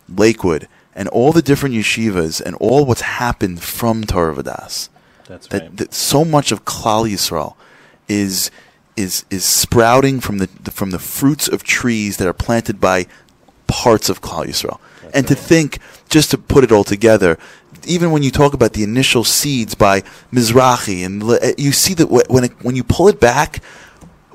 Lakewood 0.09 0.67
and 0.95 1.07
all 1.09 1.31
the 1.31 1.41
different 1.41 1.75
yeshivas 1.75 2.41
and 2.41 2.55
all 2.55 2.85
what's 2.85 3.01
happened 3.01 3.61
from 3.63 4.03
Torah 4.03 4.35
Vodaas. 4.35 4.89
That's 5.27 5.47
That, 5.47 5.61
right. 5.61 5.77
that 5.77 5.93
so 5.93 6.23
much 6.25 6.51
of 6.51 6.65
Klal 6.65 7.09
Yisrael 7.11 7.55
is 8.07 8.51
is 8.95 9.25
is 9.29 9.43
sprouting 9.43 10.19
from 10.19 10.37
the, 10.37 10.47
from 10.71 10.91
the 10.91 10.99
fruits 10.99 11.47
of 11.47 11.63
trees 11.63 12.17
that 12.17 12.27
are 12.27 12.33
planted 12.33 12.79
by 12.79 13.07
parts 13.67 14.09
of 14.09 14.21
Klal 14.21 14.45
Yisrael. 14.45 14.79
and 15.13 15.27
to 15.27 15.35
think, 15.35 15.79
just 16.09 16.31
to 16.31 16.37
put 16.37 16.63
it 16.63 16.71
all 16.71 16.83
together, 16.83 17.37
even 17.87 18.11
when 18.11 18.23
you 18.23 18.31
talk 18.31 18.53
about 18.53 18.73
the 18.73 18.83
initial 18.83 19.23
seeds 19.23 19.75
by 19.75 20.01
Mizrahi, 20.31 21.05
and 21.05 21.23
eh, 21.23 21.53
you 21.57 21.71
see 21.71 21.93
that 21.95 22.07
when 22.07 22.43
it, 22.45 22.51
when 22.61 22.75
you 22.75 22.83
pull 22.83 23.07
it 23.07 23.19
back, 23.19 23.61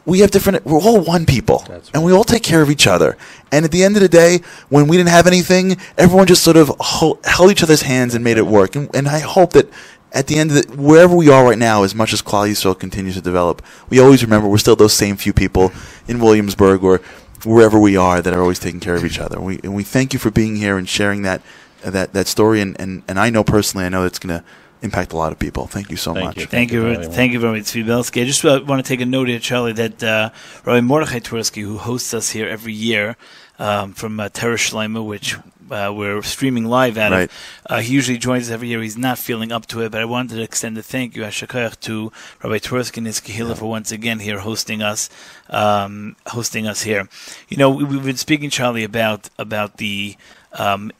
we 0.04 0.20
have 0.20 0.30
different. 0.30 0.64
We're 0.64 0.80
all 0.80 1.00
one 1.00 1.26
people, 1.26 1.64
and 1.92 2.02
we 2.02 2.12
all 2.12 2.24
take 2.24 2.42
care 2.42 2.62
of 2.62 2.70
each 2.70 2.86
other. 2.86 3.16
And 3.52 3.64
at 3.64 3.70
the 3.70 3.84
end 3.84 3.96
of 3.96 4.02
the 4.02 4.08
day, 4.08 4.40
when 4.70 4.88
we 4.88 4.96
didn't 4.96 5.10
have 5.10 5.26
anything, 5.26 5.76
everyone 5.98 6.26
just 6.26 6.42
sort 6.42 6.56
of 6.56 6.72
hol- 6.80 7.20
held 7.24 7.50
each 7.50 7.62
other's 7.62 7.82
hands 7.82 8.14
and 8.14 8.24
made 8.24 8.38
it 8.38 8.46
work. 8.46 8.74
And, 8.74 8.88
and 8.94 9.06
I 9.06 9.18
hope 9.18 9.52
that 9.52 9.68
at 10.12 10.26
the 10.26 10.38
end 10.38 10.50
of 10.50 10.56
the, 10.56 10.76
wherever 10.76 11.14
we 11.14 11.28
are 11.28 11.44
right 11.44 11.58
now, 11.58 11.82
as 11.82 11.94
much 11.94 12.12
as 12.12 12.22
Klal 12.22 12.48
Yisrael 12.48 12.78
continues 12.78 13.14
to 13.14 13.20
develop, 13.20 13.62
we 13.90 13.98
always 13.98 14.22
remember 14.22 14.48
we're 14.48 14.58
still 14.58 14.76
those 14.76 14.94
same 14.94 15.16
few 15.16 15.32
people 15.32 15.72
in 16.06 16.18
Williamsburg 16.18 16.82
or 16.82 16.98
wherever 17.44 17.78
we 17.78 17.96
are 17.96 18.20
that 18.22 18.34
are 18.34 18.40
always 18.40 18.58
taking 18.58 18.80
care 18.80 18.94
of 18.94 19.04
each 19.04 19.18
other. 19.18 19.40
We, 19.40 19.60
and 19.62 19.74
we 19.74 19.84
thank 19.84 20.12
you 20.12 20.18
for 20.18 20.30
being 20.30 20.56
here 20.56 20.76
and 20.78 20.88
sharing 20.88 21.22
that 21.22 21.42
that 21.84 22.12
that 22.12 22.26
story. 22.26 22.60
And, 22.60 22.78
and, 22.80 23.02
and 23.06 23.18
I 23.20 23.30
know 23.30 23.44
personally, 23.44 23.86
I 23.86 23.88
know 23.88 24.04
it's 24.04 24.18
going 24.18 24.36
to 24.36 24.44
impact 24.82 25.12
a 25.12 25.16
lot 25.16 25.32
of 25.32 25.38
people. 25.38 25.66
Thank 25.66 25.90
you 25.90 25.96
so 25.96 26.14
Thank 26.14 26.24
much. 26.24 26.36
you. 26.38 26.46
Thank 26.46 26.72
you, 26.72 26.80
very- 26.82 26.94
having 26.94 27.10
thank 27.10 27.32
you 27.32 27.40
very 27.40 27.58
much, 27.58 27.66
Tzvi 27.66 27.86
Belsky. 27.86 28.22
I 28.22 28.24
just 28.24 28.44
uh, 28.44 28.60
want 28.66 28.84
to 28.84 28.88
take 28.88 29.00
a 29.00 29.06
note 29.06 29.28
here, 29.28 29.38
Charlie, 29.38 29.72
that 29.74 30.02
uh, 30.02 30.30
Rabbi 30.64 30.80
Mordechai 30.80 31.20
Twersky, 31.20 31.62
who 31.62 31.78
hosts 31.78 32.14
us 32.14 32.30
here 32.30 32.48
every 32.48 32.72
year 32.72 33.16
um, 33.58 33.92
from 33.92 34.20
uh, 34.20 34.28
Terra 34.28 34.56
Shlema, 34.56 35.04
which 35.04 35.36
uh, 35.70 35.92
we're 35.94 36.22
streaming 36.22 36.64
live 36.64 36.98
at, 36.98 37.12
Right. 37.12 37.30
uh, 37.66 37.80
he 37.80 37.92
usually 37.94 38.18
joins 38.18 38.48
us 38.48 38.52
every 38.52 38.68
year. 38.68 38.80
He's 38.82 38.96
not 38.98 39.18
feeling 39.18 39.52
up 39.52 39.66
to 39.66 39.82
it, 39.82 39.90
but 39.92 40.00
I 40.00 40.04
wanted 40.04 40.36
to 40.36 40.42
extend 40.42 40.76
a 40.78 40.82
thank 40.82 41.16
you, 41.16 41.22
Ashakayach, 41.22 41.80
to 41.80 42.12
Rabbi 42.42 42.58
Twersky 42.58 42.98
and 42.98 43.06
his 43.06 43.20
Kehillah 43.20 43.56
for 43.58 43.66
once 43.68 43.92
again 43.92 44.18
here 44.20 44.38
hosting 44.40 44.82
us, 44.82 45.08
um, 45.50 46.16
hosting 46.26 46.66
us 46.66 46.82
here. 46.82 47.08
You 47.48 47.56
know, 47.56 47.70
we, 47.70 47.84
we've 47.84 48.04
been 48.04 48.16
speaking, 48.16 48.50
Charlie, 48.50 48.84
about 48.84 49.30
about 49.38 49.76
the 49.78 50.16
um, 50.52 50.90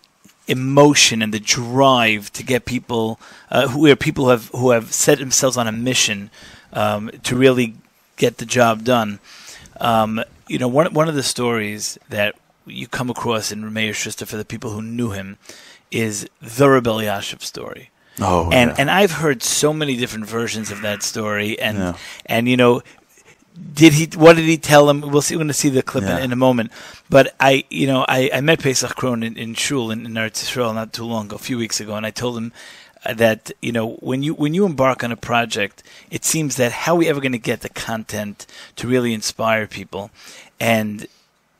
emotion 0.46 1.20
and 1.22 1.32
the 1.34 1.40
drive 1.40 2.32
to 2.32 2.42
get 2.42 2.64
people 2.64 3.20
uh, 3.50 3.68
who 3.68 3.86
are 3.86 3.96
people 3.96 4.24
who 4.24 4.30
have 4.30 4.48
who 4.48 4.70
have 4.70 4.92
set 4.92 5.18
themselves 5.18 5.56
on 5.56 5.66
a 5.66 5.72
mission 5.72 6.30
um, 6.72 7.10
to 7.22 7.36
really 7.36 7.74
get 8.16 8.38
the 8.38 8.46
job 8.46 8.84
done. 8.84 9.20
Um, 9.80 10.22
you 10.48 10.58
know, 10.58 10.68
one 10.68 10.92
one 10.94 11.08
of 11.08 11.14
the 11.14 11.22
stories 11.22 11.98
that 12.08 12.34
you 12.68 12.86
come 12.86 13.10
across 13.10 13.50
in 13.52 13.62
Rav 13.64 13.72
Meir 13.72 13.94
Schuster 13.94 14.26
for 14.26 14.36
the 14.36 14.44
people 14.44 14.70
who 14.70 14.82
knew 14.82 15.10
him 15.10 15.38
is 15.90 16.28
the 16.40 16.68
Reb 16.68 16.84
Elyashiv 16.84 17.42
story. 17.42 17.90
Oh, 18.20 18.50
and 18.50 18.70
yeah. 18.70 18.76
and 18.78 18.90
I've 18.90 19.12
heard 19.12 19.42
so 19.42 19.72
many 19.72 19.96
different 19.96 20.26
versions 20.26 20.70
of 20.70 20.80
that 20.82 21.02
story, 21.02 21.58
and 21.58 21.78
Yeah. 21.78 21.92
and 22.26 22.48
you 22.48 22.56
know, 22.56 22.82
did 23.74 23.92
he? 23.92 24.06
What 24.16 24.36
did 24.36 24.44
he 24.46 24.58
tell 24.58 24.90
him? 24.90 25.00
We'll 25.02 25.22
see. 25.22 25.34
We're 25.36 25.40
going 25.40 25.48
to 25.48 25.54
see 25.54 25.68
the 25.68 25.82
clip 25.82 26.04
Yeah. 26.04 26.18
in, 26.18 26.24
in 26.24 26.32
a 26.32 26.36
moment. 26.36 26.72
But 27.08 27.34
I, 27.38 27.64
you 27.70 27.86
know, 27.86 28.04
I, 28.08 28.28
I 28.34 28.40
met 28.40 28.60
Pesach 28.60 28.94
Krohn 28.96 29.24
in, 29.24 29.36
in 29.36 29.54
Shul 29.54 29.90
in, 29.92 30.04
in 30.04 30.12
Eretz 30.14 30.42
Yisrael 30.44 30.74
not 30.74 30.92
too 30.92 31.04
long 31.04 31.26
ago, 31.26 31.36
a 31.36 31.38
few 31.38 31.58
weeks 31.58 31.80
ago, 31.80 31.94
and 31.94 32.04
I 32.04 32.10
told 32.10 32.36
him 32.36 32.52
uh, 33.06 33.14
that 33.14 33.52
you 33.62 33.70
know 33.72 33.92
when 34.00 34.22
you 34.24 34.34
when 34.34 34.52
you 34.52 34.66
embark 34.66 35.04
on 35.04 35.12
a 35.12 35.16
project, 35.16 35.84
it 36.10 36.24
seems 36.24 36.56
that 36.56 36.72
how 36.72 36.94
are 36.94 36.98
we 36.98 37.08
ever 37.08 37.20
going 37.20 37.32
to 37.32 37.38
get 37.38 37.60
the 37.60 37.68
content 37.68 38.46
to 38.76 38.88
really 38.88 39.14
inspire 39.14 39.66
people, 39.68 40.10
and 40.58 41.06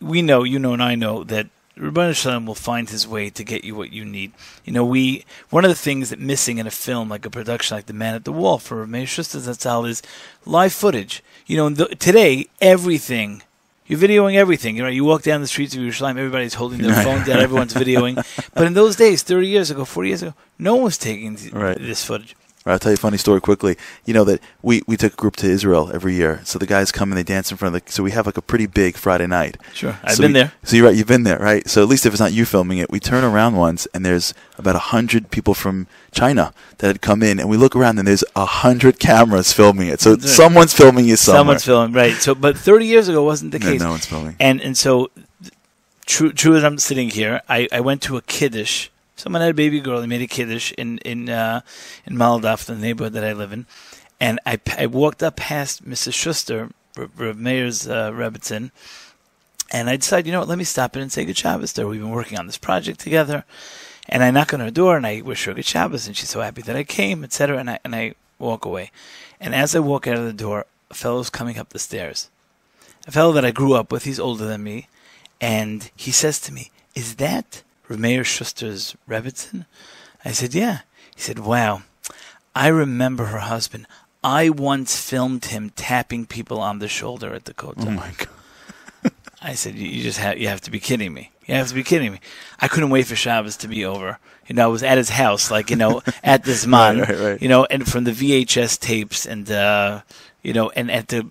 we 0.01 0.23
know, 0.23 0.43
you 0.45 0.59
know, 0.59 0.73
and 0.73 0.83
I 0.83 0.95
know 0.95 1.25
that 1.25 1.47
Ribbono 1.77 2.15
Shel 2.15 2.33
Olam 2.33 2.47
will 2.47 2.55
find 2.57 2.91
his 2.91 3.07
way 3.07 3.31
to 3.31 3.45
get 3.45 3.63
you 3.65 3.77
what 3.77 3.93
you 3.93 4.05
need. 4.05 4.33
You 4.65 4.73
know, 4.73 4.85
we 4.85 5.25
one 5.51 5.65
of 5.65 5.69
the 5.71 5.77
things 5.77 6.11
that 6.11 6.19
missing 6.19 6.59
in 6.59 6.67
a 6.67 6.71
film 6.73 7.09
like 7.09 7.25
a 7.25 7.31
production 7.31 7.77
like 7.77 7.87
The 7.87 7.93
Man 7.93 8.15
at 8.17 8.25
the 8.25 8.33
Wall 8.33 8.59
for 8.59 8.79
Rav 8.79 8.89
Meir 8.89 9.07
Schuster 9.07 9.39
Zatzal 9.39 9.89
is 9.89 10.03
live 10.45 10.73
footage. 10.73 11.23
You 11.47 11.57
know, 11.57 11.69
the, 11.71 11.87
today 11.95 12.47
everything. 12.61 13.43
You're 13.87 13.99
videoing 14.01 14.35
everything. 14.35 14.77
You 14.77 14.83
know, 14.83 14.89
you 14.91 15.03
walk 15.05 15.23
down 15.23 15.41
the 15.41 15.47
streets 15.47 15.75
of 15.75 15.81
Yerushalayim, 15.81 16.19
everybody's 16.19 16.55
holding 16.55 16.83
their 16.83 16.93
phones 17.05 17.27
out, 17.29 17.41
everyone's 17.41 17.73
videoing. 17.73 18.17
But 18.55 18.67
in 18.67 18.75
those 18.75 18.97
days, 18.97 19.23
30 19.23 19.47
years 19.49 19.71
ago, 19.71 19.85
40 19.87 20.09
years 20.09 20.23
ago, 20.23 20.35
no 20.59 20.75
one 20.75 20.85
was 20.85 20.99
taking 20.99 21.37
th- 21.37 21.53
Right. 21.55 21.79
this 21.79 22.05
footage. 22.05 22.37
I'll 22.73 22.79
tell 22.79 22.93
you 22.93 22.95
a 22.97 22.99
funny 22.99 23.17
story 23.19 23.41
quickly. 23.41 23.77
You 24.05 24.15
know 24.15 24.25
that 24.25 24.41
we, 24.63 24.83
we 24.87 24.97
took 24.97 25.13
a 25.13 25.17
group 25.17 25.37
to 25.37 25.47
Israel 25.49 25.91
every 25.93 26.15
year. 26.15 26.41
So 26.45 26.59
the 26.59 26.67
guys 26.67 26.93
come 26.93 27.11
and 27.11 27.19
they 27.19 27.23
dance 27.23 27.51
in 27.51 27.57
front 27.57 27.75
of 27.75 27.85
the. 27.85 27.91
So 27.93 28.03
we 28.03 28.11
have 28.13 28.27
like 28.27 28.37
a 28.37 28.43
pretty 28.43 28.67
big 28.67 28.97
Friday 28.97 29.27
night. 29.27 29.57
Sure, 29.75 29.99
I've 30.03 30.17
So 30.17 30.23
been 30.23 30.33
we- 30.33 30.39
there. 30.41 30.53
So 30.65 30.77
you're 30.77 30.87
right. 30.87 30.95
You've 30.97 31.07
been 31.07 31.23
there, 31.25 31.39
right? 31.39 31.69
So 31.69 31.83
at 31.83 31.89
least 31.89 32.07
if 32.07 32.13
it's 32.13 32.21
not 32.21 32.33
you 32.33 32.45
filming 32.45 32.79
it, 32.79 32.91
we 32.91 33.01
turn 33.01 33.25
around 33.25 33.57
once 33.57 33.87
and 33.95 34.05
there's 34.05 34.35
about 34.59 34.77
a 34.77 34.81
hundred 34.95 35.31
people 35.31 35.55
from 35.55 35.87
China 36.13 36.53
that 36.79 36.87
had 36.87 37.01
come 37.01 37.23
in, 37.23 37.39
and 37.39 37.49
we 37.49 37.57
look 37.57 37.77
around 37.77 37.99
and 37.99 38.07
there's 38.09 38.25
a 38.35 38.45
hundred 38.45 38.99
cameras 38.99 39.53
filming 39.53 39.89
it. 39.89 40.01
So 40.01 40.13
right. 40.13 40.23
someone's 40.23 40.73
filming 40.73 41.07
you 41.07 41.17
somewhere. 41.17 41.39
Someone's 41.41 41.65
filming, 41.65 41.93
right? 41.95 42.15
So, 42.15 42.35
but 42.35 42.57
30 42.57 42.87
years 42.87 43.09
ago 43.09 43.23
wasn't 43.23 43.53
the 43.53 43.59
No, 43.59 43.67
case. 43.67 43.81
no 43.81 43.91
one's 43.91 44.07
filming. 44.07 44.37
And 44.41 44.61
and 44.61 44.77
so, 44.77 45.11
true, 46.07 46.33
true 46.33 46.57
as 46.57 46.65
I'm 46.65 46.79
sitting 46.79 47.11
here, 47.11 47.43
I, 47.49 47.69
I 47.73 47.81
went 47.81 48.03
to 48.03 48.17
a 48.17 48.23
kiddush. 48.23 48.89
Someone 49.19 49.43
had 49.43 49.51
a 49.51 49.55
baby 49.55 49.81
girl. 49.81 50.01
They 50.01 50.07
made 50.07 50.23
a 50.23 50.29
kiddush 50.29 50.73
in 50.79 50.99
in 50.99 51.29
uh, 51.29 51.63
in 52.07 52.15
Maladaf, 52.15 52.65
the 52.65 52.77
neighborhood 52.77 53.15
that 53.15 53.25
I 53.25 53.33
live 53.33 53.53
in. 53.53 53.67
And 54.21 54.39
I, 54.47 54.61
I 54.77 54.87
walked 54.87 55.23
up 55.23 55.37
past 55.37 55.85
Mrs. 55.89 56.15
Schuster, 56.15 56.71
Rav 56.97 57.37
Meir's 57.37 57.87
uh, 57.87 58.11
Rebbitzin, 58.11 58.71
and 59.71 59.91
I 59.91 59.97
decided, 59.97 60.27
you 60.27 60.33
know 60.33 60.41
what, 60.41 60.49
let 60.49 60.59
me 60.59 60.65
stop 60.65 60.97
in 60.97 61.03
and 61.03 61.13
say 61.13 61.25
good 61.25 61.37
Shabbos 61.37 61.73
to 61.75 61.83
her. 61.83 61.89
We've 61.89 62.01
been 62.01 62.11
working 62.11 62.39
on 62.39 62.47
this 62.47 62.59
project 62.59 63.01
together. 63.01 63.45
And 64.09 64.23
I 64.23 64.31
knock 64.31 64.55
on 64.55 64.61
her 64.61 64.71
door 64.71 64.97
and 64.97 65.07
I 65.07 65.21
wish 65.21 65.45
her 65.45 65.53
good 65.53 65.67
Shabbos, 65.67 66.07
and 66.07 66.17
she's 66.17 66.31
so 66.31 66.41
happy 66.41 66.63
that 66.63 66.77
I 66.77 66.85
came, 66.85 67.23
etc. 67.25 67.59
And 67.59 67.71
I 67.71 67.79
and 67.85 67.95
I 67.95 68.15
walk 68.39 68.65
away. 68.65 68.91
And 69.41 69.55
as 69.55 69.75
I 69.75 69.81
walk 69.81 70.07
out 70.07 70.17
of 70.17 70.25
the 70.25 70.33
door, 70.33 70.65
a 70.91 70.95
fellow's 70.95 71.29
coming 71.29 71.59
up 71.59 71.71
the 71.71 71.79
stairs. 71.79 72.31
A 73.07 73.11
fellow 73.11 73.33
that 73.33 73.45
I 73.45 73.51
grew 73.51 73.75
up 73.75 73.93
with, 73.93 74.05
he's 74.05 74.21
older 74.21 74.47
than 74.47 74.63
me, 74.63 74.89
and 75.41 75.91
he 75.97 76.11
says 76.11 76.39
to 76.41 76.53
me, 76.53 76.71
Is 76.95 77.17
that 77.17 77.63
Rav 77.89 77.99
Meir 77.99 78.23
Schuster's 78.25 78.97
Rebbitzin? 79.09 79.67
I 80.25 80.33
said, 80.33 80.55
Yeah. 80.55 80.81
He 81.15 81.23
said, 81.23 81.39
Wow. 81.39 81.83
I 82.55 82.69
remember 82.69 83.27
her 83.27 83.39
husband. 83.39 83.87
I 84.25 84.49
once 84.49 85.01
filmed 85.01 85.47
him 85.47 85.71
tapping 85.71 86.27
people 86.27 86.61
on 86.61 86.81
the 86.81 86.89
shoulder 86.89 87.33
at 87.35 87.45
the 87.45 87.55
Kotel. 87.55 87.87
Oh 87.87 87.91
my 87.91 88.13
god. 88.19 88.29
I 89.41 89.55
said, 89.55 89.77
you, 89.77 89.87
you 89.87 90.03
just 90.03 90.19
have 90.19 90.39
you 90.39 90.49
have 90.49 90.61
to 90.63 90.71
be 90.73 90.81
kidding 90.81 91.15
me. 91.15 91.31
You 91.47 91.55
have 91.55 91.69
to 91.69 91.75
be 91.75 91.85
kidding 91.85 92.11
me. 92.13 92.21
I 92.61 92.67
couldn't 92.67 92.91
wait 92.91 93.07
for 93.07 93.15
Shabbos 93.15 93.57
to 93.59 93.69
be 93.69 93.85
over. 93.85 94.19
You 94.49 94.57
know, 94.57 94.65
I 94.65 94.67
was 94.67 94.83
at 94.83 94.99
his 94.99 95.11
house, 95.11 95.51
like 95.51 95.71
you 95.71 95.77
know, 95.77 96.03
at 96.25 96.43
this 96.43 96.67
man, 96.75 96.99
Right, 96.99 97.09
right, 97.09 97.19
right. 97.19 97.43
you 97.43 97.49
know, 97.49 97.65
and 97.67 97.87
from 97.89 98.03
the 98.05 98.11
VHS 98.11 98.81
tapes, 98.81 99.25
and 99.27 99.49
uh, 99.51 100.01
you 100.43 100.53
know, 100.53 100.71
and 100.71 100.91
at 100.91 101.09
the 101.09 101.29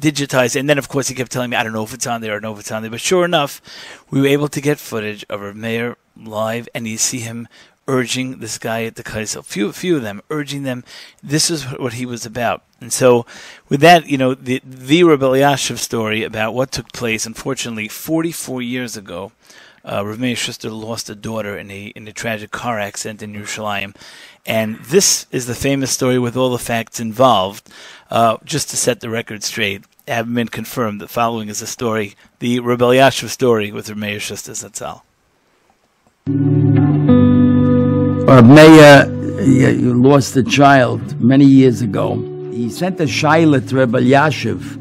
digitize. 0.00 0.58
And 0.58 0.68
then, 0.68 0.78
of 0.78 0.88
course, 0.88 1.08
he 1.08 1.14
kept 1.14 1.32
telling 1.32 1.50
me, 1.50 1.56
I 1.56 1.62
don't 1.62 1.72
know 1.72 1.84
if 1.84 1.94
it's 1.94 2.06
on 2.06 2.20
there, 2.20 2.32
I 2.32 2.34
don't 2.34 2.42
know 2.42 2.52
if 2.52 2.60
it's 2.60 2.72
on 2.72 2.82
there. 2.82 2.90
But 2.90 3.00
sure 3.00 3.24
enough, 3.24 3.60
we 4.10 4.20
were 4.20 4.26
able 4.26 4.48
to 4.48 4.60
get 4.60 4.78
footage 4.78 5.24
of 5.28 5.42
our 5.42 5.54
mayor 5.54 5.96
live, 6.16 6.68
and 6.74 6.86
you 6.86 6.96
see 6.96 7.20
him 7.20 7.48
urging 7.86 8.38
this 8.38 8.58
guy 8.58 8.84
at 8.84 8.96
the 8.96 9.02
Kaisel, 9.02 9.44
few, 9.44 9.72
few 9.72 9.96
of 9.96 10.02
them, 10.02 10.22
urging 10.30 10.62
them. 10.62 10.84
This 11.22 11.50
is 11.50 11.64
what 11.64 11.94
he 11.94 12.06
was 12.06 12.24
about. 12.24 12.62
And 12.80 12.92
so, 12.92 13.26
with 13.68 13.80
that, 13.80 14.06
you 14.06 14.18
know, 14.18 14.34
the, 14.34 14.60
the 14.64 15.04
Rebbe 15.04 15.24
Elyashiv 15.24 15.78
story 15.78 16.22
about 16.22 16.54
what 16.54 16.72
took 16.72 16.92
place, 16.92 17.26
unfortunately, 17.26 17.88
44 17.88 18.62
years 18.62 18.96
ago, 18.96 19.32
uh, 19.84 20.04
Rav 20.04 20.18
Meir 20.18 20.36
Schuster 20.36 20.70
lost 20.70 21.10
a 21.10 21.14
daughter 21.14 21.58
in 21.58 21.70
a 21.70 21.86
in 21.88 22.08
a 22.08 22.12
tragic 22.12 22.50
car 22.50 22.78
accident 22.80 23.22
in 23.22 23.34
Yerushalayim, 23.34 23.94
and 24.46 24.78
this 24.80 25.26
is 25.30 25.46
the 25.46 25.54
famous 25.54 25.90
story 25.90 26.18
with 26.18 26.36
all 26.36 26.50
the 26.50 26.58
facts 26.58 27.00
involved. 27.00 27.68
Uh, 28.10 28.36
just 28.44 28.70
to 28.70 28.76
set 28.76 29.00
the 29.00 29.10
record 29.10 29.42
straight, 29.42 29.84
have 30.06 30.32
been 30.32 30.48
confirmed. 30.48 31.00
The 31.00 31.08
following 31.08 31.48
is 31.48 31.60
a 31.62 31.66
story, 31.66 32.14
the 32.38 32.60
Rebel 32.60 33.10
story 33.10 33.72
with 33.72 33.88
Rav 33.88 33.98
Meir 33.98 34.20
Schuster 34.20 34.52
Zatzal. 34.52 35.02
Meir 38.26 39.24
he, 39.44 39.60
he 39.60 39.82
lost 39.82 40.36
a 40.36 40.42
child 40.42 41.20
many 41.20 41.44
years 41.44 41.82
ago. 41.82 42.16
He 42.50 42.70
sent 42.70 43.00
a 43.00 43.04
shaila 43.04 43.68
to 43.68 43.76
Rebbe 43.76 43.98
Elyashiv, 44.00 44.78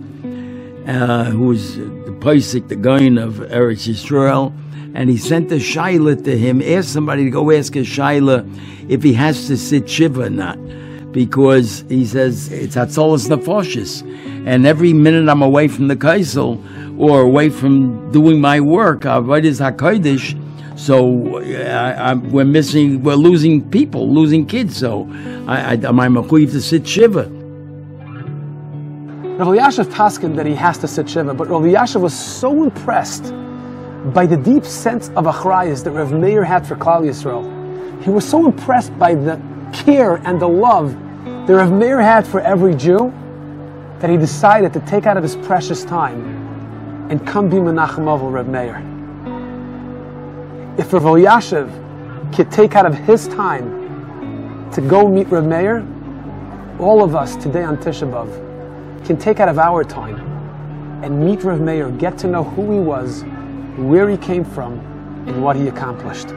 uh, 0.88 1.26
who 1.26 1.48
was 1.48 1.76
the 1.78 2.16
posek, 2.20 2.68
the 2.70 2.76
Gaon 2.76 3.18
of 3.18 3.36
Eretz 3.36 3.88
Yisrael, 3.88 4.54
and 4.94 5.10
he 5.10 5.18
sent 5.18 5.52
a 5.52 5.56
shaila 5.56 6.24
to 6.24 6.38
him. 6.38 6.62
Ask 6.62 6.90
somebody 6.90 7.26
to 7.26 7.30
go 7.30 7.52
ask 7.52 7.76
a 7.76 7.80
shaila 7.80 8.48
if 8.90 9.04
he 9.04 9.14
has 9.14 9.48
to 9.48 9.58
sit 9.58 9.90
shiva 9.90 10.24
or 10.24 10.30
not, 10.30 10.58
because 11.12 11.84
he 11.90 12.06
says 12.06 12.52
it's 12.52 12.76
hatzolas 12.76 13.28
nefoshes, 13.30 14.04
and 14.48 14.66
every 14.66 14.94
minute 14.94 15.30
I'm 15.30 15.42
away 15.42 15.68
from 15.68 15.88
the 15.88 15.96
kaisel 15.96 16.62
or 17.00 17.22
away 17.22 17.50
from 17.50 18.12
doing 18.12 18.40
my 18.40 18.60
work, 18.60 19.02
avodas 19.02 19.60
hakodesh. 19.60 20.40
So 20.78 21.38
uh, 21.38 21.42
I, 21.42 22.12
I, 22.12 22.14
we're 22.16 22.46
missing, 22.46 23.04
we're 23.04 23.16
losing 23.16 23.68
people, 23.70 24.12
losing 24.12 24.46
kids. 24.46 24.78
So 24.78 25.08
I, 25.48 25.58
I, 25.58 25.74
am 25.74 26.00
I 26.00 26.08
mechuyev 26.08 26.52
to 26.52 26.62
sit 26.62 26.88
shiva? 26.88 27.30
Rav 29.38 29.48
Elyashiv 29.48 29.86
paskin 29.86 30.36
that 30.36 30.46
he 30.46 30.54
has 30.56 30.78
to 30.80 30.88
sit 30.88 31.10
shiva, 31.10 31.34
but 31.34 31.48
Rav 31.48 31.62
Elyashiv 31.64 32.02
was 32.02 32.14
so 32.14 32.64
impressed 32.64 33.34
by 34.12 34.26
the 34.26 34.36
deep 34.36 34.66
sense 34.66 35.10
of 35.10 35.26
achrayas 35.26 35.84
that 35.86 35.92
Rav 35.92 36.12
Meir 36.12 36.44
had 36.44 36.68
for 36.68 36.76
Klal 36.76 37.04
Yisrael. 37.04 38.04
He 38.04 38.10
was 38.10 38.28
so 38.28 38.46
impressed 38.46 38.98
by 39.00 39.16
the 39.16 39.42
care 39.72 40.16
and 40.16 40.42
the 40.42 40.48
love 40.48 40.94
that 41.48 41.54
Rav 41.54 41.72
Meir 41.72 42.02
had 42.02 42.28
for 42.28 42.42
every 42.42 42.76
Jew 42.76 43.14
that 44.00 44.10
he 44.10 44.18
decided 44.18 44.74
to 44.74 44.82
take 44.82 45.06
out 45.06 45.16
of 45.16 45.24
his 45.24 45.38
precious 45.38 45.86
time 45.86 47.08
and 47.10 47.26
come 47.26 47.50
be 47.50 47.58
Menachem 47.58 48.06
Avol 48.06 48.34
Rav 48.34 48.48
Meir. 48.48 48.78
If 50.78 50.92
Rav 50.92 51.04
Elyashiv 51.04 52.36
could 52.36 52.52
take 52.52 52.76
out 52.76 52.86
of 52.86 52.96
his 52.96 53.30
time 53.30 54.70
to 54.72 54.82
go 54.82 55.08
meet 55.08 55.28
Rav 55.30 55.46
Meir, 55.46 55.88
all 56.78 57.04
of 57.04 57.16
us 57.16 57.38
today 57.38 57.64
on 57.64 57.78
Tisha 57.78 58.10
B'Av 58.12 59.06
can 59.06 59.16
take 59.16 59.40
out 59.40 59.48
of 59.48 59.60
our 59.60 59.86
time 59.86 60.20
and 61.04 61.24
meet 61.26 61.44
Rav 61.44 61.62
Meir, 61.62 61.90
get 61.92 62.18
to 62.18 62.28
know 62.28 62.44
who 62.44 62.72
he 62.72 62.80
was, 62.80 63.24
where 63.78 64.10
he 64.10 64.18
came 64.18 64.46
from, 64.46 64.80
and 65.28 65.44
what 65.44 65.56
he 65.56 65.68
accomplished. 65.68 66.28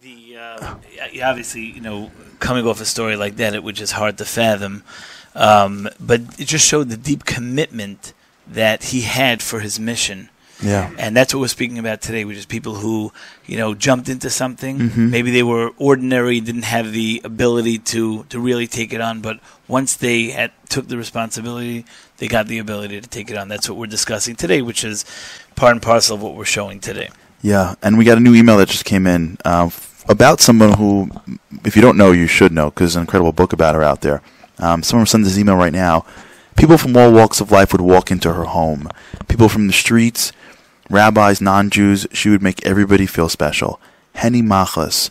The 0.00 0.36
uh, 0.38 0.74
obviously, 1.22 1.62
you 1.62 1.80
know, 1.80 2.10
coming 2.40 2.66
off 2.66 2.80
a 2.80 2.84
story 2.84 3.16
like 3.16 3.36
that, 3.36 3.54
it 3.54 3.62
was 3.62 3.76
just 3.76 3.92
hard 3.92 4.18
to 4.18 4.24
fathom. 4.24 4.82
Um, 5.34 5.88
but 5.98 6.20
it 6.38 6.46
just 6.46 6.66
showed 6.66 6.90
the 6.90 6.96
deep 6.96 7.24
commitment 7.24 8.12
that 8.46 8.84
he 8.84 9.02
had 9.02 9.42
for 9.42 9.60
his 9.60 9.80
mission. 9.80 10.28
Yeah. 10.62 10.90
And 10.98 11.16
that's 11.16 11.34
what 11.34 11.40
we're 11.40 11.48
speaking 11.48 11.78
about 11.78 12.00
today, 12.00 12.24
which 12.24 12.36
is 12.36 12.46
people 12.46 12.76
who, 12.76 13.12
you 13.46 13.56
know, 13.56 13.74
jumped 13.74 14.08
into 14.08 14.30
something. 14.30 14.78
Mhm. 14.78 15.10
Maybe 15.10 15.30
they 15.30 15.42
were 15.42 15.70
ordinary, 15.76 16.40
didn't 16.40 16.64
have 16.64 16.92
the 16.92 17.20
ability 17.24 17.78
to, 17.78 18.24
to 18.30 18.38
really 18.38 18.66
take 18.66 18.92
it 18.92 19.00
on, 19.00 19.20
but 19.20 19.40
once 19.68 19.94
they 19.96 20.30
had, 20.30 20.52
took 20.68 20.88
the 20.88 20.96
responsibility, 20.96 21.84
they 22.18 22.28
got 22.28 22.46
the 22.46 22.58
ability 22.58 23.00
to 23.00 23.08
take 23.08 23.30
it 23.30 23.36
on. 23.36 23.48
That's 23.48 23.68
what 23.68 23.76
we're 23.78 23.86
discussing 23.86 24.36
today, 24.36 24.62
which 24.62 24.84
is 24.84 25.04
part 25.56 25.72
and 25.72 25.82
parcel 25.82 26.14
of 26.16 26.22
what 26.22 26.34
we're 26.34 26.44
showing 26.44 26.80
today. 26.80 27.10
Yeah, 27.42 27.74
and 27.82 27.98
we 27.98 28.04
got 28.04 28.18
a 28.18 28.20
new 28.20 28.34
email 28.34 28.56
that 28.58 28.68
just 28.68 28.84
came 28.84 29.06
in 29.06 29.36
uh, 29.44 29.70
about 30.08 30.40
someone 30.40 30.74
who, 30.74 31.10
if 31.64 31.74
you 31.74 31.82
don't 31.82 31.96
know, 31.96 32.12
you 32.12 32.26
should 32.28 32.52
know 32.52 32.66
because 32.70 32.90
there's 32.92 32.96
an 32.96 33.02
incredible 33.02 33.32
book 33.32 33.52
about 33.52 33.74
her 33.74 33.82
out 33.82 34.00
there. 34.02 34.22
Um, 34.58 34.82
someone 34.84 35.06
sent 35.06 35.24
this 35.24 35.36
email 35.38 35.56
right 35.56 35.72
now. 35.72 36.04
People 36.56 36.78
from 36.78 36.96
all 36.96 37.10
walks 37.12 37.40
of 37.40 37.50
life 37.50 37.72
would 37.72 37.80
walk 37.80 38.10
into 38.10 38.32
her 38.32 38.44
home. 38.44 38.88
People 39.26 39.48
from 39.48 39.66
the 39.66 39.72
streets, 39.72 40.32
rabbis, 40.92 41.40
non-Jews. 41.40 42.06
She 42.12 42.28
would 42.28 42.42
make 42.42 42.64
everybody 42.64 43.06
feel 43.06 43.28
special. 43.28 43.80
Henny 44.14 44.42
Machlis. 44.42 45.10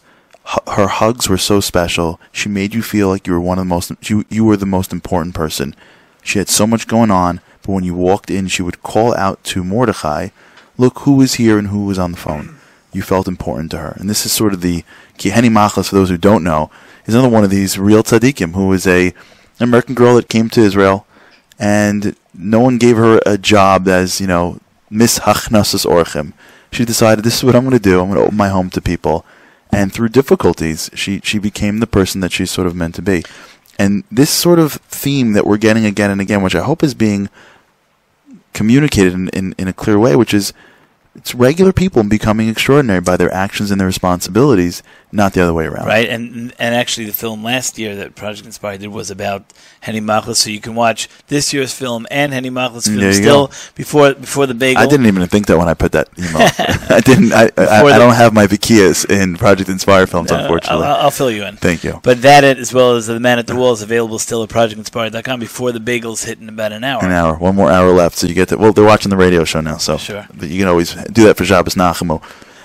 Her 0.67 0.87
hugs 0.87 1.29
were 1.29 1.37
so 1.37 1.59
special. 1.59 2.19
She 2.31 2.49
made 2.49 2.73
you 2.73 2.81
feel 2.81 3.09
like 3.09 3.27
you 3.27 3.33
were 3.33 3.39
one 3.39 3.59
of 3.59 3.65
the 3.65 3.69
most. 3.69 3.91
You, 4.09 4.25
you 4.29 4.43
were 4.43 4.57
the 4.57 4.65
most 4.65 4.91
important 4.91 5.35
person. 5.35 5.75
She 6.23 6.39
had 6.39 6.49
so 6.49 6.65
much 6.65 6.87
going 6.87 7.11
on, 7.11 7.41
but 7.61 7.71
when 7.71 7.83
you 7.83 7.93
walked 7.93 8.31
in, 8.31 8.47
she 8.47 8.63
would 8.63 8.83
call 8.83 9.15
out 9.15 9.43
to 9.45 9.63
Mordechai, 9.63 10.29
"Look 10.77 10.99
who 10.99 11.15
was 11.15 11.35
here 11.35 11.57
and 11.57 11.67
who 11.67 11.85
was 11.85 11.99
on 11.99 12.11
the 12.11 12.17
phone." 12.17 12.57
You 12.91 13.01
felt 13.01 13.27
important 13.27 13.71
to 13.71 13.77
her, 13.77 13.95
and 13.99 14.09
this 14.09 14.25
is 14.25 14.31
sort 14.31 14.53
of 14.53 14.61
the 14.61 14.83
Kiheni 15.17 15.49
Machlis. 15.49 15.89
For 15.89 15.95
those 15.95 16.09
who 16.09 16.17
don't 16.17 16.43
know, 16.43 16.71
is 17.05 17.13
another 17.13 17.29
one 17.29 17.43
of 17.43 17.49
these 17.49 17.77
real 17.77 18.03
tzaddikim 18.03 18.53
who 18.53 18.67
was 18.67 18.87
a 18.87 19.07
an 19.07 19.63
American 19.69 19.95
girl 19.95 20.15
that 20.15 20.27
came 20.27 20.49
to 20.49 20.61
Israel, 20.61 21.05
and 21.59 22.15
no 22.33 22.59
one 22.59 22.77
gave 22.77 22.97
her 22.97 23.21
a 23.25 23.37
job 23.37 23.87
as 23.87 24.19
you 24.19 24.27
know 24.27 24.59
Miss 24.91 25.19
Hachnasas 25.19 25.85
Orchim. 25.85 26.33
She 26.71 26.85
decided 26.85 27.23
this 27.23 27.37
is 27.37 27.43
what 27.43 27.55
I'm 27.55 27.63
going 27.63 27.77
to 27.77 27.79
do. 27.79 27.99
I'm 27.99 28.09
going 28.09 28.19
to 28.19 28.25
open 28.25 28.37
my 28.37 28.49
home 28.49 28.69
to 28.71 28.81
people, 28.81 29.25
and 29.71 29.91
through 29.91 30.09
difficulties, 30.09 30.89
she 30.93 31.21
she 31.23 31.39
became 31.39 31.79
the 31.79 31.87
person 31.87 32.21
that 32.21 32.31
she's 32.31 32.51
sort 32.51 32.67
of 32.67 32.75
meant 32.75 32.95
to 32.95 33.01
be. 33.01 33.23
And 33.79 34.03
this 34.11 34.29
sort 34.29 34.59
of 34.59 34.73
theme 34.73 35.33
that 35.33 35.47
we're 35.47 35.57
getting 35.57 35.85
again 35.85 36.11
and 36.11 36.21
again, 36.21 36.43
which 36.43 36.55
I 36.55 36.63
hope 36.63 36.83
is 36.83 36.93
being 36.93 37.29
communicated 38.53 39.13
in, 39.13 39.29
in, 39.29 39.55
in 39.57 39.67
a 39.67 39.73
clear 39.73 39.97
way, 39.97 40.15
which 40.15 40.33
is 40.33 40.53
it's 41.15 41.33
regular 41.33 41.73
people 41.73 42.03
becoming 42.03 42.47
extraordinary 42.47 43.01
by 43.01 43.17
their 43.17 43.33
actions 43.33 43.71
and 43.71 43.79
their 43.79 43.87
responsibilities, 43.87 44.83
not 45.11 45.33
the 45.33 45.41
other 45.41 45.53
way 45.53 45.65
around. 45.65 45.87
Right, 45.87 46.07
and 46.07 46.53
and 46.59 46.75
actually, 46.75 47.05
the 47.05 47.13
film 47.13 47.43
last 47.43 47.77
year 47.77 47.95
that 47.95 48.15
Project 48.15 48.45
Inspire 48.45 48.77
did 48.77 48.87
was 48.87 49.11
about 49.11 49.43
Henny 49.81 50.01
Machlis. 50.01 50.37
So 50.37 50.49
you 50.49 50.59
can 50.59 50.75
watch 50.75 51.09
this 51.27 51.53
year's 51.53 51.73
film 51.73 52.07
and 52.09 52.33
Henny 52.33 52.49
Machlis' 52.49 52.85
film 52.87 53.13
still 53.13 53.47
go. 53.47 53.53
before 53.75 54.13
before 54.13 54.45
the 54.47 54.53
bagel. 54.53 54.81
I 54.81 54.85
didn't 54.87 55.05
even 55.05 55.25
think 55.27 55.47
that 55.47 55.57
when 55.57 55.67
I 55.67 55.73
put 55.73 55.91
that 55.93 56.09
email. 56.17 56.31
I 56.95 57.01
didn't. 57.01 57.33
I, 57.33 57.49
I, 57.57 57.83
I 57.83 57.97
don't 57.97 58.15
have 58.15 58.33
my 58.33 58.47
Vikias 58.47 59.09
in 59.09 59.37
Project 59.37 59.69
Inspire 59.69 60.07
films, 60.07 60.31
unfortunately. 60.31 60.85
I'll, 60.85 61.05
I'll 61.05 61.11
fill 61.11 61.31
you 61.31 61.43
in. 61.45 61.57
Thank 61.57 61.83
you. 61.83 61.99
But 62.03 62.21
that, 62.21 62.43
as 62.43 62.73
well 62.73 62.95
as 62.95 63.07
the 63.07 63.19
Man 63.19 63.39
at 63.39 63.47
the 63.47 63.55
Wall, 63.55 63.73
is 63.73 63.81
available 63.81 64.19
still 64.19 64.43
at 64.43 64.49
ProjectInspire.com 64.49 65.39
before 65.39 65.71
the 65.71 65.79
bagels 65.79 66.25
hit 66.25 66.39
in 66.39 66.49
about 66.49 66.71
an 66.71 66.83
hour. 66.83 67.03
An 67.03 67.11
hour, 67.11 67.35
one 67.35 67.55
more 67.55 67.71
hour 67.71 67.91
left, 67.91 68.17
so 68.17 68.27
you 68.27 68.33
get 68.33 68.49
that. 68.49 68.59
Well, 68.59 68.73
they're 68.73 68.85
watching 68.85 69.09
the 69.09 69.17
radio 69.17 69.43
show 69.43 69.61
now, 69.61 69.77
so 69.77 69.97
Sure. 69.97 70.27
But 70.33 70.49
you 70.49 70.59
can 70.59 70.67
always 70.67 70.93
do 70.93 71.23
that 71.25 71.37
for 71.37 71.45
Shabbos 71.45 71.75
Nachamu. 71.75 72.21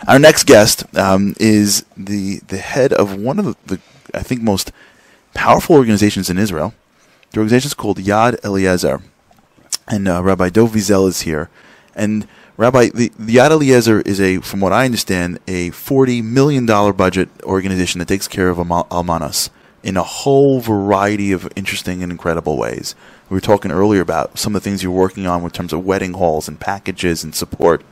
Our 0.06 0.20
next 0.20 0.44
guest 0.44 0.84
um, 0.96 1.34
is 1.40 1.84
the 1.96 2.38
the 2.46 2.58
head 2.58 2.92
of 2.92 3.16
one 3.16 3.40
of 3.40 3.44
the, 3.44 3.56
the 3.66 3.80
I 4.14 4.22
think 4.22 4.40
most 4.40 4.70
powerful 5.34 5.74
organizations 5.74 6.30
in 6.30 6.38
Israel. 6.38 6.74
The 7.32 7.40
organization 7.40 7.68
is 7.68 7.74
called 7.74 7.98
Yad 7.98 8.42
Eliezer, 8.44 9.02
and 9.88 10.06
uh, 10.06 10.22
Rabbi 10.22 10.50
Dov 10.50 10.72
Wiesel 10.72 11.08
is 11.08 11.22
here. 11.22 11.50
And 11.96 12.28
Rabbi, 12.56 12.90
the, 12.94 13.10
the 13.18 13.36
Yad 13.36 13.50
Eliezer 13.50 14.00
is 14.02 14.20
a, 14.20 14.38
from 14.38 14.60
what 14.60 14.72
I 14.72 14.84
understand, 14.84 15.40
a 15.48 15.70
forty 15.70 16.22
million 16.22 16.66
dollar 16.66 16.92
budget 16.92 17.28
organization 17.42 17.98
that 17.98 18.06
takes 18.06 18.28
care 18.28 18.48
of 18.48 18.58
alma- 18.58 18.86
almanas 18.92 19.50
in 19.82 19.96
a 19.96 20.04
whole 20.04 20.60
variety 20.60 21.32
of 21.32 21.52
interesting 21.56 22.04
and 22.04 22.12
incredible 22.12 22.56
ways. 22.56 22.94
We 23.28 23.34
were 23.34 23.40
talking 23.40 23.72
earlier 23.72 24.02
about 24.02 24.38
some 24.38 24.54
of 24.54 24.62
the 24.62 24.70
things 24.70 24.84
you're 24.84 24.92
working 24.92 25.26
on 25.26 25.42
in 25.42 25.50
terms 25.50 25.72
of 25.72 25.84
wedding 25.84 26.12
halls 26.12 26.46
and 26.46 26.60
packages 26.60 27.24
and 27.24 27.34
support. 27.34 27.82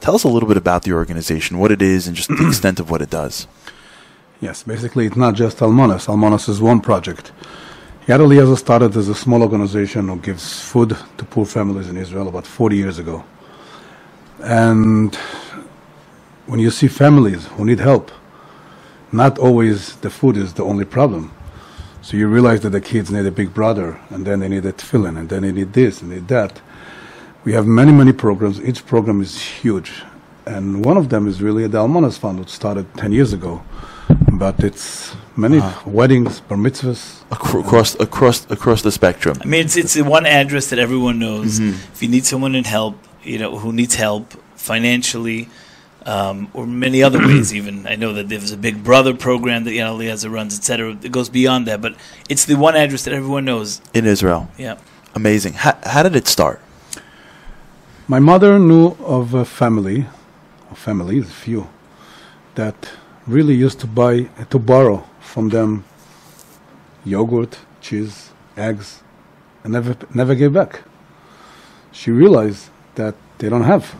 Tell 0.00 0.14
us 0.14 0.24
a 0.24 0.28
little 0.28 0.48
bit 0.48 0.56
about 0.56 0.82
the 0.84 0.92
organization, 0.92 1.58
what 1.58 1.72
it 1.72 1.82
is, 1.82 2.06
and 2.06 2.16
just 2.16 2.28
the 2.28 2.46
extent 2.48 2.80
of 2.80 2.90
what 2.90 3.02
it 3.02 3.10
does. 3.10 3.46
Yes, 4.40 4.62
basically 4.62 5.06
it's 5.06 5.16
not 5.16 5.34
just 5.34 5.58
Almanas. 5.58 6.06
Almanas 6.06 6.48
is 6.48 6.60
one 6.60 6.80
project. 6.80 7.32
Yad 8.06 8.20
Eliezer 8.20 8.56
started 8.56 8.96
as 8.96 9.08
a 9.08 9.14
small 9.14 9.42
organization 9.42 10.08
who 10.08 10.16
gives 10.16 10.62
food 10.62 10.96
to 11.18 11.24
poor 11.24 11.44
families 11.44 11.88
in 11.88 11.96
Israel 11.96 12.28
about 12.28 12.46
40 12.46 12.76
years 12.76 12.98
ago. 12.98 13.24
And 14.40 15.14
when 16.46 16.60
you 16.60 16.70
see 16.70 16.88
families 16.88 17.46
who 17.46 17.64
need 17.64 17.80
help, 17.80 18.10
not 19.12 19.38
always 19.38 19.96
the 19.96 20.10
food 20.10 20.36
is 20.36 20.54
the 20.54 20.64
only 20.64 20.84
problem. 20.84 21.32
So 22.00 22.16
you 22.16 22.28
realize 22.28 22.60
that 22.60 22.70
the 22.70 22.80
kids 22.80 23.10
need 23.10 23.26
a 23.26 23.30
big 23.30 23.52
brother, 23.52 24.00
and 24.08 24.26
then 24.26 24.40
they 24.40 24.48
need 24.48 24.64
a 24.64 24.72
tefillin, 24.72 25.18
and 25.18 25.28
then 25.28 25.42
they 25.42 25.52
need 25.52 25.72
this 25.74 26.00
and 26.00 26.10
they 26.10 26.16
need 26.16 26.28
that. 26.28 26.62
We 27.48 27.54
have 27.54 27.66
many, 27.66 27.92
many 27.92 28.12
programs. 28.12 28.60
Each 28.60 28.84
program 28.84 29.22
is 29.22 29.40
huge. 29.40 29.90
And 30.44 30.84
one 30.84 30.98
of 30.98 31.08
them 31.08 31.26
is 31.26 31.40
really 31.40 31.66
the 31.66 31.78
Almanas 31.78 32.18
Fund, 32.18 32.40
which 32.40 32.50
started 32.50 32.84
10 32.98 33.10
years 33.12 33.32
ago. 33.32 33.62
But 34.30 34.62
it's 34.62 35.16
many 35.34 35.58
weddings, 35.86 36.40
bar 36.40 36.58
mitzvahs. 36.58 37.22
Acro- 37.32 37.62
across 37.62 37.94
across 38.06 38.38
across 38.50 38.82
the 38.82 38.92
spectrum. 38.92 39.38
I 39.42 39.46
mean, 39.46 39.62
it's 39.64 39.76
it's 39.78 39.94
the 39.94 40.04
one 40.04 40.26
address 40.26 40.66
that 40.70 40.78
everyone 40.78 41.18
knows. 41.18 41.58
Mhm. 41.58 41.72
If 41.94 42.02
you 42.02 42.10
need 42.10 42.26
someone 42.26 42.54
in 42.54 42.64
help, 42.64 42.94
you 43.24 43.38
know, 43.38 43.56
who 43.62 43.72
needs 43.72 43.94
help 43.94 44.24
financially, 44.56 45.48
um, 46.04 46.48
or 46.52 46.66
many 46.66 47.02
other 47.02 47.18
ways. 47.28 47.54
Even 47.58 47.74
I 47.86 47.96
know 48.02 48.12
that 48.12 48.28
there's 48.28 48.52
a 48.52 48.58
Big 48.68 48.76
Brother 48.84 49.14
program 49.14 49.64
that 49.64 49.70
Yad 49.78 49.88
Eliezer 49.94 50.28
runs, 50.38 50.52
etc. 50.58 50.98
It 51.02 51.12
goes 51.18 51.30
beyond 51.30 51.66
that, 51.68 51.80
but 51.80 51.92
it's 52.28 52.44
the 52.44 52.56
one 52.56 52.76
address 52.76 53.02
that 53.04 53.14
everyone 53.14 53.46
knows. 53.46 53.80
In 53.94 54.04
Israel. 54.04 54.42
Yeah. 54.58 54.76
Amazing. 55.14 55.54
How, 55.64 55.74
how 55.94 56.02
did 56.02 56.14
it 56.14 56.28
start? 56.28 56.60
My 58.10 58.20
mother 58.20 58.58
knew 58.58 58.96
of 59.00 59.34
a 59.34 59.44
family, 59.44 60.06
or 60.70 60.76
families, 60.76 61.30
few, 61.30 61.68
that 62.54 62.88
really 63.26 63.54
used 63.54 63.80
to 63.80 63.86
buy, 63.86 64.30
to 64.48 64.58
borrow 64.58 65.04
from 65.20 65.50
them 65.50 65.84
yogurt, 67.04 67.58
cheese, 67.82 68.30
eggs, 68.56 69.02
and 69.62 69.74
never, 69.74 69.94
never 70.14 70.34
gave 70.34 70.54
back. 70.54 70.84
She 71.92 72.10
realized 72.10 72.70
that 72.94 73.14
they 73.36 73.50
don't 73.50 73.64
have. 73.64 73.94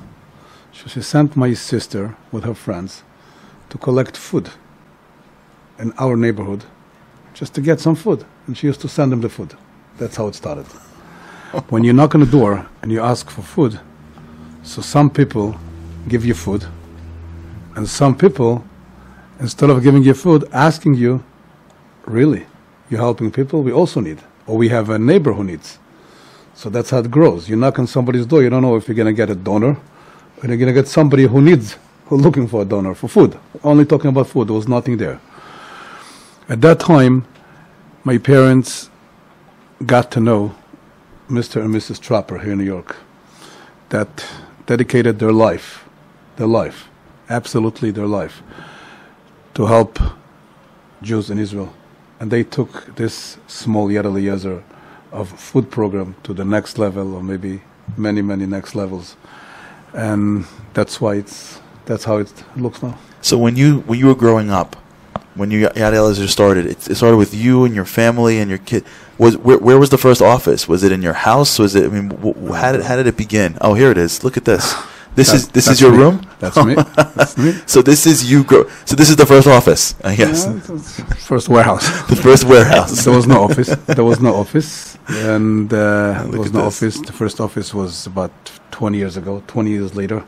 So 0.73 0.87
she 0.87 1.03
sent 1.03 1.37
my 1.37 1.53
sister 1.53 2.17
with 2.33 2.45
her 2.45 2.55
friends 2.55 3.03
to 3.69 3.77
collect 3.77 4.17
food 4.17 4.49
in 5.79 5.93
our 5.99 6.17
neighborhood 6.17 6.65
just 7.35 7.53
to 7.57 7.61
get 7.61 7.79
some 7.79 7.95
food. 7.95 8.25
And 8.47 8.57
she 8.57 8.69
used 8.69 8.81
to 8.81 8.89
send 8.89 9.13
them 9.13 9.21
the 9.21 9.29
food. 9.29 9.53
That's 9.99 10.17
how 10.17 10.29
it 10.29 10.35
started. 10.35 10.65
when 11.69 11.85
you 11.85 11.93
knock 11.93 12.15
on 12.15 12.23
the 12.23 12.27
door 12.27 12.67
and 12.81 12.91
you 12.91 13.03
ask 13.03 13.29
for 13.29 13.43
food, 13.43 13.79
so 14.69 14.83
some 14.83 15.09
people 15.09 15.59
give 16.09 16.27
you 16.27 16.35
food, 16.35 16.63
and 17.75 17.89
some 17.89 18.15
people, 18.15 18.63
instead 19.41 19.71
of 19.71 19.83
giving 19.83 20.03
you 20.03 20.13
food, 20.13 20.47
asking 20.53 20.93
you, 20.93 21.25
really, 22.05 22.45
you're 22.91 23.01
helping 23.01 23.31
people 23.31 23.63
we 23.63 23.73
also 23.73 24.01
need, 24.01 24.19
or 24.47 24.59
we 24.59 24.69
have 24.69 24.91
a 24.91 24.99
neighbor 24.99 25.33
who 25.33 25.43
needs. 25.43 25.79
So 26.55 26.69
that's 26.69 26.91
how 26.91 26.99
it 26.99 27.11
grows. 27.11 27.49
You 27.49 27.57
knock 27.57 27.79
on 27.79 27.87
somebody's 27.87 28.27
door, 28.27 28.43
you 28.43 28.51
don't 28.51 28.61
know 28.61 28.77
if 28.77 28.87
you're 28.87 28.95
going 28.95 29.07
to 29.07 29.15
get 29.15 29.31
a 29.31 29.35
donor, 29.35 29.71
or 29.71 30.47
you're 30.47 30.59
going 30.59 30.67
to 30.67 30.75
get 30.75 30.87
somebody 30.87 31.23
who 31.23 31.41
needs, 31.41 31.79
who's 32.05 32.21
looking 32.21 32.47
for 32.47 32.61
a 32.61 32.65
donor 32.67 32.95
for 32.95 33.09
food. 33.09 33.39
Only 33.65 33.87
talking 33.87 34.11
about 34.11 34.27
food, 34.27 34.49
there 34.49 34.55
was 34.55 34.69
nothing 34.69 34.99
there. 34.99 35.19
At 36.51 36.61
that 36.61 36.79
time, 36.79 37.25
my 38.05 38.19
parents 38.19 38.91
got 39.87 40.11
to 40.11 40.21
know 40.21 40.55
Mr. 41.31 41.63
and 41.63 41.75
Mrs. 41.75 41.99
Tropper 41.99 42.39
here 42.39 42.53
in 42.53 42.59
New 42.59 42.65
York 42.65 42.97
that 43.89 44.27
dedicated 44.69 45.19
their 45.19 45.33
life, 45.33 45.89
their 46.37 46.47
life, 46.47 46.89
absolutely 47.31 47.91
their 47.91 48.07
life, 48.07 48.43
to 49.55 49.65
help 49.67 49.99
Jews 51.03 51.31
in 51.31 51.39
Israel. 51.39 51.73
And 52.21 52.31
they 52.31 52.45
took 52.45 52.95
this 52.95 53.39
small 53.47 53.89
Yad 53.89 54.05
Eliezer 54.05 54.63
of 55.11 55.29
food 55.31 55.71
program 55.71 56.15
to 56.25 56.35
the 56.35 56.45
next 56.45 56.79
level, 56.79 57.15
or 57.15 57.23
maybe 57.23 57.63
many, 57.97 58.21
many 58.21 58.45
next 58.45 58.75
levels. 58.75 59.17
And 59.95 60.45
that's 60.75 61.01
why 61.01 61.15
it's, 61.15 61.61
that's 61.87 62.05
how 62.05 62.19
it 62.19 62.31
looks 62.55 62.83
now. 62.83 62.99
So 63.23 63.39
when 63.39 63.57
you 63.57 63.81
when 63.89 63.99
you 63.99 64.07
were 64.07 64.21
growing 64.25 64.51
up, 64.51 64.77
when 65.35 65.51
you 65.51 65.69
Yad 65.69 65.95
Eliezer 65.95 66.29
started, 66.29 66.67
it, 66.67 66.91
it 66.91 66.97
started 66.97 67.17
with 67.17 67.33
you 67.35 67.65
and 67.65 67.75
your 67.75 67.87
family 67.87 68.39
and 68.39 68.51
your 68.51 68.59
kid. 68.59 68.85
Was 69.19 69.37
where, 69.37 69.59
where 69.59 69.79
was 69.79 69.91
the 69.91 69.99
first 69.99 70.23
office? 70.23 70.69
Was 70.69 70.83
it 70.85 70.93
in 70.93 71.03
your 71.03 71.15
house? 71.15 71.59
Was 71.59 71.75
it? 71.75 71.85
I 71.85 71.89
mean, 71.89 72.09
w- 72.09 72.35
w- 72.35 72.53
how 72.55 72.71
did 72.73 72.83
how 72.83 72.97
did 72.97 73.07
it 73.07 73.17
begin? 73.17 73.59
Oh, 73.61 73.75
here 73.75 73.91
it 73.91 73.99
is. 73.99 74.23
Look 74.25 74.37
at 74.37 74.45
this. 74.45 74.75
This 75.17 75.31
That- 75.31 75.37
is 75.37 75.49
this 75.49 75.67
is 75.69 75.81
your 75.81 75.91
me. 75.93 75.99
room. 75.99 76.17
That's 76.39 76.57
me. 76.65 76.75
That's 77.19 77.37
me. 77.37 77.51
so 77.67 77.83
this 77.83 78.07
is 78.07 78.31
you. 78.31 78.45
Grow, 78.45 78.63
so 78.85 78.95
this 78.95 79.11
is 79.11 79.17
the 79.17 79.27
first 79.27 79.49
office. 79.49 79.97
I 80.05 80.15
guess 80.15 80.47
Yeah, 80.47 80.61
first 81.33 81.49
warehouse. 81.49 81.85
the 82.15 82.15
first 82.17 82.45
warehouse. 82.45 83.05
there 83.05 83.15
was 83.17 83.27
no 83.27 83.43
office. 83.43 83.69
There 83.97 84.05
was 84.05 84.21
no 84.21 84.35
office, 84.37 84.97
and 85.09 85.73
uh, 85.73 85.79
there 86.31 86.39
was 86.41 86.53
no 86.53 86.65
this. 86.67 86.77
office. 86.77 86.97
The 87.01 87.13
first 87.13 87.41
office 87.41 87.75
was 87.75 88.07
about 88.07 88.31
20 88.71 88.99
years 88.99 89.17
ago. 89.17 89.43
20 89.49 89.71
years 89.71 89.97
later, 89.97 90.23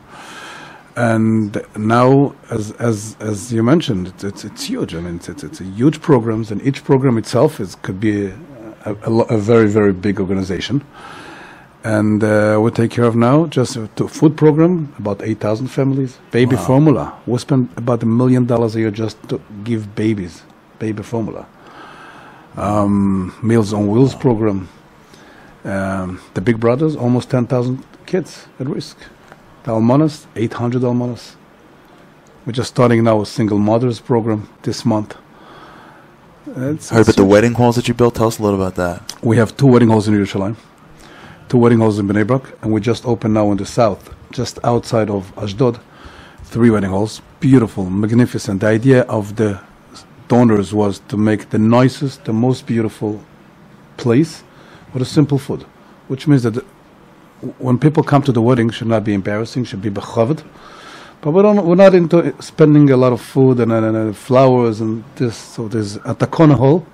and 0.97 1.57
now, 1.77 2.35
as 2.49 2.71
as 2.73 3.15
as 3.21 3.53
you 3.53 3.63
mentioned, 3.63 4.07
it's 4.07 4.23
it's, 4.23 4.43
it's 4.43 4.63
huge. 4.65 4.93
I 4.93 4.99
mean, 4.99 5.15
it's, 5.15 5.29
it's 5.29 5.43
it's 5.43 5.61
a 5.61 5.63
huge 5.79 6.01
programs, 6.01 6.51
and 6.51 6.61
each 6.67 6.83
program 6.83 7.17
itself 7.17 7.59
is 7.61 7.75
could 7.75 7.99
be 8.01 8.33
a, 8.85 8.91
a, 8.91 8.97
a, 9.07 9.09
lo- 9.09 9.27
a 9.29 9.37
very 9.37 9.67
very 9.67 9.93
big 9.93 10.19
organization. 10.19 10.81
And 11.83 12.23
uh, 12.23 12.59
we 12.61 12.69
take 12.69 12.91
care 12.91 13.05
of 13.05 13.15
now 13.15 13.47
just 13.47 13.75
a 13.75 13.87
food 14.07 14.37
program, 14.37 14.93
about 14.99 15.23
8,000 15.23 15.67
families. 15.67 16.19
Baby 16.29 16.55
Wow. 16.55 16.61
formula. 16.65 17.13
We 17.25 17.39
spend 17.39 17.69
about 17.75 18.03
a 18.03 18.05
million 18.05 18.45
dollars 18.45 18.75
a 18.75 18.79
year 18.81 18.91
just 18.91 19.17
to 19.29 19.41
give 19.63 19.95
babies 19.95 20.43
baby 20.77 21.01
formula. 21.01 21.47
Um, 22.55 23.33
Meals 23.41 23.73
on 23.73 23.87
Wheels 23.87 24.13
program. 24.13 24.67
Um, 25.63 26.19
the 26.35 26.41
Big 26.41 26.59
Brothers, 26.59 26.95
almost 26.95 27.29
10,000 27.31 27.83
kids 28.05 28.47
at 28.59 28.67
risk. 28.67 28.97
The 29.63 29.71
Almanas, 29.71 30.25
800 30.35 30.81
Almanas. 30.83 31.35
We're 32.45 32.53
just 32.53 32.69
starting 32.69 33.03
now 33.03 33.21
a 33.21 33.25
single 33.25 33.57
mothers 33.59 33.99
program 33.99 34.49
this 34.63 34.85
month. 34.85 35.15
It's, 36.47 36.89
Heard 36.89 37.01
about 37.01 37.17
the 37.17 37.23
wedding 37.23 37.53
halls 37.53 37.75
that 37.75 37.87
you 37.87 37.93
built. 37.93 38.15
Tell 38.15 38.27
us 38.27 38.39
a 38.39 38.43
little 38.43 38.59
about 38.59 38.73
that. 38.75 39.23
We 39.23 39.37
have 39.37 39.55
two 39.55 39.67
wedding 39.67 39.89
halls 39.89 40.07
in 40.07 40.15
Yerushalayim, 40.15 40.55
two 41.49 41.59
wedding 41.59 41.77
halls 41.77 41.99
in 41.99 42.07
Bnei 42.07 42.25
Brak, 42.25 42.41
and 42.63 42.71
we 42.71 42.81
just 42.81 43.05
opened 43.05 43.35
now 43.35 43.51
in 43.51 43.57
the 43.57 43.65
south, 43.65 44.11
just 44.31 44.57
outside 44.63 45.11
of 45.11 45.31
Ashdod, 45.37 45.79
three 46.45 46.71
wedding 46.71 46.89
halls. 46.89 47.21
Beautiful, 47.39 47.87
magnificent. 47.91 48.61
The 48.61 48.67
idea 48.67 49.01
of 49.03 49.35
the 49.35 49.61
donors 50.29 50.73
was 50.73 50.99
to 51.09 51.17
make 51.17 51.51
the 51.51 51.59
nicest, 51.59 52.25
the 52.25 52.33
most 52.33 52.65
beautiful 52.65 53.23
place 53.97 54.43
with 54.93 55.03
a 55.03 55.05
simple 55.05 55.37
food, 55.37 55.61
which 56.07 56.27
means 56.27 56.41
that 56.41 56.55
when 57.59 57.77
people 57.77 58.01
come 58.01 58.23
to 58.23 58.31
the 58.31 58.41
wedding, 58.41 58.71
should 58.71 58.87
not 58.87 59.03
be 59.03 59.13
embarrassing, 59.13 59.65
should 59.65 59.81
be 59.83 59.89
bechaved. 59.89 60.43
But 61.21 61.31
we 61.31 61.43
don't, 61.43 61.63
we're 61.65 61.75
not 61.75 61.93
into 61.93 62.33
spending 62.41 62.89
a 62.89 62.97
lot 62.97 63.13
of 63.13 63.21
food 63.21 63.59
and, 63.59 63.71
and, 63.71 63.95
and 63.95 64.17
flowers 64.17 64.81
and 64.81 65.03
this. 65.15 65.37
So 65.37 65.67
there's 65.67 65.97
a 65.97 66.15
takona 66.15 66.55
hall. 66.55 66.85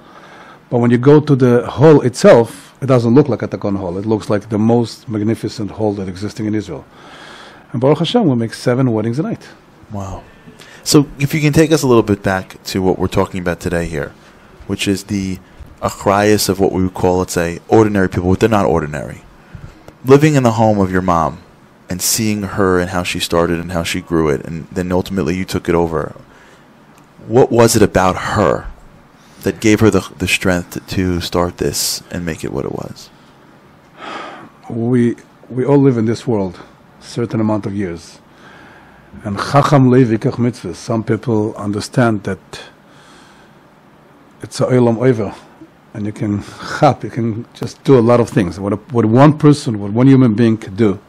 But 0.69 0.79
when 0.79 0.91
you 0.91 0.97
go 0.97 1.21
to 1.21 1.35
the 1.35 1.65
hall 1.65 2.01
itself, 2.01 2.75
it 2.81 2.87
doesn't 2.87 3.13
look 3.13 3.29
like 3.29 3.41
a 3.41 3.47
takon 3.47 3.77
hall. 3.77 3.97
It 3.97 4.05
looks 4.05 4.29
like 4.29 4.49
the 4.49 4.59
most 4.59 5.07
magnificent 5.07 5.71
hall 5.71 5.93
that 5.93 6.09
existing 6.09 6.45
in 6.45 6.55
Israel. 6.55 6.85
And 7.71 7.79
Baruch 7.79 7.99
Hashem, 7.99 8.27
we 8.27 8.35
make 8.35 8.53
seven 8.53 8.91
weddings 8.91 9.17
a 9.17 9.23
night. 9.23 9.47
Wow. 9.91 10.23
So, 10.83 11.07
if 11.19 11.33
you 11.33 11.41
can 11.41 11.53
take 11.53 11.71
us 11.71 11.83
a 11.83 11.87
little 11.87 12.03
bit 12.03 12.21
back 12.21 12.61
to 12.65 12.81
what 12.81 12.99
we're 12.99 13.07
talking 13.07 13.39
about 13.41 13.59
today 13.59 13.87
here, 13.87 14.13
which 14.67 14.87
is 14.87 15.05
the 15.05 15.39
achrayas 15.81 16.49
of 16.49 16.59
what 16.59 16.71
we 16.71 16.83
would 16.83 16.93
call, 16.93 17.19
let's 17.19 17.33
say, 17.33 17.59
ordinary 17.67 18.09
people, 18.09 18.29
but 18.29 18.39
they're 18.39 18.49
not 18.49 18.65
ordinary. 18.65 19.23
Living 20.05 20.35
in 20.35 20.43
the 20.43 20.53
home 20.53 20.79
of 20.79 20.91
your 20.91 21.01
mom 21.01 21.43
and 21.89 22.01
seeing 22.01 22.43
her 22.43 22.79
and 22.79 22.89
how 22.89 23.03
she 23.03 23.19
started 23.19 23.59
and 23.59 23.71
how 23.71 23.83
she 23.83 24.01
grew 24.01 24.29
it, 24.29 24.45
and 24.45 24.67
then 24.67 24.91
ultimately 24.91 25.35
you 25.35 25.45
took 25.45 25.69
it 25.69 25.75
over. 25.75 26.15
What 27.27 27.51
was 27.51 27.75
it 27.75 27.81
about 27.81 28.15
her 28.15 28.67
that 29.43 29.59
gave 29.59 29.79
her 29.79 29.89
the, 29.89 30.07
the 30.17 30.27
strength 30.27 30.85
to 30.87 31.21
start 31.21 31.57
this 31.57 32.03
and 32.11 32.25
make 32.25 32.43
it 32.43 32.51
what 32.51 32.65
it 32.65 32.71
was? 32.71 33.09
We, 34.69 35.15
we 35.49 35.65
all 35.65 35.77
live 35.77 35.97
in 35.97 36.05
this 36.05 36.27
world 36.27 36.59
certain 36.99 37.39
amount 37.39 37.65
of 37.65 37.73
years. 37.73 38.19
And 39.23 39.37
Chacham 39.37 39.89
Levi 39.89 40.17
Kach 40.17 40.37
Mitzvah, 40.37 40.75
some 40.75 41.03
people 41.03 41.55
understand 41.55 42.23
that 42.23 42.39
it's 44.41 44.59
a 44.59 44.65
olam 44.65 44.97
over, 44.97 45.33
and 45.93 46.05
you 46.05 46.11
can 46.11 46.43
chap, 46.79 47.03
you 47.03 47.09
can 47.09 47.45
just 47.53 47.81
do 47.83 47.97
a 47.97 48.01
lot 48.01 48.19
of 48.19 48.29
things. 48.29 48.59
What, 48.59 48.73
a, 48.73 48.75
what 48.75 49.05
one 49.05 49.37
person, 49.37 49.79
what 49.79 49.91
one 49.91 50.07
human 50.07 50.33
being 50.33 50.57
could 50.57 50.75
do 50.75 50.99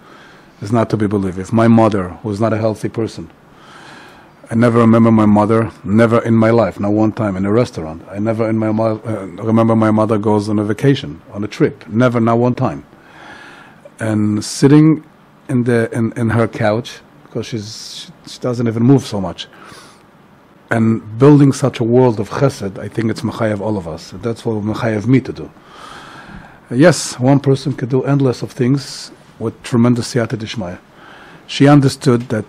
is 0.60 0.72
not 0.72 0.90
to 0.90 0.96
be 0.96 1.06
believed. 1.06 1.38
If 1.38 1.52
my 1.52 1.68
mother 1.68 2.18
was 2.22 2.40
not 2.40 2.52
a 2.52 2.58
healthy 2.58 2.88
person, 2.88 3.30
I 4.50 4.54
never 4.54 4.78
remember 4.78 5.12
my 5.12 5.26
mother, 5.26 5.70
never 5.84 6.22
in 6.24 6.34
my 6.34 6.50
life, 6.50 6.80
not 6.80 6.92
one 6.92 7.12
time 7.12 7.36
in 7.36 7.44
a 7.44 7.52
restaurant. 7.52 8.02
I 8.08 8.18
never 8.18 8.48
in 8.48 8.56
my 8.56 8.72
mo- 8.72 9.00
uh, 9.04 9.26
remember 9.42 9.76
my 9.76 9.90
mother 9.90 10.16
goes 10.16 10.48
on 10.48 10.58
a 10.58 10.64
vacation, 10.64 11.20
on 11.32 11.44
a 11.44 11.48
trip, 11.48 11.86
never, 11.86 12.18
not 12.18 12.38
one 12.38 12.54
time. 12.54 12.86
And 14.00 14.42
sitting 14.42 15.04
in 15.50 15.64
the 15.64 15.90
in, 15.92 16.12
in 16.16 16.30
her 16.30 16.48
couch 16.48 17.00
because 17.24 17.46
she's 17.46 18.10
she, 18.26 18.38
doesn't 18.38 18.66
even 18.66 18.82
move 18.82 19.04
so 19.04 19.20
much. 19.20 19.48
And 20.70 21.18
building 21.18 21.52
such 21.52 21.80
a 21.80 21.84
world 21.84 22.18
of 22.18 22.30
chesed, 22.30 22.78
I 22.78 22.88
think 22.88 23.10
it's 23.10 23.20
mechayev 23.20 23.60
all 23.60 23.76
of 23.76 23.86
us. 23.86 24.12
That's 24.22 24.46
what 24.46 24.62
mechayev 24.64 25.06
me 25.06 25.20
to 25.20 25.32
do. 25.32 25.50
Yes, 26.70 27.18
one 27.18 27.40
person 27.40 27.74
could 27.74 27.90
do 27.90 28.02
endless 28.04 28.42
of 28.42 28.52
things 28.52 29.10
with 29.38 29.62
tremendous 29.62 30.14
siyata 30.14 30.36
dishmaya. 30.36 30.78
She 31.46 31.66
understood 31.68 32.28
that 32.28 32.44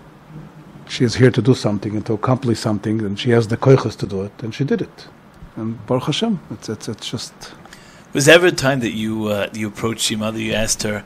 she 0.87 1.05
is 1.05 1.15
here 1.15 1.31
to 1.31 1.41
do 1.41 1.53
something 1.53 1.95
and 1.95 2.05
to 2.07 2.13
accomplish 2.13 2.59
something, 2.59 3.01
and 3.01 3.19
she 3.19 3.29
has 3.29 3.47
the 3.47 3.57
koiches 3.57 3.95
to 3.97 4.07
do 4.07 4.23
it, 4.23 4.31
and 4.43 4.53
she 4.53 4.63
did 4.63 4.81
it. 4.81 5.07
And 5.55 5.85
Baruch 5.85 6.05
Hashem, 6.05 6.39
it's, 6.51 6.69
it's, 6.69 6.87
it's 6.87 7.09
just. 7.09 7.33
Was 8.13 8.25
there 8.25 8.35
ever 8.35 8.47
a 8.47 8.51
time 8.51 8.79
that 8.79 8.91
you 8.91 9.27
uh, 9.27 9.49
you 9.53 9.67
approached 9.67 10.09
your 10.09 10.19
mother, 10.19 10.39
you 10.39 10.53
asked 10.53 10.81
her, 10.83 11.03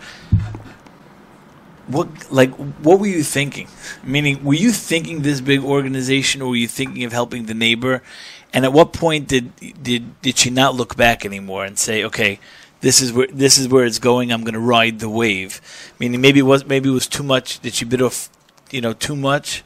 what 1.87 2.07
like 2.31 2.51
what 2.81 2.99
were 2.99 3.07
you 3.07 3.23
thinking? 3.23 3.67
Meaning, 4.03 4.43
were 4.43 4.53
you 4.53 4.71
thinking 4.71 5.21
this 5.21 5.41
big 5.41 5.61
organization, 5.61 6.41
or 6.41 6.49
were 6.49 6.55
you 6.55 6.67
thinking 6.67 7.03
of 7.03 7.11
helping 7.11 7.45
the 7.45 7.53
neighbor? 7.53 8.01
And 8.53 8.63
at 8.63 8.71
what 8.71 8.93
point 8.93 9.27
did 9.27 9.51
did 9.81 10.21
did 10.21 10.37
she 10.37 10.49
not 10.49 10.75
look 10.75 10.95
back 10.95 11.25
anymore 11.25 11.65
and 11.65 11.77
say, 11.77 12.03
okay? 12.05 12.39
This 12.83 13.01
is 13.01 13.13
where 13.13 13.27
this 13.27 13.57
is 13.57 13.69
where 13.69 13.85
it's 13.85 13.97
going. 13.97 14.29
I'm 14.33 14.43
going 14.43 14.59
to 14.61 14.67
ride 14.77 14.99
the 14.99 15.09
wave. 15.09 15.61
I 15.63 15.93
Meaning, 15.99 16.19
maybe 16.19 16.39
it 16.39 16.47
was 16.53 16.65
maybe 16.65 16.89
it 16.89 16.91
was 16.91 17.07
too 17.07 17.23
much. 17.23 17.61
Did 17.61 17.73
she 17.75 17.85
bit 17.85 18.01
off, 18.01 18.29
you 18.71 18.81
know, 18.81 18.91
too 18.91 19.15
much? 19.15 19.63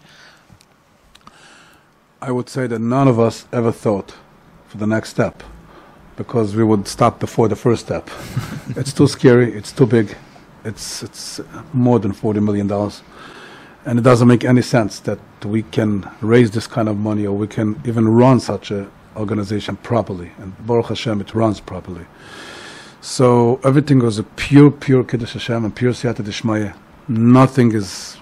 I 2.22 2.30
would 2.30 2.48
say 2.48 2.68
that 2.68 2.78
none 2.78 3.08
of 3.08 3.20
us 3.20 3.48
ever 3.52 3.72
thought 3.72 4.14
for 4.68 4.78
the 4.78 4.86
next 4.86 5.10
step 5.10 5.42
because 6.16 6.56
we 6.56 6.64
would 6.64 6.88
stop 6.88 7.20
before 7.20 7.48
the 7.48 7.56
first 7.56 7.86
step. 7.88 8.08
it's 8.76 8.94
too 8.94 9.08
scary, 9.08 9.52
it's 9.52 9.72
too 9.72 9.88
big, 9.88 10.16
it's, 10.64 11.02
it's 11.02 11.40
more 11.74 12.00
than 12.00 12.12
$40 12.12 12.44
million. 12.44 12.70
And 13.86 13.98
it 13.98 14.04
doesn't 14.04 14.28
make 14.28 14.44
any 14.44 14.62
sense 14.62 15.00
that 15.02 15.20
we 15.44 15.64
can 15.64 16.08
raise 16.22 16.52
this 16.52 16.68
kind 16.68 16.88
of 16.88 16.98
money 16.98 17.26
or 17.26 17.36
we 17.36 17.48
can 17.48 17.82
even 17.86 18.08
run 18.08 18.40
such 18.40 18.70
an 18.70 18.92
organization 19.16 19.76
properly. 19.78 20.32
And 20.38 20.54
Baruch 20.68 20.88
Hashem, 20.88 21.22
it 21.22 21.34
runs 21.34 21.60
properly. 21.60 22.06
So 23.02 23.60
everything 23.64 24.00
was 24.00 24.18
a 24.18 24.24
pure, 24.24 24.72
pure 24.72 25.04
Kiddush 25.04 25.34
Hashem 25.34 25.66
and 25.66 25.76
pure 25.76 25.94
Siyata 25.94 26.24
Dishmaya. 26.24 26.76
Nothing 27.08 27.74
is 27.74 28.18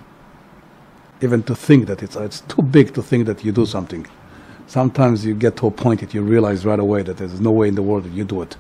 even 1.22 1.44
to 1.44 1.56
think 1.56 1.88
that 1.88 2.04
it's 2.04 2.16
it's 2.16 2.42
too 2.42 2.62
big 2.62 2.94
to 2.94 3.02
think 3.02 3.26
that 3.26 3.44
you 3.44 3.52
do 3.52 3.66
something. 3.66 4.06
Sometimes 4.68 5.26
you 5.26 5.34
get 5.34 5.56
to 5.58 5.68
a 5.68 5.72
point 5.72 6.02
that 6.02 6.14
you 6.14 6.22
realize 6.22 6.66
right 6.66 6.80
away 6.80 7.04
that 7.04 7.18
there's 7.18 7.40
no 7.40 7.52
way 7.52 7.68
in 7.68 7.76
the 7.76 7.82
world 7.82 8.04
that 8.04 8.12
you 8.12 8.26
do 8.26 8.42
it. 8.42 8.58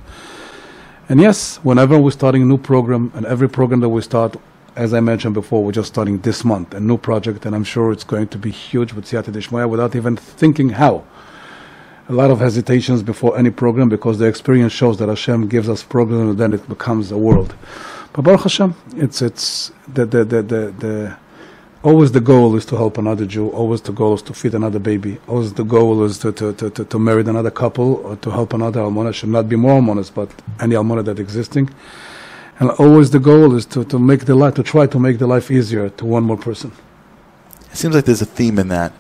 And 1.10 1.20
yes, 1.20 1.58
whenever 1.58 2.00
we're 2.00 2.12
starting 2.12 2.42
a 2.42 2.46
new 2.46 2.58
program, 2.58 3.12
and 3.14 3.26
every 3.26 3.50
program 3.50 3.80
that 3.82 3.90
we 3.90 4.02
start, 4.02 4.38
as 4.76 4.94
I 4.94 5.00
mentioned 5.00 5.34
before, 5.34 5.64
we're 5.64 5.72
just 5.72 5.90
starting 5.90 6.20
this 6.20 6.44
month 6.46 6.74
a 6.74 6.80
new 6.80 6.98
project, 6.98 7.46
and 7.46 7.56
I'm 7.56 7.64
sure 7.64 7.92
it's 7.92 8.04
going 8.04 8.28
to 8.30 8.38
be 8.38 8.52
huge 8.52 8.94
with 8.94 9.06
Siyata 9.06 9.32
Dishmaya 9.34 9.70
without 9.70 9.96
even 9.96 10.16
thinking 10.16 10.70
how. 10.70 11.04
A 12.08 12.14
lot 12.14 12.30
of 12.30 12.40
hesitations 12.40 13.02
before 13.02 13.38
any 13.38 13.50
program 13.50 13.90
because 13.90 14.20
the 14.20 14.26
experience 14.26 14.72
shows 14.72 15.00
that 15.00 15.10
Hashem 15.10 15.48
gives 15.48 15.68
us 15.68 15.82
program 15.84 16.30
and 16.30 16.38
then 16.38 16.54
it 16.54 16.68
becomes 16.70 17.12
a 17.12 17.18
world. 17.18 17.56
But 18.14 18.22
Baruch 18.22 18.44
Hashem, 18.44 18.76
it's 18.96 19.22
it's 19.22 19.72
the 19.88 20.06
the 20.06 20.24
the 20.24 20.42
the, 20.44 20.72
the 20.78 21.18
always 21.82 22.12
the 22.12 22.22
goal 22.22 22.56
is 22.56 22.66
to 22.68 22.78
help 22.78 23.00
another 23.00 23.26
Jew. 23.26 23.50
Always 23.50 23.82
the 23.82 23.92
goal 23.92 24.14
is 24.14 24.22
to 24.24 24.34
feed 24.34 24.54
another 24.54 24.78
baby. 24.78 25.18
Always 25.28 25.54
the 25.54 25.64
goal 25.64 26.04
is 26.04 26.20
to 26.20 26.32
to, 26.32 26.54
to, 26.54 26.70
to, 26.70 26.86
to 26.86 27.00
marry 27.00 27.22
another 27.22 27.52
couple 27.52 27.96
or 28.06 28.16
to 28.18 28.30
help 28.30 28.54
another 28.54 28.82
almana. 28.82 29.12
Should 29.12 29.30
not 29.30 29.50
be 29.50 29.56
more 29.56 29.82
almanas, 29.82 30.14
but 30.14 30.30
any 30.60 30.76
almana 30.76 31.04
that 31.06 31.20
existing. 31.20 31.72
And 32.60 32.70
always 32.72 33.12
the 33.12 33.20
goal 33.20 33.56
is 33.56 33.66
to, 33.68 33.84
to 33.86 34.00
make 34.00 34.26
the 34.26 34.36
life 34.36 34.54
to 34.56 34.64
try 34.64 34.88
to 34.88 35.00
make 35.00 35.18
the 35.18 35.28
life 35.28 35.52
easier 35.52 35.90
to 35.90 36.06
one 36.06 36.24
more 36.24 36.38
person. 36.38 36.72
It 37.72 37.78
seems 37.78 37.96
like 37.96 38.06
there's 38.06 38.22
a 38.22 38.26
theme 38.26 38.58
in 38.60 38.70
that, 38.70 38.94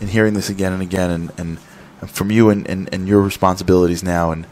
in 0.00 0.08
hearing 0.08 0.34
this 0.34 0.50
again 0.50 0.74
and 0.74 0.82
again, 0.82 1.10
and, 1.10 1.32
and 1.38 1.58
from 2.06 2.30
you 2.30 2.50
and, 2.50 2.66
and, 2.68 2.92
and 2.92 3.08
your 3.08 3.20
responsibilities 3.20 4.02
now. 4.02 4.30
And 4.30 4.46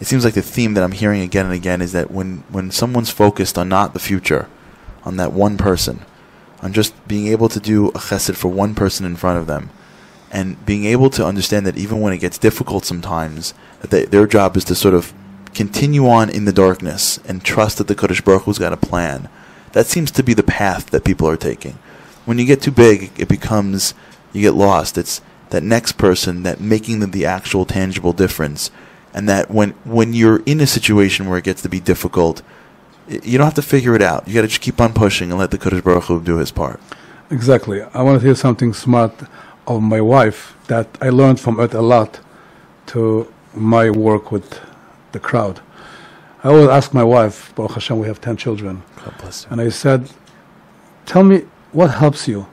it 0.00 0.06
seems 0.06 0.24
like 0.24 0.34
the 0.34 0.42
theme 0.42 0.74
that 0.74 0.84
I'm 0.84 0.92
hearing 0.92 1.22
again 1.22 1.46
and 1.46 1.54
again 1.54 1.82
is 1.82 1.92
that 1.92 2.10
when, 2.10 2.38
when 2.48 2.70
someone's 2.70 3.10
focused 3.10 3.58
on 3.58 3.68
not 3.68 3.92
the 3.92 4.00
future, 4.00 4.48
on 5.04 5.16
that 5.16 5.32
one 5.32 5.56
person, 5.56 6.00
on 6.62 6.72
just 6.72 7.06
being 7.06 7.28
able 7.28 7.48
to 7.48 7.60
do 7.60 7.88
a 7.88 7.98
chesed 7.98 8.36
for 8.36 8.48
one 8.48 8.74
person 8.74 9.06
in 9.06 9.16
front 9.16 9.38
of 9.38 9.46
them, 9.46 9.70
and 10.30 10.64
being 10.66 10.84
able 10.84 11.08
to 11.10 11.24
understand 11.24 11.66
that 11.66 11.78
even 11.78 12.00
when 12.00 12.12
it 12.12 12.18
gets 12.18 12.38
difficult 12.38 12.84
sometimes, 12.84 13.54
that 13.80 13.90
they, 13.90 14.04
their 14.04 14.26
job 14.26 14.56
is 14.56 14.64
to 14.64 14.74
sort 14.74 14.94
of 14.94 15.14
continue 15.54 16.06
on 16.06 16.28
in 16.28 16.44
the 16.44 16.52
darkness 16.52 17.18
and 17.26 17.42
trust 17.42 17.78
that 17.78 17.88
the 17.88 17.94
Kadosh 17.94 18.22
Baruch 18.24 18.42
Hu's 18.42 18.58
got 18.58 18.72
a 18.72 18.76
plan. 18.76 19.28
That 19.72 19.86
seems 19.86 20.10
to 20.12 20.22
be 20.22 20.34
the 20.34 20.42
path 20.42 20.90
that 20.90 21.04
people 21.04 21.28
are 21.28 21.36
taking. 21.36 21.78
When 22.26 22.38
you 22.38 22.44
get 22.44 22.60
too 22.60 22.70
big, 22.70 23.10
it 23.18 23.28
becomes 23.28 23.94
you 24.32 24.42
get 24.42 24.54
lost. 24.54 24.98
It's 24.98 25.20
that 25.50 25.62
next 25.62 25.92
person 25.92 26.42
that 26.42 26.60
making 26.60 27.00
the, 27.00 27.06
the 27.06 27.24
actual 27.24 27.64
tangible 27.64 28.12
difference, 28.12 28.70
and 29.14 29.28
that 29.28 29.50
when 29.50 29.70
when 29.84 30.12
you're 30.12 30.42
in 30.44 30.60
a 30.60 30.66
situation 30.66 31.28
where 31.28 31.38
it 31.38 31.44
gets 31.44 31.62
to 31.62 31.68
be 31.68 31.80
difficult, 31.80 32.42
you 33.08 33.38
don't 33.38 33.46
have 33.46 33.54
to 33.54 33.62
figure 33.62 33.94
it 33.94 34.02
out. 34.02 34.26
You 34.28 34.34
got 34.34 34.42
to 34.42 34.48
just 34.48 34.60
keep 34.60 34.80
on 34.80 34.92
pushing 34.92 35.30
and 35.30 35.38
let 35.38 35.50
the 35.50 35.58
Kadosh 35.58 35.82
Baruch 35.82 36.04
Hu 36.04 36.20
do 36.20 36.36
his 36.36 36.50
part. 36.50 36.80
Exactly. 37.30 37.82
I 37.82 38.02
want 38.02 38.20
to 38.20 38.26
hear 38.26 38.34
something 38.34 38.72
smart 38.72 39.12
of 39.66 39.82
my 39.82 40.00
wife 40.00 40.56
that 40.66 40.86
I 41.00 41.10
learned 41.10 41.40
from 41.40 41.60
it 41.60 41.74
a 41.74 41.82
lot 41.82 42.20
to 42.86 43.32
my 43.54 43.90
work 43.90 44.32
with 44.32 44.60
the 45.12 45.20
crowd. 45.20 45.60
I 46.44 46.48
always 46.48 46.68
ask 46.68 46.94
my 46.94 47.04
wife, 47.04 47.54
Baruch 47.54 47.72
Hashem, 47.72 47.98
we 47.98 48.06
have 48.06 48.20
10 48.20 48.36
children. 48.36 48.82
God 49.04 49.14
bless 49.18 49.44
you. 49.44 49.50
And 49.50 49.60
I 49.60 49.68
said, 49.70 50.10
Tell 51.04 51.22
me 51.22 51.46
what 51.72 51.88
helps 51.88 52.28
you 52.28 52.46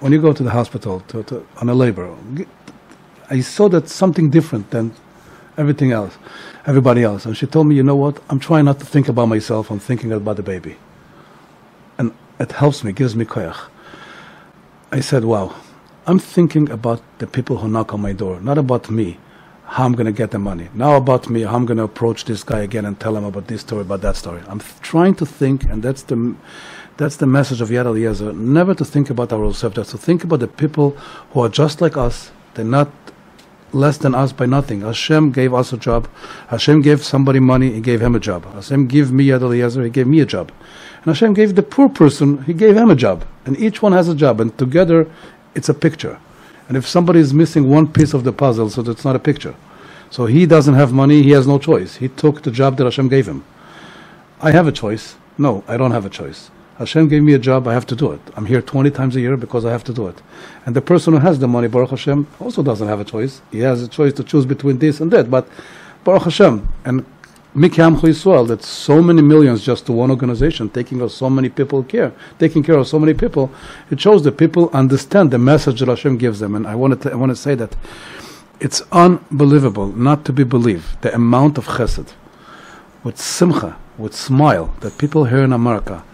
when 0.00 0.12
you 0.12 0.20
go 0.20 0.32
to 0.32 0.42
the 0.42 0.50
hospital 0.50 1.00
to, 1.08 1.22
to, 1.24 1.46
on 1.58 1.68
a 1.68 1.74
labor. 1.74 2.14
I 3.30 3.40
saw 3.40 3.68
that 3.70 3.88
something 3.88 4.30
different 4.30 4.70
than 4.70 4.94
everything 5.56 5.92
else, 5.92 6.16
everybody 6.66 7.02
else. 7.02 7.26
And 7.26 7.36
she 7.36 7.46
told 7.46 7.66
me, 7.66 7.74
You 7.74 7.82
know 7.82 7.96
what? 7.96 8.20
I'm 8.28 8.38
trying 8.38 8.66
not 8.66 8.78
to 8.80 8.86
think 8.86 9.08
about 9.08 9.26
myself, 9.26 9.70
I'm 9.70 9.78
thinking 9.78 10.12
about 10.12 10.36
the 10.36 10.42
baby. 10.42 10.76
And 11.98 12.14
it 12.38 12.52
helps 12.52 12.84
me, 12.84 12.92
gives 12.92 13.16
me 13.16 13.24
koyach. 13.24 13.68
I 14.92 15.00
said, 15.00 15.24
Wow, 15.24 15.54
I'm 16.06 16.18
thinking 16.18 16.70
about 16.70 17.02
the 17.18 17.26
people 17.26 17.56
who 17.58 17.68
knock 17.68 17.92
on 17.92 18.00
my 18.00 18.12
door, 18.12 18.40
not 18.40 18.58
about 18.58 18.90
me, 18.90 19.18
how 19.64 19.84
I'm 19.84 19.92
going 19.92 20.06
to 20.06 20.12
get 20.12 20.30
the 20.30 20.38
money. 20.38 20.68
Now 20.74 20.94
about 20.96 21.28
me, 21.28 21.42
how 21.42 21.56
I'm 21.56 21.66
going 21.66 21.78
to 21.78 21.84
approach 21.84 22.24
this 22.24 22.44
guy 22.44 22.60
again 22.60 22.84
and 22.84 22.98
tell 22.98 23.16
him 23.16 23.24
about 23.24 23.48
this 23.48 23.62
story, 23.62 23.82
about 23.82 24.02
that 24.02 24.16
story. 24.16 24.42
I'm 24.46 24.60
trying 24.82 25.16
to 25.16 25.26
think, 25.26 25.64
and 25.64 25.82
that's 25.82 26.02
the, 26.02 26.36
that's 26.96 27.16
the 27.16 27.26
message 27.26 27.60
of 27.60 27.68
Yad 27.68 27.86
Eliezer, 27.86 28.32
never 28.32 28.74
to 28.74 28.84
think 28.84 29.10
about 29.10 29.32
ourselves, 29.32 29.76
just 29.76 29.90
to 29.90 29.98
think 29.98 30.24
about 30.24 30.40
the 30.40 30.48
people 30.48 30.90
who 31.32 31.40
are 31.40 31.48
just 31.48 31.80
like 31.80 31.96
us. 31.96 32.30
They're 32.54 32.64
not 32.64 32.90
less 33.72 33.98
than 33.98 34.14
us 34.14 34.32
by 34.32 34.46
nothing. 34.46 34.80
Hashem 34.80 35.32
gave 35.32 35.52
us 35.52 35.72
a 35.72 35.76
job. 35.76 36.08
Hashem 36.48 36.80
gave 36.80 37.04
somebody 37.04 37.38
money, 37.38 37.72
He 37.72 37.80
gave 37.80 38.00
him 38.00 38.14
a 38.14 38.20
job. 38.20 38.44
Hashem 38.54 38.86
gave 38.86 39.12
me 39.12 39.26
Yad 39.26 39.42
Eliezer, 39.42 39.82
He 39.84 39.90
gave 39.90 40.06
me 40.06 40.20
a 40.20 40.26
job. 40.26 40.50
And 40.96 41.06
Hashem 41.06 41.34
gave 41.34 41.54
the 41.54 41.62
poor 41.62 41.88
person, 41.88 42.42
He 42.44 42.54
gave 42.54 42.76
him 42.76 42.90
a 42.90 42.96
job. 42.96 43.24
And 43.44 43.58
each 43.58 43.82
one 43.82 43.92
has 43.92 44.08
a 44.08 44.14
job, 44.14 44.40
and 44.40 44.56
together 44.56 45.10
it's 45.54 45.68
a 45.68 45.74
picture. 45.74 46.18
And 46.68 46.76
if 46.76 46.86
somebody 46.86 47.20
is 47.20 47.34
missing 47.34 47.68
one 47.68 47.86
piece 47.92 48.14
of 48.14 48.24
the 48.24 48.32
puzzle, 48.32 48.70
so 48.70 48.82
that's 48.82 49.04
not 49.04 49.16
a 49.16 49.20
picture. 49.20 49.54
So 50.10 50.26
he 50.26 50.46
doesn't 50.46 50.74
have 50.74 50.92
money, 50.92 51.22
he 51.22 51.30
has 51.30 51.46
no 51.46 51.58
choice. 51.58 51.96
He 51.96 52.08
took 52.08 52.42
the 52.42 52.50
job 52.50 52.76
that 52.78 52.84
Hashem 52.84 53.08
gave 53.08 53.28
him. 53.28 53.44
I 54.40 54.50
have 54.50 54.66
a 54.66 54.72
choice. 54.72 55.16
No, 55.38 55.62
I 55.68 55.76
don't 55.76 55.90
have 55.90 56.06
a 56.06 56.10
choice. 56.10 56.50
Hashem 56.78 57.08
gave 57.08 57.22
me 57.22 57.32
a 57.32 57.38
job, 57.38 57.66
I 57.66 57.72
have 57.72 57.86
to 57.86 57.96
do 57.96 58.12
it. 58.12 58.20
I'm 58.36 58.44
here 58.44 58.60
20 58.60 58.90
times 58.90 59.16
a 59.16 59.20
year 59.20 59.36
because 59.36 59.64
I 59.64 59.70
have 59.70 59.84
to 59.84 59.94
do 59.94 60.08
it. 60.08 60.20
And 60.66 60.76
the 60.76 60.82
person 60.82 61.14
who 61.14 61.20
has 61.20 61.38
the 61.38 61.48
money, 61.48 61.68
Baruch 61.68 61.90
Hashem, 61.90 62.26
also 62.38 62.62
doesn't 62.62 62.86
have 62.86 63.00
a 63.00 63.04
choice. 63.04 63.40
He 63.50 63.60
has 63.60 63.82
a 63.82 63.88
choice 63.88 64.12
to 64.14 64.24
choose 64.24 64.44
between 64.44 64.78
this 64.78 65.00
and 65.00 65.10
that. 65.12 65.30
But 65.30 65.48
Baruch 66.04 66.24
Hashem, 66.24 66.68
and 66.84 67.06
Mikam 67.54 67.96
Yisrael, 67.96 68.46
that's 68.46 68.68
so 68.68 69.00
many 69.00 69.22
millions 69.22 69.64
just 69.64 69.86
to 69.86 69.92
one 69.92 70.10
organization, 70.10 70.68
taking 70.68 71.00
of 71.00 71.10
so 71.10 71.30
many 71.30 71.48
people 71.48 71.82
care, 71.82 72.12
taking 72.38 72.62
care 72.62 72.76
of 72.76 72.86
so 72.86 72.98
many 72.98 73.14
people, 73.14 73.50
it 73.90 73.98
shows 73.98 74.22
that 74.24 74.32
people 74.32 74.68
understand 74.74 75.30
the 75.30 75.38
message 75.38 75.80
that 75.80 75.88
Hashem 75.88 76.18
gives 76.18 76.40
them. 76.40 76.54
And 76.54 76.66
I 76.66 76.74
want 76.74 77.00
to, 77.00 77.10
I 77.10 77.14
want 77.14 77.30
to 77.30 77.36
say 77.36 77.54
that 77.54 77.74
it's 78.60 78.82
unbelievable, 78.92 79.86
not 79.86 80.26
to 80.26 80.34
be 80.34 80.44
believed, 80.44 81.00
the 81.00 81.14
amount 81.14 81.56
of 81.56 81.66
chesed, 81.66 82.12
with 83.02 83.18
simcha, 83.18 83.78
with 83.96 84.14
smile, 84.14 84.74
that 84.80 84.98
people 84.98 85.24
here 85.24 85.42
in 85.42 85.54
America, 85.54 86.04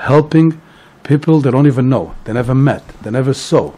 helping 0.00 0.60
people 1.02 1.40
they 1.40 1.50
don't 1.50 1.66
even 1.66 1.88
know, 1.88 2.14
they 2.24 2.32
never 2.32 2.54
met, 2.54 2.86
they 3.02 3.10
never 3.10 3.34
saw. 3.34 3.72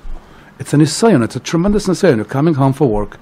It's 0.59 0.73
an 0.73 0.81
nisayon, 0.81 1.25
it's 1.25 1.35
a 1.35 1.41
tremendous 1.41 1.89
nisayon. 1.89 2.17
You're 2.17 2.25
coming 2.25 2.55
home 2.55 2.73
for 2.73 2.87
work, 2.87 3.19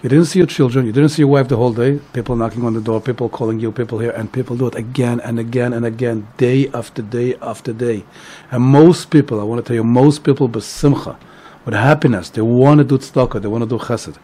you 0.00 0.08
didn't 0.08 0.26
see 0.26 0.38
your 0.38 0.46
children, 0.46 0.86
you 0.86 0.92
didn't 0.92 1.08
see 1.08 1.22
your 1.22 1.28
wife 1.28 1.48
the 1.48 1.56
whole 1.56 1.72
day, 1.72 1.98
people 2.12 2.36
knocking 2.36 2.64
on 2.64 2.74
the 2.74 2.80
door, 2.80 3.00
people 3.00 3.28
calling 3.28 3.58
you, 3.58 3.72
people 3.72 3.98
here, 3.98 4.12
and 4.12 4.32
people 4.32 4.56
do 4.56 4.68
it 4.68 4.76
again 4.76 5.18
and 5.20 5.40
again 5.40 5.72
and 5.72 5.84
again, 5.84 6.28
day 6.36 6.68
after 6.72 7.02
day 7.02 7.34
after 7.42 7.72
day. 7.72 8.04
And 8.52 8.62
most 8.62 9.10
people, 9.10 9.40
I 9.40 9.42
want 9.42 9.64
to 9.64 9.68
tell 9.68 9.74
you, 9.74 9.82
most 9.82 10.22
people, 10.22 10.48
besimcha, 10.48 11.16
with 11.64 11.74
happiness, 11.74 12.30
they 12.30 12.42
want 12.42 12.78
to 12.78 12.84
do 12.84 12.96
tzedakah, 12.98 13.42
they 13.42 13.48
want 13.48 13.64
to 13.64 13.68
do 13.68 13.78
chesed. 13.78 14.16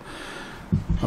I 1.03 1.07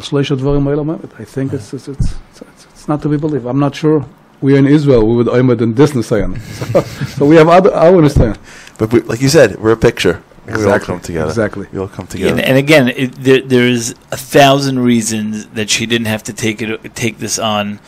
think 1.24 1.54
it's, 1.54 1.74
it's, 1.74 1.88
it's, 1.88 2.16
it's, 2.32 2.66
it's 2.66 2.88
not 2.90 3.02
to 3.04 3.10
be 3.10 3.18
believed. 3.18 3.46
I'm 3.46 3.60
not 3.60 3.74
sure 3.74 4.06
we 4.42 4.56
are 4.56 4.58
in 4.58 4.68
Israel, 4.68 5.06
we 5.08 5.16
would 5.16 5.28
oimed 5.28 5.62
in 5.62 5.74
this 5.74 5.92
nisayon. 5.92 6.40
So, 6.40 6.82
so 7.18 7.26
we 7.26 7.36
have 7.38 7.48
other, 7.48 7.74
our 7.74 8.02
nisayon. 8.02 8.38
But 8.78 8.92
we, 8.92 9.02
like 9.02 9.22
you 9.22 9.30
said, 9.30 9.60
we're 9.60 9.72
a 9.72 9.78
picture. 9.78 10.22
We 10.46 10.54
all 10.54 10.60
Exactly, 10.60 10.86
come 10.88 11.00
together. 11.00 11.30
exactly. 11.30 11.68
We 11.72 11.80
all 11.80 11.88
come 11.88 12.08
together. 12.08 12.32
And, 12.32 12.42
and 12.42 12.58
again, 12.58 12.90
it, 12.90 13.14
there, 13.16 13.42
there's 13.42 13.92
a 14.12 14.18
thousand 14.18 14.80
reasons 14.80 15.48
that 15.48 15.70
she 15.70 15.86
didn't 15.86 16.08
have 16.08 16.24
to 16.24 16.34
take 16.34 16.62
it, 16.62 16.96
take 16.96 17.18
this 17.18 17.40
on. 17.40 17.80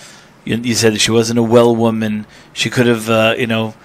You, 0.44 0.58
you 0.58 0.74
said 0.76 0.94
that 0.94 1.00
she 1.00 1.12
wasn't 1.12 1.40
a 1.40 1.44
well 1.44 1.76
woman. 1.76 2.26
She 2.54 2.70
could 2.70 2.88
have, 2.88 3.10
uh, 3.10 3.36
you 3.38 3.46
know, 3.48 3.76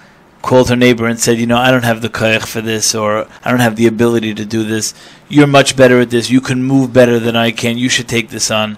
called 0.41 0.69
her 0.69 0.75
neighbor 0.75 1.05
and 1.07 1.19
said, 1.19 1.37
you 1.37 1.45
know, 1.45 1.57
I 1.57 1.71
don't 1.71 1.85
have 1.85 2.01
the 2.01 2.09
koyach 2.09 2.47
for 2.47 2.61
this, 2.61 2.95
or 2.95 3.27
I 3.43 3.51
don't 3.51 3.59
have 3.61 3.75
the 3.75 3.87
ability 3.87 4.33
to 4.35 4.45
do 4.45 4.63
this. 4.63 4.93
You're 5.29 5.47
much 5.47 5.75
better 5.75 5.99
at 6.01 6.09
this. 6.09 6.29
You 6.29 6.41
can 6.41 6.63
move 6.63 6.91
better 6.93 7.19
than 7.19 7.35
I 7.35 7.51
can. 7.51 7.77
You 7.77 7.89
should 7.89 8.07
take 8.07 8.29
this 8.29 8.49
on. 8.49 8.77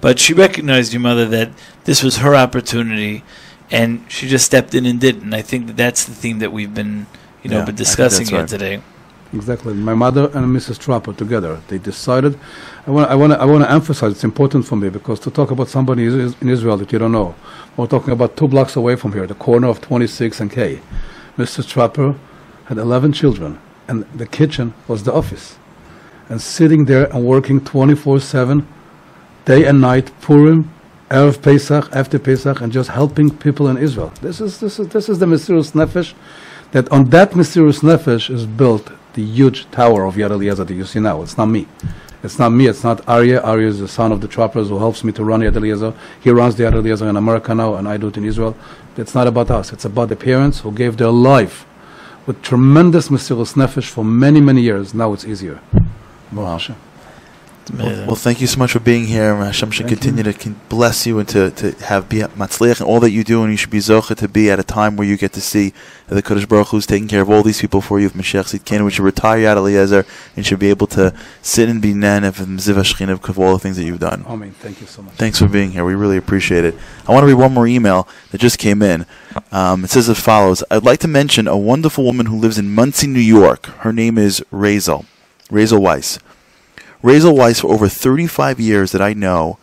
But 0.00 0.18
she 0.18 0.34
recognized 0.34 0.92
your 0.92 1.00
mother 1.00 1.26
that 1.26 1.50
this 1.84 2.02
was 2.02 2.16
her 2.18 2.34
opportunity, 2.34 3.22
and 3.70 4.04
she 4.08 4.28
just 4.28 4.44
stepped 4.46 4.74
in 4.74 4.86
and 4.86 5.00
did. 5.00 5.16
it. 5.16 5.22
And 5.22 5.34
I 5.34 5.42
think 5.42 5.66
that 5.68 5.76
that's 5.76 6.04
the 6.04 6.14
theme 6.14 6.38
that 6.40 6.52
we've 6.52 6.74
been, 6.74 7.06
you 7.42 7.50
know, 7.50 7.58
Yeah, 7.58 7.64
been 7.66 7.74
discussing 7.74 8.26
here 8.26 8.40
right. 8.40 8.48
today. 8.48 8.82
Exactly. 9.32 9.74
My 9.74 9.94
mother 9.94 10.24
and 10.32 10.46
Mrs. 10.56 10.78
Tropper 10.78 11.12
together, 11.12 11.60
they 11.68 11.78
decided. 11.78 12.38
I 12.86 12.90
want, 12.92 13.10
I 13.10 13.16
want, 13.16 13.32
to, 13.32 13.40
I 13.40 13.44
want 13.44 13.64
to 13.64 13.70
emphasize. 13.70 14.12
It's 14.12 14.22
important 14.24 14.64
for 14.64 14.76
me 14.76 14.88
because 14.90 15.18
to 15.20 15.30
talk 15.30 15.50
about 15.50 15.68
somebody 15.68 16.04
is- 16.04 16.14
is 16.14 16.36
in 16.40 16.48
Israel 16.48 16.76
that 16.76 16.92
you 16.92 16.98
don't 17.00 17.10
know. 17.12 17.34
We're 17.76 17.88
talking 17.88 18.12
about 18.12 18.36
two 18.36 18.46
blocks 18.46 18.76
away 18.76 18.94
from 18.94 19.12
here, 19.12 19.26
the 19.26 19.34
corner 19.34 19.66
of 19.68 19.80
26 19.80 20.40
and 20.40 20.50
K. 20.52 20.78
Mrs. 21.36 21.66
Tropper 21.68 22.14
had 22.66 22.78
11 22.78 23.12
children, 23.12 23.58
and 23.88 24.04
the 24.14 24.26
kitchen 24.26 24.72
was 24.86 25.02
the 25.02 25.12
office. 25.12 25.56
And 26.28 26.40
sitting 26.40 26.84
there 26.84 27.06
and 27.12 27.24
working 27.24 27.60
24/7, 27.60 28.64
day 29.46 29.64
and 29.64 29.80
night, 29.80 30.12
Purim, 30.20 30.70
Erev 31.10 31.42
Pesach, 31.42 31.88
after 31.92 32.18
Pesach, 32.18 32.60
and 32.60 32.72
just 32.72 32.90
helping 32.90 33.30
people 33.30 33.68
in 33.68 33.76
Israel. 33.76 34.12
This 34.22 34.40
is 34.40 34.60
this 34.60 34.78
is 34.78 34.88
this 34.88 35.08
is 35.08 35.18
the 35.18 35.26
mesiras 35.26 35.72
nefesh. 35.72 36.14
That 36.72 36.90
on 36.90 37.04
that 37.10 37.32
mesiras 37.32 37.80
nefesh 37.82 38.30
is 38.30 38.46
built 38.46 38.90
the 39.12 39.22
huge 39.22 39.70
tower 39.70 40.04
of 40.04 40.14
Yad 40.14 40.30
Eliezer 40.30 40.64
that 40.64 40.74
you 40.74 40.84
see 40.84 41.00
now. 41.00 41.22
It's 41.22 41.36
not 41.36 41.46
me. 41.46 41.68
It's 42.22 42.38
not 42.38 42.50
me. 42.50 42.66
It's 42.66 42.82
not 42.82 43.06
Arya. 43.06 43.42
Arya 43.42 43.68
is 43.68 43.80
the 43.80 43.88
son 43.88 44.12
of 44.12 44.22
the 44.22 44.28
Troppers 44.28 44.70
who 44.70 44.78
helps 44.78 45.04
me 45.04 45.12
to 45.12 45.24
run 45.24 45.40
Yad 45.40 45.56
Eliezer. 45.56 45.92
He 46.20 46.30
runs 46.30 46.56
the 46.56 46.64
Yad 46.64 46.72
Eliezer 46.72 47.06
in 47.06 47.16
America 47.16 47.54
now, 47.54 47.74
and 47.74 47.86
I 47.86 47.98
do 47.98 48.08
it 48.08 48.16
in 48.16 48.24
Israel. 48.24 48.56
It's 48.96 49.14
not 49.14 49.26
about 49.26 49.50
us. 49.50 49.72
It's 49.72 49.84
about 49.84 50.08
the 50.08 50.16
parents 50.16 50.60
who 50.60 50.72
gave 50.72 50.96
their 50.96 51.10
life 51.10 51.66
with 52.26 52.40
tremendous 52.40 53.08
mesiras 53.08 53.54
nefesh 53.54 53.90
for 53.90 54.04
many, 54.04 54.40
many 54.40 54.62
years. 54.62 54.94
Now 54.94 55.12
it's 55.12 55.26
easier. 55.26 55.60
Wow. 56.32 56.58
Well, 57.72 58.06
well, 58.06 58.16
thank 58.16 58.40
you 58.40 58.46
so 58.46 58.58
much 58.58 58.72
for 58.72 58.80
being 58.80 59.06
here. 59.06 59.34
Hashem 59.36 59.70
should 59.70 59.88
Thank 59.88 60.00
continue 60.00 60.22
to 60.22 60.32
con- 60.32 60.60
bless 60.68 61.06
you 61.06 61.18
and 61.18 61.28
to, 61.30 61.50
to 61.52 61.72
have 61.86 62.08
be 62.08 62.18
matzliach 62.18 62.80
and 62.80 62.88
all 62.88 63.00
that 63.00 63.10
you 63.10 63.24
do, 63.24 63.42
and 63.42 63.50
you 63.50 63.56
should 63.56 63.70
be 63.70 63.78
zocha 63.78 64.14
to 64.16 64.28
be 64.28 64.50
at 64.50 64.58
a 64.58 64.62
time 64.62 64.96
where 64.96 65.06
you 65.06 65.16
get 65.16 65.32
to 65.32 65.40
see 65.40 65.72
the 66.06 66.22
Kodesh 66.22 66.46
Baruch 66.46 66.74
is 66.74 66.86
taking 66.86 67.08
care 67.08 67.22
of 67.22 67.30
all 67.30 67.42
these 67.42 67.60
people 67.60 67.80
for 67.80 67.98
you. 67.98 68.06
If 68.06 68.12
Mashiach 68.12 68.58
Tzidkenu, 68.58 68.84
we 68.84 68.90
should 68.90 69.04
retire 69.04 69.38
Yad 69.38 69.56
Eliezer 69.56 70.04
and 70.36 70.44
should 70.44 70.58
be 70.58 70.68
able 70.68 70.86
to 70.88 71.14
sit 71.40 71.68
and 71.68 71.80
be 71.80 71.94
nen 71.94 72.24
of 72.24 72.36
Ziv 72.36 72.74
Hashchinav 72.74 73.26
of 73.28 73.38
all 73.38 73.54
the 73.54 73.58
things 73.58 73.76
that 73.76 73.84
you've 73.84 74.00
done. 74.00 74.24
Amen. 74.26 74.52
Thank 74.52 74.80
you 74.80 74.86
so 74.86 75.02
much. 75.02 75.14
Thanks 75.14 75.38
for 75.38 75.48
being 75.48 75.70
here. 75.70 75.84
We 75.84 75.94
really 75.94 76.18
appreciate 76.18 76.64
it. 76.64 76.74
I 77.08 77.12
want 77.12 77.22
to 77.22 77.26
read 77.26 77.40
one 77.40 77.54
more 77.54 77.66
email 77.66 78.06
that 78.30 78.38
just 78.38 78.58
came 78.58 78.82
in. 78.82 79.06
Um, 79.50 79.84
it 79.84 79.90
says 79.90 80.08
as 80.08 80.20
follows 80.20 80.62
I'd 80.70 80.84
like 80.84 81.00
to 81.00 81.08
mention 81.08 81.48
a 81.48 81.56
wonderful 81.56 82.04
woman 82.04 82.26
who 82.26 82.36
lives 82.36 82.58
in 82.58 82.74
Monsey, 82.74 83.06
New 83.06 83.20
York. 83.20 83.66
Her 83.66 83.92
name 83.92 84.18
is 84.18 84.44
Razel, 84.52 85.06
Razel 85.50 85.80
Weiss. 85.80 86.18
Razel 87.04 87.36
Weiss, 87.36 87.60
for 87.60 87.70
over 87.70 87.86
35 87.86 88.58
years 88.58 88.92
that 88.92 89.02
I 89.02 89.12
know, 89.12 89.58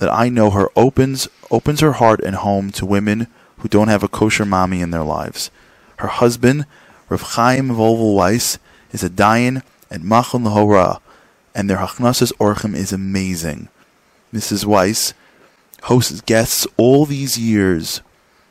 that 0.00 0.12
I 0.12 0.28
know 0.28 0.50
her, 0.50 0.68
opens 0.74 1.28
opens 1.48 1.78
her 1.78 1.92
heart 1.92 2.18
and 2.24 2.34
home 2.34 2.72
to 2.72 2.84
women 2.84 3.28
who 3.58 3.68
don't 3.68 3.86
have 3.86 4.02
a 4.02 4.08
kosher 4.08 4.44
mommy 4.44 4.80
in 4.80 4.90
their 4.90 5.04
lives. 5.04 5.52
Her 5.98 6.08
husband, 6.08 6.66
Rav 7.08 7.22
Chaim 7.22 7.68
Volvel 7.68 8.16
Weiss, 8.16 8.58
is 8.90 9.04
a 9.04 9.08
dayan 9.08 9.62
at 9.92 10.00
Machon 10.00 10.42
Lahora, 10.42 10.98
and 11.54 11.70
their 11.70 11.76
Hachnasas 11.76 12.32
Orchim 12.40 12.74
is 12.74 12.92
amazing. 12.92 13.68
Mrs. 14.34 14.64
Weiss 14.64 15.14
hosts 15.84 16.20
guests 16.22 16.66
all 16.76 17.06
these 17.06 17.38
years 17.38 18.00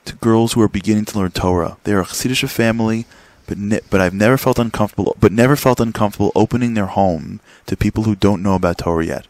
to 0.05 0.15
girls 0.15 0.53
who 0.53 0.61
are 0.61 0.69
beginning 0.69 1.03
to 1.03 1.19
learn 1.19 1.31
Torah. 1.31 1.75
They 1.83 1.91
are 1.91 2.01
a 2.01 2.05
Chassidish 2.05 2.47
family, 2.49 3.05
but 3.49 3.57
ne- 3.57 3.81
but 3.89 3.99
I've 3.99 4.13
never 4.13 4.37
felt 4.37 4.59
uncomfortable. 4.59 5.17
But 5.19 5.31
never 5.31 5.55
felt 5.55 5.79
uncomfortable 5.79 6.31
opening 6.35 6.75
their 6.75 6.85
home 6.85 7.39
to 7.65 7.75
people 7.75 8.03
who 8.03 8.15
don't 8.15 8.43
know 8.43 8.53
about 8.53 8.77
Torah 8.77 9.03
yet. 9.03 9.27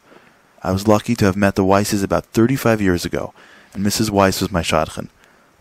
I 0.62 0.74
was 0.74 0.90
lucky 0.90 1.16
to 1.16 1.26
have 1.26 1.38
met 1.38 1.56
the 1.56 1.64
Weisses 1.64 2.04
about 2.04 2.26
35 2.26 2.82
years 2.82 3.06
ago, 3.06 3.34
and 3.74 3.86
Mrs. 3.86 4.10
Weiss 4.10 4.41
was 4.41 4.52
my 4.52 4.62
shadchan. 4.62 5.08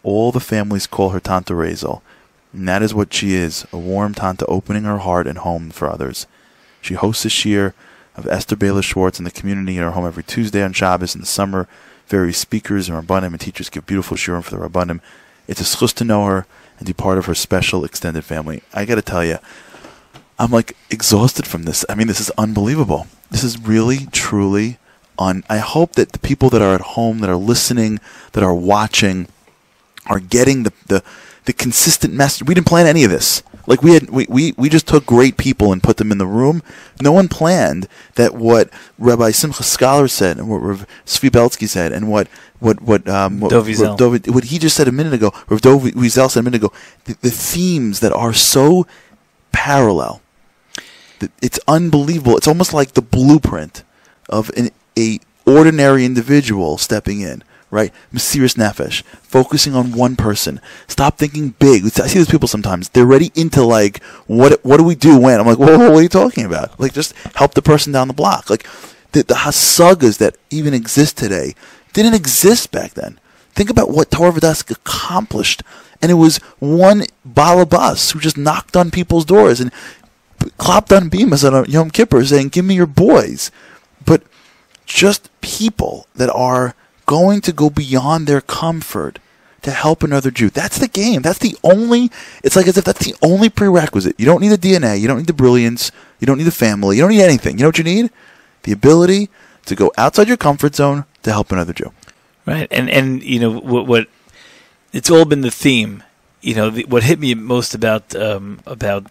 All 0.03 0.33
the 0.33 0.41
families 0.41 0.89
call 0.89 1.11
her 1.11 1.21
Tante 1.21 1.55
Razel, 1.55 2.03
and 2.53 2.67
that 2.67 2.83
is 2.83 2.93
what 2.93 3.15
she 3.15 3.35
is, 3.35 3.65
a 3.73 3.79
warm 3.79 4.13
tante 4.13 4.45
opening 4.47 4.83
her 4.83 4.99
heart 4.99 5.29
and 5.29 5.39
home 5.39 5.71
for 5.71 5.89
others. 5.89 6.27
She 6.81 6.95
hosts 6.95 7.25
a 7.25 7.31
shir 7.31 7.75
of 8.17 8.27
Esther 8.27 8.57
Baylor 8.57 8.83
Schwartz 8.83 9.21
in 9.21 9.25
the 9.25 9.31
community 9.31 9.77
in 9.77 9.85
her 9.85 9.93
home 9.93 10.07
every 10.07 10.25
Tuesday 10.25 10.65
on 10.65 10.73
Shabbos 10.73 11.15
in 11.15 11.21
the 11.21 11.29
summer. 11.29 11.69
Various 12.09 12.39
speakers 12.39 12.89
and 12.89 12.99
rabbanim 12.99 13.29
and 13.29 13.41
teachers 13.41 13.71
give 13.71 13.87
beautiful 13.87 14.17
shirim 14.17 14.43
for 14.43 14.51
the 14.51 14.69
rabbanim. 14.69 15.01
It's 15.47 15.61
a 15.61 15.65
schus 15.65 15.95
to 15.95 16.05
know 16.05 16.25
her 16.25 16.47
and 16.79 16.87
be 16.87 16.93
part 16.93 17.19
of 17.19 17.27
her 17.27 17.35
special 17.35 17.85
extended 17.85 18.25
family. 18.25 18.63
I 18.73 18.85
got 18.85 18.95
to 18.95 19.03
tell 19.03 19.25
you, 19.25 19.39
I'm 20.39 20.51
like 20.51 20.77
exhausted 20.91 21.47
from 21.47 21.65
this. 21.65 21.85
I 21.89 21.95
mean, 21.95 22.07
this 22.07 22.21
is 22.21 22.31
unbelievable. 22.39 23.07
This 23.31 23.45
is 23.45 23.61
really, 23.61 24.07
truly 24.13 24.79
on. 25.19 25.45
I 25.51 25.59
hope 25.59 25.93
that 25.95 26.13
the 26.13 26.19
people 26.19 26.49
that 26.51 26.63
are 26.63 26.75
at 26.75 26.81
home, 26.81 27.19
that 27.19 27.31
are 27.31 27.37
listening, 27.37 27.99
that 28.33 28.45
are 28.45 28.55
watching, 28.55 29.29
are 30.07 30.21
getting 30.21 30.63
the 30.63 30.73
the, 30.87 31.03
the 31.45 31.53
consistent 31.53 32.15
message. 32.15 32.47
We 32.47 32.55
didn't 32.55 32.69
plan 32.69 32.87
any 32.87 33.05
of 33.05 33.11
this. 33.11 33.43
Like 33.69 33.83
we 33.83 33.93
had, 33.93 34.09
we, 34.09 34.27
we, 34.31 34.55
we 34.57 34.69
just 34.71 34.89
took 34.89 35.05
great 35.05 35.37
people 35.37 35.73
and 35.73 35.83
put 35.83 35.99
them 35.99 36.11
in 36.11 36.17
the 36.17 36.27
room. 36.27 36.63
No 37.03 37.13
one 37.13 37.29
planned 37.29 37.87
that 38.15 38.35
what 38.35 38.71
Rabbi 38.99 39.31
Simcha 39.31 39.63
Scholar 39.63 40.09
said 40.09 40.39
and 40.39 40.49
what 40.49 40.59
Rav 40.59 40.87
Svi 41.05 41.31
Belsky 41.31 41.67
said 41.67 41.93
and 41.93 42.11
what 42.11 42.29
what 42.61 42.81
what 42.81 43.07
um 43.09 43.41
what, 43.41 43.51
Dov 43.51 43.67
Wiesel. 43.67 43.91
Rav 43.91 44.23
Dov- 44.23 44.35
what 44.35 44.45
he 44.45 44.59
just 44.59 44.75
said 44.75 44.89
a 44.89 44.93
minute 44.93 45.13
ago. 45.13 45.33
Rav 45.49 45.61
Dov 45.61 45.83
Wiesel 45.83 46.31
said 46.31 46.41
a 46.41 46.43
minute 46.43 46.65
ago. 46.65 46.73
The, 47.05 47.19
the 47.21 47.31
themes 47.31 48.01
that 48.01 48.13
are 48.13 48.33
so 48.33 48.87
parallel. 49.53 50.23
It's 51.43 51.61
unbelievable. 51.69 52.37
It's 52.37 52.49
almost 52.49 52.73
like 52.73 52.93
the 52.93 53.03
blueprint 53.03 53.83
of 54.31 54.51
an 54.57 54.71
a 54.97 55.21
ordinary 55.45 56.05
individual 56.05 56.79
stepping 56.79 57.21
in, 57.21 57.43
right? 57.71 57.93
Mesiras 58.13 58.57
nefesh, 58.57 59.03
focusing 59.23 59.75
on 59.75 59.93
one 59.93 60.17
person. 60.17 60.61
Stop 60.87 61.19
thinking 61.19 61.51
big. 61.59 61.85
I 61.85 62.07
see 62.07 62.19
those 62.19 62.31
people 62.31 62.49
sometimes. 62.49 62.89
They're 62.89 63.07
ready 63.07 63.31
into 63.35 63.63
like, 63.63 64.03
what 64.27 64.65
what 64.65 64.79
do 64.79 64.85
we 64.85 64.95
do 64.95 65.19
when? 65.19 65.41
I'm 65.41 65.47
like, 65.47 65.59
whoa, 65.59 65.79
what 65.91 65.99
are 65.99 66.03
you 66.03 66.09
talking 66.09 66.45
about? 66.45 66.79
Like, 66.81 66.93
just 66.93 67.15
help 67.37 67.55
the 67.55 67.63
person 67.63 67.93
down 67.93 68.09
the 68.09 68.15
block. 68.15 68.51
Like, 68.51 68.67
the, 69.13 69.23
the 69.23 69.35
hasagas 69.35 70.19
that 70.19 70.37
even 70.51 70.75
exist 70.75 71.17
today 71.17 71.55
didn't 71.93 72.15
exist 72.15 72.71
back 72.71 72.95
then. 72.95 73.19
Think 73.51 73.71
about 73.71 73.91
what 73.91 74.11
Torah 74.11 74.33
Vodaas 74.33 74.71
accomplished. 74.71 75.63
And 76.01 76.11
it 76.13 76.15
was 76.15 76.37
one 76.61 77.05
balabas 77.29 78.13
who 78.13 78.21
just 78.21 78.37
knocked 78.37 78.77
on 78.77 78.91
people's 78.91 79.25
doors 79.25 79.61
and 79.61 79.73
clapped 80.59 80.93
on 80.93 81.11
beamas 81.11 81.51
on 81.51 81.69
Yom 81.69 81.91
Kippur 81.91 82.25
saying, 82.25 82.51
give 82.51 82.65
me 82.65 82.77
your 82.77 82.87
boys. 82.87 83.51
But 84.05 84.23
just 84.87 85.29
people 85.41 86.07
that 86.15 86.31
are 86.31 86.75
going 87.09 87.41
to 87.41 87.53
go 87.53 87.71
beyond 87.71 88.27
their 88.27 88.43
comfort 88.43 89.19
to 89.63 89.71
help 89.71 90.03
another 90.03 90.31
Jew. 90.31 90.51
That's 90.51 90.79
the 90.79 90.89
game. 90.89 91.23
That's 91.23 91.39
the 91.39 91.57
only, 91.65 92.13
it's 92.45 92.55
like 92.55 92.69
as 92.69 92.77
if 92.77 92.85
that's 92.85 93.05
the 93.05 93.15
only 93.23 93.49
prerequisite. 93.49 94.15
You 94.21 94.27
don't 94.27 94.43
need 94.43 94.51
the 94.51 94.59
DNA. 94.59 95.01
You 95.01 95.09
don't 95.09 95.17
need 95.17 95.27
the 95.27 95.33
brilliance. 95.33 95.91
You 96.21 96.27
don't 96.27 96.37
need 96.37 96.45
the 96.45 96.53
family. 96.53 96.97
You 96.97 97.03
don't 97.03 97.11
need 97.11 97.23
anything. 97.23 97.57
You 97.57 97.63
know 97.63 97.69
what 97.69 97.79
you 97.79 97.85
need? 97.85 98.11
The 98.65 98.73
ability 98.73 99.31
to 99.65 99.75
go 99.75 99.91
outside 99.97 100.29
your 100.29 100.37
comfort 100.37 100.75
zone 100.75 101.07
to 101.23 101.33
help 101.33 101.51
another 101.51 101.73
Jew. 101.73 101.93
Right, 102.47 102.69
and 102.71 102.89
and 102.89 103.23
you 103.23 103.41
know 103.41 103.59
what 103.59 103.87
what 103.87 104.09
it's 104.93 105.11
all 105.11 105.27
been 105.27 105.43
the 105.43 105.51
theme. 105.51 106.03
You 106.41 106.55
know 106.55 106.71
the, 106.71 106.85
what 106.85 107.03
hit 107.03 107.19
me 107.19 107.35
most 107.35 107.75
about 107.75 108.15
um, 108.17 108.61
about 108.67 109.07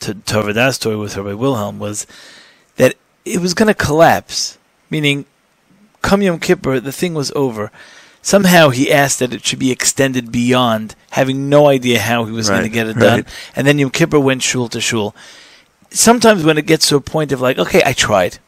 to 0.00 0.12
that 0.14 0.74
story 0.74 0.96
with 0.96 1.16
Rabbi 1.16 1.32
Wilhelm 1.32 1.78
was 1.78 2.06
that 2.76 2.96
it 3.24 3.40
was 3.40 3.54
going 3.54 3.68
to 3.68 3.74
collapse. 3.74 4.58
Meaning, 4.90 5.24
come 6.08 6.22
Yom 6.22 6.38
Kippur, 6.38 6.80
the 6.80 6.92
thing 7.00 7.14
was 7.14 7.30
over. 7.34 7.70
Somehow 8.22 8.70
he 8.70 8.90
asked 9.02 9.18
that 9.20 9.32
it 9.32 9.44
should 9.46 9.58
be 9.60 9.70
extended 9.70 10.32
beyond, 10.32 10.94
having 11.10 11.48
no 11.48 11.68
idea 11.76 12.00
how 12.00 12.24
he 12.24 12.32
was 12.32 12.48
going 12.48 12.62
to 12.70 12.76
get 12.78 12.88
it 12.88 12.94
done. 12.98 13.20
right. 13.22 13.28
And 13.56 13.66
then 13.66 13.78
Yom 13.78 13.90
Kippur 13.90 14.18
went 14.18 14.42
shul 14.42 14.68
to 14.70 14.80
shul. 14.80 15.14
Sometimes 15.90 16.42
when 16.44 16.58
it 16.58 16.66
gets 16.66 16.88
to 16.88 16.96
a 16.96 17.00
point 17.00 17.30
of 17.32 17.40
like, 17.40 17.58
okay, 17.58 17.82
I 17.86 17.92
tried, 17.92 18.38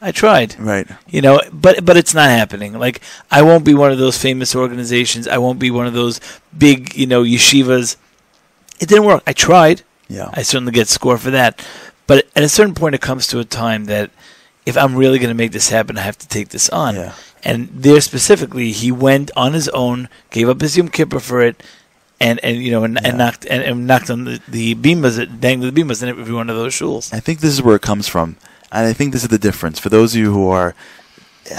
I 0.00 0.10
tried, 0.12 0.58
Right. 0.58 0.86
you 1.08 1.20
know 1.20 1.40
but 1.52 1.84
but 1.84 1.96
it's 1.96 2.14
not 2.14 2.30
happening 2.30 2.72
like 2.78 3.00
i 3.32 3.40
won't 3.42 3.64
be 3.64 3.74
one 3.74 3.90
of 3.90 3.98
those 3.98 4.16
famous 4.16 4.54
organizations 4.54 5.26
i 5.26 5.38
won't 5.38 5.58
be 5.58 5.72
one 5.72 5.88
of 5.88 5.92
those 6.00 6.20
big 6.56 6.94
you 6.94 7.04
know 7.12 7.24
yeshivas 7.24 7.96
it 8.78 8.88
didn't 8.88 9.06
work 9.10 9.24
i 9.26 9.32
tried 9.32 9.82
Yeah. 10.08 10.30
i 10.34 10.42
certainly 10.42 10.70
get 10.72 10.86
score 10.86 11.18
for 11.18 11.32
that 11.32 11.52
but 12.06 12.28
at 12.36 12.44
a 12.44 12.48
certain 12.48 12.74
point 12.74 12.94
it 12.94 13.00
comes 13.00 13.26
to 13.28 13.40
a 13.40 13.44
time 13.44 13.86
that 13.86 14.10
if 14.70 14.74
i'm 14.82 14.94
really 15.02 15.18
going 15.22 15.34
to 15.36 15.40
make 15.42 15.52
this 15.58 15.68
happen 15.76 15.92
i 15.98 16.04
have 16.10 16.18
to 16.24 16.28
take 16.36 16.48
this 16.56 16.66
on 16.84 16.92
Yeah. 16.94 17.12
and 17.48 17.68
there 17.86 18.00
specifically 18.10 18.68
he 18.82 18.90
went 19.08 19.28
on 19.44 19.50
his 19.58 19.68
own 19.84 20.08
gave 20.36 20.48
up 20.52 20.60
his 20.60 20.76
yom 20.76 20.88
kippur 20.96 21.20
for 21.30 21.40
it 21.48 21.56
and, 22.26 22.36
and 22.46 22.54
you 22.64 22.70
know 22.74 22.82
and, 22.84 22.94
Yeah. 22.94 23.08
and 23.08 23.18
knocked 23.22 23.44
and, 23.52 23.62
and 23.68 23.86
knocked 23.90 24.10
on 24.14 24.24
the 24.28 24.40
the 24.58 24.74
beamas 24.84 25.16
dangled 25.46 25.68
the 25.70 25.76
beamas 25.78 26.02
in 26.02 26.08
every 26.08 26.34
one 26.40 26.48
of 26.52 26.56
those 26.60 26.74
shuls 26.80 27.12
I 27.18 27.20
think 27.26 27.36
this 27.40 27.54
is 27.56 27.62
where 27.62 27.76
it 27.80 27.82
comes 27.90 28.06
from. 28.14 28.28
And 28.70 28.84
I 28.86 28.92
think 28.98 29.08
this 29.14 29.22
is 29.22 29.32
the 29.36 29.44
difference. 29.48 29.76
For 29.84 29.88
those 29.96 30.10
of 30.14 30.18
you 30.22 30.30
who 30.36 30.46
are 30.60 30.70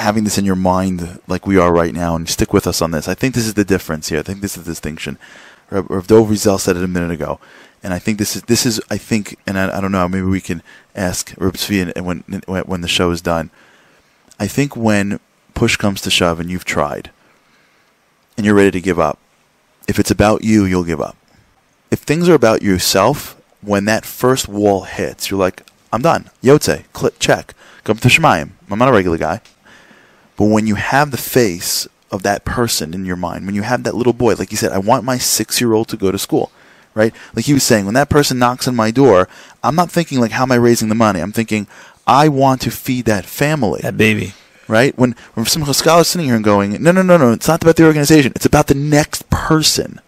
having 0.07 0.23
this 0.25 0.37
in 0.37 0.45
your 0.45 0.55
mind 0.73 0.97
like 1.33 1.47
we 1.47 1.57
are 1.57 1.71
right 1.81 1.95
now 2.03 2.11
and 2.15 2.29
stick 2.29 2.51
with 2.53 2.67
us 2.71 2.79
on 2.85 2.91
this, 2.91 3.07
I 3.07 3.15
think 3.19 3.33
this 3.33 3.47
is 3.47 3.55
the 3.55 3.65
difference 3.75 4.09
here. 4.09 4.19
I 4.19 4.25
think 4.27 4.41
this 4.41 4.55
is 4.57 4.63
the 4.65 4.71
distinction. 4.75 5.17
Rav 5.71 6.05
Dov 6.05 6.27
Wiesel 6.29 6.59
said 6.59 6.77
it 6.77 6.83
a 6.83 6.87
minute 6.97 7.09
ago. 7.19 7.39
And 7.81 7.93
I 7.97 7.99
think 8.03 8.19
this 8.19 8.35
is, 8.35 8.43
this 8.43 8.63
is 8.69 8.79
I 8.91 8.97
think, 9.09 9.23
and 9.47 9.57
I, 9.57 9.77
I 9.77 9.81
don't 9.81 9.91
know, 9.91 10.07
maybe 10.07 10.27
we 10.37 10.41
can 10.49 10.61
ask 10.95 11.35
Tzvi 11.35 11.91
and- 11.95 12.05
when, 12.05 12.23
when 12.45 12.81
the 12.81 12.87
show 12.87 13.11
is 13.11 13.21
done. 13.21 13.49
I 14.39 14.47
think 14.47 14.75
when 14.75 15.19
push 15.53 15.75
comes 15.75 16.01
to 16.01 16.09
shove 16.09 16.39
and 16.39 16.49
you've 16.49 16.65
tried 16.65 17.11
and 18.37 18.45
you're 18.45 18.55
ready 18.55 18.71
to 18.71 18.81
give 18.81 18.99
up, 18.99 19.19
if 19.87 19.99
it's 19.99 20.11
about 20.11 20.43
you, 20.43 20.65
you'll 20.65 20.83
give 20.83 21.01
up. 21.01 21.17
If 21.91 21.99
things 21.99 22.29
are 22.29 22.35
about 22.35 22.61
yourself, 22.61 23.35
when 23.61 23.85
that 23.85 24.05
first 24.05 24.47
wall 24.47 24.83
hits, 24.83 25.29
you're 25.29 25.39
like, 25.39 25.63
I'm 25.91 26.01
done. 26.01 26.29
Yotze, 26.43 26.83
click, 26.93 27.19
check. 27.19 27.53
Come 27.83 27.97
to 27.97 28.07
Shemayim. 28.07 28.51
I'm 28.69 28.79
not 28.79 28.89
a 28.89 28.93
regular 28.93 29.17
guy. 29.17 29.41
But 30.37 30.45
when 30.45 30.67
you 30.67 30.75
have 30.75 31.11
the 31.11 31.17
face 31.17 31.87
of 32.11 32.23
that 32.23 32.45
person 32.45 32.93
in 32.93 33.05
your 33.05 33.15
mind, 33.15 33.45
when 33.45 33.55
you 33.55 33.63
have 33.63 33.83
that 33.83 33.95
little 33.95 34.13
boy, 34.13 34.35
like 34.35 34.51
you 34.51 34.57
said, 34.57 34.71
I 34.71 34.77
want 34.77 35.03
my 35.03 35.17
six 35.17 35.59
year 35.59 35.73
old 35.73 35.87
to 35.89 35.97
go 35.97 36.11
to 36.11 36.17
school, 36.17 36.51
right? 36.99 37.15
Like 37.33 37.45
he 37.45 37.53
was 37.53 37.63
saying, 37.63 37.85
when 37.85 37.95
that 37.95 38.09
person 38.09 38.37
knocks 38.37 38.67
on 38.67 38.75
my 38.75 38.91
door, 38.91 39.27
I'm 39.63 39.75
not 39.75 39.89
thinking 39.89 40.19
like, 40.19 40.31
how 40.31 40.43
am 40.43 40.51
I 40.51 40.55
raising 40.55 40.89
the 40.89 40.95
money? 40.95 41.21
I'm 41.21 41.31
thinking, 41.31 41.65
I 42.05 42.27
want 42.27 42.61
to 42.61 42.71
feed 42.71 43.05
that 43.05 43.25
family 43.25 43.81
that 43.81 43.97
baby 43.97 44.33
right? 44.69 44.97
When 44.97 45.15
when 45.33 45.45
some 45.45 45.65
scholars 45.73 46.07
sitting 46.07 46.27
here 46.27 46.35
and 46.35 46.43
going, 46.43 46.81
no, 46.81 46.91
no, 46.91 47.01
no, 47.01 47.17
no, 47.17 47.31
it's 47.33 47.47
not 47.47 47.61
about 47.61 47.75
the 47.75 47.85
organization. 47.85 48.31
It's 48.35 48.45
about 48.45 48.67
the 48.67 48.75
next 48.75 49.29
person. 49.29 49.99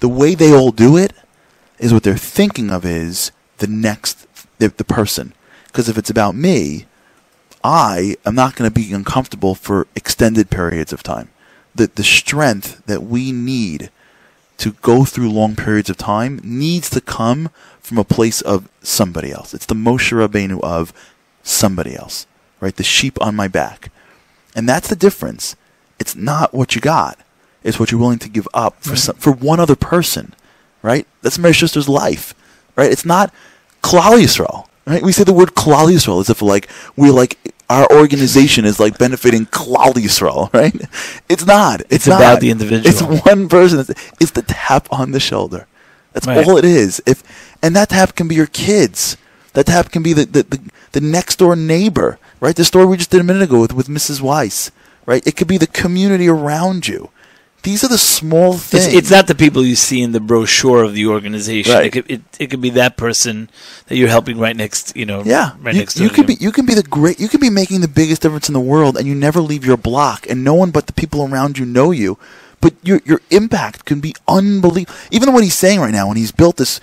The 0.00 0.08
way 0.08 0.34
they 0.34 0.52
all 0.52 0.72
do 0.72 0.96
it 0.96 1.12
is 1.78 1.92
what 1.92 2.02
they're 2.02 2.16
thinking 2.16 2.70
of 2.70 2.84
is 2.84 3.30
the 3.58 3.66
next 3.66 4.26
the, 4.58 4.68
the 4.68 4.84
person. 4.84 5.34
Because 5.66 5.88
if 5.88 5.98
it's 5.98 6.10
about 6.10 6.34
me, 6.34 6.86
I 7.62 8.16
am 8.24 8.34
not 8.34 8.56
going 8.56 8.70
to 8.70 8.74
be 8.74 8.92
uncomfortable 8.92 9.54
for 9.54 9.86
extended 9.94 10.50
periods 10.50 10.92
of 10.92 11.02
time. 11.02 11.28
The 11.74 11.90
the 11.94 12.04
strength 12.04 12.84
that 12.86 13.02
we 13.02 13.32
need 13.32 13.90
to 14.58 14.72
go 14.82 15.04
through 15.04 15.30
long 15.30 15.56
periods 15.56 15.90
of 15.90 15.96
time 15.96 16.40
needs 16.42 16.88
to 16.90 17.00
come 17.00 17.50
from 17.80 17.98
a 17.98 18.04
place 18.04 18.40
of 18.40 18.68
somebody 18.82 19.30
else. 19.30 19.52
It's 19.52 19.66
the 19.66 19.74
Moshe 19.74 20.12
Rabbeinu 20.12 20.60
of 20.62 20.92
somebody 21.42 21.94
else, 21.94 22.26
right? 22.60 22.74
The 22.74 22.82
sheep 22.82 23.20
on 23.20 23.36
my 23.36 23.48
back. 23.48 23.90
And 24.54 24.68
that's 24.68 24.88
the 24.88 24.96
difference. 24.96 25.56
It's 25.98 26.14
not 26.14 26.54
what 26.54 26.74
you 26.74 26.80
got. 26.80 27.18
It's 27.62 27.80
what 27.80 27.90
you're 27.90 28.00
willing 28.00 28.18
to 28.20 28.28
give 28.28 28.48
up 28.54 28.82
for 28.82 28.96
some, 28.96 29.16
for 29.16 29.32
one 29.32 29.60
other 29.60 29.76
person, 29.76 30.34
right? 30.82 31.06
That's 31.22 31.38
my 31.38 31.52
sister's 31.52 31.88
life, 31.88 32.34
right? 32.76 32.90
It's 32.90 33.04
not 33.04 33.32
Klal 33.82 34.20
Yisrael, 34.22 34.66
right? 34.86 35.02
We 35.02 35.12
say 35.12 35.24
the 35.24 35.32
word 35.32 35.54
Klal 35.54 35.92
Yisrael 35.92 36.20
as 36.20 36.30
if 36.30 36.42
like 36.42 36.68
we're 36.96 37.12
like 37.12 37.38
our 37.70 37.86
organization 37.90 38.64
is 38.64 38.78
like 38.78 38.98
benefiting 38.98 39.46
Klal 39.46 39.94
Yisrael, 39.94 40.52
right? 40.54 40.74
It's 41.28 41.46
not. 41.46 41.80
It's, 41.82 41.92
It's 41.92 42.06
not. 42.06 42.20
about 42.20 42.40
the 42.40 42.50
individual. 42.50 42.86
It's 42.86 43.24
one 43.26 43.48
person. 43.48 43.80
It's, 43.80 43.90
it's 44.20 44.30
the 44.32 44.42
tap 44.42 44.86
on 44.92 45.12
the 45.12 45.20
shoulder. 45.20 45.66
That's 46.12 46.26
Right. 46.26 46.46
all 46.46 46.56
it 46.58 46.64
is. 46.64 47.02
If 47.06 47.22
and 47.62 47.74
that 47.76 47.88
tap 47.90 48.14
can 48.14 48.28
be 48.28 48.34
your 48.34 48.46
kids. 48.46 49.16
That 49.54 49.66
tap 49.66 49.92
can 49.92 50.02
be 50.02 50.12
the, 50.12 50.24
the, 50.26 50.42
the, 50.42 50.60
the 50.92 51.00
next 51.00 51.36
door 51.38 51.54
neighbor, 51.54 52.18
right? 52.40 52.56
The 52.56 52.64
story 52.64 52.86
we 52.86 52.96
just 52.96 53.10
did 53.12 53.20
a 53.20 53.24
minute 53.24 53.42
ago 53.44 53.60
with, 53.60 53.72
with 53.72 53.86
Mrs. 53.86 54.20
Weiss, 54.20 54.72
right? 55.06 55.24
It 55.24 55.36
could 55.36 55.46
be 55.46 55.58
the 55.58 55.68
community 55.68 56.28
around 56.28 56.88
you. 56.88 57.10
These 57.64 57.82
are 57.82 57.88
the 57.88 57.98
small 57.98 58.52
things. 58.52 58.86
It's, 58.86 58.94
it's 58.94 59.10
not 59.10 59.26
the 59.26 59.34
people 59.34 59.64
you 59.64 59.74
see 59.74 60.02
in 60.02 60.12
the 60.12 60.20
brochure 60.20 60.84
of 60.84 60.92
the 60.92 61.06
organization. 61.06 61.72
Right. 61.72 61.86
It, 61.86 61.90
could, 61.92 62.10
it, 62.10 62.22
it 62.38 62.50
could 62.50 62.60
be 62.60 62.68
that 62.70 62.98
person 62.98 63.48
that 63.86 63.96
you're 63.96 64.08
helping 64.08 64.38
right 64.38 64.54
next, 64.54 64.94
you 64.94 65.06
know, 65.06 65.22
Yeah, 65.24 65.52
right 65.60 65.74
you, 65.74 65.80
next 65.80 65.94
to 65.94 66.02
you 66.02 66.10
could 66.10 66.26
be 66.26 66.34
you 66.34 66.52
can 66.52 66.66
be 66.66 66.74
the 66.74 66.82
great 66.82 67.18
you 67.18 67.28
can 67.28 67.40
be 67.40 67.48
making 67.50 67.80
the 67.80 67.88
biggest 67.88 68.20
difference 68.22 68.48
in 68.48 68.52
the 68.52 68.60
world, 68.60 68.96
and 68.98 69.06
you 69.06 69.14
never 69.14 69.40
leave 69.40 69.64
your 69.64 69.78
block, 69.78 70.28
and 70.28 70.44
no 70.44 70.54
one 70.54 70.70
but 70.70 70.86
the 70.86 70.92
people 70.92 71.26
around 71.26 71.58
you 71.58 71.64
know 71.64 71.90
you. 71.90 72.18
But 72.60 72.74
your 72.82 73.00
your 73.06 73.22
impact 73.30 73.86
can 73.86 74.00
be 74.00 74.14
unbelievable. 74.28 74.94
Even 75.10 75.32
what 75.32 75.42
he's 75.42 75.54
saying 75.54 75.80
right 75.80 75.92
now, 75.92 76.08
when 76.08 76.18
he's 76.18 76.32
built 76.32 76.58
this 76.58 76.80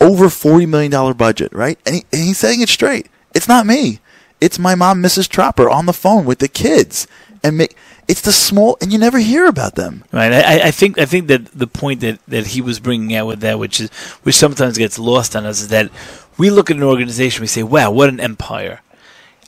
over 0.00 0.28
forty 0.28 0.66
million 0.66 0.90
dollar 0.90 1.14
budget, 1.14 1.52
right? 1.52 1.78
And, 1.86 1.96
he, 1.96 2.04
and 2.12 2.22
he's 2.24 2.38
saying 2.38 2.60
it 2.62 2.68
straight. 2.68 3.08
It's 3.32 3.48
not 3.48 3.64
me. 3.64 4.00
It's 4.40 4.58
my 4.58 4.74
mom, 4.74 5.02
Mrs. 5.02 5.28
Tropper, 5.28 5.70
on 5.70 5.86
the 5.86 5.92
phone 5.92 6.24
with 6.26 6.40
the 6.40 6.48
kids, 6.48 7.06
and 7.46 7.58
make. 7.58 7.76
It's 8.08 8.20
the 8.20 8.32
small, 8.32 8.76
and 8.80 8.92
you 8.92 8.98
never 8.98 9.18
hear 9.18 9.46
about 9.46 9.74
them. 9.74 10.04
Right. 10.12 10.32
I, 10.32 10.68
I 10.68 10.70
think 10.70 10.98
I 10.98 11.06
think 11.06 11.26
that 11.28 11.46
the 11.46 11.66
point 11.66 12.00
that, 12.00 12.20
that 12.28 12.48
he 12.48 12.60
was 12.60 12.78
bringing 12.78 13.14
out 13.16 13.26
with 13.26 13.40
that, 13.40 13.58
which 13.58 13.80
is 13.80 13.90
which 14.22 14.34
sometimes 14.34 14.78
gets 14.78 14.98
lost 14.98 15.34
on 15.34 15.44
us, 15.44 15.60
is 15.60 15.68
that 15.68 15.90
we 16.38 16.50
look 16.50 16.70
at 16.70 16.76
an 16.76 16.82
organization, 16.82 17.40
we 17.42 17.46
say, 17.46 17.62
"Wow, 17.62 17.90
what 17.90 18.08
an 18.08 18.20
empire." 18.20 18.80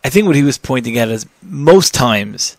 I 0.04 0.10
think 0.10 0.26
what 0.26 0.36
he 0.36 0.42
was 0.42 0.58
pointing 0.58 0.96
at 0.96 1.08
is 1.08 1.26
most 1.42 1.92
times 1.92 2.56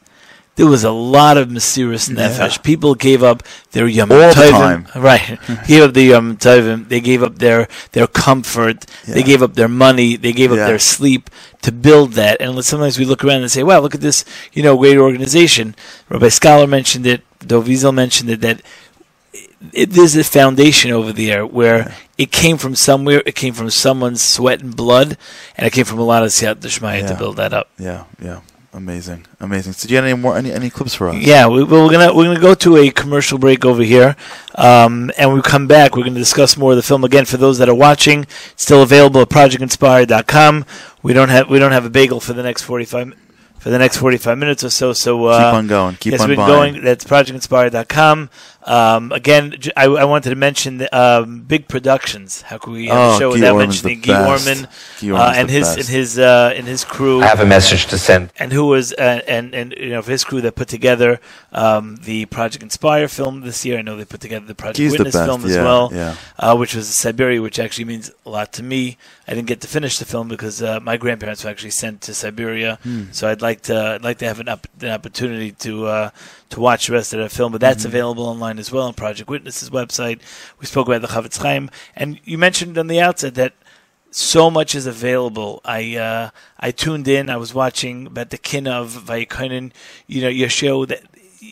there 0.60 0.68
was 0.68 0.84
a 0.84 0.92
lot 0.92 1.38
of 1.38 1.48
mesiras 1.48 2.06
nefesh. 2.12 2.62
People 2.64 2.94
gave 2.94 3.24
up 3.24 3.44
their 3.72 3.88
yom 3.88 4.12
All 4.12 4.20
the 4.20 4.36
tovim, 4.36 4.52
time. 4.52 4.88
right? 5.10 5.40
gave 5.66 5.84
up 5.88 5.94
their 5.94 6.10
yom 6.14 6.36
tovim. 6.36 6.90
They 6.92 7.00
gave 7.00 7.24
up 7.24 7.36
their 7.40 7.68
their 7.96 8.08
comfort. 8.08 8.86
They 9.08 9.24
gave 9.24 9.42
up 9.42 9.54
their 9.56 9.72
money. 9.86 10.18
They 10.18 10.34
gave 10.34 10.52
up 10.52 10.58
Yeah. 10.60 10.68
their 10.68 10.80
sleep 10.96 11.30
to 11.62 11.72
build 11.72 12.10
that. 12.20 12.36
And 12.42 12.52
sometimes 12.72 13.00
we 13.00 13.06
look 13.06 13.24
around 13.24 13.42
and 13.44 13.52
say, 13.52 13.64
"Wow, 13.64 13.80
look 13.80 13.96
at 13.96 14.02
this! 14.02 14.26
You 14.52 14.62
know, 14.64 14.76
great 14.76 14.98
organization." 14.98 15.76
Rabbi 16.10 16.28
Scholar 16.28 16.68
mentioned 16.68 17.08
it. 17.08 17.22
Dov 17.40 17.66
Wiesel 17.68 17.94
mentioned 17.94 18.30
it. 18.30 18.42
That 18.42 18.62
it, 19.72 19.92
there's 19.92 20.16
a 20.16 20.24
foundation 20.24 20.92
over 20.92 21.12
there 21.14 21.46
where 21.46 21.96
it 22.18 22.32
came 22.32 22.58
from 22.58 22.76
somewhere. 22.76 23.22
It 23.26 23.36
came 23.36 23.54
from 23.54 23.70
someone's 23.70 24.22
sweat 24.22 24.60
and 24.62 24.76
blood, 24.76 25.18
and 25.56 25.68
it 25.68 25.72
came 25.72 25.86
from 25.86 26.00
a 26.00 26.08
lot 26.14 26.24
of 26.24 26.30
siyat 26.30 26.60
d'shmaya 26.60 27.08
to 27.08 27.16
build 27.16 27.38
that 27.38 27.54
up. 27.54 27.68
Yeah, 27.78 28.04
yeah, 28.22 28.42
amazing, 28.74 29.26
amazing. 29.40 29.74
So, 29.74 29.88
do 29.88 29.94
you 29.94 29.98
have 29.98 30.06
any 30.06 30.20
more 30.20 30.38
any, 30.38 30.52
any 30.52 30.70
clips 30.70 30.94
for 30.96 31.10
us? 31.10 31.16
Yeah, 31.16 31.48
we, 31.48 31.64
we're 31.64 31.90
gonna 31.92 32.14
we're 32.14 32.26
gonna 32.26 32.40
go 32.40 32.54
to 32.56 32.78
a 32.78 32.90
commercial 32.92 33.38
break 33.38 33.66
over 33.66 33.84
here, 33.84 34.16
um, 34.56 35.12
and 35.18 35.34
we 35.34 35.42
come 35.42 35.68
back, 35.68 35.96
we're 35.96 36.04
gonna 36.04 36.20
discuss 36.20 36.58
more 36.58 36.72
of 36.72 36.78
the 36.78 36.84
film 36.84 37.04
again. 37.04 37.26
For 37.26 37.38
those 37.38 37.58
that 37.58 37.70
are 37.70 37.76
watching, 37.76 38.22
it's 38.52 38.64
still 38.64 38.84
available 38.84 39.22
at 39.22 39.30
projectinspire.com. 39.30 40.66
We 41.04 41.14
don't 41.14 41.30
have 41.30 41.50
we 41.50 41.60
don't 41.60 41.72
have 41.72 41.86
a 41.86 41.90
bagel 41.90 42.20
for 42.20 42.34
the 42.34 42.44
next 42.44 42.64
forty 42.64 42.86
five 42.86 43.14
for 43.60 43.70
the 43.70 43.78
next 43.80 43.98
forty 43.98 44.18
five 44.18 44.38
minutes 44.38 44.64
or 44.64 44.70
so. 44.70 44.94
So 44.94 45.26
uh, 45.26 45.38
Keep 45.38 45.58
on 45.58 45.68
going, 45.68 45.96
keep 45.96 46.12
yes, 46.12 46.22
on 46.22 46.30
we're 46.30 46.36
going. 46.36 46.84
That's 46.84 47.04
projectinspire.com. 47.06 48.30
Um, 48.66 49.12
again, 49.14 49.56
I 49.78 49.88
wanted 50.04 50.30
to 50.32 50.36
mention 50.36 50.80
the, 50.80 50.90
um, 50.98 51.42
big 51.42 51.68
productions. 51.70 52.42
How 52.42 52.58
could 52.58 52.74
we 52.74 52.88
have 52.88 52.98
Oh, 52.98 53.16
a 53.16 53.20
show 53.20 53.30
Guy 53.32 53.36
without 53.36 53.54
Orman's 53.54 53.84
mentioning 53.84 54.02
the 54.02 54.08
Guy. 54.08 54.28
Orman 54.28 54.68
Guy 55.02 55.08
uh, 55.10 55.20
Orman's 55.20 55.38
and 55.38 55.50
his 55.50 55.76
and 55.78 55.86
his 55.88 56.20
uh, 56.20 56.54
and 56.56 56.68
his 56.68 56.84
crew? 56.84 57.22
I 57.22 57.28
have 57.28 57.40
a 57.40 57.46
message 57.46 57.86
to 57.88 57.98
send. 57.98 58.32
and 58.38 58.52
who 58.52 58.66
was 58.68 58.92
uh, 58.94 59.22
and 59.28 59.56
and 59.56 59.74
you 59.78 59.90
know 59.92 60.02
his 60.02 60.24
crew 60.26 60.42
that 60.42 60.56
put 60.56 60.68
together 60.68 61.20
um, 61.54 61.98
the 62.04 62.26
Project 62.26 62.62
Inspire 62.62 63.08
film 63.08 63.42
this 63.42 63.64
year. 63.66 63.80
I 63.80 63.82
know 63.82 63.96
they 63.96 64.06
put 64.06 64.22
together 64.22 64.46
the 64.46 64.56
Project 64.56 64.78
He's 64.78 64.92
the 64.92 65.00
Witness 65.00 65.16
best, 65.16 65.26
film 65.28 65.46
as 65.46 65.56
yeah, 65.56 65.64
well, 65.64 65.90
yeah. 65.94 66.16
Uh, 66.38 66.56
which 66.58 66.76
was 66.76 66.90
Siberia, 66.90 67.42
which 67.42 67.60
actually 67.60 67.86
means 67.86 68.12
a 68.26 68.30
lot 68.30 68.52
to 68.54 68.64
me. 68.64 68.98
I 69.28 69.34
didn't 69.36 69.48
get 69.48 69.62
to 69.62 69.68
finish 69.68 70.00
the 70.00 70.06
film 70.06 70.28
because 70.28 70.62
uh, 70.62 70.80
my 70.82 70.98
grandparents 70.98 71.44
were 71.44 71.50
actually 71.50 71.72
sent 71.72 72.02
to 72.02 72.14
Siberia, 72.14 72.78
Hmm. 72.84 73.06
so 73.12 73.30
I'd 73.30 73.42
like 73.42 73.62
to 73.64 73.94
I'd 73.96 74.04
like 74.04 74.18
to 74.20 74.26
have 74.26 74.40
an, 74.40 74.50
up, 74.50 74.68
an 74.82 74.90
opportunity 74.90 75.52
to 75.54 75.86
uh, 75.88 76.10
to 76.50 76.60
watch 76.60 76.88
the 76.88 76.94
rest 76.94 77.14
of 77.14 77.20
that 77.20 77.32
film. 77.32 77.52
But 77.52 77.62
that's 77.62 77.80
Mm-hmm. 77.84 77.88
available 77.96 78.26
online 78.26 78.59
as 78.60 78.72
well 78.72 78.84
on 78.88 78.94
Project 78.94 79.30
Witness's 79.30 79.70
website. 79.70 80.20
We 80.60 80.66
spoke 80.66 80.88
about 80.88 81.02
the 81.02 81.08
Chofetz 81.08 81.42
Chaim, 81.42 81.70
and 81.96 82.20
you 82.24 82.38
mentioned 82.38 82.78
on 82.78 82.88
the 82.88 83.00
outset 83.02 83.36
that 83.36 83.54
so 84.12 84.50
much 84.50 84.76
is 84.76 84.86
available. 84.86 85.62
I 85.66 85.96
uh, 85.96 86.30
I 86.60 86.72
tuned 86.72 87.08
in. 87.08 87.30
I 87.30 87.38
was 87.38 87.54
watching 87.54 88.08
about 88.08 88.30
the 88.32 88.38
kin 88.38 88.68
of 88.68 88.92
Vayikonin. 89.08 89.72
You 90.08 90.22
know, 90.24 90.30
your 90.30 90.50
show 90.50 90.86
that 90.86 91.04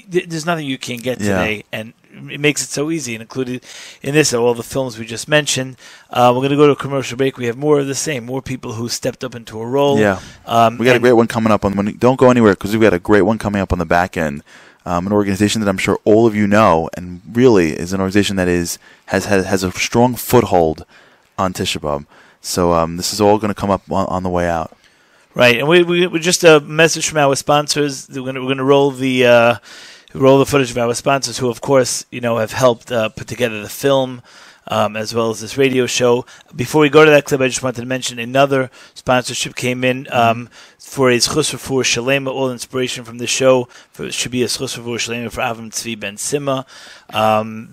there's 0.09 0.45
nothing 0.45 0.65
you 0.65 0.77
can't 0.77 1.01
get 1.01 1.19
Yeah. 1.21 1.38
today, 1.39 1.63
and 1.71 1.93
it 2.31 2.39
makes 2.39 2.63
it 2.63 2.69
so 2.69 2.89
easy. 2.91 3.13
And 3.15 3.21
included 3.21 3.63
in 4.01 4.13
this 4.15 4.34
are 4.34 4.39
all 4.41 4.53
the 4.55 4.63
films 4.63 4.97
we 4.97 5.05
just 5.05 5.27
mentioned. 5.27 5.77
Uh, 6.09 6.31
we're 6.34 6.41
going 6.41 6.49
to 6.51 6.57
go 6.57 6.65
to 6.65 6.73
a 6.73 6.75
commercial 6.75 7.15
break. 7.15 7.38
We 7.38 7.45
have 7.45 7.57
more 7.57 7.79
of 7.79 7.88
the 7.88 7.95
same. 7.95 8.25
More 8.25 8.41
people 8.41 8.73
who 8.73 8.89
stepped 8.89 9.23
up 9.23 9.35
into 9.35 9.59
a 9.61 9.65
role. 9.65 9.99
Yeah, 9.99 10.19
Um, 10.45 10.77
we 10.77 10.85
got 10.85 10.95
a 10.95 10.99
great 10.99 11.13
one 11.13 11.27
coming 11.27 11.51
up 11.53 11.63
on. 11.63 11.75
When, 11.75 11.95
don't 11.97 12.17
go 12.19 12.31
anywhere 12.31 12.53
because 12.53 12.71
we've 12.73 12.81
got 12.81 12.93
a 12.93 12.99
great 12.99 13.21
one 13.21 13.38
coming 13.38 13.61
up 13.61 13.71
on 13.71 13.79
the 13.79 13.85
back 13.85 14.17
end. 14.17 14.43
Um, 14.88 15.05
an 15.05 15.11
organization 15.11 15.59
that 15.59 15.68
I'm 15.68 15.77
sure 15.77 15.99
all 16.05 16.26
of 16.26 16.34
you 16.34 16.47
know, 16.47 16.89
and 16.95 17.22
really 17.30 17.72
is 17.72 17.91
an 17.91 17.99
organization 17.99 18.38
that 18.38 18.47
is 18.47 18.80
has 19.07 19.26
has, 19.26 19.45
has 19.45 19.61
a 19.61 19.72
strong 19.73 20.15
foothold 20.15 20.85
on 21.38 21.51
Tisha 21.51 21.81
B'av. 21.81 22.05
So 22.39 22.72
um, 22.72 22.95
this 22.95 23.11
is 23.11 23.19
all 23.19 23.38
going 23.38 23.53
to 23.53 23.59
come 23.59 23.69
up 23.69 23.91
on, 23.91 24.05
on 24.07 24.23
the 24.23 24.30
way 24.30 24.47
out. 24.47 24.77
Right, 25.35 25.57
and 25.59 25.68
we, 25.68 25.84
we, 25.84 26.07
we 26.07 26.19
just 26.22 26.43
a 26.45 26.61
message 26.61 27.07
from 27.09 27.18
our 27.18 27.35
sponsors. 27.35 28.07
We're 28.07 28.31
going 28.31 28.57
to, 28.57 28.64
roll 28.64 28.91
the 28.91 29.26
uh, 29.26 29.55
roll 30.14 30.39
the 30.39 30.45
footage 30.45 30.72
of 30.72 30.77
our 30.77 30.93
sponsors, 30.93 31.38
who 31.38 31.49
of 31.49 31.59
course 31.59 32.05
you 32.09 32.22
know 32.22 32.38
have 32.38 32.53
helped 32.53 32.89
uh, 32.89 33.09
put 33.09 33.27
together 33.27 33.61
the 33.61 33.69
film. 33.69 34.22
Um, 34.69 34.98
as 34.98 35.14
well 35.14 35.30
as 35.30 35.39
this 35.39 35.57
radio 35.57 35.85
show. 35.85 36.26
Before 36.53 36.81
we 36.81 36.89
go 36.89 37.06
to 37.06 37.11
that 37.11 37.23
clip, 37.23 37.39
I 37.39 37.48
just 37.48 37.64
wanted 37.64 37.80
to 37.81 37.88
mention 37.88 38.19
another 38.19 38.69
sponsorship 38.95 39.56
came 39.56 39.85
in 39.85 40.07
um, 40.11 40.49
for 40.77 41.10
a 41.10 41.18
Schus 41.18 41.57
for 41.57 41.84
Shalema. 41.84 42.27
All 42.27 42.52
inspiration 42.52 43.06
from 43.06 43.18
the 43.18 43.27
show 43.27 43.69
for, 43.91 44.11
should 44.11 44.31
be 44.31 44.44
a 44.44 44.48
Schus 44.48 44.76
for 44.76 44.81
Shalema 44.81 45.31
for 45.31 45.41
Avram 45.41 45.72
Tzvi 45.72 45.98
Ben 45.98 46.18
Sima. 46.18 46.65
Um. 47.14 47.69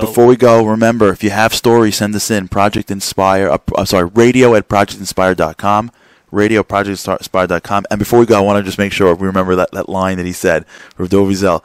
Before 0.00 0.26
we 0.26 0.36
go, 0.36 0.64
remember 0.66 1.08
if 1.08 1.24
you 1.24 1.30
have 1.30 1.54
stories, 1.54 1.96
send 1.96 2.14
us 2.14 2.30
in. 2.30 2.48
Project 2.48 2.90
Inspire. 2.90 3.48
Uh, 3.48 3.58
I'm 3.76 3.86
sorry, 3.86 4.10
radio 4.14 4.54
at 4.54 4.68
projectinspire.com. 4.68 5.90
Radio 6.30 6.60
at 6.60 6.68
projectinspire.com. 6.68 7.84
And 7.90 7.98
before 7.98 8.18
we 8.18 8.26
go, 8.26 8.36
I 8.36 8.40
want 8.40 8.58
to 8.58 8.62
just 8.62 8.78
make 8.78 8.92
sure 8.92 9.14
we 9.14 9.26
remember 9.26 9.54
that, 9.56 9.70
that 9.72 9.88
line 9.88 10.18
that 10.18 10.26
he 10.26 10.32
said, 10.32 10.64
Rav 10.98 11.08
Dov 11.08 11.28
Wiesel. 11.28 11.62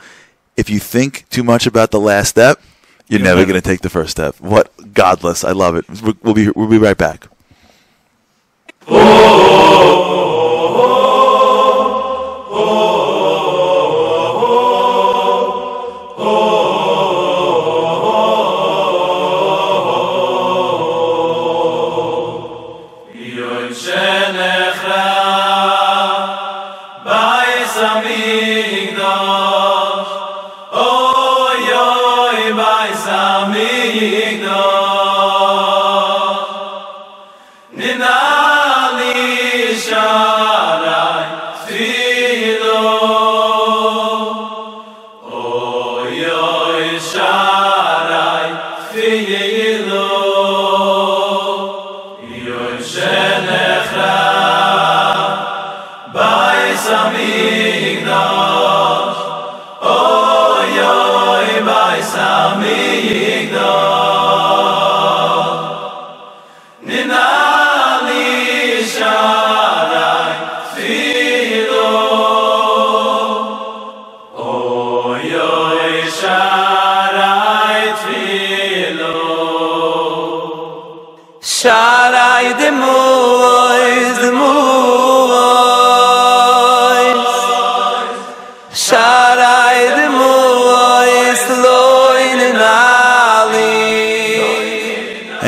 If 0.55 0.69
you 0.69 0.79
think 0.79 1.27
too 1.29 1.43
much 1.43 1.67
about 1.67 1.91
the 1.91 1.99
last 1.99 2.29
step, 2.29 2.61
you're 3.07 3.19
You'll 3.19 3.25
never 3.25 3.39
never- 3.41 3.51
going 3.51 3.61
to 3.61 3.67
take 3.67 3.81
the 3.81 3.89
first 3.89 4.11
step. 4.11 4.35
What 4.39 4.75
gadlus! 4.77 5.47
I 5.47 5.51
love 5.51 5.75
it. 5.75 5.85
We'll 6.01 6.15
we'll 6.23 6.34
be 6.34 6.49
we'll 6.51 6.67
be 6.69 6.77
right 6.77 6.97
back. 6.97 7.27
Sharai 8.88 10.06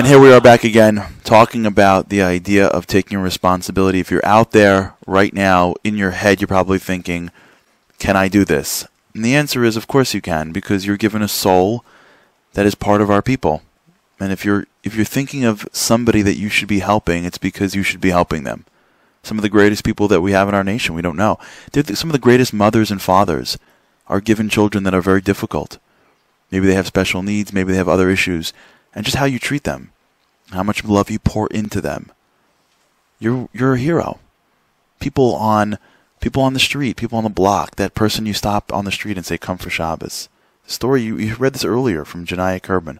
here 0.10 0.20
we 0.20 0.34
are 0.34 0.42
back 0.42 0.64
again 0.64 1.06
talking 1.24 1.68
about 1.68 2.10
the 2.10 2.20
idea 2.20 2.66
of 2.66 2.88
taking 2.88 3.20
responsibility. 3.20 4.00
If 4.00 4.10
you're 4.10 4.26
out 4.26 4.54
there 4.54 4.96
right 5.06 5.32
now 5.32 5.76
in 5.84 5.98
your 5.98 6.10
head, 6.10 6.42
you're 6.42 6.48
probably 6.48 6.80
thinking, 6.80 7.30
can 8.00 8.16
I 8.16 8.28
do 8.28 8.44
this? 8.44 8.88
And 9.14 9.24
the 9.24 9.36
answer 9.36 9.64
is, 9.64 9.78
of 9.78 9.86
course 9.86 10.16
you 10.16 10.20
can, 10.20 10.52
because 10.52 10.84
you're 10.84 10.98
given 10.98 11.22
a 11.22 11.28
soul 11.28 11.86
that 12.54 12.66
is 12.66 12.74
part 12.74 13.02
of 13.02 13.12
our 13.12 13.22
people. 13.22 13.62
And 14.20 14.32
if 14.32 14.44
you're 14.44 14.66
if 14.84 14.96
you're 14.96 15.06
thinking 15.06 15.46
of 15.46 15.70
somebody 15.74 16.24
that 16.24 16.38
you 16.38 16.50
should 16.50 16.68
be 16.68 16.80
helping, 16.80 17.24
it's 17.24 17.38
because 17.38 17.76
you 17.76 17.84
should 17.84 18.02
be 18.02 18.10
helping 18.10 18.46
them. 18.46 18.66
Some 19.22 19.38
of 19.38 19.44
the 19.44 19.48
greatest 19.48 19.84
people 19.84 20.08
that 20.08 20.22
we 20.22 20.32
have 20.32 20.50
in 20.50 20.56
our 20.56 20.64
nation, 20.64 20.96
we 20.96 21.04
don't 21.04 21.18
know. 21.18 21.38
Th- 21.72 21.86
some 21.96 22.10
of 22.10 22.14
the 22.14 22.18
greatest 22.18 22.52
mothers 22.52 22.90
and 22.90 23.00
fathers 23.00 23.60
are 24.08 24.22
given 24.22 24.50
children 24.50 24.86
that 24.86 24.96
are 24.96 25.02
very 25.02 25.22
difficult. 25.22 25.78
Maybe 26.50 26.66
they 26.66 26.74
have 26.74 26.88
special 26.88 27.22
needs, 27.22 27.54
maybe 27.54 27.74
they 27.74 27.78
have 27.78 27.88
other 27.88 28.10
issues, 28.10 28.54
and 28.96 29.06
just 29.06 29.18
how 29.18 29.26
you 29.26 29.38
treat 29.38 29.66
them. 29.66 29.92
How 30.52 30.64
much 30.64 30.84
love 30.84 31.10
you 31.10 31.20
pour 31.20 31.48
into 31.48 31.82
them, 31.82 32.12
you're 33.20 33.50
you're 33.54 33.74
a 33.74 33.80
hero. 33.80 34.20
People 35.00 35.36
on 35.36 35.78
people 36.20 36.44
on 36.44 36.54
the 36.54 36.60
street, 36.60 36.98
people 36.98 37.18
on 37.18 37.24
the 37.24 37.30
block, 37.30 37.76
that 37.76 37.96
person 37.96 38.26
you 38.26 38.34
stop 38.34 38.74
on 38.74 38.86
the 38.86 38.92
street 38.92 39.18
and 39.18 39.26
say, 39.26 39.38
"Come 39.38 39.58
for 39.58 39.70
Shabbos." 39.70 40.30
The 40.66 40.72
story 40.72 41.02
you, 41.02 41.18
you 41.18 41.36
read 41.36 41.54
this 41.54 41.66
earlier 41.66 42.06
from 42.06 42.26
Janaya 42.26 42.62
Kerban 42.62 43.00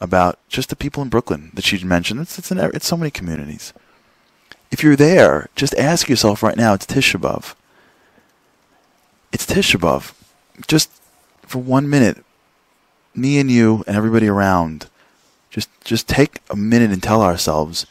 about 0.00 0.38
just 0.48 0.70
the 0.70 0.76
people 0.76 1.02
in 1.02 1.10
Brooklyn 1.10 1.50
that 1.54 1.64
she 1.64 1.82
mentioned. 1.84 2.20
It's 2.20 2.38
it's, 2.38 2.50
in, 2.50 2.58
it's 2.58 2.86
so 2.86 2.96
many 2.96 3.10
communities. 3.10 3.72
If 4.70 4.82
you're 4.82 4.96
there, 4.96 5.48
just 5.56 5.74
ask 5.74 6.08
yourself 6.08 6.42
right 6.42 6.56
now. 6.56 6.74
It's 6.74 6.86
Tisha. 6.86 7.54
It's 9.32 9.46
Tisha. 9.46 10.12
Just 10.66 10.90
for 11.42 11.58
one 11.58 11.90
minute, 11.90 12.24
me 13.14 13.38
and 13.38 13.50
you 13.50 13.84
and 13.86 13.96
everybody 13.96 14.28
around, 14.28 14.88
just 15.50 15.68
just 15.84 16.08
take 16.08 16.40
a 16.48 16.56
minute 16.56 16.90
and 16.90 17.02
tell 17.02 17.22
ourselves, 17.22 17.86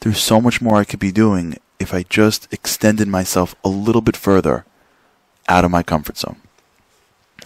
there's 0.00 0.20
so 0.20 0.40
much 0.40 0.60
more 0.60 0.76
I 0.76 0.84
could 0.84 1.00
be 1.00 1.12
doing 1.12 1.56
if 1.78 1.92
I 1.92 2.04
just 2.04 2.52
extended 2.52 3.08
myself 3.08 3.54
a 3.64 3.68
little 3.68 4.02
bit 4.02 4.16
further 4.16 4.64
out 5.48 5.64
of 5.64 5.70
my 5.70 5.82
comfort 5.82 6.18
zone. 6.18 6.36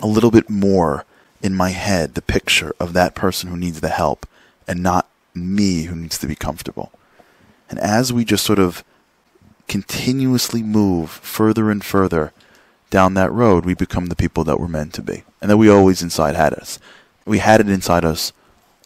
A 0.00 0.06
little 0.06 0.30
bit 0.30 0.50
more 0.50 1.04
in 1.42 1.54
my 1.54 1.70
head, 1.70 2.14
the 2.14 2.22
picture 2.22 2.74
of 2.78 2.92
that 2.92 3.14
person 3.14 3.48
who 3.48 3.56
needs 3.56 3.80
the 3.80 3.88
help 3.88 4.26
and 4.66 4.82
not 4.82 5.08
me 5.34 5.84
who 5.84 5.96
needs 5.96 6.18
to 6.18 6.26
be 6.26 6.34
comfortable. 6.34 6.92
And 7.70 7.78
as 7.78 8.12
we 8.12 8.24
just 8.24 8.44
sort 8.44 8.58
of 8.58 8.84
continuously 9.66 10.62
move 10.62 11.10
further 11.10 11.70
and 11.70 11.84
further 11.84 12.32
down 12.90 13.14
that 13.14 13.32
road, 13.32 13.64
we 13.64 13.74
become 13.74 14.06
the 14.06 14.16
people 14.16 14.44
that 14.44 14.58
we're 14.58 14.68
meant 14.68 14.94
to 14.94 15.02
be. 15.02 15.24
And 15.40 15.50
that 15.50 15.58
we 15.58 15.68
always 15.68 16.02
inside 16.02 16.34
had 16.34 16.54
us. 16.54 16.78
We 17.24 17.38
had 17.38 17.60
it 17.60 17.68
inside 17.68 18.04
us 18.04 18.32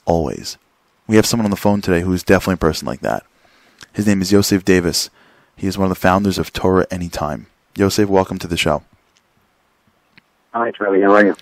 always. 0.05 0.59
We 1.07 1.17
have 1.17 1.27
someone 1.27 1.47
on 1.47 1.51
the 1.51 1.57
phone 1.57 1.81
today 1.81 2.01
who 2.01 2.13
is 2.13 2.23
definitely 2.23 2.55
a 2.55 2.57
person 2.59 2.87
like 2.87 3.01
that. 3.01 3.25
His 3.93 4.07
name 4.07 4.23
is 4.23 4.33
Yosef 4.33 4.65
Davis. 4.65 5.11
He 5.57 5.67
is 5.67 5.77
one 5.77 5.85
of 5.85 5.91
the 5.91 6.01
founders 6.01 6.39
of 6.39 6.53
Torah 6.53 6.87
Anytime. 6.91 7.47
Yosef, 7.77 8.09
welcome 8.09 8.39
to 8.39 8.49
the 8.49 8.57
show. 8.57 8.83
Hi, 10.53 10.71
Charlie. 10.71 11.03
How 11.03 11.13
are 11.13 11.25
you? 11.25 11.37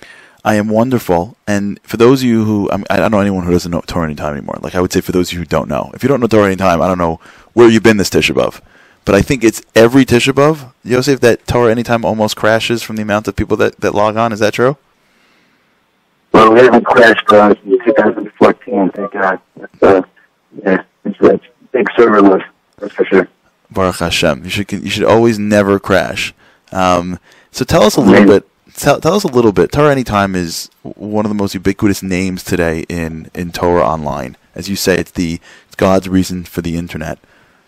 I 0.44 0.54
am 0.54 0.68
wonderful. 0.68 1.36
And 1.46 1.80
for 1.82 1.96
those 1.96 2.22
of 2.22 2.28
you 2.28 2.44
who, 2.44 2.70
I, 2.70 2.76
mean, 2.78 2.86
I 2.88 2.96
don't 2.96 3.10
know 3.10 3.20
anyone 3.20 3.44
who 3.44 3.52
doesn't 3.52 3.70
know 3.70 3.82
Torah 3.82 4.06
Anytime 4.06 4.32
anymore. 4.32 4.58
Like 4.60 4.74
I 4.74 4.80
would 4.80 4.92
say 4.92 5.00
for 5.00 5.12
those 5.12 5.28
of 5.28 5.34
you 5.34 5.40
who 5.40 5.44
don't 5.44 5.68
know, 5.68 5.90
if 5.94 6.02
you 6.02 6.08
don't 6.08 6.20
know 6.20 6.26
Torah 6.26 6.46
Anytime, 6.46 6.80
I 6.80 6.88
don't 6.88 6.98
know 6.98 7.20
where 7.52 7.68
you've 7.68 7.82
been 7.82 7.98
this 7.98 8.10
Tisha 8.10 8.34
B'Av. 8.34 8.60
But 9.04 9.14
I 9.14 9.22
think 9.22 9.44
it's 9.44 9.62
every 9.74 10.04
Tisha 10.04 10.32
B'Av, 10.32 10.72
Yosef, 10.84 11.20
that 11.20 11.46
Torah 11.46 11.70
Anytime 11.70 12.04
almost 12.04 12.36
crashes 12.36 12.82
from 12.82 12.96
the 12.96 13.02
amount 13.02 13.28
of 13.28 13.36
people 13.36 13.56
that, 13.58 13.80
that 13.80 13.94
log 13.94 14.16
on. 14.16 14.32
Is 14.32 14.38
that 14.40 14.54
true? 14.54 14.76
Well, 16.32 16.52
we 16.52 16.60
haven't 16.60 16.84
crashed 16.84 17.30
uh, 17.32 17.54
in 18.40 18.90
2014, 18.90 18.90
thank 18.90 19.12
God. 19.12 19.40
It's, 19.56 19.82
uh, 19.82 20.02
yeah, 20.62 20.82
it's 21.04 21.20
a 21.20 21.40
big 21.72 21.86
server 21.96 22.22
list, 22.22 22.46
that's 22.78 22.94
for 22.94 23.04
sure. 23.04 23.28
Baruch 23.70 23.98
Hashem. 23.98 24.44
You 24.44 24.50
should 24.50 24.72
you 24.72 24.90
should 24.90 25.04
always 25.04 25.38
never 25.38 25.78
crash. 25.78 26.34
Um, 26.72 27.18
so 27.50 27.64
tell 27.64 27.82
us 27.82 27.96
a 27.96 28.00
little 28.00 28.26
bit. 28.26 28.46
Tell, 28.74 29.00
tell 29.00 29.14
us 29.14 29.24
a 29.24 29.28
little 29.28 29.52
bit. 29.52 29.72
Torah 29.72 29.90
Anytime 29.92 30.34
is 30.34 30.70
one 30.82 31.24
of 31.24 31.30
the 31.30 31.34
most 31.34 31.54
ubiquitous 31.54 32.02
names 32.02 32.42
today 32.44 32.84
in, 32.88 33.30
in 33.34 33.52
Torah 33.52 33.84
online. 33.84 34.36
As 34.54 34.68
you 34.68 34.76
say, 34.76 34.96
it's 34.96 35.10
the 35.10 35.40
it's 35.66 35.76
God's 35.76 36.08
reason 36.08 36.44
for 36.44 36.62
the 36.62 36.76
internet. 36.76 37.18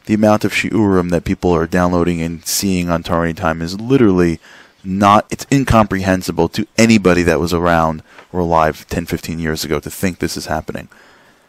The 0.07 0.15
amount 0.15 0.45
of 0.45 0.53
shiurim 0.53 1.11
that 1.11 1.25
people 1.25 1.53
are 1.53 1.67
downloading 1.67 2.21
and 2.21 2.45
seeing 2.45 2.91
on 2.91 3.03
Torah 3.03 3.25
Anytime 3.25 3.63
is 3.63 3.81
literally 3.81 4.41
not. 4.85 5.27
It's 5.31 5.47
incomprehensible 5.51 6.49
to 6.51 6.67
anybody 6.77 7.23
that 7.23 7.41
was 7.41 7.53
around 7.53 8.03
or 8.33 8.41
alive 8.41 8.87
10, 8.89 9.07
15 9.07 9.39
years 9.39 9.65
ago 9.65 9.81
to 9.81 9.91
think 9.91 10.19
this 10.19 10.37
is 10.37 10.47
happening. 10.47 10.89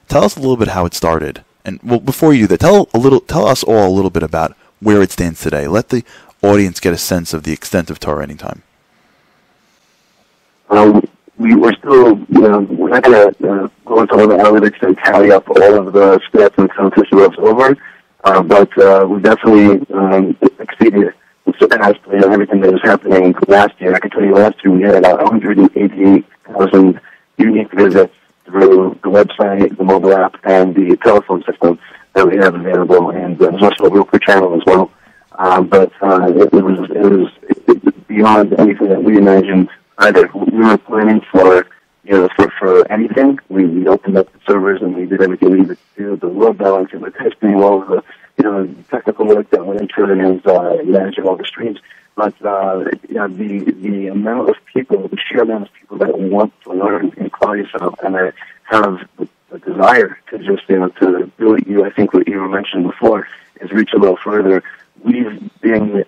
Tell 0.07 0.23
us 0.23 0.35
a 0.35 0.39
little 0.39 0.57
bit 0.57 0.69
how 0.69 0.85
it 0.85 0.93
started. 0.93 1.43
And 1.65 1.79
well, 1.83 1.99
before 1.99 2.33
you 2.33 2.41
do 2.41 2.47
that, 2.47 2.59
tell 2.59 2.89
a 2.93 2.99
little, 2.99 3.21
tell 3.21 3.47
us 3.47 3.63
all 3.63 3.87
a 3.87 3.95
little 3.95 4.11
bit 4.11 4.23
about 4.23 4.55
where 4.79 5.01
it 5.01 5.11
stands 5.11 5.41
today. 5.41 5.67
Let 5.67 5.89
the 5.89 6.03
audience 6.41 6.79
get 6.79 6.93
a 6.93 6.97
sense 6.97 7.33
of 7.33 7.43
the 7.43 7.53
extent 7.53 7.89
of 7.89 7.99
Torah 7.99 8.23
Anytime. 8.23 8.63
Um, 10.69 11.07
we, 11.37 11.55
we're 11.55 11.73
still, 11.75 12.17
you 12.17 12.41
know, 12.41 12.59
we're 12.61 12.89
not 12.89 13.03
going 13.03 13.33
to 13.33 13.49
uh, 13.49 13.67
go 13.85 14.01
into 14.01 14.13
all 14.13 14.27
the 14.27 14.35
analytics 14.35 14.81
and 14.81 14.97
tally 14.97 15.31
up 15.31 15.47
all 15.49 15.87
of 15.87 15.93
the 15.93 16.19
stats 16.31 16.57
until 16.57 16.91
Tisha 16.91 17.11
B'Av's 17.11 17.37
over, 17.39 17.77
uh, 18.23 18.41
but 18.41 18.77
uh, 18.81 19.05
we 19.07 19.21
definitely 19.21 19.85
um, 19.93 20.37
exceeded 20.59 21.13
surpassed 21.59 21.99
you 22.11 22.19
know, 22.19 22.31
everything 22.31 22.61
that 22.61 22.71
was 22.71 22.81
happening 22.83 23.33
last 23.47 23.79
year. 23.79 23.93
I 23.95 23.99
can 23.99 24.09
tell 24.09 24.23
you 24.23 24.33
last 24.33 24.63
year 24.63 24.73
we 24.73 24.83
had 24.83 24.95
about 24.95 25.21
188,000 25.23 27.01
unique 27.37 27.71
visits 27.73 28.13
through 28.45 28.99
the 29.03 29.09
website, 29.09 29.77
the 29.77 29.83
mobile 29.83 30.13
app, 30.13 30.35
and 30.43 30.75
the 30.75 30.97
telephone 30.97 31.43
system 31.43 31.79
that 32.13 32.27
we 32.27 32.37
have 32.37 32.53
available, 32.53 33.09
and 33.09 33.41
uh, 33.41 33.49
there's 33.49 33.63
also 33.63 33.85
a 33.85 34.19
channel 34.19 34.55
as 34.55 34.61
well. 34.65 34.91
Um, 35.37 35.67
but 35.67 35.91
uh, 36.01 36.27
it, 36.29 36.53
it 36.53 36.63
was 36.63 36.89
it 36.91 37.01
was 37.01 37.31
it, 37.49 37.57
it, 37.67 38.07
beyond 38.07 38.53
anything 38.59 38.89
that 38.89 39.03
we 39.03 39.17
imagined 39.17 39.69
either. 39.97 40.29
We 40.33 40.59
were 40.59 40.77
planning 40.77 41.21
for 41.31 41.65
you 42.03 42.11
know 42.11 42.29
for 42.35 42.51
for 42.59 42.91
anything. 42.91 43.39
We, 43.49 43.65
we 43.65 43.87
opened 43.87 44.17
up 44.17 44.31
the 44.31 44.39
servers 44.47 44.81
and 44.81 44.95
we 44.95 45.07
did 45.07 45.21
everything 45.21 45.49
we 45.49 45.59
needed 45.61 45.77
to 45.95 46.03
do, 46.03 46.15
the 46.17 46.27
load 46.27 46.59
balancing, 46.59 47.01
the 47.01 47.09
testing, 47.09 47.55
all 47.55 47.81
of 47.81 47.87
the 47.87 48.03
you 48.37 48.43
know 48.43 48.67
technical 48.89 49.25
work 49.27 49.49
that 49.51 49.65
went 49.65 49.81
into 49.81 50.03
it, 50.03 50.17
and 50.17 50.45
uh, 50.47 50.77
managing 50.83 51.25
all 51.25 51.35
the 51.35 51.45
streams. 51.45 51.79
But 52.15 52.33
uh, 52.45 52.85
yeah, 53.09 53.27
the 53.27 53.71
the 53.71 54.07
amount 54.07 54.49
of 54.49 54.55
people, 54.65 55.07
the 55.07 55.17
sheer 55.17 55.41
amount 55.41 55.67
of 55.67 55.73
people 55.73 55.97
that 55.97 56.17
want 56.17 56.53
to 56.63 56.73
learn 56.73 57.13
and 57.17 57.31
call 57.31 57.55
yourself, 57.55 57.95
and 58.03 58.15
that 58.15 58.33
have 58.63 58.99
the, 59.17 59.27
the 59.49 59.59
desire 59.59 60.19
to 60.29 60.37
just 60.39 60.69
you 60.69 60.79
know 60.79 60.89
to 60.89 61.31
really, 61.37 61.63
you 61.67 61.85
I 61.85 61.89
think 61.89 62.13
what 62.13 62.27
you 62.27 62.47
mentioned 62.47 62.83
before 62.83 63.27
is 63.61 63.71
reach 63.71 63.93
a 63.93 63.97
little 63.97 64.17
further. 64.17 64.63
We've 65.03 65.49
been 65.61 66.05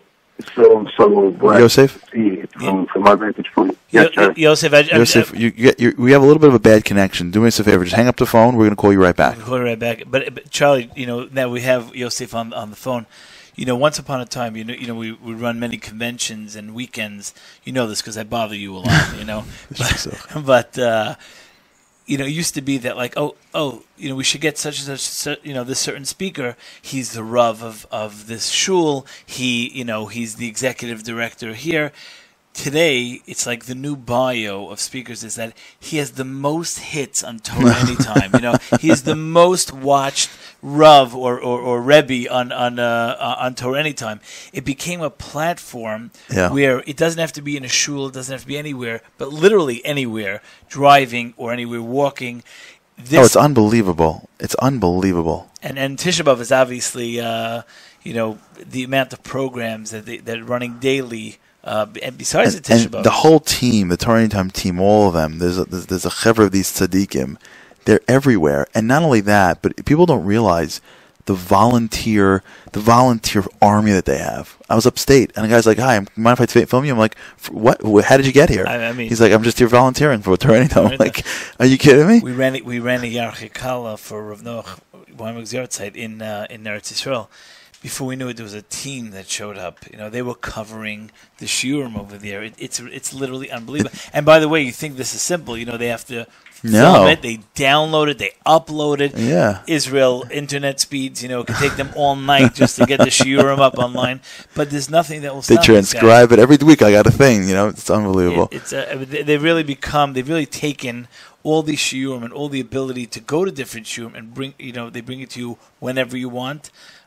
so 0.55 0.87
so 0.95 1.31
blessed 1.31 1.59
Yosef? 1.59 2.05
to 2.05 2.11
see 2.11 2.41
from 2.59 2.85
from 2.87 3.07
our 3.07 3.17
vantage 3.17 3.51
point. 3.53 3.77
Yo- 3.95 4.03
Yes, 4.03 4.13
sir. 4.15 4.33
Yosef, 4.35 4.73
I, 4.73 4.77
I, 4.79 4.97
Yosef, 4.97 5.33
you 5.39 5.51
get 5.51 5.79
you, 5.79 5.93
we 5.97 6.11
have 6.11 6.21
a 6.21 6.25
little 6.25 6.39
bit 6.39 6.49
of 6.49 6.55
a 6.55 6.59
bad 6.59 6.85
connection. 6.85 7.31
Do 7.31 7.41
me 7.41 7.47
a 7.47 7.51
favor, 7.51 7.83
just 7.83 7.95
hang 7.95 8.07
up 8.07 8.17
the 8.17 8.25
phone. 8.25 8.55
We're 8.55 8.65
going 8.65 8.71
to 8.71 8.75
call 8.75 8.91
you 8.93 9.01
right 9.01 9.15
back. 9.15 9.39
Call 9.39 9.59
right 9.59 9.79
back. 9.79 10.03
But, 10.07 10.33
but 10.33 10.49
Charlie, 10.49 10.91
you 10.95 11.05
know, 11.05 11.27
now 11.31 11.49
we 11.49 11.61
have 11.61 11.95
Yosef 11.95 12.33
on 12.35 12.53
on 12.53 12.69
the 12.69 12.75
phone. 12.75 13.05
You 13.55 13.65
know, 13.65 13.75
once 13.77 13.97
upon 13.99 14.19
a 14.19 14.25
time, 14.25 14.57
you 14.57 14.65
know, 14.65 14.73
you 14.73 14.85
know, 14.85 14.95
we, 14.95 15.13
we 15.13 15.33
run 15.33 15.59
many 15.61 15.77
conventions 15.77 16.57
and 16.57 16.75
weekends. 16.75 17.33
You 17.63 17.71
know 17.71 17.87
this 17.87 18.01
because 18.01 18.17
I 18.17 18.23
bother 18.23 18.55
you 18.55 18.75
a 18.75 18.79
lot. 18.79 19.15
You 19.17 19.23
know, 19.23 19.45
but, 19.77 20.07
but 20.45 20.77
uh, 20.77 21.15
you 22.05 22.17
know, 22.17 22.25
it 22.25 22.31
used 22.31 22.53
to 22.55 22.61
be 22.61 22.77
that 22.79 22.97
like, 22.97 23.13
oh, 23.17 23.35
oh, 23.53 23.83
you 23.97 24.09
know, 24.09 24.15
we 24.15 24.23
should 24.25 24.41
get 24.41 24.57
such 24.57 24.85
and 24.85 24.99
such, 24.99 25.39
you 25.43 25.53
know, 25.53 25.63
this 25.63 25.79
certain 25.79 26.05
speaker. 26.05 26.57
He's 26.81 27.13
the 27.13 27.23
Rav 27.23 27.63
of 27.63 27.87
of 27.91 28.27
this 28.27 28.49
shul. 28.49 29.07
He, 29.25 29.69
you 29.69 29.85
know, 29.85 30.07
he's 30.07 30.35
the 30.35 30.47
executive 30.47 31.03
director 31.03 31.53
here. 31.53 31.93
Today, 32.55 33.21
it's 33.27 33.45
like 33.45 33.65
the 33.65 33.75
new 33.75 33.97
bio 33.97 34.69
of 34.69 34.79
speakers 34.79 35.23
is 35.25 35.35
that 35.35 35.51
he 35.77 35.97
has 35.97 36.11
the 36.11 36.23
most 36.23 36.79
hits 36.79 37.21
on 37.21 37.39
Torah 37.39 37.75
Anytime. 37.85 38.31
You 38.33 38.39
know, 38.39 38.55
he 38.79 38.89
is 38.89 39.03
the 39.03 39.15
most 39.15 39.73
watched 39.73 40.29
Rav 40.61 41.13
or, 41.13 41.37
or, 41.37 41.59
or 41.59 41.81
Rebbe 41.81 42.31
on 42.33 42.53
on 42.53 42.79
uh, 42.79 43.35
on 43.39 43.55
Torah 43.55 43.79
Anytime. 43.79 44.21
It 44.53 44.63
became 44.63 45.01
a 45.01 45.09
platform 45.09 46.11
Yeah. 46.31 46.49
where 46.49 46.81
it 46.87 46.95
doesn't 46.95 47.19
have 47.19 47.33
to 47.33 47.41
be 47.41 47.57
in 47.57 47.65
a 47.65 47.67
shul, 47.67 48.07
it 48.07 48.13
doesn't 48.13 48.31
have 48.33 48.41
to 48.41 48.47
be 48.47 48.57
anywhere, 48.57 49.01
but 49.17 49.33
literally 49.33 49.85
anywhere, 49.85 50.41
driving 50.69 51.33
or 51.35 51.51
anywhere 51.51 51.81
walking. 51.81 52.41
This, 52.97 53.19
oh, 53.19 53.25
it's 53.25 53.35
unbelievable. 53.35 54.29
It's 54.39 54.55
unbelievable. 54.55 55.51
and 55.61 55.77
and 55.77 55.97
Tisha 55.97 56.23
B'av 56.23 56.39
is 56.39 56.53
obviously, 56.53 57.19
uh, 57.19 57.63
you 58.01 58.13
know, 58.13 58.39
the 58.57 58.85
amount 58.85 59.11
of 59.11 59.21
programs 59.23 59.91
that 59.91 60.05
they, 60.05 60.19
that 60.19 60.39
are 60.39 60.45
running 60.45 60.79
daily. 60.79 61.37
Uh, 61.65 61.87
and 62.03 62.17
besides 62.17 62.53
and, 62.55 62.63
the 62.63 62.73
Tisha 62.73 62.87
B'av, 62.89 63.03
the 63.03 63.09
whole 63.09 63.39
team, 63.39 63.87
the 63.87 63.97
Torah 63.97 64.19
Anytime 64.19 64.51
team, 64.51 64.79
all 64.79 65.07
of 65.07 65.13
them. 65.15 65.39
There's 65.39 65.57
a, 65.57 65.65
there's, 65.65 65.87
there's 65.87 66.05
a 66.05 66.09
chevra 66.09 66.45
of 66.45 66.51
these 66.51 66.71
tzaddikim. 66.71 67.37
They're 67.85 68.01
everywhere, 68.07 68.67
and 68.75 68.87
not 68.87 69.01
only 69.03 69.21
that, 69.21 69.61
but 69.63 69.83
people 69.85 70.05
don't 70.05 70.25
realize 70.25 70.79
the 71.25 71.33
volunteer, 71.33 72.43
the 72.71 72.79
volunteer 72.79 73.43
army 73.61 73.91
that 73.91 74.05
they 74.05 74.19
have. 74.19 74.57
I 74.69 74.75
was 74.75 74.85
upstate, 74.85 75.31
and 75.35 75.43
the 75.45 75.49
guy's 75.49 75.65
like, 75.65 75.79
"Hi, 75.79 75.99
mind 76.15 76.39
if 76.39 76.55
I 76.55 76.65
film 76.65 76.85
you?" 76.85 76.91
I'm 76.93 76.99
like, 76.99 77.17
"What? 77.49 77.81
How 78.05 78.17
did 78.17 78.25
you 78.27 78.31
get 78.31 78.49
here?" 78.49 78.65
I- 78.67 78.85
I 78.87 78.93
mean- 78.93 79.09
He's 79.09 79.19
like, 79.21 79.31
"I'm 79.31 79.43
just 79.43 79.57
here 79.57 79.67
volunteering 79.67 80.21
for 80.21 80.37
Torah 80.37 80.59
Anytime." 80.59 80.87
I'm 80.87 80.97
like, 80.97 81.25
"Are 81.59 81.65
you 81.65 81.77
kidding 81.79 82.07
me?" 82.07 82.19
we 82.19 82.31
ran. 82.31 82.63
We 82.63 82.79
ran 82.79 83.03
a 83.03 83.11
Yarchei 83.11 83.51
Kallah 83.51 83.97
for 83.97 84.23
Rav 84.23 84.41
Noach 84.41 84.79
Weinberg's 85.17 85.53
in 85.53 86.21
uh, 86.21 86.47
in 86.49 86.63
Eretz 86.63 86.93
Yisrael. 86.93 87.27
Before 87.85 88.07
we 88.11 88.15
knew 88.19 88.29
it, 88.29 88.35
there 88.37 88.49
was 88.51 88.59
a 88.65 88.67
team 88.83 89.03
that 89.15 89.25
showed 89.37 89.57
up. 89.67 89.75
You 89.91 89.97
know, 89.99 90.09
they 90.15 90.23
were 90.29 90.39
covering 90.55 91.01
the 91.41 91.45
shiurim 91.57 91.93
over 92.03 92.15
there. 92.27 92.39
It, 92.47 92.53
it's 92.65 92.77
it's 92.99 93.11
literally 93.21 93.49
unbelievable. 93.57 93.95
and 94.15 94.23
by 94.31 94.37
the 94.43 94.49
way, 94.53 94.59
you 94.67 94.71
think 94.81 94.91
this 94.97 95.13
is 95.17 95.21
simple? 95.33 95.53
You 95.59 95.65
know, 95.69 95.77
they 95.83 95.91
have 95.95 96.05
to 96.13 96.19
No. 96.63 96.81
film 96.93 97.07
it, 97.13 97.19
they 97.27 97.37
download 97.67 98.07
it, 98.11 98.17
they 98.23 98.31
upload 98.57 98.97
it. 99.05 99.11
Yeah. 99.33 99.51
Israel 99.79 100.15
internet 100.41 100.75
speeds, 100.85 101.17
you 101.23 101.29
know, 101.31 101.39
it 101.41 101.47
can 101.49 101.57
take 101.65 101.75
them 101.81 101.91
all 102.01 102.15
night 102.33 102.51
just 102.61 102.73
to 102.79 102.83
get 102.91 102.99
the 103.07 103.11
shiurim 103.19 103.59
up 103.67 103.75
online. 103.85 104.17
But 104.57 104.65
there's 104.71 104.89
nothing 104.99 105.19
that 105.23 105.31
will 105.35 105.45
They 105.51 105.55
stop 105.55 105.65
these 105.65 105.75
guys. 105.75 106.01
transcribe 106.01 106.29
it 106.33 106.39
every 106.45 106.57
week. 106.69 106.81
I 106.87 106.89
got 106.97 107.05
a 107.13 107.15
thing. 107.23 107.37
You 107.49 107.55
know, 107.57 107.67
it's 107.73 107.89
unbelievable. 107.99 108.47
It- 108.51 108.57
it's 108.57 108.71
uh, 108.73 109.05
they 109.29 109.37
really 109.49 109.65
become 109.75 110.07
they've 110.13 110.31
really 110.35 110.49
taken 110.67 110.95
all 111.47 111.61
these 111.69 111.83
shiurim 111.87 112.23
and 112.25 112.33
all 112.37 112.49
the 112.55 112.63
ability 112.69 113.05
to 113.15 113.19
go 113.33 113.39
to 113.47 113.51
different 113.61 113.85
shiurim 113.91 114.13
and 114.17 114.25
bring, 114.37 114.51
you 114.67 114.73
know, 114.77 114.85
they 114.95 115.01
bring 115.09 115.19
it 115.25 115.29
to 115.35 115.39
you 115.43 115.51
whenever 115.85 116.15
you 116.23 116.29
want. 116.41 116.63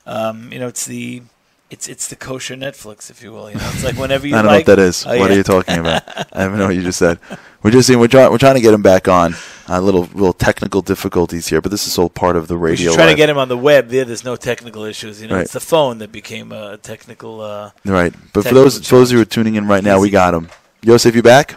Um, 0.09 0.51
you 0.52 0.59
know, 0.59 0.66
it's 0.68 0.86
the 0.86 1.22
it's 1.70 1.86
it's 1.86 2.09
the 2.09 2.16
kosher 2.16 2.55
Netflix, 2.56 3.10
if 3.10 3.22
you 3.22 3.30
will. 3.30 3.51
You 3.51 3.56
know, 3.56 3.70
it's 3.74 3.85
like 3.85 3.97
whenever 3.97 4.26
you 4.26 4.35
I 4.36 4.43
don't 4.43 4.47
like. 4.47 4.66
know 4.66 4.72
what 4.72 4.76
that 4.78 4.82
is. 4.82 5.05
Oh, 5.06 5.10
what 5.10 5.16
yeah. 5.28 5.35
are 5.35 5.36
you 5.36 5.43
talking 5.43 5.78
about? 5.85 6.02
I 6.35 6.44
don't 6.47 6.56
know 6.59 6.66
what 6.66 6.74
you 6.74 6.82
just 6.82 6.98
said. 6.98 7.18
We're 7.62 7.70
just 7.72 7.86
saying 7.86 8.01
we're 8.01 8.09
trying 8.09 8.30
we're 8.30 8.39
trying 8.39 8.55
to 8.55 8.60
get 8.62 8.72
him 8.74 8.82
back 8.82 9.06
on. 9.06 9.35
A 9.70 9.82
little 9.82 10.05
little 10.14 10.32
technical 10.32 10.80
difficulties 10.80 11.48
here, 11.48 11.60
but 11.60 11.70
this 11.70 11.86
is 11.86 11.98
all 11.98 12.09
part 12.09 12.36
of 12.36 12.48
the 12.48 12.56
We 12.56 12.70
radio. 12.70 12.94
trying 12.94 12.97
try 13.09 13.12
to 13.12 13.16
get 13.16 13.28
him 13.28 13.36
on 13.36 13.48
the 13.48 13.59
web. 13.59 13.89
There, 13.89 14.06
there's 14.06 14.24
no 14.24 14.35
technical 14.35 14.85
issues. 14.85 15.20
You 15.20 15.28
know, 15.28 15.35
Right. 15.35 15.43
it's 15.43 15.52
the 15.52 15.60
phone 15.60 15.98
that 15.98 16.10
became 16.10 16.52
a 16.52 16.78
technical. 16.78 17.43
Uh, 17.43 17.72
Right. 17.85 18.14
But 18.32 18.44
for 18.44 18.48
technical 18.48 18.62
those 18.64 18.89
for 18.89 18.97
those 18.97 19.10
who 19.10 19.20
are 19.20 19.26
tuning 19.26 19.56
in 19.56 19.68
right 19.68 19.85
now, 19.85 20.01
we 20.01 20.09
got 20.09 20.32
him. 20.32 20.48
Yosef, 20.80 21.14
you 21.14 21.22
back? 21.22 21.56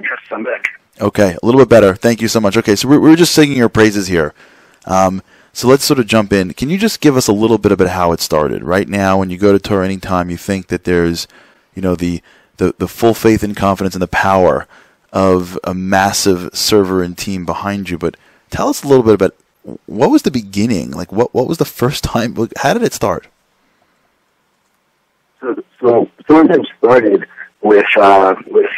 Yes, 0.00 0.10
I'm 0.32 0.42
back. 0.42 0.64
Okay, 1.00 1.36
a 1.40 1.46
little 1.46 1.60
bit 1.60 1.68
better. 1.68 1.94
Thank 1.94 2.20
you 2.20 2.26
so 2.28 2.40
much. 2.40 2.56
Okay, 2.56 2.74
so 2.74 2.88
we're, 2.88 2.98
we're 2.98 3.14
just 3.16 3.32
singing 3.34 3.56
your 3.56 3.68
praises 3.68 4.08
here. 4.08 4.34
Um, 4.86 5.22
so 5.58 5.66
let's 5.66 5.84
sort 5.84 5.98
of 5.98 6.06
jump 6.06 6.32
in. 6.32 6.54
Can 6.54 6.70
you 6.70 6.78
just 6.78 7.00
give 7.00 7.16
us 7.16 7.26
a 7.26 7.32
little 7.32 7.58
bit 7.58 7.72
about 7.72 7.88
how 7.88 8.12
it 8.12 8.20
started? 8.20 8.62
Right 8.62 8.88
now, 8.88 9.18
when 9.18 9.28
you 9.28 9.36
go 9.36 9.50
to 9.50 9.58
Torah 9.58 9.84
anytime, 9.84 10.30
you 10.30 10.36
think 10.36 10.68
that 10.68 10.84
there's, 10.84 11.26
you 11.74 11.82
know, 11.82 11.96
the, 11.96 12.22
the, 12.58 12.76
the 12.78 12.86
full 12.86 13.12
faith 13.12 13.42
and 13.42 13.56
confidence 13.56 13.96
and 13.96 14.00
the 14.00 14.06
power 14.06 14.68
of 15.12 15.58
a 15.64 15.74
massive 15.74 16.56
server 16.56 17.02
and 17.02 17.18
team 17.18 17.44
behind 17.44 17.90
you. 17.90 17.98
But 17.98 18.16
tell 18.50 18.68
us 18.68 18.84
a 18.84 18.86
little 18.86 19.02
bit 19.02 19.14
about 19.14 19.34
what 19.86 20.12
was 20.12 20.22
the 20.22 20.30
beginning? 20.30 20.92
Like, 20.92 21.10
what, 21.10 21.34
what 21.34 21.48
was 21.48 21.58
the 21.58 21.64
first 21.64 22.04
time? 22.14 22.36
How 22.58 22.72
did 22.72 22.84
it 22.84 22.94
start? 22.94 23.26
So, 25.40 25.60
so 25.80 26.08
them 26.44 26.62
started 26.78 27.26
with 27.62 27.84
uh, 27.96 28.36
with 28.46 28.70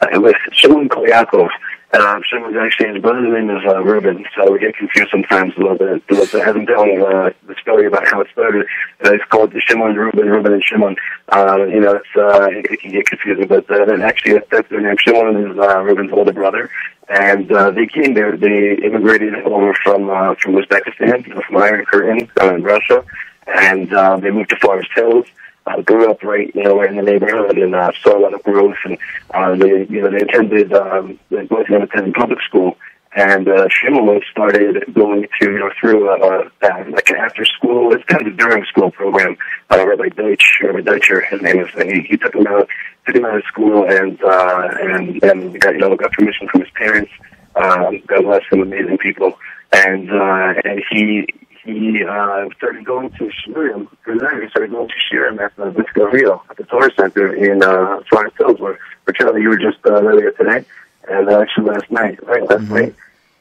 uh, 0.00 0.20
with 0.22 0.36
Shimon 0.52 0.88
Kolyakov. 0.88 1.50
Uh, 1.94 2.20
actually 2.58 2.92
his 2.92 3.00
brother's 3.00 3.32
name 3.32 3.50
is 3.50 3.62
uh, 3.68 3.80
Reuben, 3.80 4.26
so 4.34 4.50
we 4.50 4.58
get 4.58 4.76
confused 4.76 5.12
sometimes 5.12 5.54
a 5.56 5.60
little 5.60 5.78
bit. 5.78 6.02
But 6.08 6.34
I 6.34 6.44
haven't 6.44 6.66
telling 6.66 7.00
uh, 7.00 7.30
the 7.46 7.54
story 7.60 7.86
about 7.86 8.04
how 8.08 8.20
it 8.20 8.26
started. 8.32 8.66
It's 9.00 9.24
called 9.26 9.54
Shimon, 9.64 9.94
Reuben, 9.94 10.28
Reuben, 10.28 10.54
and 10.54 10.64
Shimon. 10.64 10.96
Uh, 11.28 11.66
you 11.68 11.78
know, 11.78 11.92
it's 11.92 12.16
uh, 12.16 12.48
it, 12.50 12.80
can 12.80 12.90
get 12.90 13.06
confusing, 13.06 13.46
but 13.46 13.70
uh, 13.70 13.84
then 13.84 14.02
actually 14.02 14.32
that's, 14.32 14.50
that's 14.50 14.68
their 14.70 14.80
name. 14.80 14.96
Shimon 14.98 15.36
is 15.36 15.56
uh, 15.56 15.82
Reuben's 15.82 16.12
older 16.12 16.32
brother, 16.32 16.68
and 17.08 17.52
uh, 17.52 17.70
they 17.70 17.86
came 17.86 18.14
there. 18.14 18.36
They 18.36 18.74
immigrated 18.74 19.34
over 19.44 19.72
from 19.84 20.10
uh, 20.10 20.34
from 20.34 20.54
Uzbekistan, 20.54 21.46
from 21.46 21.56
Iron 21.58 21.84
Curtain, 21.84 22.28
uh, 22.40 22.56
in 22.56 22.64
Russia, 22.64 23.04
and 23.46 23.94
uh, 23.94 24.16
they 24.16 24.32
moved 24.32 24.50
to 24.50 24.56
Forest 24.56 24.90
Hills 24.96 25.26
uh, 25.66 25.80
grew 25.82 26.10
up 26.10 26.22
right, 26.22 26.54
you 26.54 26.62
know, 26.62 26.82
in 26.82 26.96
the 26.96 27.02
neighborhood 27.02 27.56
and 27.58 27.74
uh, 27.74 27.90
saw 28.02 28.18
a 28.18 28.20
lot 28.20 28.34
of 28.34 28.42
growth. 28.42 28.76
And 28.84 28.98
uh, 29.32 29.54
they, 29.56 29.86
you 29.86 30.02
know, 30.02 30.10
they 30.10 30.18
attended, 30.18 30.72
um, 30.72 31.18
they 31.30 31.44
both 31.44 31.66
of 31.66 31.68
them 31.68 31.82
attended 31.82 32.14
public 32.14 32.40
school. 32.42 32.76
And 33.16 33.48
uh, 33.48 33.68
Shimon 33.70 34.20
started 34.30 34.92
going 34.92 35.28
to, 35.40 35.50
you 35.50 35.58
know, 35.60 35.70
through 35.80 36.10
uh, 36.10 36.48
uh, 36.62 36.84
like 36.90 37.08
an 37.10 37.16
after 37.16 37.44
school, 37.44 37.92
it's 37.94 38.04
kind 38.04 38.26
of 38.26 38.34
a 38.34 38.36
during 38.36 38.64
school 38.64 38.90
program. 38.90 39.36
Uh, 39.70 39.86
Rabbi 39.86 40.08
Deutsch, 40.08 40.58
Rabbi 40.60 40.80
Deutscher, 40.80 41.20
his 41.20 41.40
name 41.40 41.60
is, 41.60 41.68
and 41.76 41.92
he, 41.92 42.00
he 42.02 42.16
took 42.16 42.34
him 42.34 42.46
out, 42.48 42.68
took 43.06 43.14
him 43.14 43.24
out 43.24 43.36
of 43.36 43.44
school 43.44 43.88
and, 43.88 44.20
uh, 44.22 44.68
and, 44.80 45.22
and 45.22 45.60
got, 45.60 45.74
you 45.74 45.80
know, 45.80 45.94
got 45.94 46.10
permission 46.10 46.48
from 46.48 46.62
his 46.62 46.70
parents. 46.70 47.12
Um, 47.54 48.02
God 48.08 48.22
bless 48.22 48.42
them, 48.50 48.62
amazing 48.62 48.98
people. 48.98 49.38
And, 49.72 50.10
uh, 50.10 50.54
and 50.64 50.82
he, 50.90 51.28
he 51.64 52.04
uh, 52.04 52.48
started 52.56 52.84
going 52.84 53.10
to 53.12 53.30
Shiurim. 53.30 53.88
For 54.02 54.18
that, 54.18 54.42
he 54.42 54.48
started 54.50 54.70
going 54.70 54.88
to 54.88 54.94
Shiurim 55.10 55.40
at 55.40 55.56
the 55.56 55.70
Visco 55.70 56.12
Rio, 56.12 56.42
at 56.50 56.56
the 56.58 56.64
Torah 56.64 56.90
Center 56.94 57.34
in 57.34 57.62
uh, 57.62 58.00
Forest 58.10 58.36
Hills, 58.38 58.60
where, 58.60 58.78
where 59.04 59.14
Charlie, 59.14 59.42
you 59.42 59.48
were 59.48 59.58
just 59.58 59.78
uh, 59.86 59.92
earlier 59.92 60.30
today, 60.32 60.64
and 61.08 61.28
uh, 61.28 61.40
actually 61.40 61.70
last 61.70 61.90
night, 61.90 62.22
right, 62.26 62.48
last 62.48 62.68
night. 62.68 62.94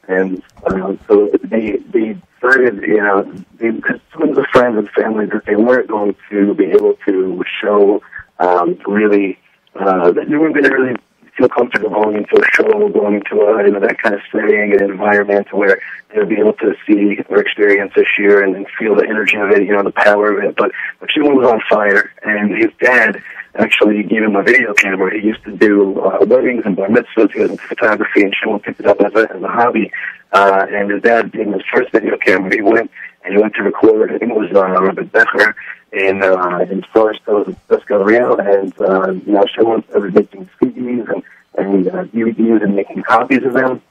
And 0.08 0.41
uh, 0.66 0.95
so 1.08 1.30
they 1.44 1.78
they 1.78 2.18
started, 2.38 2.82
you 2.82 2.98
know, 2.98 3.24
they, 3.58 3.72
cause 3.80 4.00
some 4.12 4.30
of 4.30 4.36
the 4.36 4.45
friends 4.52 4.78
and 4.78 4.90
family 4.91 5.26
that 5.28 5.45
they 5.45 5.56
weren't 5.56 5.88
going 5.88 6.16
to 6.30 6.54
be 6.54 6.66
able 6.66 6.95
to 7.06 7.44
show 7.62 8.02
um, 8.40 8.80
really, 8.88 9.38
uh, 9.76 10.12
that 10.12 10.30
they 10.30 10.36
weren't 10.36 10.54
going 10.54 10.66
to 10.66 10.76
really 10.76 10.95
feel 11.38 11.50
comfortable 11.50 11.90
going 11.90 12.18
into 12.18 12.36
a 12.38 12.46
show, 12.54 12.90
going 12.90 13.16
into 13.16 13.42
a, 13.42 13.64
you 13.66 13.72
know, 13.72 13.80
that 13.80 13.98
kind 14.02 14.16
of 14.16 14.22
setting 14.32 14.72
and 14.72 14.82
environment 14.82 15.52
where 15.52 15.82
they'll 16.14 16.26
be 16.26 16.38
able 16.38 16.54
to 16.54 16.74
see 16.86 17.18
or 17.30 17.40
experience 17.40 17.92
this 17.96 18.08
year 18.18 18.44
and, 18.44 18.56
and 18.56 18.68
feel 18.78 18.96
the 18.96 19.04
energy 19.04 19.38
of 19.38 19.50
it, 19.52 19.64
you 19.64 19.74
know, 19.74 19.84
the 19.84 19.92
power 19.92 20.38
of 20.38 20.44
it. 20.44 20.56
But, 20.56 20.72
Shimon 21.10 21.36
was 21.36 21.48
on 21.48 21.62
fire, 21.70 22.12
and 22.24 22.56
his 22.56 22.72
dad 22.80 23.22
actually 23.56 24.02
gave 24.04 24.24
him 24.24 24.36
a 24.36 24.44
video 24.44 24.74
camera. 24.74 25.14
He 25.20 25.28
used 25.28 25.44
to 25.44 25.56
do 25.56 26.00
uh, 26.00 26.26
weddings 26.26 26.64
and 26.66 26.76
bar 26.76 26.88
mitzvahs. 26.88 27.32
He 27.34 27.40
was 27.40 27.52
into 27.52 27.64
photography, 27.64 28.24
and 28.24 28.34
Shimon 28.34 28.60
picked 28.62 28.80
it 28.80 28.86
up 28.86 29.02
as 29.02 29.14
a, 29.14 29.36
as 29.36 29.42
a 29.42 29.48
hobby. 29.48 29.92
Uh, 30.32 30.66
and 30.72 30.90
his 30.90 31.02
dad 31.04 31.32
gave 31.32 31.46
him 31.48 31.54
his 31.54 31.62
first 31.72 31.92
video 31.92 32.18
camera. 32.18 32.56
He 32.56 32.62
went 32.62 32.90
and 33.24 33.34
he 33.34 33.41
went 33.41 33.56
to 33.56 33.64
record. 33.64 34.12
I 34.12 34.18
think 34.18 34.32
it 34.32 34.38
was 34.38 34.52
uh, 34.54 34.82
Rabbi 34.82 35.04
Becher 35.04 35.56
in 35.91 36.24
uh, 36.24 36.66
in 36.70 36.84
Forest 36.94 37.22
Hills, 37.26 37.56
Fresco 37.68 38.04
Rio, 38.04 38.36
and 38.38 38.74
uh, 38.82 39.12
you 39.12 39.34
know 39.34 39.45
Shimon 39.45 39.84
started 39.90 40.14
making 40.14 40.50
CDs 40.62 41.10
and 41.14 41.24
and 41.58 41.88
uh, 41.88 42.04
DVDs 42.06 42.64
and 42.64 42.76
making 42.76 43.04
copies 43.04 43.44
of 43.44 43.54
them. 43.54 43.82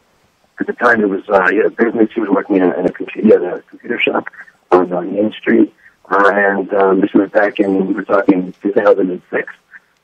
At 0.60 0.66
the 0.66 0.72
time, 0.74 1.00
it 1.00 1.09
was 1.09 1.28
uh, 1.28 1.48
yeah, 1.52 1.68
business. 1.68 2.10
He 2.14 2.20
was 2.20 2.30
working 2.30 2.56
in 2.56 2.62
a, 2.62 2.72
in 2.78 2.86
a 2.86 2.92
computer, 2.92 3.38
he 3.40 3.46
a 3.46 3.62
computer 3.62 3.98
shop 3.98 4.28
on 4.70 4.92
uh, 4.92 5.00
Main 5.00 5.32
Street, 5.32 5.72
uh, 6.10 6.30
and 6.34 6.72
um, 6.74 7.00
this 7.00 7.12
was 7.14 7.30
back 7.30 7.59
in 7.59 7.86
we 7.86 7.94
were 7.94 8.04
talking 8.04 8.52
2006 8.62 9.52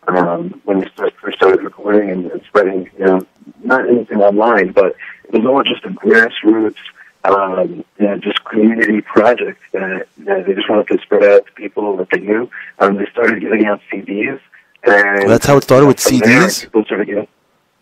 um, 0.09 0.60
when 0.64 0.80
we 0.80 0.86
first 0.96 1.36
started 1.36 1.62
recording 1.62 2.10
and 2.10 2.42
spreading. 2.46 2.90
You 2.98 3.05
know, 3.05 3.26
not 3.62 3.88
anything 3.88 4.18
online, 4.18 4.72
but 4.72 4.96
it 5.24 5.32
was 5.32 5.44
all 5.44 5.62
just 5.62 5.84
a 5.84 5.90
grassroots, 5.90 6.76
um, 7.24 7.84
you 7.98 8.06
know, 8.06 8.18
just 8.18 8.44
community 8.44 9.00
projects 9.00 9.62
that, 9.72 10.06
that 10.18 10.46
they 10.46 10.54
just 10.54 10.68
wanted 10.68 10.88
to 10.88 10.98
spread 11.02 11.24
out 11.24 11.46
to 11.46 11.52
people 11.52 11.96
that 11.96 12.08
they 12.10 12.20
knew. 12.20 12.50
Um, 12.78 12.96
they 12.96 13.06
started 13.06 13.40
giving 13.40 13.66
out 13.66 13.80
CDs. 13.92 14.40
And 14.84 15.20
Well, 15.20 15.28
that's 15.28 15.46
how 15.46 15.56
it 15.56 15.64
started 15.64 15.86
with 15.86 15.98
CDs? 15.98 16.62
People 16.62 16.84
started 16.84 17.06
getting 17.06 17.28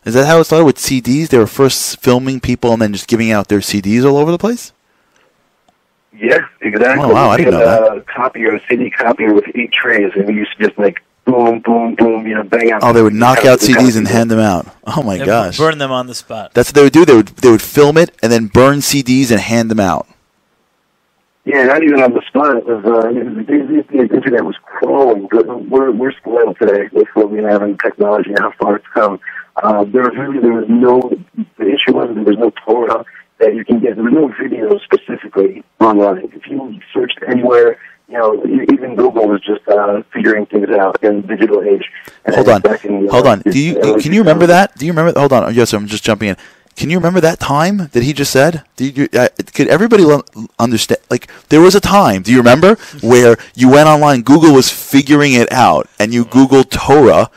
Is 0.05 0.15
that 0.15 0.27
how 0.27 0.41
it 0.41 0.45
started 0.45 0.65
with 0.65 0.77
CDs? 0.77 1.29
They 1.29 1.39
were 1.39 1.47
first 1.47 2.01
filming 2.01 2.41
people 2.41 2.73
and 2.73 2.81
then 2.81 2.93
just 2.93 3.09
giving 3.09 3.31
out 3.31 3.49
their 3.49 3.61
CDs 3.61 4.05
all 4.05 4.17
over 4.17 4.31
the 4.31 4.39
place? 4.39 4.73
Yeah, 6.19 6.47
exactly. 6.63 7.05
Oh, 7.05 7.09
wow, 7.13 7.29
I 7.29 7.37
didn't 7.37 7.55
know 7.55 7.97
A 7.97 8.01
copier, 8.01 8.55
a 8.55 8.61
CD 8.69 8.91
copier 8.91 9.35
with 9.35 9.45
eight 9.55 9.73
trays, 9.73 10.13
and 10.15 10.27
we 10.27 10.35
used 10.35 10.57
to 10.57 10.67
just 10.67 10.79
like 10.79 11.03
boom, 11.27 11.61
boom, 11.61 11.95
boom, 11.97 12.27
you 12.27 12.35
know, 12.35 12.45
bang 12.45 12.73
out. 12.73 12.81
Oh, 12.83 12.93
they 12.93 13.03
would 13.03 13.13
knock 13.13 13.45
out 13.45 13.59
CDs 13.59 13.97
and 13.97 14.09
hand 14.09 14.31
them 14.31 14.39
out. 14.39 14.67
Oh 14.87 15.03
my 15.03 15.17
and 15.17 15.27
gosh. 15.27 15.59
burn 15.59 15.79
them 15.79 15.91
on 15.91 16.07
the 16.07 16.15
spot. 16.15 16.55
That's 16.55 16.71
what 16.71 16.77
they 16.77 16.83
would 16.85 16.93
do. 16.93 17.05
They 17.05 17.15
would 17.15 17.29
they 17.29 17.51
would 17.51 17.61
film 17.61 17.99
it 17.99 18.17
and 18.23 18.33
then 18.33 18.47
burn 18.47 18.79
CDs 18.79 19.31
and 19.31 19.41
hand 19.41 19.71
them 19.71 19.81
out. 19.81 20.07
Yeah, 21.45 21.63
not 21.65 21.85
even 21.85 22.03
on 22.03 22.13
the 22.13 22.23
spot. 22.27 22.57
It 22.57 22.67
was, 22.67 22.85
uh, 22.85 23.09
it 23.09 23.25
was 23.25 23.47
the, 23.47 23.85
the 23.89 24.15
internet 24.15 24.45
was 24.45 24.57
crawling. 24.65 25.29
We're, 25.31 25.93
we're 25.93 26.11
spoiled 26.13 26.57
today 26.61 26.89
with 26.93 27.07
what 27.15 27.31
we 27.31 27.41
have 27.45 27.63
in 27.63 27.79
technology 27.79 28.31
and 28.31 28.41
how 28.41 28.53
far 28.59 28.77
it's 28.77 28.87
come. 28.93 29.21
Uh, 29.55 29.85
there 29.85 30.03
was 30.03 30.13
really, 30.19 30.41
there 30.41 30.53
was 30.53 30.67
no, 30.69 31.01
the 31.57 31.67
issue 31.67 31.95
was 31.95 32.13
there 32.13 32.25
was 32.25 32.37
no 32.37 32.51
Torah 32.67 33.05
that 33.39 33.55
you 33.55 33.65
can 33.65 33.79
get. 33.79 33.95
There 33.95 34.05
was 34.05 34.13
no 34.13 34.33
video 34.43 34.77
specifically 34.79 35.63
online. 35.79 36.29
If 36.33 36.49
you 36.49 36.81
searched 36.93 37.21
anywhere, 37.29 37.79
you 38.09 38.19
know, 38.19 38.43
even 38.73 38.95
Google 38.95 39.29
was 39.29 39.41
just, 39.41 39.67
uh, 39.69 40.03
figuring 40.13 40.47
things 40.47 40.69
out 40.71 41.03
in 41.03 41.23
the 41.23 41.29
digital 41.29 41.63
age. 41.63 41.85
Hold 42.29 42.49
on. 42.49 42.63
in, 42.85 43.09
uh, 43.09 43.13
Hold 43.13 43.27
on. 43.27 43.41
Do 43.41 43.59
you 43.59 43.97
can 44.01 44.13
you 44.13 44.21
remember 44.21 44.47
that? 44.47 44.77
Do 44.77 44.87
you 44.87 44.93
remember 44.93 45.19
Hold 45.19 45.33
on. 45.33 45.55
Yes, 45.55 45.73
I'm 45.73 45.87
just 45.87 46.05
jumping 46.05 46.29
in. 46.29 46.37
Can 46.77 46.91
you 46.91 46.99
remember 46.99 47.21
that 47.23 47.41
time 47.41 47.89
that 47.93 48.03
he 48.03 48.13
just 48.13 48.31
said? 48.31 48.63
You, 48.79 49.09
uh, 49.15 49.29
could 49.55 49.67
everybody 49.69 50.05
lo- 50.05 50.25
understand? 50.59 51.01
Like 51.11 51.29
there 51.49 51.61
was 51.61 51.75
a 51.75 51.81
time. 51.81 52.23
Do 52.23 52.31
you 52.31 52.39
remember 52.39 52.77
where 53.01 53.39
you 53.55 53.71
went 53.71 53.89
online? 53.89 54.21
Google 54.23 54.53
was 54.53 54.71
figuring 54.71 55.33
it 55.33 55.51
out, 55.51 55.89
and 55.99 56.13
you 56.13 56.25
Googled 56.27 56.71
Torah. 56.71 57.31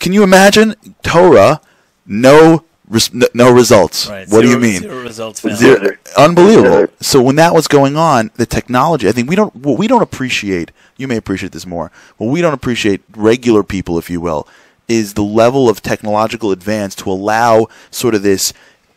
Can 0.00 0.12
you 0.12 0.24
imagine 0.24 0.74
Torah? 1.04 1.60
No, 2.04 2.64
res- 2.92 3.12
no- 3.34 3.50
results. 3.52 4.08
Right, 4.08 4.28
What 4.28 4.42
do 4.42 4.48
you 4.48 4.58
mean? 4.58 4.80
zero 4.82 5.02
results 5.02 5.40
found. 5.40 5.56
Zero- 5.56 5.90
unbelievable. 6.16 6.86
So 7.00 7.20
when 7.20 7.36
that 7.36 7.54
was 7.54 7.66
going 7.66 7.96
on, 7.96 8.30
the 8.36 8.46
technology. 8.46 9.08
I 9.08 9.12
think 9.12 9.28
we 9.28 9.34
don't. 9.36 9.54
What 9.56 9.78
we 9.78 9.88
don't 9.88 10.02
appreciate. 10.02 10.70
You 10.96 11.08
may 11.08 11.16
appreciate 11.16 11.52
this 11.52 11.66
more. 11.66 11.90
What 12.18 12.28
we 12.28 12.40
don't 12.40 12.54
appreciate, 12.54 13.00
regular 13.16 13.62
people, 13.64 13.98
if 13.98 14.08
you 14.08 14.20
will, 14.20 14.46
is 14.88 15.14
the 15.14 15.22
level 15.22 15.68
of 15.68 15.82
technological 15.82 16.52
advance 16.52 16.94
to 16.96 17.10
allow 17.10 17.66
sort 17.90 18.14
of 18.14 18.22
this. 18.22 18.52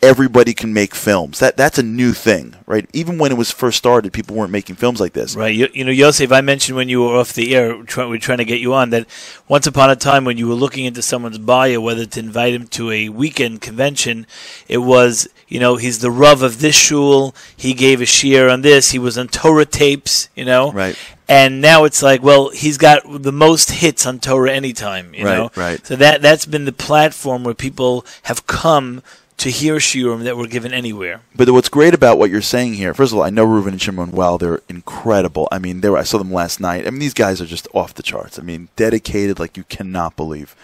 Everybody 0.05 0.53
can 0.53 0.71
make 0.71 0.93
films. 0.93 1.39
That 1.39 1.57
that's 1.57 1.79
a 1.79 1.83
new 1.83 2.13
thing, 2.13 2.55
right? 2.67 2.87
Even 2.93 3.17
when 3.17 3.31
it 3.31 3.37
was 3.37 3.49
first 3.51 3.77
started, 3.77 4.13
people 4.13 4.35
weren't 4.35 4.51
making 4.51 4.75
films 4.75 4.99
like 4.99 5.13
this. 5.13 5.35
Right. 5.35 5.55
You, 5.55 5.67
you 5.73 5.83
know, 5.83 5.91
Yosef, 5.91 6.31
I 6.31 6.41
mentioned 6.41 6.75
when 6.75 6.89
you 6.89 7.01
were 7.01 7.17
off 7.17 7.33
the 7.33 7.55
air, 7.55 7.81
try, 7.83 8.05
we 8.05 8.17
are 8.17 8.19
trying 8.19 8.37
to 8.37 8.45
get 8.45 8.59
you 8.59 8.73
on, 8.73 8.91
that 8.91 9.07
once 9.47 9.65
upon 9.65 9.89
a 9.89 9.95
time 9.95 10.23
when 10.23 10.37
you 10.37 10.47
were 10.47 10.53
looking 10.53 10.85
into 10.85 11.01
someone's 11.01 11.39
bio, 11.39 11.81
whether 11.81 12.05
to 12.05 12.19
invite 12.19 12.53
him 12.53 12.67
to 12.67 12.91
a 12.91 13.09
weekend 13.09 13.61
convention, 13.61 14.27
it 14.67 14.77
was, 14.79 15.27
you 15.47 15.59
know, 15.59 15.77
he's 15.77 15.99
the 15.99 16.11
Rav 16.11 16.43
of 16.43 16.59
this 16.59 16.75
shul, 16.75 17.33
he 17.57 17.73
gave 17.73 17.99
a 17.99 18.05
shiur 18.05 18.51
on 18.53 18.61
this, 18.61 18.91
he 18.91 18.99
was 18.99 19.17
on 19.17 19.27
Torah 19.27 19.65
tapes, 19.65 20.29
you 20.35 20.45
know? 20.45 20.71
Right. 20.71 20.95
And 21.27 21.59
now 21.59 21.85
it's 21.85 22.03
like, 22.03 22.21
well, 22.21 22.49
he's 22.49 22.77
got 22.77 23.01
the 23.23 23.31
most 23.31 23.71
hits 23.71 24.05
on 24.05 24.19
Torah 24.19 24.51
anytime, 24.51 25.15
you 25.15 25.25
Right, 25.25 25.37
know? 25.37 25.51
right. 25.55 25.83
So 25.85 25.95
that, 25.95 26.21
that's 26.21 26.45
been 26.45 26.65
the 26.65 26.71
platform 26.71 27.43
where 27.43 27.55
people 27.55 28.05
have 28.23 28.45
come 28.45 29.01
to 29.37 29.49
hear 29.49 29.75
shiurim 29.75 30.23
that 30.23 30.37
were 30.37 30.47
given 30.47 30.73
anywhere. 30.73 31.21
But 31.35 31.49
what's 31.49 31.69
great 31.69 31.93
about 31.93 32.17
what 32.17 32.29
you're 32.29 32.41
saying 32.41 32.75
here, 32.75 32.93
first 32.93 33.11
of 33.11 33.17
all, 33.17 33.23
I 33.23 33.29
know 33.29 33.45
Reuven 33.45 33.69
and 33.69 33.81
Shimon 33.81 34.11
well. 34.11 34.37
They're 34.37 34.61
incredible. 34.69 35.47
I 35.51 35.59
mean, 35.59 35.81
they 35.81 35.89
were, 35.89 35.97
I 35.97 36.03
saw 36.03 36.17
them 36.17 36.31
last 36.31 36.59
night. 36.59 36.87
I 36.87 36.89
mean, 36.89 36.99
these 36.99 37.13
guys 37.13 37.41
are 37.41 37.45
just 37.45 37.67
off 37.73 37.93
the 37.93 38.03
charts. 38.03 38.39
I 38.39 38.43
mean, 38.43 38.69
dedicated 38.75 39.39
like 39.39 39.57
you 39.57 39.63
cannot 39.65 40.15
believe. 40.15 40.55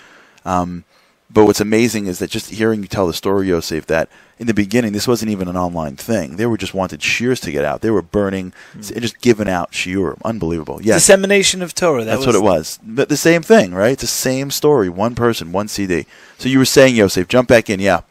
Um, 0.45 0.85
but 1.33 1.45
what's 1.45 1.61
amazing 1.61 2.07
is 2.07 2.19
that 2.19 2.29
just 2.29 2.49
hearing 2.49 2.81
you 2.81 2.87
tell 2.87 3.07
the 3.07 3.13
story, 3.13 3.47
Yosef, 3.47 3.85
that 3.87 4.09
in 4.37 4.47
the 4.47 4.53
beginning 4.53 4.91
this 4.91 5.07
wasn't 5.07 5.31
even 5.31 5.47
an 5.47 5.55
online 5.55 5.95
thing. 5.95 6.35
They 6.35 6.45
were 6.45 6.57
just 6.57 6.73
wanted 6.73 7.01
shears 7.01 7.39
to 7.41 7.51
get 7.51 7.63
out. 7.63 7.81
They 7.81 7.91
were 7.91 8.01
burning, 8.01 8.53
and 8.73 9.01
just 9.01 9.21
giving 9.21 9.47
out 9.47 9.71
shiurim. 9.71 10.21
Unbelievable. 10.25 10.81
Yes, 10.81 11.01
Dissemination 11.01 11.61
of 11.61 11.73
Torah. 11.73 12.03
That 12.03 12.15
that's 12.15 12.25
what 12.25 12.35
it 12.35 12.43
was. 12.43 12.79
But 12.83 13.07
the 13.07 13.17
same 13.17 13.43
thing, 13.43 13.73
right? 13.73 13.93
It's 13.93 14.01
the 14.01 14.07
same 14.07 14.51
story. 14.51 14.89
One 14.89 15.15
person, 15.15 15.51
one 15.51 15.67
CD. 15.67 16.05
So 16.37 16.49
you 16.49 16.57
were 16.57 16.65
saying, 16.65 16.95
Yosef, 16.95 17.27
jump 17.27 17.47
back 17.47 17.69
in. 17.69 17.79
Yeah. 17.79 18.01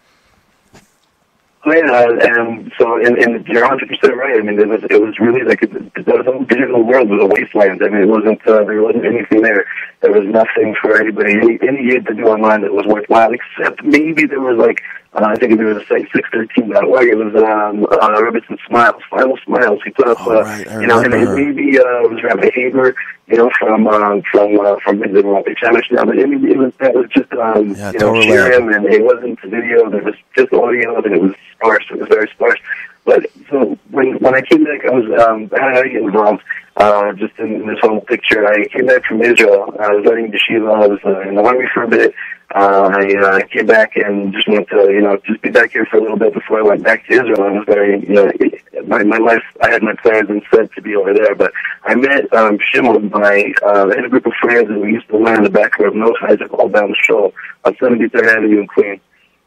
Yeah, 1.66 2.09
and 2.23 2.73
so 2.78 2.97
and, 3.05 3.19
and 3.19 3.47
you're 3.47 3.61
100 3.61 3.87
percent 3.87 4.16
right. 4.16 4.41
I 4.41 4.43
mean, 4.43 4.59
it 4.59 4.66
was 4.66 4.81
it 4.89 5.01
was 5.01 5.19
really 5.20 5.45
like 5.45 5.61
the 5.61 6.23
whole 6.24 6.45
digital 6.45 6.82
world 6.82 7.11
was 7.11 7.20
a 7.23 7.27
wasteland. 7.27 7.82
I 7.85 7.91
mean, 7.91 8.03
it 8.03 8.09
wasn't 8.09 8.41
uh, 8.49 8.65
there 8.65 8.81
wasn't 8.81 9.05
anything 9.05 9.43
there. 9.43 9.66
There 10.01 10.11
was 10.11 10.24
nothing 10.24 10.74
for 10.81 10.99
anybody 10.99 11.35
any 11.35 11.59
any 11.61 12.01
to 12.01 12.15
do 12.15 12.24
online 12.24 12.62
that 12.62 12.73
was 12.73 12.87
worthwhile, 12.87 13.32
except 13.35 13.85
maybe 13.85 14.24
there 14.24 14.41
was 14.41 14.57
like 14.57 14.81
uh, 15.12 15.24
I 15.24 15.35
think 15.35 15.57
there 15.57 15.66
was 15.66 15.82
a 15.82 15.87
site 15.87 16.09
613.org. 16.12 17.09
It 17.09 17.16
was 17.16 17.35
um, 17.35 17.85
uh, 17.91 18.23
Robertson 18.23 18.57
Smiles, 18.69 19.03
Final 19.11 19.37
Smiles. 19.45 19.81
He 19.85 19.91
put 19.91 20.07
up, 20.07 20.24
uh, 20.24 20.43
right, 20.43 20.66
you 20.81 20.87
know, 20.87 21.01
and 21.01 21.12
it 21.12 21.28
maybe 21.35 21.81
uh, 21.81 22.05
it 22.05 22.11
was 22.11 22.23
Rabbi 22.23 22.51
Haber, 22.55 22.95
you 23.27 23.37
know, 23.37 23.51
from 23.59 23.89
uh, 23.89 24.20
from 24.31 24.61
uh, 24.61 24.77
from 24.85 25.01
the 25.01 25.23
Rabbi 25.24 25.55
Chamish 25.61 25.91
now. 25.91 26.05
But 26.05 26.20
I 26.20 26.27
mean, 26.27 26.49
it 26.49 26.57
was 26.57 26.73
that 26.78 26.95
was 26.95 27.09
just 27.11 27.32
um, 27.32 27.74
Yeah, 27.74 27.91
you 27.91 27.99
know, 27.99 28.23
share 28.23 28.53
him, 28.53 28.69
and 28.69 28.87
it 28.87 29.03
wasn't 29.03 29.41
video. 29.43 29.91
There 29.91 30.05
was 30.05 30.15
just 30.37 30.53
audio, 30.53 31.03
and 31.03 31.12
it 31.12 31.20
was 31.20 31.32
sparse. 31.57 31.85
It 31.91 31.99
was 31.99 32.09
very 32.09 32.28
sparse. 32.28 32.61
But 33.05 33.27
so 33.51 33.77
when 33.91 34.15
when 34.19 34.37
I 34.37 34.43
came 34.43 34.62
back, 34.62 34.85
I 34.85 34.91
was 34.91 35.07
um, 35.27 35.51
how 35.59 35.70
did 35.74 35.87
I 35.87 35.89
get 35.89 36.03
involved? 36.03 36.43
Uh, 36.77 37.12
just 37.15 37.37
in, 37.39 37.66
this 37.66 37.78
whole 37.82 38.01
picture, 38.01 38.47
I 38.47 38.66
came 38.69 38.87
back 38.87 39.05
from 39.05 39.20
Israel. 39.23 39.74
I 39.81 39.91
was 39.91 40.05
learning 40.05 40.32
yeshiva. 40.32 40.82
I 40.82 40.87
was 40.87 41.01
uh, 41.05 41.28
in 41.28 41.35
the 41.35 41.43
army 41.43 41.66
for 41.74 41.82
a 41.82 41.89
bit. 41.89 42.15
Uh, 42.52 42.90
I 42.93 43.16
uh, 43.16 43.47
came 43.47 43.66
back 43.66 43.94
and 43.94 44.32
just 44.32 44.48
wanted 44.48 44.68
to, 44.70 44.93
you 44.93 45.01
know, 45.01 45.16
just 45.24 45.40
be 45.40 45.51
back 45.51 45.70
here 45.70 45.86
for 45.86 45.98
a 45.98 46.01
little 46.01 46.16
bit 46.16 46.35
before 46.35 46.59
I 46.59 46.62
went 46.62 46.82
back 46.82 47.06
to 47.06 47.12
Israel. 47.12 47.43
I 47.43 47.51
was 47.51 47.64
very, 47.64 48.01
you 48.01 48.14
know, 48.14 48.31
my 48.86 49.05
my 49.05 49.18
life. 49.18 49.43
I 49.62 49.70
had 49.70 49.82
my 49.82 49.94
plans 49.94 50.28
and 50.28 50.43
set 50.52 50.72
to 50.72 50.82
be 50.82 50.97
over 50.97 51.14
there, 51.14 51.36
but 51.36 51.52
I 51.85 51.94
met 51.94 52.32
um, 52.32 52.59
Shimon. 52.72 53.10
My 53.10 53.52
uh, 53.62 53.86
I 53.93 53.94
had 53.94 54.05
a 54.05 54.09
group 54.09 54.27
of 54.27 54.32
friends, 54.40 54.68
and 54.68 54.81
we 54.81 54.94
used 54.94 55.09
to 55.10 55.18
learn 55.18 55.39
in 55.39 55.44
the 55.44 55.51
back 55.51 55.78
of 55.78 55.94
North 55.94 56.16
Isaac 56.22 56.52
all 56.52 56.68
down 56.68 56.90
the 56.90 56.97
shore 56.97 57.32
on 57.64 57.74
73rd 57.74 58.27
Avenue 58.27 58.60
in 58.60 58.66
Queens. 58.66 59.01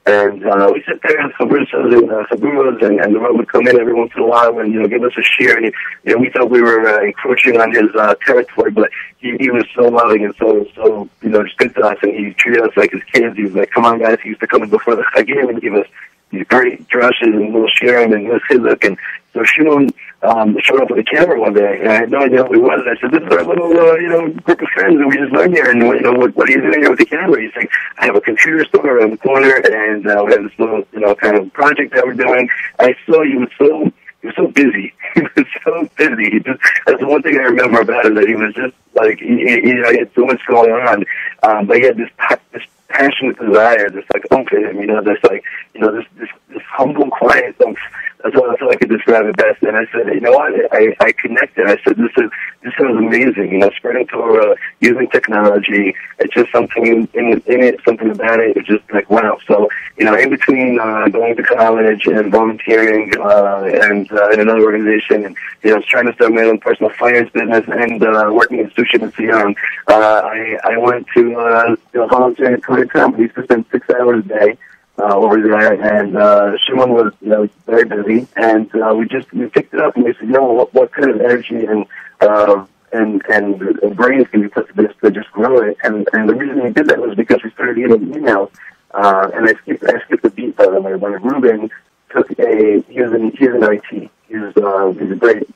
And 0.05 0.45
uh, 0.45 0.69
we 0.73 0.83
sit 0.85 1.01
there 1.01 1.17
in 1.21 1.31
chavrusas 1.31 1.97
and 1.97 2.11
uh, 2.11 2.25
Saburas, 2.29 2.85
and, 2.85 2.99
and 2.99 3.15
the 3.15 3.19
road 3.19 3.37
would 3.37 3.47
come 3.47 3.65
in 3.67 3.79
every 3.79 3.93
once 3.93 4.11
in 4.15 4.21
a 4.21 4.27
while 4.27 4.59
and, 4.59 4.73
you 4.73 4.81
know, 4.81 4.87
give 4.87 5.01
us 5.01 5.13
a 5.15 5.21
shiur. 5.21 5.55
And, 5.55 5.73
you 6.03 6.13
know, 6.13 6.17
we 6.17 6.29
thought 6.29 6.49
we 6.49 6.61
were 6.61 6.85
uh, 6.85 7.05
encroaching 7.05 7.59
on 7.59 7.73
his 7.73 7.89
uh, 7.97 8.13
territory, 8.25 8.71
but 8.71 8.89
he, 9.19 9.37
he 9.39 9.49
was 9.49 9.63
so 9.73 9.83
loving 9.83 10.25
and 10.25 10.35
so, 10.35 10.67
so, 10.75 11.09
you 11.21 11.29
know, 11.29 11.43
just 11.43 11.57
good 11.57 11.73
to 11.75 11.81
us. 11.83 11.97
And 12.01 12.13
he 12.13 12.33
treated 12.33 12.63
us 12.63 12.75
like 12.75 12.91
his 12.91 13.03
kids. 13.13 13.37
He 13.37 13.43
was 13.43 13.53
like, 13.53 13.71
come 13.71 13.85
on, 13.85 13.99
guys. 13.99 14.17
He 14.21 14.29
used 14.29 14.41
to 14.41 14.47
come 14.47 14.63
in 14.63 14.69
before 14.69 14.97
the 14.97 15.03
Chagim 15.15 15.49
and 15.49 15.61
give 15.61 15.73
us 15.73 15.87
these 16.31 16.45
great 16.47 16.85
drushes 16.89 17.21
and 17.21 17.53
little 17.53 17.69
sharing 17.69 18.11
and 18.11 18.29
this 18.29 18.41
hizuk. 18.49 18.85
And 18.85 18.97
so 19.33 19.43
Shimon 19.43 19.89
um, 20.21 20.55
showed 20.61 20.81
up 20.81 20.91
with 20.91 20.99
a 20.99 21.03
camera 21.03 21.39
one 21.39 21.53
day, 21.53 21.79
and 21.79 21.89
I 21.89 21.95
had 21.95 22.11
no 22.11 22.19
idea 22.19 22.43
who 22.43 22.53
he 22.53 22.59
was. 22.59 22.85
I 22.85 22.99
said, 23.01 23.11
"This 23.11 23.23
is 23.23 23.33
our 23.33 23.43
little, 23.43 23.71
uh, 23.71 23.95
you 23.95 24.09
know, 24.09 24.29
group 24.29 24.61
of 24.61 24.67
friends 24.69 24.97
that 24.99 25.07
we 25.07 25.17
just 25.17 25.33
learned 25.33 25.53
here." 25.53 25.71
And 25.71 25.81
you 25.81 26.01
know, 26.01 26.13
what, 26.13 26.35
what 26.35 26.47
are 26.47 26.51
you 26.51 26.61
doing 26.61 26.81
here 26.81 26.89
with 26.91 26.99
the 26.99 27.05
camera? 27.05 27.41
He's 27.41 27.55
like, 27.55 27.71
"I 27.97 28.05
have 28.05 28.15
a 28.15 28.21
computer 28.21 28.63
store 28.65 28.97
around 28.97 29.11
the 29.11 29.17
corner, 29.17 29.55
and 29.55 30.05
uh, 30.07 30.23
we 30.25 30.33
have 30.33 30.43
this 30.43 30.59
little, 30.59 30.85
you 30.93 30.99
know, 30.99 31.15
kind 31.15 31.37
of 31.37 31.51
project 31.53 31.93
that 31.95 32.05
we're 32.05 32.13
doing." 32.13 32.47
I 32.79 32.95
saw 33.05 33.23
he 33.23 33.37
was 33.37 33.49
so 33.57 33.91
he 34.21 34.27
was 34.27 34.35
so 34.35 34.47
busy. 34.47 34.93
he 35.15 35.21
was 35.21 35.47
so 35.63 35.89
busy. 35.97 36.29
He 36.29 36.39
just 36.39 36.61
that's 36.85 36.99
the 36.99 37.07
one 37.07 37.23
thing 37.23 37.35
I 37.39 37.43
remember 37.43 37.81
about 37.81 38.05
him 38.05 38.15
that 38.15 38.27
he 38.27 38.35
was 38.35 38.53
just 38.53 38.75
like 38.93 39.17
he, 39.17 39.37
he, 39.37 39.61
he 39.61 39.97
had 39.97 40.11
so 40.13 40.25
much 40.25 40.45
going 40.45 40.71
on, 40.71 41.05
um, 41.41 41.65
but 41.65 41.77
he 41.77 41.85
had 41.85 41.97
this 41.97 42.09
this 42.51 42.63
passionate 42.93 43.37
desire, 43.39 43.89
this 43.89 44.05
like 44.13 44.23
him, 44.51 44.79
you 44.79 44.87
know, 44.87 45.01
this 45.01 45.17
like 45.23 45.43
you 45.73 45.81
know 45.81 45.91
this 45.91 46.05
this 46.17 46.29
this 46.49 46.63
humble, 46.69 47.09
quiet 47.09 47.55
oomph. 47.61 47.79
That's 48.23 48.37
all, 48.37 48.47
that's 48.49 48.61
all 48.61 48.71
I 48.71 48.75
could 48.75 48.89
describe 48.89 49.25
it 49.25 49.35
best. 49.35 49.61
And 49.63 49.75
I 49.75 49.85
said, 49.91 50.07
you 50.13 50.21
know 50.21 50.31
what? 50.31 50.53
I, 50.71 50.95
I 51.01 51.11
connected. 51.11 51.67
I 51.67 51.77
said, 51.83 51.97
this 51.97 52.11
is 52.17 52.31
this 52.63 52.73
sounds 52.79 52.97
amazing. 52.97 53.51
You 53.51 53.57
know, 53.57 53.69
spreading 53.75 54.07
Torah, 54.07 54.55
using 54.79 55.09
technology. 55.09 55.93
It's 56.19 56.33
just 56.33 56.49
something 56.53 56.85
in, 56.87 57.09
in, 57.13 57.43
in 57.45 57.63
it, 57.63 57.81
something 57.83 58.09
about 58.09 58.39
it. 58.39 58.55
It's 58.55 58.67
just 58.67 58.83
like 58.93 59.09
wow. 59.09 59.37
So 59.45 59.67
you 59.97 60.05
know, 60.05 60.15
in 60.15 60.29
between 60.29 60.79
uh, 60.79 61.09
going 61.09 61.35
to 61.35 61.43
college 61.43 62.07
and 62.07 62.31
volunteering 62.31 63.11
uh, 63.19 63.69
and 63.83 64.09
uh, 64.09 64.29
in 64.29 64.39
another 64.39 64.63
organization, 64.63 65.25
and 65.25 65.37
you 65.61 65.71
know, 65.71 65.81
trying 65.85 66.05
to 66.05 66.13
start 66.13 66.31
my 66.31 66.43
own 66.43 66.59
personal 66.59 66.93
finance 66.93 67.29
business 67.31 67.65
and 67.67 68.01
uh, 68.01 68.31
working 68.31 68.59
in 68.59 68.69
sushi 68.69 69.01
and 69.01 69.13
Sion, 69.15 69.53
uh, 69.87 70.21
I 70.23 70.57
I 70.63 70.77
went 70.77 71.07
to 71.15 71.35
uh, 71.35 71.75
you 71.93 71.99
know, 71.99 72.07
volunteering 72.07 72.53
at 72.53 72.63
Company. 72.63 73.23
Used 73.23 73.35
to 73.35 73.43
spend 73.43 73.65
six 73.69 73.89
hours 73.89 74.23
a 74.25 74.27
day 74.29 74.57
uh, 74.97 75.15
over 75.15 75.41
there, 75.41 75.73
and 75.73 76.15
uh, 76.15 76.57
Shimon 76.57 76.91
was 76.91 77.13
you 77.21 77.29
know 77.29 77.49
very 77.65 77.85
busy, 77.85 78.27
and 78.35 78.69
uh, 78.75 78.93
we 78.93 79.07
just 79.07 79.31
we 79.33 79.47
picked 79.47 79.73
it 79.73 79.81
up 79.81 79.95
and 79.95 80.05
we 80.05 80.13
said, 80.13 80.27
you 80.27 80.33
know, 80.33 80.45
what, 80.45 80.73
what 80.73 80.91
kind 80.91 81.09
of 81.09 81.21
energy 81.21 81.65
and 81.65 81.85
uh, 82.21 82.65
and 82.91 83.21
and, 83.29 83.95
brains 83.95 84.27
can 84.27 84.41
we 84.41 84.47
put 84.47 84.67
to 84.67 84.73
this 84.73 84.93
to 85.03 85.11
just 85.11 85.31
grow 85.31 85.57
it? 85.61 85.77
And 85.83 86.07
and 86.13 86.29
the 86.29 86.35
reason 86.35 86.63
we 86.63 86.71
did 86.71 86.87
that 86.87 86.99
was 86.99 87.15
because 87.15 87.43
we 87.43 87.49
started 87.51 87.75
getting 87.75 88.13
emails, 88.13 88.51
uh, 88.91 89.31
and 89.33 89.49
I 89.49 89.53
skipped 89.61 89.83
I 89.83 89.99
skipped 90.05 90.25
a 90.25 90.29
beat 90.29 90.55
by 90.55 90.67
the 90.67 90.79
way. 90.79 90.95
When 90.95 91.13
Ruben 91.13 91.71
took 92.11 92.29
a 92.39 92.81
he 92.87 93.01
was 93.01 93.13
in 93.13 93.31
he 93.31 93.45
in 93.45 93.63
IT, 93.63 94.11
he 94.27 94.37
was 94.37 94.55
uh, 94.57 94.91
he's 94.99 95.11
a 95.11 95.15
great 95.15 95.49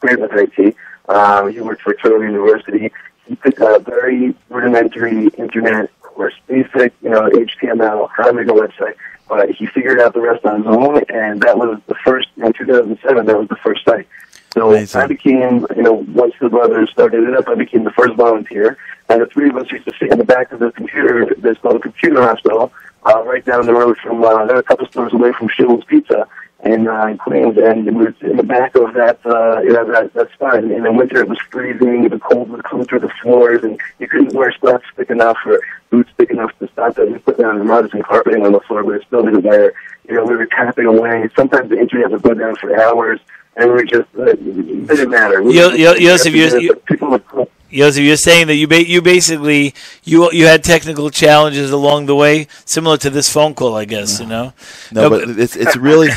great 0.00 0.20
with 0.20 0.32
IT. 0.32 0.76
Uh, 1.08 1.46
he 1.46 1.60
worked 1.60 1.82
for 1.82 1.94
Touro 1.94 2.22
University. 2.22 2.92
He 3.26 3.36
took 3.36 3.58
a 3.58 3.80
very 3.80 4.34
rudimentary 4.48 5.28
internet 5.28 5.90
course, 6.14 6.34
basic, 6.46 6.92
you 7.02 7.10
know, 7.10 7.28
HTML, 7.28 8.08
how 8.16 8.24
to 8.24 8.32
make 8.32 8.46
a 8.46 8.52
website. 8.52 8.94
But 9.28 9.50
he 9.50 9.66
figured 9.66 10.00
out 10.00 10.12
the 10.12 10.20
rest 10.20 10.44
on 10.44 10.58
his 10.58 10.66
own, 10.66 11.02
and 11.08 11.40
that 11.42 11.56
was 11.56 11.80
the 11.86 11.94
first, 12.04 12.28
in 12.36 12.52
2007, 12.52 13.26
that 13.26 13.38
was 13.38 13.48
the 13.48 13.56
first 13.56 13.84
site. 13.84 14.06
So 14.54 14.70
Amazing. 14.70 15.00
I 15.00 15.06
became, 15.08 15.66
you 15.74 15.82
know, 15.82 16.04
once 16.14 16.32
the 16.40 16.48
brothers 16.48 16.88
started 16.90 17.24
it 17.24 17.34
up, 17.34 17.48
I 17.48 17.56
became 17.56 17.82
the 17.82 17.90
first 17.90 18.14
volunteer. 18.14 18.78
And 19.08 19.20
the 19.20 19.26
three 19.26 19.50
of 19.50 19.56
us 19.56 19.68
used 19.72 19.84
to 19.86 19.92
sit 19.98 20.12
in 20.12 20.18
the 20.18 20.24
back 20.24 20.52
of 20.52 20.60
the 20.60 20.70
computer, 20.70 21.34
there's 21.36 21.58
called 21.58 21.74
a 21.74 21.80
computer 21.80 22.22
hospital, 22.22 22.72
uh, 23.04 23.24
right 23.24 23.44
down 23.44 23.66
the 23.66 23.74
road 23.74 23.98
from, 23.98 24.22
uh, 24.22 24.46
they're 24.46 24.58
a 24.58 24.62
couple 24.62 24.86
stores 24.86 25.12
away 25.12 25.32
from 25.32 25.48
Shields 25.48 25.84
Pizza 25.86 26.28
in, 26.64 26.86
uh, 26.86 27.06
in 27.06 27.18
Queens. 27.18 27.58
And 27.58 27.84
we 27.84 28.04
were 28.04 28.14
in 28.20 28.36
the 28.36 28.44
back 28.44 28.76
of 28.76 28.94
that, 28.94 29.18
uh, 29.26 29.60
you 29.60 29.72
know, 29.72 29.90
that, 29.90 30.14
that 30.14 30.32
spot. 30.34 30.58
And 30.58 30.70
in 30.70 30.84
the 30.84 30.92
winter 30.92 31.22
it 31.22 31.28
was 31.28 31.38
freezing, 31.50 32.08
the 32.08 32.20
cold 32.20 32.48
would 32.50 32.62
come 32.62 32.84
through 32.84 33.00
the 33.00 33.12
floors, 33.22 33.64
and 33.64 33.80
you 33.98 34.06
couldn't 34.06 34.34
wear 34.34 34.54
socks 34.60 34.86
thick 34.94 35.10
enough 35.10 35.38
or 35.44 35.60
boots 35.90 36.10
thick 36.16 36.30
enough 36.30 36.56
to 36.60 36.68
stop 36.68 36.94
that. 36.94 37.10
We 37.10 37.18
put 37.18 37.38
down 37.38 37.58
the 37.58 37.64
rugs 37.64 37.90
and 37.92 38.04
carpeting 38.04 38.46
on 38.46 38.52
the 38.52 38.60
floor, 38.60 38.84
but 38.84 38.94
it 38.94 39.04
still 39.08 39.24
didn't 39.24 39.42
matter. 39.42 39.74
You 40.08 40.14
know, 40.14 40.24
we 40.24 40.36
were 40.36 40.46
tapping 40.46 40.86
away. 40.86 41.28
Sometimes 41.34 41.70
the 41.70 41.78
internet 41.80 42.12
would 42.12 42.22
go 42.22 42.34
down 42.34 42.54
for 42.54 42.80
hours, 42.80 43.18
and 43.56 43.68
we 43.68 43.74
were 43.74 43.84
just, 43.84 44.08
uh, 44.18 44.24
it 44.24 44.86
didn't 44.88 45.10
matter. 45.10 45.42
We 45.42 45.58
Yo- 45.58 45.70
yo- 45.70 45.92
just- 45.94 46.00
Yosef, 46.30 46.34
you- 46.34 46.60
you- 46.60 46.74
people 46.86 47.10
would 47.10 47.26
call. 47.26 47.48
Yosef, 47.70 48.04
you're 48.04 48.16
saying 48.16 48.46
that 48.46 48.54
you 48.54 48.68
ba- 48.68 48.88
you 48.88 49.02
basically 49.02 49.74
you 50.04 50.30
you 50.30 50.46
had 50.46 50.62
technical 50.62 51.10
challenges 51.10 51.72
along 51.72 52.06
the 52.06 52.14
way, 52.14 52.46
similar 52.64 52.96
to 52.98 53.10
this 53.10 53.28
phone 53.28 53.52
call, 53.54 53.74
I 53.74 53.84
guess. 53.84 54.20
You 54.20 54.26
know. 54.26 54.52
No, 54.92 55.10
but 55.10 55.28
it's 55.30 55.56
it's 55.56 55.76
really 55.76 56.10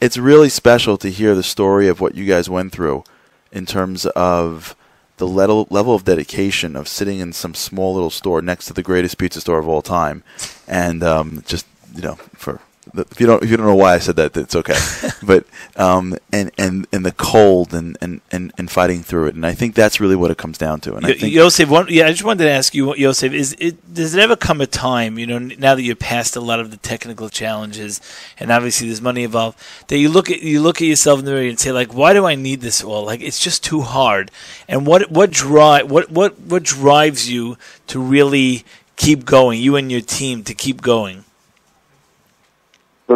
it's 0.00 0.16
really 0.16 0.48
special 0.48 0.96
to 0.98 1.08
hear 1.10 1.36
the 1.36 1.44
story 1.44 1.86
of 1.86 2.00
what 2.00 2.16
you 2.16 2.24
guys 2.24 2.50
went 2.50 2.72
through 2.72 3.04
in 3.52 3.64
terms 3.64 4.06
of 4.16 4.74
the 5.18 5.26
level 5.28 5.68
level 5.70 5.94
of 5.94 6.02
dedication 6.04 6.74
of 6.74 6.88
sitting 6.88 7.20
in 7.20 7.32
some 7.32 7.54
small 7.54 7.94
little 7.94 8.10
store 8.10 8.42
next 8.42 8.66
to 8.66 8.72
the 8.72 8.82
greatest 8.82 9.16
pizza 9.16 9.40
store 9.40 9.60
of 9.60 9.68
all 9.68 9.82
time, 9.82 10.24
and 10.66 11.04
um, 11.04 11.44
just 11.46 11.64
you 11.94 12.02
know 12.02 12.16
for 12.36 12.58
if 12.96 13.20
you 13.20 13.26
don't 13.26 13.42
if 13.42 13.50
you 13.50 13.56
don't 13.56 13.66
know 13.66 13.74
why 13.74 13.94
I 13.94 13.98
said 13.98 14.16
that, 14.16 14.36
it's 14.36 14.54
okay. 14.54 14.78
but 15.22 15.44
um, 15.76 16.16
and 16.32 16.50
and 16.58 16.86
and 16.92 17.04
the 17.04 17.12
cold 17.12 17.74
and, 17.74 17.96
and, 18.00 18.20
and, 18.30 18.52
and 18.56 18.70
fighting 18.70 19.02
through 19.02 19.26
it, 19.26 19.34
and 19.34 19.44
I 19.44 19.52
think 19.52 19.74
that's 19.74 20.00
really 20.00 20.16
what 20.16 20.30
it 20.30 20.38
comes 20.38 20.58
down 20.58 20.80
to. 20.80 20.94
And 20.94 21.06
I 21.06 21.14
think 21.14 21.32
Yosef, 21.32 21.68
one, 21.68 21.86
yeah, 21.88 22.06
I 22.06 22.10
just 22.10 22.24
wanted 22.24 22.44
to 22.44 22.50
ask 22.50 22.74
you, 22.74 22.94
Yosef, 22.94 23.32
is 23.32 23.56
it 23.58 23.94
does 23.94 24.14
it 24.14 24.20
ever 24.20 24.36
come 24.36 24.60
a 24.60 24.66
time, 24.66 25.18
you 25.18 25.26
know, 25.26 25.38
now 25.38 25.74
that 25.74 25.82
you're 25.82 25.96
past 25.96 26.36
a 26.36 26.40
lot 26.40 26.60
of 26.60 26.70
the 26.70 26.76
technical 26.76 27.28
challenges, 27.28 28.00
and 28.38 28.50
obviously 28.50 28.86
there's 28.88 29.02
money 29.02 29.24
involved, 29.24 29.58
that 29.88 29.98
you 29.98 30.08
look 30.08 30.30
at 30.30 30.42
you 30.42 30.60
look 30.60 30.80
at 30.80 30.86
yourself 30.86 31.18
in 31.18 31.24
the 31.24 31.32
mirror 31.32 31.48
and 31.48 31.58
say, 31.58 31.72
like, 31.72 31.94
why 31.94 32.12
do 32.12 32.24
I 32.24 32.34
need 32.34 32.60
this 32.60 32.82
all? 32.82 33.04
Like, 33.04 33.20
it's 33.20 33.40
just 33.40 33.64
too 33.64 33.82
hard. 33.82 34.30
And 34.68 34.86
what 34.86 35.10
what 35.10 35.30
drive 35.30 35.90
what 35.90 36.10
what 36.10 36.38
what 36.40 36.62
drives 36.62 37.30
you 37.30 37.56
to 37.88 37.98
really 37.98 38.64
keep 38.96 39.24
going? 39.24 39.60
You 39.60 39.76
and 39.76 39.90
your 39.90 40.00
team 40.00 40.44
to 40.44 40.54
keep 40.54 40.80
going. 40.80 41.24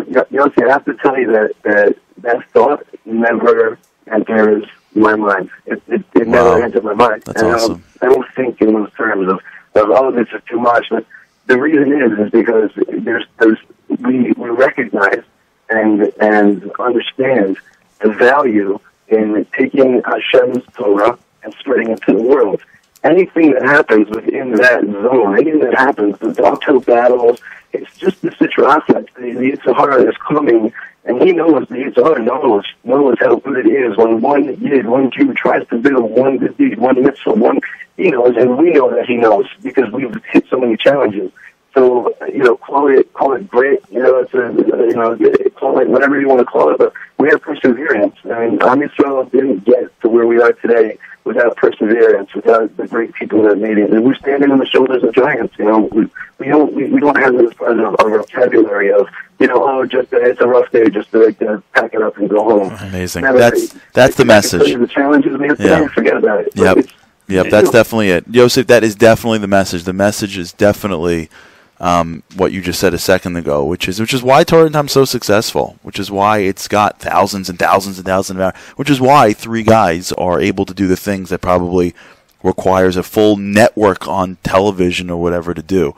But 0.06 0.30
Yossi, 0.32 0.64
I 0.66 0.72
have 0.72 0.84
to 0.84 0.94
tell 0.94 1.18
you 1.18 1.32
that 1.32 1.54
that, 1.62 1.96
that 2.18 2.48
thought 2.52 2.86
never 3.04 3.78
enters 4.10 4.64
my 4.94 5.16
mind. 5.16 5.50
It, 5.66 5.82
it, 5.88 6.04
it 6.14 6.26
Wow. 6.28 6.32
never 6.34 6.62
entered 6.62 6.84
my 6.84 6.94
mind. 6.94 7.22
That's 7.24 7.42
and 7.42 7.50
I 7.50 7.54
awesome. 7.54 7.84
don't, 8.00 8.10
I 8.10 8.14
don't 8.14 8.34
think 8.34 8.60
in 8.60 8.74
those 8.74 8.92
terms 8.94 9.28
of, 9.28 9.40
all 9.74 10.08
of 10.08 10.14
oh, 10.14 10.18
this 10.18 10.28
is 10.32 10.40
too 10.48 10.60
much. 10.60 10.86
But 10.90 11.04
the 11.46 11.58
reason 11.58 11.92
is 12.00 12.18
is 12.18 12.30
because 12.30 12.70
there's 12.88 13.24
there's 13.38 13.58
we 14.00 14.32
we 14.32 14.50
recognize 14.50 15.22
and 15.68 16.12
and 16.20 16.70
understand 16.78 17.58
the 18.00 18.10
value 18.10 18.78
in 19.08 19.46
taking 19.56 20.02
Hashem's 20.04 20.64
Torah 20.74 21.18
and 21.42 21.54
spreading 21.58 21.90
it 21.90 22.02
to 22.02 22.12
the 22.12 22.22
world. 22.22 22.60
Anything 23.04 23.52
that 23.52 23.62
happens 23.62 24.08
within 24.10 24.52
that 24.52 24.82
zone, 24.82 25.38
anything 25.38 25.60
that 25.60 25.74
happens, 25.74 26.18
the 26.18 26.42
uphill 26.44 26.80
battles, 26.80 27.40
it's 27.72 27.96
just 27.96 28.20
the 28.22 28.30
Sitra 28.30 28.80
Achra, 28.80 29.06
the, 29.14 29.32
the 29.32 29.52
Yetzer 29.52 29.76
Hara 29.76 30.08
is 30.08 30.16
coming, 30.16 30.72
and 31.04 31.22
he 31.22 31.32
knows, 31.32 31.68
the 31.68 31.76
Yetzer 31.76 32.04
Hara 32.04 32.22
knows, 32.22 32.64
knows 32.82 33.16
how 33.20 33.36
good 33.36 33.66
it 33.66 33.68
is 33.68 33.96
when 33.96 34.20
one 34.20 34.60
Yid, 34.60 34.86
one 34.86 35.10
Jew 35.10 35.32
tries 35.34 35.66
to 35.68 35.78
build 35.78 36.10
one 36.10 36.38
deed, 36.38 36.78
one 36.78 37.00
mitzvah, 37.02 37.34
one, 37.34 37.60
he 37.96 38.10
knows, 38.10 38.36
and 38.36 38.58
we 38.58 38.70
know 38.70 38.90
that 38.94 39.06
he 39.06 39.16
knows, 39.16 39.46
because 39.62 39.90
we've 39.92 40.14
hit 40.32 40.46
so 40.50 40.58
many 40.58 40.76
challenges. 40.76 41.30
So, 41.74 42.14
you 42.32 42.42
know, 42.42 42.56
call 42.56 42.88
it, 42.88 43.12
call 43.12 43.34
it 43.34 43.46
great, 43.48 43.80
you 43.90 44.02
know, 44.02 44.18
it's 44.18 44.34
a, 44.34 44.52
you 44.88 44.94
know, 44.94 45.16
call 45.54 45.78
it 45.78 45.88
whatever 45.88 46.18
you 46.20 46.26
want 46.28 46.40
to 46.40 46.44
call 46.46 46.70
it, 46.70 46.78
but 46.78 46.92
we 47.18 47.28
have 47.28 47.40
perseverance. 47.42 48.16
I 48.24 48.46
mean, 48.48 48.62
Am 48.62 48.80
Yisrael 48.80 49.30
didn't 49.30 49.64
get 49.64 50.00
to 50.00 50.08
where 50.08 50.26
we 50.26 50.40
are 50.40 50.52
today 50.54 50.98
without 51.24 51.56
perseverance, 51.56 52.34
without 52.34 52.74
the 52.78 52.86
great 52.88 53.12
people 53.12 53.42
that 53.42 53.58
made 53.58 53.76
it. 53.76 53.90
And 53.90 54.02
we're 54.04 54.14
standing 54.14 54.50
on 54.50 54.58
the 54.58 54.66
shoulders 54.66 55.02
of 55.04 55.14
giants, 55.14 55.54
you 55.58 55.66
know. 55.66 55.80
We, 55.92 56.08
we 56.38 56.46
don't, 56.46 56.72
we, 56.72 56.88
we 56.88 57.00
don't 57.00 57.18
have 57.18 57.36
this 57.36 57.52
part 57.54 57.78
of 57.78 57.96
our 58.00 58.18
vocabulary 58.18 58.90
of, 58.90 59.06
you 59.38 59.46
know, 59.46 59.62
oh, 59.68 59.84
just, 59.84 60.12
uh, 60.12 60.20
it's 60.20 60.40
a 60.40 60.46
rough 60.48 60.70
day, 60.72 60.88
just 60.88 61.10
to, 61.12 61.18
like, 61.26 61.40
uh, 61.42 61.58
pack 61.74 61.92
it 61.92 62.02
up 62.02 62.16
and 62.16 62.30
go 62.30 62.42
home. 62.44 62.72
Amazing. 62.88 63.22
Never- 63.24 63.38
That's 63.38 63.74
that's 63.92 64.16
the 64.16 64.24
I 64.24 64.40
can 64.40 64.50
tell 64.50 64.58
message. 64.58 64.74
The 64.78 64.86
challenges 64.86 65.36
we 65.36 65.48
have 65.48 65.58
today, 65.58 65.68
Yeah. 65.80 65.88
forget 65.88 66.16
about 66.16 66.40
it. 66.40 66.52
Yep. 66.56 66.86
Yep, 67.28 67.50
that's 67.50 67.70
definitely 67.70 68.08
it. 68.08 68.30
Joseph, 68.30 68.68
that 68.68 68.82
is 68.82 68.94
definitely 68.94 69.38
the 69.38 69.48
message. 69.48 69.84
The 69.84 69.92
message 69.92 70.38
is 70.38 70.50
definitely 70.54 71.28
um, 71.80 72.22
what 72.36 72.52
you 72.52 72.60
just 72.60 72.80
said 72.80 72.92
a 72.94 72.98
second 72.98 73.36
ago, 73.36 73.64
which 73.64 73.88
is 73.88 74.00
which 74.00 74.12
is 74.14 74.22
why 74.22 74.44
Torah 74.44 74.68
Time's 74.70 74.92
so 74.92 75.04
successful, 75.04 75.78
which 75.82 75.98
is 75.98 76.10
why 76.10 76.38
it's 76.38 76.66
got 76.68 76.98
thousands 76.98 77.48
and 77.48 77.58
thousands 77.58 77.98
and 77.98 78.06
thousands 78.06 78.36
of 78.38 78.42
hours, 78.42 78.54
which 78.76 78.90
is 78.90 79.00
why 79.00 79.32
three 79.32 79.62
guys 79.62 80.10
are 80.12 80.40
able 80.40 80.64
to 80.64 80.74
do 80.74 80.86
the 80.88 80.96
things 80.96 81.30
that 81.30 81.40
probably 81.40 81.94
requires 82.42 82.96
a 82.96 83.02
full 83.02 83.36
network 83.36 84.06
on 84.08 84.36
television 84.42 85.10
or 85.10 85.20
whatever 85.20 85.54
to 85.54 85.62
do. 85.62 85.94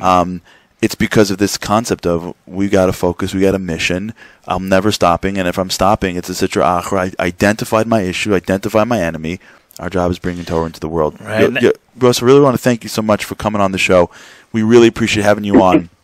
Um, 0.00 0.40
it's 0.80 0.94
because 0.96 1.30
of 1.30 1.38
this 1.38 1.56
concept 1.58 2.06
of 2.06 2.34
we 2.46 2.68
got 2.68 2.86
to 2.86 2.92
focus, 2.92 3.34
we 3.34 3.42
got 3.42 3.54
a 3.54 3.58
mission. 3.60 4.14
I'm 4.46 4.68
never 4.68 4.90
stopping, 4.90 5.38
and 5.38 5.46
if 5.46 5.58
I'm 5.58 5.70
stopping, 5.70 6.16
it's 6.16 6.28
a 6.28 6.32
sitra 6.32 6.82
achra. 6.82 7.14
I 7.18 7.24
identified 7.24 7.86
my 7.86 8.00
issue, 8.00 8.34
identified 8.34 8.88
my 8.88 9.00
enemy. 9.00 9.38
Our 9.78 9.88
job 9.88 10.10
is 10.10 10.18
bringing 10.18 10.44
Torah 10.44 10.66
into 10.66 10.80
the 10.80 10.88
world. 10.88 11.20
Right. 11.20 11.50
Yo- 11.52 11.60
yo- 11.60 11.72
Russ, 11.98 12.22
I 12.22 12.26
really 12.26 12.40
want 12.40 12.54
to 12.54 12.62
thank 12.62 12.82
you 12.82 12.88
so 12.88 13.00
much 13.02 13.24
for 13.24 13.34
coming 13.36 13.60
on 13.60 13.72
the 13.72 13.78
show. 13.78 14.10
We 14.52 14.62
really 14.62 14.88
appreciate 14.88 15.24
having 15.24 15.44
you 15.44 15.62
on. 15.62 15.88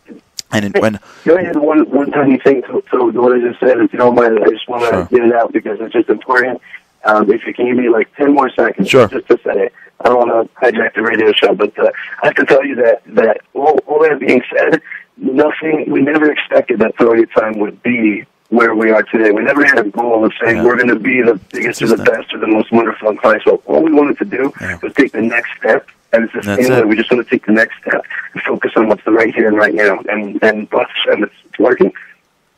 And 0.51 0.65
in, 0.65 0.73
when 0.81 0.99
Can 1.25 1.37
I 1.37 1.43
add 1.43 1.57
one 1.57 1.81
one 1.91 2.11
tiny 2.11 2.39
thing 2.39 2.62
to, 2.62 2.81
to 2.91 3.11
what 3.20 3.33
I 3.37 3.39
just 3.39 3.61
said? 3.61 3.79
If 3.81 3.93
you 3.93 3.99
don't 3.99 4.15
mind, 4.15 4.39
I 4.43 4.49
just 4.49 4.66
want 4.66 4.83
to 4.85 4.89
Sure. 4.91 5.05
get 5.11 5.29
it 5.29 5.35
out 5.35 5.53
because 5.53 5.79
it's 5.79 5.93
just 5.93 6.09
important. 6.09 6.62
Um, 7.05 7.31
if 7.31 7.47
you 7.47 7.53
can 7.53 7.66
give 7.66 7.77
me 7.77 7.91
like 7.91 8.09
ten 8.16 8.33
more 8.33 8.49
seconds, 8.49 8.89
Sure. 8.89 9.09
just 9.09 9.27
to 9.29 9.39
say 9.45 9.65
it. 9.66 9.75
I 10.01 10.09
don't 10.09 10.27
want 10.27 10.51
to 10.51 10.61
hijack 10.61 10.95
the 10.95 11.03
radio 11.03 11.33
show, 11.33 11.55
but 11.55 11.79
uh, 11.79 11.91
I 12.23 12.29
have 12.29 12.35
to 12.37 12.47
tell 12.47 12.65
you 12.65 12.77
that 12.77 13.03
that 13.09 13.43
all, 13.53 13.79
all 13.87 14.01
that 14.05 14.19
being 14.20 14.43
said, 14.51 14.81
nothing. 15.19 15.85
We 15.91 16.01
never 16.01 16.33
expected 16.33 16.79
that 16.79 16.91
Authority 16.95 17.27
Time 17.27 17.59
would 17.59 17.83
be 17.83 18.25
where 18.49 18.75
we 18.75 18.91
are 18.91 19.03
today. 19.03 19.31
We 19.33 19.43
never 19.43 19.66
had 19.66 19.79
a 19.79 19.91
goal 19.91 20.25
of 20.25 20.33
saying 20.43 20.65
we're 20.65 20.77
going 20.77 20.89
to 20.89 20.99
be 20.99 21.20
the 21.20 21.35
biggest 21.53 21.83
or 21.83 21.89
the 21.89 21.99
best 21.99 22.33
or 22.33 22.39
the 22.39 22.47
most 22.47 22.73
wonderful 22.73 23.11
in 23.11 23.19
Christ. 23.19 23.45
Well, 23.45 23.61
all 23.66 23.83
we 23.83 23.93
wanted 23.93 24.16
to 24.19 24.25
do 24.25 24.51
was 24.83 24.95
take 24.95 25.12
the 25.12 25.20
next 25.20 25.51
step. 25.59 25.87
And 26.13 26.25
it's 26.25 26.33
the 26.33 26.41
That's 26.41 26.67
same 26.67 26.73
it. 26.79 26.89
We 26.89 26.97
just 26.97 27.11
want 27.11 27.25
to 27.25 27.31
take 27.31 27.45
the 27.47 27.53
next 27.53 27.75
step 27.83 28.03
and 28.33 28.43
focus 28.43 28.73
on 28.77 28.89
what's 28.89 29.05
the 29.05 29.13
right 29.13 29.35
here 29.35 29.49
and 29.49 29.57
right 29.57 29.75
now. 29.75 30.01
And 30.09 30.43
and 30.43 30.69
bless 30.71 30.89
Hashem, 31.05 31.25
it's, 31.25 31.35
it's 31.45 31.59
working. 31.59 31.93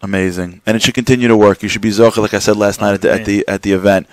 Amazing, 0.02 0.62
and 0.64 0.76
it 0.76 0.82
should 0.82 0.94
continue 0.94 1.28
to 1.28 1.36
work. 1.36 1.62
You 1.62 1.68
should 1.68 1.82
be 1.82 1.90
zocha, 1.90 2.18
like 2.18 2.32
I 2.32 2.38
said 2.38 2.56
last 2.56 2.80
night 2.80 2.94
at 2.94 3.02
the 3.02 3.10
at 3.12 3.24
the 3.26 3.48
at 3.48 3.62
the 3.62 3.72
event. 3.72 4.06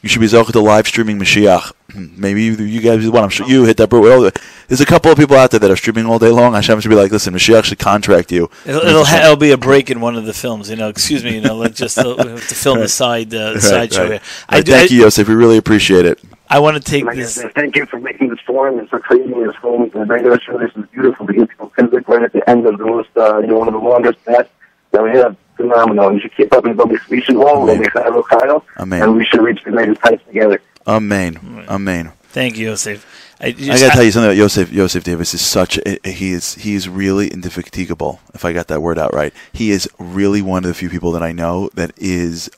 You 0.00 0.08
should 0.10 0.20
be 0.20 0.26
zocha 0.26 0.52
to 0.52 0.60
live 0.60 0.86
streaming 0.86 1.18
Mashiach. 1.18 1.72
Maybe 2.18 2.42
you, 2.44 2.52
you 2.56 2.80
guys 2.82 3.08
want. 3.10 3.24
I'm 3.24 3.30
sure 3.30 3.46
you 3.46 3.64
hit 3.64 3.78
that. 3.78 3.88
bro- 3.88 4.30
There's 4.68 4.80
a 4.82 4.86
couple 4.86 5.10
of 5.10 5.16
people 5.18 5.34
out 5.36 5.50
there 5.50 5.60
that 5.60 5.70
are 5.70 5.76
streaming 5.76 6.04
all 6.06 6.18
day 6.18 6.28
long. 6.30 6.52
Hashem 6.52 6.78
should 6.80 6.90
be 6.90 6.94
like, 6.94 7.10
listen, 7.10 7.32
Mashiach 7.34 7.64
should 7.64 7.78
contract 7.78 8.30
you. 8.30 8.50
It'll, 8.66 8.82
it'll, 8.82 9.04
ha- 9.04 9.22
it'll 9.24 9.36
be 9.36 9.50
a 9.52 9.56
break 9.56 9.90
in 9.90 10.00
one 10.02 10.14
of 10.16 10.26
the 10.26 10.34
films, 10.34 10.68
you 10.68 10.76
know. 10.76 10.88
Excuse 10.90 11.24
me, 11.24 11.34
you 11.36 11.40
know, 11.40 11.56
like 11.56 11.74
just 11.74 11.96
uh, 11.98 12.14
we 12.18 12.28
have 12.28 12.48
to 12.48 12.54
film 12.54 12.80
the 12.80 12.88
side 12.88 13.34
uh, 13.34 13.52
Right, 13.54 13.62
side 13.62 13.92
show 13.94 14.02
right. 14.02 14.10
here. 14.12 14.20
Right, 14.52 14.66
thank 14.66 14.90
you, 14.90 15.00
Yosef. 15.00 15.26
We 15.26 15.34
really 15.34 15.56
appreciate 15.56 16.04
it. 16.04 16.20
I 16.48 16.58
want 16.58 16.76
to 16.76 16.82
take 16.82 17.04
Like 17.04 17.16
I 17.16 17.20
this. 17.20 17.34
said, 17.34 17.54
thank 17.54 17.74
you 17.76 17.86
for 17.86 17.98
making 17.98 18.28
this 18.28 18.40
forum 18.40 18.78
and 18.78 18.88
for 18.88 19.00
creating 19.00 19.42
this 19.44 19.56
forum. 19.56 19.88
The 19.90 20.04
radio 20.04 20.38
show, 20.38 20.58
this 20.58 20.70
is 20.76 20.84
beautiful 20.92 21.26
to 21.26 21.32
get 21.32 21.48
people 21.48 21.72
physical 21.74 22.14
right 22.14 22.24
at 22.24 22.32
the 22.32 22.48
end 22.48 22.66
of 22.66 22.78
the 22.78 22.84
most, 22.84 23.08
uh, 23.16 23.38
you 23.38 23.46
know, 23.48 23.58
one 23.58 23.68
of 23.68 23.74
the 23.74 23.80
longest 23.80 24.22
sets 24.24 24.50
that 24.92 25.02
we 25.02 25.10
have. 25.10 25.36
Phenomenal. 25.56 26.12
You 26.12 26.20
should 26.20 26.34
keep 26.36 26.52
up 26.52 26.64
and 26.64 26.76
we 26.76 26.98
we 27.08 27.20
should 27.20 27.36
all 27.36 27.64
we 27.64 27.76
should 27.84 27.92
Kyle, 27.92 28.64
Amen. 28.76 29.02
and 29.02 29.16
we 29.16 29.24
should 29.24 29.40
reach 29.40 29.62
the 29.62 29.70
greatest 29.70 30.00
heights 30.00 30.24
together. 30.26 30.60
Amen. 30.86 31.64
Amen. 31.68 32.12
Thank 32.24 32.58
you, 32.58 32.70
Yosef. 32.70 33.06
I, 33.40 33.46
I 33.46 33.52
gotta 33.52 33.90
tell 33.90 34.02
you 34.02 34.10
something 34.10 34.30
about 34.30 34.36
Yosef. 34.36 34.72
Yosef 34.72 35.04
Davis 35.04 35.32
is 35.32 35.40
such. 35.40 35.78
A, 35.86 35.98
he 36.08 36.32
is. 36.32 36.54
He 36.54 36.74
is 36.74 36.88
really 36.88 37.28
indefatigable. 37.28 38.18
If 38.34 38.44
I 38.44 38.52
got 38.52 38.66
that 38.66 38.80
word 38.80 38.98
out 38.98 39.14
right, 39.14 39.32
he 39.52 39.70
is 39.70 39.88
really 40.00 40.42
one 40.42 40.64
of 40.64 40.68
the 40.68 40.74
few 40.74 40.90
people 40.90 41.12
that 41.12 41.22
I 41.22 41.30
know 41.30 41.70
that 41.74 41.92
is 41.96 42.50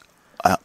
uh, 0.43 0.57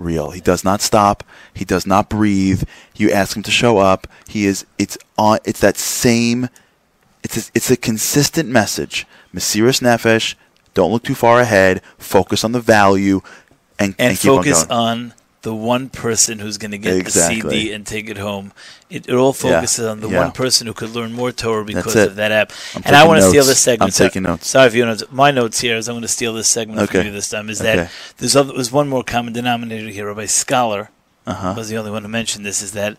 unreal. 0.00 0.30
He 0.30 0.40
does 0.40 0.64
not 0.64 0.80
stop. 0.80 1.22
He 1.54 1.64
does 1.64 1.86
not 1.86 2.08
breathe. 2.08 2.64
You 2.96 3.10
ask 3.10 3.36
him 3.36 3.42
to 3.44 3.50
show 3.50 3.78
up. 3.78 4.06
He 4.26 4.46
is. 4.46 4.66
It's 4.78 4.98
on. 5.18 5.38
It's 5.44 5.60
that 5.60 5.76
same. 5.76 6.48
It's 7.22 7.48
a, 7.48 7.50
it's 7.54 7.70
a 7.70 7.76
consistent 7.76 8.48
message. 8.48 9.06
Mesiras 9.34 9.80
nefesh. 9.80 10.34
Don't 10.74 10.92
look 10.92 11.02
too 11.02 11.14
far 11.14 11.40
ahead. 11.40 11.82
Focus 11.98 12.44
on 12.44 12.52
the 12.52 12.60
value, 12.60 13.20
and 13.78 13.94
and, 13.98 14.10
and 14.10 14.10
on 14.10 14.36
focus 14.36 14.64
going. 14.64 14.80
on 14.80 15.14
the 15.42 15.54
one 15.54 15.88
person 15.88 16.38
who's 16.38 16.58
going 16.58 16.70
to 16.72 16.78
get 16.78 16.96
Exactly. 16.98 17.40
the 17.40 17.50
CD 17.50 17.72
and 17.72 17.86
take 17.86 18.10
it 18.10 18.18
home. 18.18 18.52
It, 18.90 19.08
it 19.08 19.14
all 19.14 19.32
focuses 19.32 19.86
on 19.86 20.00
the 20.00 20.08
yeah. 20.08 20.18
one 20.24 20.32
person 20.32 20.66
who 20.66 20.74
could 20.74 20.90
learn 20.90 21.12
more 21.12 21.32
Torah 21.32 21.64
because 21.64 21.96
of 21.96 22.16
that 22.16 22.30
app. 22.30 22.52
I'm 22.74 22.82
and 22.84 22.94
I 22.96 23.06
want 23.06 23.22
to 23.22 23.28
steal 23.28 23.44
this 23.44 23.58
segment. 23.60 23.88
I'm 23.88 23.92
So- 23.92 24.04
taking 24.06 24.24
notes. 24.24 24.48
Sorry 24.48 24.66
if 24.66 24.74
you 24.74 24.84
know 24.84 24.96
my 25.10 25.30
notes 25.30 25.60
here 25.60 25.76
is 25.76 25.88
I'm 25.88 25.94
going 25.94 26.02
to 26.02 26.08
steal 26.08 26.34
this 26.34 26.48
segment 26.48 26.80
Okay. 26.80 26.98
from 26.98 27.06
you 27.06 27.12
this 27.12 27.28
time. 27.30 27.48
Is 27.48 27.60
Okay. 27.60 27.76
that 27.76 27.90
there's 28.18 28.36
other, 28.36 28.52
there's 28.52 28.70
one 28.72 28.88
more 28.88 29.02
common 29.02 29.32
denominator 29.32 29.88
here. 29.88 30.08
Rabbi 30.08 30.26
Scholar 30.26 30.90
Uh-huh. 31.26 31.54
was 31.56 31.68
the 31.70 31.76
only 31.78 31.90
one 31.90 32.02
who 32.02 32.08
mentioned 32.08 32.44
this. 32.44 32.60
Is 32.60 32.72
that 32.72 32.96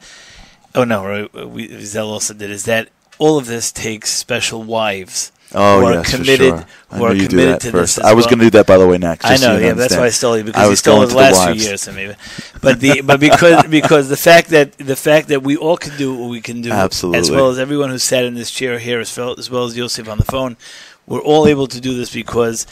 oh 0.74 0.84
no, 0.84 1.06
right, 1.06 1.48
we, 1.48 1.68
Zell 1.86 2.10
also 2.10 2.34
did. 2.34 2.50
Is 2.50 2.66
that 2.66 2.90
all 3.20 3.38
of 3.38 3.46
this 3.46 3.72
takes 3.72 4.10
special 4.12 4.64
wives 4.64 5.32
Oh 5.54 5.80
who 5.82 5.86
are 5.88 5.94
yes, 5.96 6.12
committed, 6.12 6.52
for 6.52 6.58
sure. 6.58 6.66
I 6.92 6.98
who 6.98 7.04
are 7.06 7.14
you 7.14 7.28
committed 7.28 7.60
to 7.62 7.72
first. 7.72 7.96
this. 7.98 8.06
I 8.06 8.14
was 8.14 8.26
well. 8.26 8.30
going 8.32 8.40
to 8.40 8.46
do 8.46 8.50
that, 8.52 8.68
by 8.68 8.78
the 8.78 8.88
way, 8.88 8.98
next. 8.98 9.26
I 9.26 9.36
so 9.36 9.48
know, 9.54 9.58
you 9.60 9.66
yeah, 9.66 9.74
that's 9.74 9.96
why 9.98 10.06
I 10.06 10.10
stole 10.10 10.34
it 10.36 10.40
I 10.40 10.44
because 10.44 10.64
he 10.64 10.70
was 10.70 10.80
stole 10.80 11.02
it 11.04 11.08
the 11.08 11.12
the 11.14 11.18
last 11.18 11.38
wives. 11.38 11.60
few 11.62 11.70
years, 11.70 11.82
so 11.82 11.92
maybe. 11.92 12.16
But 12.62 12.80
the 12.80 13.02
but 13.02 13.20
because 13.28 13.66
because 13.68 14.10
the 14.10 14.18
fact 14.18 14.50
that 14.50 14.74
the 14.78 14.96
fact 14.96 15.28
that 15.30 15.44
we 15.44 15.58
all 15.58 15.78
can 15.78 15.98
do 15.98 16.16
what 16.16 16.30
we 16.30 16.42
can 16.42 16.62
do, 16.62 16.72
absolutely, 16.72 17.20
as 17.20 17.30
well 17.32 17.50
as 17.50 17.60
everyone 17.60 17.90
who 17.90 17.98
sat 17.98 18.24
in 18.24 18.34
this 18.36 18.50
chair 18.52 18.80
here, 18.80 19.00
as 19.00 19.16
well 19.18 19.36
as 19.38 19.50
well 19.50 19.66
as 19.66 19.76
Yosef 19.78 20.08
on 20.08 20.18
the 20.18 20.26
phone, 20.26 20.58
we're 21.06 21.22
all 21.22 21.48
able 21.48 21.68
to 21.68 21.82
do 21.82 21.96
this 21.96 22.14
because 22.14 22.66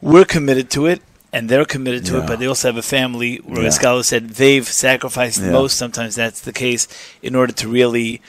we're 0.00 0.24
committed 0.26 0.70
to 0.70 0.86
it. 0.86 1.02
And 1.32 1.50
they're 1.50 1.66
committed 1.66 2.06
to 2.06 2.14
Yeah. 2.14 2.22
it, 2.22 2.26
but 2.28 2.38
they 2.38 2.46
also 2.46 2.68
have 2.68 2.78
a 2.78 2.82
family. 2.82 3.38
Where 3.44 3.62
Yeah. 3.62 3.68
a 3.68 3.72
scholar 3.72 4.02
said 4.04 4.30
they've 4.30 4.66
sacrificed 4.66 5.40
the 5.40 5.46
Yeah. 5.46 5.52
most. 5.52 5.76
Sometimes 5.76 6.14
that's 6.14 6.40
the 6.40 6.52
case 6.52 6.88
in 7.20 7.34
order 7.34 7.52
to 7.52 7.68
really 7.68 8.22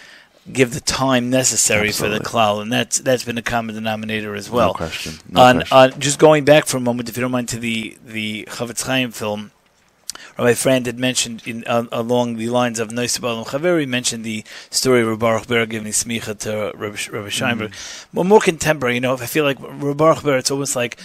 give 0.52 0.74
the 0.74 0.80
time 0.82 1.30
necessary 1.30 1.92
for 1.92 2.08
the 2.10 2.20
klal, 2.20 2.62
and 2.62 2.72
that's 2.72 3.00
that's 3.00 3.24
been 3.24 3.38
a 3.38 3.42
common 3.42 3.76
denominator 3.76 4.36
as 4.36 4.50
well. 4.50 4.74
question. 4.74 5.14
No 5.30 5.42
on 5.42 5.56
question. 5.58 5.78
on 5.78 6.00
just 6.00 6.20
going 6.20 6.46
back 6.46 6.66
for 6.66 6.78
a 6.78 6.82
moment, 6.82 7.10
if 7.10 7.18
you 7.18 7.22
don't 7.22 7.32
mind, 7.32 7.50
to 7.50 7.60
the 7.60 7.98
the 8.06 8.46
Chofetz 8.50 8.86
Chaim 8.86 9.12
film. 9.12 9.52
Rabbi 10.38 10.52
Frand 10.52 10.86
had 10.86 11.00
mentioned 11.00 11.42
in, 11.48 11.64
uh, 11.66 11.86
along 11.92 12.36
the 12.38 12.50
lines 12.50 12.80
of 12.80 12.90
Noisabal 12.90 13.38
and 13.38 13.46
Chaveri 13.48 13.88
mentioned 13.88 14.24
the 14.24 14.44
story 14.70 15.02
of 15.02 15.08
Rabbi 15.08 15.20
Baruch 15.20 15.48
Ber 15.48 15.66
giving 15.66 15.92
smicha 15.92 16.38
to 16.40 16.72
Rabbi, 16.78 16.98
Rabbi 17.12 17.30
Scheinberg. 17.30 17.74
Well, 18.14 18.24
more 18.24 18.40
contemporary, 18.40 18.94
you 18.96 19.02
know, 19.02 19.16
I 19.16 19.26
feel 19.26 19.44
like 19.46 19.60
Rabbi 19.60 19.94
Baruch 19.94 20.22
Ber, 20.24 20.38
it's 20.38 20.52
almost 20.52 20.76
like 20.76 21.00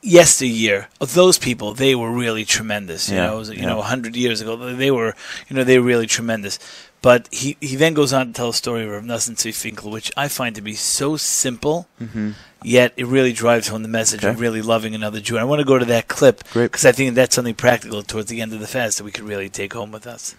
yesteryear 0.00 0.88
of 1.00 1.14
those 1.14 1.38
people 1.38 1.72
they 1.72 1.94
were 1.94 2.10
really 2.10 2.44
tremendous 2.44 3.08
you 3.08 3.16
Yeah, 3.16 3.26
know 3.28 3.36
it 3.36 3.38
was, 3.38 3.48
you 3.50 3.56
yeah. 3.60 3.66
know 3.68 3.78
100 3.78 4.14
years 4.14 4.42
ago 4.42 4.54
they 4.74 4.90
were 4.90 5.14
you 5.48 5.56
know 5.56 5.64
they 5.64 5.78
were 5.78 5.86
really 5.86 6.06
tremendous 6.06 6.58
but 7.04 7.28
he, 7.30 7.56
he 7.60 7.76
then 7.76 7.92
goes 7.92 8.14
on 8.14 8.28
to 8.28 8.32
tell 8.32 8.48
a 8.48 8.54
story 8.54 8.82
of 8.84 8.90
Rav 8.90 9.02
Nosson 9.04 9.34
Tzvi 9.36 9.54
Finkel 9.54 9.90
which 9.90 10.10
I 10.16 10.26
find 10.28 10.54
to 10.56 10.62
be 10.62 10.74
so 10.74 11.16
simple 11.18 11.86
Mhm. 12.00 12.32
yet 12.62 12.92
it 12.96 13.06
really 13.06 13.32
drives 13.32 13.68
home 13.68 13.82
the 13.82 13.88
message 14.00 14.24
of 14.24 14.40
really 14.40 14.62
loving 14.62 14.94
another 14.94 15.20
Jew 15.20 15.34
and 15.36 15.42
I 15.42 15.44
want 15.44 15.60
to 15.60 15.66
go 15.66 15.78
to 15.78 15.84
that 15.84 16.08
clip 16.08 16.42
because 16.54 16.84
I 16.86 16.92
think 16.92 17.14
that's 17.14 17.34
something 17.36 17.54
practical 17.54 18.02
towards 18.02 18.28
the 18.30 18.40
end 18.40 18.52
of 18.54 18.60
the 18.60 18.66
fast 18.66 18.96
that 18.98 19.04
we 19.04 19.12
could 19.12 19.24
really 19.24 19.48
take 19.50 19.72
home 19.74 19.92
with 19.92 20.06
us 20.06 20.34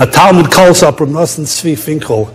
A 0.00 0.06
talmid 0.06 0.50
calls 0.52 0.82
up 0.82 1.00
Rav 1.00 1.08
Nosson 1.10 1.44
Tzvi 1.44 1.76
Finkel, 1.76 2.32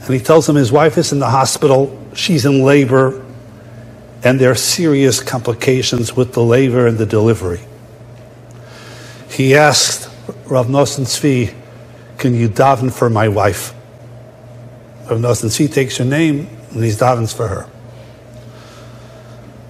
and 0.00 0.10
he 0.10 0.18
tells 0.18 0.48
him 0.48 0.56
his 0.56 0.72
wife 0.72 0.98
is 0.98 1.12
in 1.12 1.20
the 1.20 1.30
hospital, 1.30 1.96
she's 2.14 2.44
in 2.44 2.64
labor, 2.64 3.24
and 4.24 4.40
there 4.40 4.50
are 4.50 4.56
serious 4.56 5.20
complications 5.20 6.16
with 6.16 6.32
the 6.32 6.42
labor 6.42 6.88
and 6.88 6.98
the 6.98 7.06
delivery. 7.06 7.60
He 9.32 9.56
asked 9.56 10.10
Rav 10.46 10.66
Nosson 10.66 11.04
Tzvi, 11.04 11.54
can 12.18 12.34
you 12.34 12.48
daven 12.50 12.92
for 12.92 13.08
my 13.08 13.28
wife? 13.28 13.72
Rav 15.10 15.18
Nosson 15.18 15.46
Tzvi 15.46 15.72
takes 15.72 15.96
her 15.96 16.04
name 16.04 16.48
and 16.70 16.84
he 16.84 16.90
davens 16.90 17.34
for 17.34 17.48
her. 17.48 17.68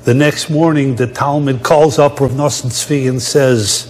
The 0.02 0.14
next 0.14 0.50
morning, 0.50 0.96
the 0.96 1.06
talmid 1.06 1.62
calls 1.62 2.00
up 2.00 2.20
Rav 2.20 2.32
Nosson 2.32 2.70
Tzvi 2.70 3.08
and 3.08 3.22
says, 3.22 3.86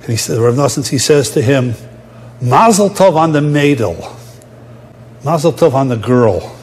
and 0.00 0.10
he 0.10 0.16
says, 0.16 0.40
Rav 0.40 0.54
Nosson 0.54 0.82
Tzvi 0.82 1.00
says 1.00 1.30
to 1.30 1.40
him, 1.40 1.74
Mazel 2.40 2.90
Tov 2.90 3.14
on 3.14 3.30
the 3.30 3.40
maidel, 3.40 4.16
Mazel 5.24 5.52
Tov 5.52 5.72
on 5.72 5.86
the 5.86 5.96
girl. 5.96 6.56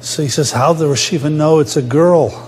So 0.00 0.22
he 0.22 0.28
says, 0.28 0.50
How 0.50 0.72
the 0.72 0.88
Rosh 0.88 1.12
Yeshiva 1.12 1.32
know 1.32 1.60
it's 1.60 1.76
a 1.76 1.82
girl? 1.82 2.43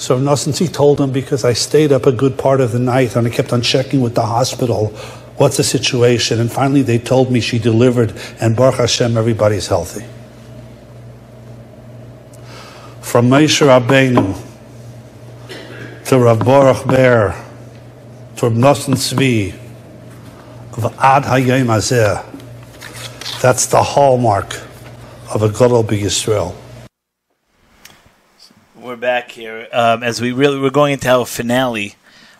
So 0.00 0.16
Rav 0.16 0.66
told 0.66 0.98
him, 0.98 1.12
Because 1.12 1.44
I 1.44 1.52
stayed 1.52 1.92
up 1.92 2.06
a 2.06 2.12
good 2.12 2.38
part 2.38 2.62
of 2.62 2.72
the 2.72 2.78
night 2.78 3.16
and 3.16 3.26
I 3.26 3.30
kept 3.30 3.52
on 3.52 3.60
checking 3.60 4.00
with 4.00 4.14
the 4.14 4.24
hospital 4.24 4.88
what's 5.36 5.58
the 5.58 5.64
situation. 5.64 6.40
And 6.40 6.50
finally, 6.50 6.80
they 6.80 6.98
told 6.98 7.30
me 7.30 7.40
she 7.40 7.58
delivered, 7.58 8.14
and 8.40 8.56
Baruch 8.56 8.76
Hashem, 8.76 9.16
everybody's 9.18 9.66
healthy 9.66 10.06
from 13.10 13.28
Moshe 13.28 13.66
Rabbeinu 13.66 14.40
to 16.06 16.18
Rav 16.18 16.38
Baruch 16.38 16.86
Ber 16.86 17.34
to 18.36 18.48
Rav 18.48 18.56
Nosson 18.56 18.94
Tzvi 18.94 19.52
of 20.76 20.84
Ad 20.96 21.24
Hayom 21.24 21.66
Hazeh. 21.66 23.40
That's 23.42 23.66
the 23.66 23.82
hallmark 23.82 24.60
of 25.34 25.42
a 25.42 25.48
Gadol 25.48 25.82
Yisrael. 25.82 26.54
We're 28.80 28.96
back 28.96 29.30
here 29.32 29.68
um, 29.72 30.02
as 30.02 30.20
we 30.22 30.32
really 30.32 30.58
we're 30.58 30.70
going 30.70 30.94
into 30.94 31.08
our 31.08 31.26
finale, 31.26 31.96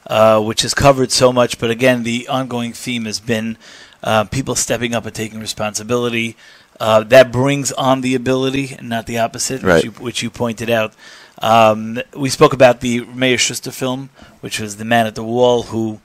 uh, 0.07 0.41
which 0.43 0.63
has 0.63 0.73
covered 0.73 1.13
so 1.13 1.33
much. 1.33 1.59
But 1.59 1.71
again, 1.71 2.03
the 2.03 2.29
ongoing 2.29 2.73
theme 2.73 3.05
has 3.05 3.21
been 3.21 3.59
uh, 4.03 4.25
people 4.25 4.55
stepping 4.55 4.95
up 4.95 5.05
and 5.05 5.15
taking 5.15 5.39
responsibility. 5.39 6.37
Uh, 6.79 7.03
that 7.05 7.31
brings 7.31 7.73
on 7.73 8.01
the 8.01 8.15
ability, 8.15 8.75
and 8.79 8.89
not 8.89 9.07
the 9.07 9.19
opposite, 9.19 9.63
Right. 9.63 9.77
which, 9.77 9.85
you, 9.85 9.91
which 10.03 10.23
you 10.23 10.31
pointed 10.31 10.71
out. 10.71 10.95
Um, 11.43 12.01
we 12.17 12.31
spoke 12.31 12.55
about 12.55 12.81
the 12.81 13.05
Meir 13.05 13.37
Schuster 13.37 13.71
film, 13.71 14.09
which 14.41 14.59
was 14.61 14.79
the 14.79 14.85
man 14.87 15.07
at 15.07 15.15
the 15.15 15.25
wall 15.25 15.65
who 15.65 16.01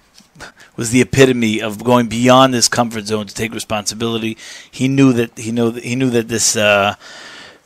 was 0.75 0.91
the 0.91 0.99
epitome 0.99 1.61
of 1.61 1.81
going 1.81 2.07
beyond 2.07 2.53
his 2.53 2.67
comfort 2.67 3.05
zone 3.05 3.25
to 3.25 3.33
take 3.33 3.53
responsibility. 3.53 4.37
He 4.69 4.89
knew 4.89 5.13
that 5.13 5.37
he 5.37 5.53
knew 5.53 5.71
that, 5.71 5.83
he 5.85 5.95
knew 5.95 6.09
that 6.09 6.27
this 6.27 6.57
uh, 6.57 6.95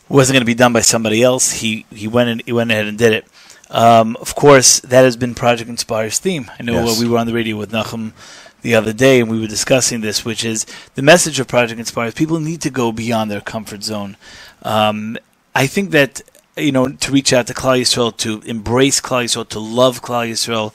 wasn't 0.09 0.35
going 0.35 0.41
to 0.41 0.45
be 0.45 0.53
done 0.55 0.73
by 0.73 0.81
somebody 0.81 1.21
else. 1.23 1.51
He 1.53 1.85
he 1.93 2.07
went 2.07 2.29
and 2.29 2.41
he 2.45 2.51
went 2.51 2.71
ahead 2.71 2.87
and 2.87 2.97
did 2.97 3.13
it. 3.13 3.27
Um, 3.69 4.17
of 4.19 4.33
course, 4.35 4.79
that 4.79 5.03
has 5.03 5.15
been 5.15 5.35
Project 5.35 5.69
Inspire's 5.69 6.17
theme. 6.19 6.49
I 6.59 6.63
know 6.63 6.83
Yes. 6.85 6.97
uh, 6.97 7.03
we 7.03 7.07
were 7.09 7.19
on 7.19 7.27
the 7.27 7.33
radio 7.33 7.55
with 7.55 7.71
Nachum 7.71 8.13
the 8.63 8.73
other 8.75 8.91
day, 8.93 9.19
and 9.21 9.29
we 9.29 9.39
were 9.39 9.47
discussing 9.47 10.01
this, 10.01 10.25
which 10.25 10.43
is 10.43 10.65
the 10.95 11.01
message 11.03 11.39
of 11.39 11.47
Project 11.47 11.79
Inspire 11.79 12.07
is 12.07 12.13
people 12.15 12.39
need 12.39 12.61
to 12.61 12.69
go 12.71 12.91
beyond 12.91 13.29
their 13.29 13.41
comfort 13.41 13.83
zone. 13.83 14.17
Um, 14.63 15.17
I 15.55 15.67
think 15.67 15.91
that 15.91 16.21
you 16.57 16.71
know 16.71 16.87
to 16.89 17.11
reach 17.11 17.31
out 17.31 17.45
to 17.47 17.53
Klal 17.53 17.79
Yisrael, 17.79 18.15
to 18.17 18.41
embrace 18.41 18.99
Klal 18.99 19.23
Yisrael, 19.25 19.47
to 19.49 19.59
love 19.59 20.01
Klal 20.01 20.27
Yisrael. 20.29 20.73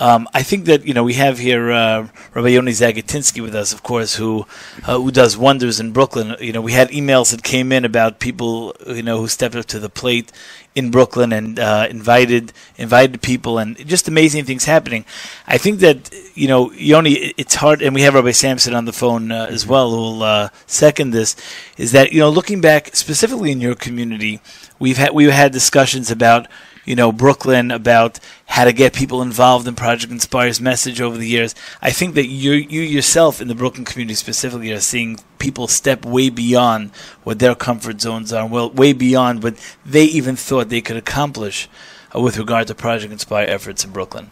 Um, 0.00 0.30
I 0.32 0.42
think 0.42 0.64
that 0.64 0.86
you 0.86 0.94
know 0.94 1.04
we 1.04 1.12
have 1.14 1.38
here 1.38 1.70
uh, 1.70 2.08
Rabbi 2.32 2.48
Yoni 2.48 2.72
Zagatinsky 2.72 3.42
with 3.42 3.54
us, 3.54 3.74
of 3.74 3.82
course, 3.82 4.14
who 4.14 4.46
uh, 4.86 4.98
who 4.98 5.10
does 5.10 5.36
wonders 5.36 5.78
in 5.78 5.92
Brooklyn. 5.92 6.36
You 6.40 6.54
know, 6.54 6.62
we 6.62 6.72
had 6.72 6.88
emails 6.88 7.30
that 7.32 7.42
came 7.42 7.70
in 7.70 7.84
about 7.84 8.18
people 8.18 8.74
you 8.86 9.02
know 9.02 9.18
who 9.18 9.28
stepped 9.28 9.54
up 9.54 9.66
to 9.66 9.78
the 9.78 9.90
plate 9.90 10.32
in 10.74 10.90
Brooklyn 10.90 11.34
and 11.34 11.58
uh, 11.58 11.86
invited 11.90 12.54
invited 12.78 13.20
people, 13.20 13.58
and 13.58 13.76
just 13.86 14.08
amazing 14.08 14.46
things 14.46 14.64
happening. 14.64 15.04
I 15.46 15.58
think 15.58 15.80
that 15.80 16.10
you 16.34 16.48
know 16.48 16.72
Yoni, 16.72 17.34
it's 17.36 17.56
hard, 17.56 17.82
and 17.82 17.94
we 17.94 18.00
have 18.00 18.14
Rabbi 18.14 18.30
Sampson 18.30 18.74
on 18.74 18.86
the 18.86 18.94
phone 18.94 19.30
uh, 19.30 19.48
as 19.50 19.66
well, 19.66 19.90
who 19.90 19.96
will 19.96 20.22
uh, 20.22 20.48
second 20.66 21.10
this. 21.10 21.36
Is 21.76 21.92
that 21.92 22.10
you 22.10 22.20
know 22.20 22.30
looking 22.30 22.62
back 22.62 22.96
specifically 22.96 23.52
in 23.52 23.60
your 23.60 23.74
community, 23.74 24.40
we've 24.78 24.96
had 24.96 25.10
we've 25.10 25.30
had 25.30 25.52
discussions 25.52 26.10
about 26.10 26.46
you 26.84 26.96
know 26.96 27.12
Brooklyn 27.12 27.70
about 27.70 28.18
how 28.46 28.64
to 28.64 28.72
get 28.72 28.92
people 28.92 29.22
involved 29.22 29.66
in 29.68 29.74
Project 29.74 30.12
Inspire's 30.12 30.60
message 30.60 31.00
over 31.00 31.16
the 31.16 31.28
years. 31.28 31.54
I 31.82 31.90
think 31.90 32.14
that 32.14 32.26
you 32.26 32.52
you 32.52 32.82
yourself 32.82 33.40
in 33.40 33.48
the 33.48 33.54
Brooklyn 33.54 33.84
community 33.84 34.14
specifically 34.14 34.72
are 34.72 34.80
seeing 34.80 35.18
people 35.38 35.68
step 35.68 36.04
way 36.04 36.30
beyond 36.30 36.90
what 37.24 37.38
their 37.38 37.54
comfort 37.54 38.00
zones 38.00 38.32
are, 38.32 38.46
well, 38.46 38.70
way 38.70 38.92
beyond 38.92 39.42
what 39.42 39.56
they 39.84 40.04
even 40.04 40.36
thought 40.36 40.68
they 40.68 40.80
could 40.80 40.96
accomplish 40.96 41.68
uh, 42.14 42.20
with 42.20 42.38
regard 42.38 42.66
to 42.68 42.74
Project 42.74 43.12
Inspire 43.12 43.46
efforts 43.48 43.84
in 43.84 43.90
Brooklyn. 43.90 44.30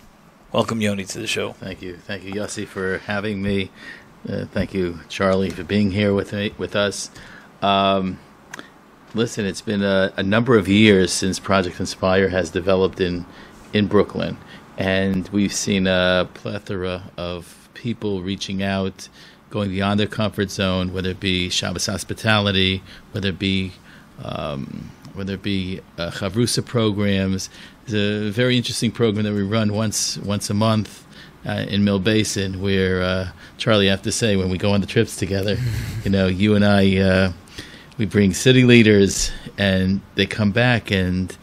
Welcome, 0.52 0.80
Yoni, 0.80 1.04
to 1.04 1.18
the 1.18 1.26
show. 1.26 1.52
Thank 1.52 1.82
you, 1.82 1.96
thank 1.96 2.24
you, 2.24 2.32
Yossi, 2.32 2.66
for 2.66 2.98
having 2.98 3.42
me. 3.42 3.70
Uh, 4.28 4.46
thank 4.46 4.74
you, 4.74 5.00
Charlie, 5.08 5.50
for 5.50 5.62
being 5.62 5.90
here 5.90 6.14
with 6.14 6.32
me, 6.32 6.52
with 6.58 6.74
us. 6.74 7.10
Um, 7.62 8.18
listen, 9.18 9.44
it's 9.44 9.60
been 9.60 9.82
a, 9.82 10.12
a 10.16 10.22
number 10.22 10.56
of 10.56 10.68
years 10.68 11.12
since 11.12 11.40
Project 11.40 11.80
Inspire 11.80 12.28
has 12.28 12.50
developed 12.50 13.00
in 13.00 13.26
in 13.72 13.86
Brooklyn, 13.86 14.38
and 14.78 15.28
we've 15.28 15.52
seen 15.52 15.86
a 15.88 16.28
plethora 16.32 17.10
of 17.16 17.68
people 17.74 18.22
reaching 18.22 18.62
out, 18.62 19.08
going 19.50 19.70
beyond 19.70 19.98
their 19.98 20.06
comfort 20.06 20.50
zone, 20.50 20.92
whether 20.92 21.10
it 21.10 21.20
be 21.20 21.50
Shabbos 21.50 21.86
hospitality, 21.86 22.82
whether 23.10 23.30
it 23.30 23.38
be 23.40 23.72
um, 24.22 24.90
whether 25.14 25.34
it 25.34 25.42
be 25.42 25.80
uh, 25.98 26.12
chavrusa 26.12 26.64
programs. 26.64 27.50
There's 27.86 28.28
a 28.28 28.30
very 28.30 28.56
interesting 28.56 28.92
program 28.92 29.24
that 29.24 29.34
we 29.34 29.42
run 29.42 29.72
once 29.72 30.16
once 30.18 30.48
a 30.48 30.54
month 30.54 31.04
uh, 31.44 31.66
in 31.68 31.82
Mill 31.84 31.98
Basin, 31.98 32.62
where 32.62 33.02
uh, 33.02 33.28
Charlie, 33.56 33.88
I 33.88 33.90
have 33.90 34.02
to 34.02 34.12
say, 34.12 34.36
when 34.36 34.48
we 34.48 34.58
go 34.58 34.72
on 34.72 34.80
the 34.80 34.86
trips 34.86 35.16
together, 35.16 35.56
you 36.04 36.10
know, 36.10 36.28
you 36.28 36.54
and 36.54 36.64
I, 36.64 36.98
uh, 36.98 37.32
we 37.98 38.06
bring 38.06 38.32
city 38.32 38.64
leaders, 38.64 39.30
and 39.58 40.00
they 40.14 40.24
come 40.24 40.52
back, 40.52 40.90
and 40.90 41.36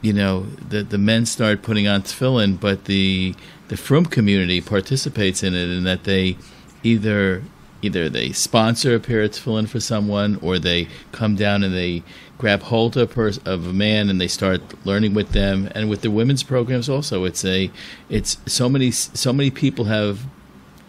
you 0.00 0.12
know, 0.12 0.46
the 0.68 0.82
the 0.82 0.98
men 0.98 1.26
start 1.26 1.62
putting 1.62 1.86
on 1.88 2.02
tefillin, 2.02 2.58
but 2.58 2.84
the 2.84 3.34
the 3.68 3.76
frum 3.76 4.06
community 4.06 4.60
participates 4.60 5.42
in 5.42 5.54
it, 5.54 5.68
in 5.68 5.84
that 5.84 6.04
they 6.04 6.36
either 6.82 7.42
either 7.82 8.08
they 8.08 8.32
sponsor 8.32 8.94
a 8.94 9.00
pair 9.00 9.22
of 9.22 9.32
tefillin 9.32 9.68
for 9.68 9.80
someone, 9.80 10.38
or 10.40 10.58
they 10.58 10.88
come 11.12 11.36
down 11.36 11.62
and 11.62 11.74
they 11.74 12.02
grab 12.38 12.62
hold 12.62 12.96
of 12.96 13.10
a, 13.10 13.12
pers- 13.12 13.38
of 13.38 13.66
a 13.66 13.72
man 13.72 14.08
and 14.08 14.20
they 14.20 14.28
start 14.28 14.60
learning 14.86 15.12
with 15.12 15.30
them. 15.30 15.68
And 15.74 15.90
with 15.90 16.02
the 16.02 16.10
women's 16.10 16.44
programs, 16.44 16.88
also, 16.88 17.24
it's 17.24 17.44
a 17.44 17.70
it's 18.08 18.38
so 18.46 18.68
many 18.68 18.90
so 18.92 19.32
many 19.32 19.50
people 19.50 19.86
have 19.86 20.24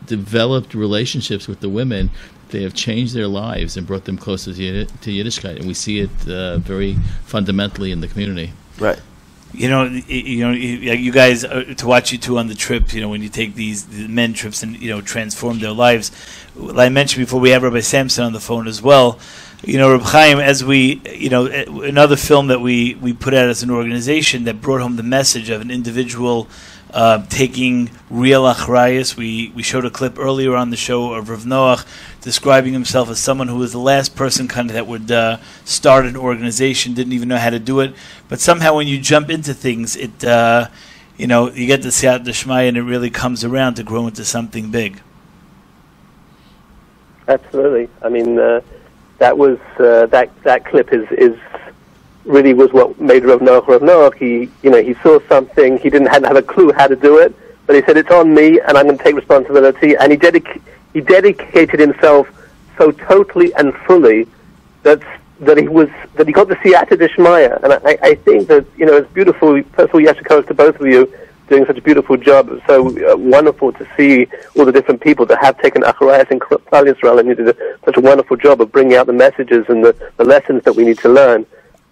developed 0.05 0.73
relationships 0.73 1.47
with 1.47 1.59
the 1.59 1.69
women. 1.69 2.11
They 2.49 2.63
have 2.63 2.73
changed 2.73 3.13
their 3.13 3.27
lives 3.27 3.77
and 3.77 3.85
brought 3.85 4.05
them 4.05 4.17
closer 4.17 4.53
to, 4.53 4.63
Yid- 4.63 5.01
to 5.01 5.11
Yiddishkeit, 5.11 5.57
and 5.57 5.67
we 5.67 5.73
see 5.73 5.99
it 5.99 6.09
uh, 6.27 6.57
very 6.57 6.95
fundamentally 7.25 7.91
in 7.91 8.01
the 8.01 8.07
community. 8.07 8.53
Right. 8.79 8.99
You 9.53 9.67
know, 9.67 9.83
you 9.85 10.45
know, 10.45 10.51
you 10.51 10.93
you 10.93 11.11
guys 11.11 11.43
uh, 11.43 11.73
to 11.77 11.87
watch 11.87 12.11
you 12.11 12.19
two 12.19 12.37
on 12.37 12.47
the 12.47 12.53
trip. 12.55 12.93
You 12.93 13.01
know, 13.01 13.09
when 13.09 13.23
you 13.23 13.29
take 13.29 13.55
these 13.55 13.85
the 13.85 14.07
men 14.07 14.33
trips 14.33 14.61
and 14.61 14.79
you 14.79 14.91
know 14.91 15.01
transform 15.01 15.59
their 15.59 15.71
lives. 15.71 16.11
Like 16.55 16.85
I 16.85 16.89
mentioned 16.89 17.25
before, 17.25 17.39
we 17.39 17.49
have 17.49 17.63
Rabbi 17.63 17.79
Samson 17.79 18.25
on 18.25 18.33
the 18.33 18.39
phone 18.39 18.67
as 18.67 18.81
well. 18.81 19.17
You 19.63 19.77
know, 19.79 19.91
Rabbi 19.91 20.05
Chaim, 20.05 20.39
as 20.39 20.63
we, 20.63 21.01
you 21.13 21.29
know, 21.29 21.47
eh, 21.47 21.65
another 21.67 22.15
film 22.15 22.47
that 22.47 22.61
we 22.61 22.93
we 22.95 23.11
put 23.11 23.33
out 23.33 23.49
as 23.49 23.63
an 23.63 23.71
organization 23.71 24.43
that 24.43 24.61
brought 24.61 24.81
home 24.81 24.97
the 24.97 25.03
message 25.03 25.49
of 25.49 25.61
an 25.61 25.71
individual 25.71 26.47
uh, 26.93 27.23
taking 27.29 27.89
real 28.09 28.43
achrayas. 28.43 29.15
We 29.15 29.51
we 29.55 29.63
showed 29.63 29.85
a 29.85 29.89
clip 29.89 30.17
earlier 30.17 30.55
on 30.55 30.69
the 30.69 30.77
show 30.77 31.13
of 31.13 31.29
Rav 31.29 31.43
Noach 31.43 31.85
describing 32.21 32.73
himself 32.73 33.09
as 33.09 33.19
someone 33.19 33.47
who 33.47 33.57
was 33.57 33.71
the 33.71 33.79
last 33.79 34.15
person 34.15 34.47
kind 34.47 34.69
of 34.69 34.73
that 34.73 34.87
would 34.87 35.11
uh, 35.11 35.37
start 35.65 36.05
an 36.05 36.17
organization, 36.17 36.93
didn't 36.93 37.13
even 37.13 37.29
know 37.29 37.37
how 37.37 37.49
to 37.49 37.59
do 37.59 37.79
it, 37.79 37.93
but 38.27 38.39
somehow 38.39 38.75
when 38.75 38.87
you 38.87 38.99
jump 38.99 39.29
into 39.29 39.53
things, 39.53 39.95
it 39.95 40.23
uh, 40.23 40.67
you 41.17 41.27
know 41.27 41.51
you 41.51 41.67
get 41.67 41.81
to 41.83 41.91
see 41.91 42.07
out 42.07 42.23
the 42.23 42.31
siyat 42.31 42.67
and 42.67 42.77
it 42.77 42.83
really 42.83 43.09
comes 43.09 43.43
around 43.43 43.75
to 43.75 43.83
grow 43.83 44.07
into 44.07 44.25
something 44.25 44.71
big. 44.71 45.01
Absolutely. 47.27 47.87
I 48.01 48.09
mean, 48.09 48.39
uh, 48.39 48.61
that 49.19 49.37
was 49.37 49.59
uh, 49.77 50.07
that 50.07 50.31
that 50.43 50.65
clip 50.65 50.91
is 50.91 51.07
is 51.11 51.37
really 52.25 52.53
was 52.53 52.71
what 52.71 52.99
made 52.99 53.23
Rav 53.23 53.39
Noach 53.39 53.67
Rav 53.67 53.81
Noach. 53.81 54.15
He 54.15 54.49
you 54.63 54.69
know 54.69 54.81
he 54.81 54.93
saw 54.95 55.19
something 55.27 55.77
he 55.77 55.89
didn't 55.89 56.07
hadn't 56.07 56.27
have 56.27 56.37
a 56.37 56.41
clue 56.41 56.71
how 56.71 56.87
to 56.87 56.95
do 56.95 57.17
it, 57.17 57.35
but 57.65 57.75
he 57.75 57.81
said 57.83 57.97
it's 57.97 58.11
on 58.11 58.33
me 58.33 58.59
and 58.59 58.77
I'm 58.77 58.85
going 58.85 58.97
to 58.97 59.03
take 59.03 59.15
responsibility. 59.15 59.95
And 59.95 60.11
he 60.11 60.17
dedic- 60.17 60.61
he 60.93 61.01
dedicated 61.01 61.79
himself 61.79 62.27
so 62.77 62.91
totally 62.91 63.53
and 63.55 63.73
fully 63.85 64.27
that 64.83 65.01
that 65.41 65.57
he 65.57 65.67
was 65.67 65.89
that 66.15 66.27
he 66.27 66.33
got 66.33 66.47
the 66.47 66.55
siyata 66.57 66.97
d'shmaya. 66.97 67.63
And 67.63 67.73
I, 67.73 67.97
I 68.01 68.15
think 68.15 68.47
that 68.47 68.65
you 68.77 68.85
know 68.85 68.97
it's 68.97 69.11
beautiful. 69.13 69.61
First 69.73 69.89
of 69.89 69.95
all, 69.95 70.01
yashikos 70.01 70.47
to 70.47 70.53
both 70.53 70.79
of 70.79 70.87
you 70.87 71.11
doing 71.49 71.65
such 71.65 71.77
a 71.77 71.81
beautiful 71.81 72.15
job. 72.15 72.49
It's 72.49 72.65
so 72.67 72.87
uh, 73.11 73.17
wonderful 73.17 73.73
to 73.73 73.87
see 73.97 74.27
all 74.55 74.65
the 74.65 74.71
different 74.71 75.01
people 75.01 75.25
that 75.25 75.39
have 75.41 75.59
taken 75.59 75.81
achrayas 75.81 76.29
in 76.31 76.39
Klal 76.39 76.85
Yisrael, 76.85 77.19
and 77.19 77.27
you 77.27 77.35
did 77.35 77.49
a, 77.49 77.55
such 77.83 77.97
a 77.97 78.01
wonderful 78.01 78.37
job 78.37 78.61
of 78.61 78.71
bringing 78.71 78.95
out 78.95 79.07
the 79.07 79.13
messages 79.13 79.65
and 79.67 79.83
the, 79.83 79.95
the 80.17 80.23
lessons 80.23 80.63
that 80.63 80.73
we 80.73 80.83
need 80.83 80.99
to 80.99 81.09
learn. 81.09 81.45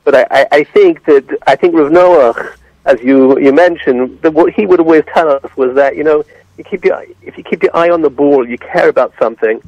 But 0.08 0.32
I, 0.32 0.48
I, 0.54 0.64
think 0.64 1.04
that 1.04 1.38
I 1.48 1.58
think 1.58 1.76
Rav 1.76 1.92
Noach, 1.92 2.56
as 2.86 2.98
you 3.02 3.38
you 3.40 3.52
mentioned, 3.52 4.22
that 4.22 4.34
what 4.34 4.54
he 4.54 4.66
would 4.66 4.80
always 4.80 5.04
tell 5.14 5.30
us 5.30 5.58
was 5.58 5.76
that 5.76 5.98
you 5.98 6.04
know 6.06 6.24
you 6.58 6.64
keep 6.64 6.86
your 6.86 7.04
if 7.24 7.38
you 7.38 7.44
keep 7.44 7.62
your 7.62 7.76
eye 7.76 7.90
on 7.90 8.04
the 8.04 8.10
ball, 8.10 8.48
you 8.48 8.58
care 8.58 8.88
about 8.88 9.14
something, 9.20 9.62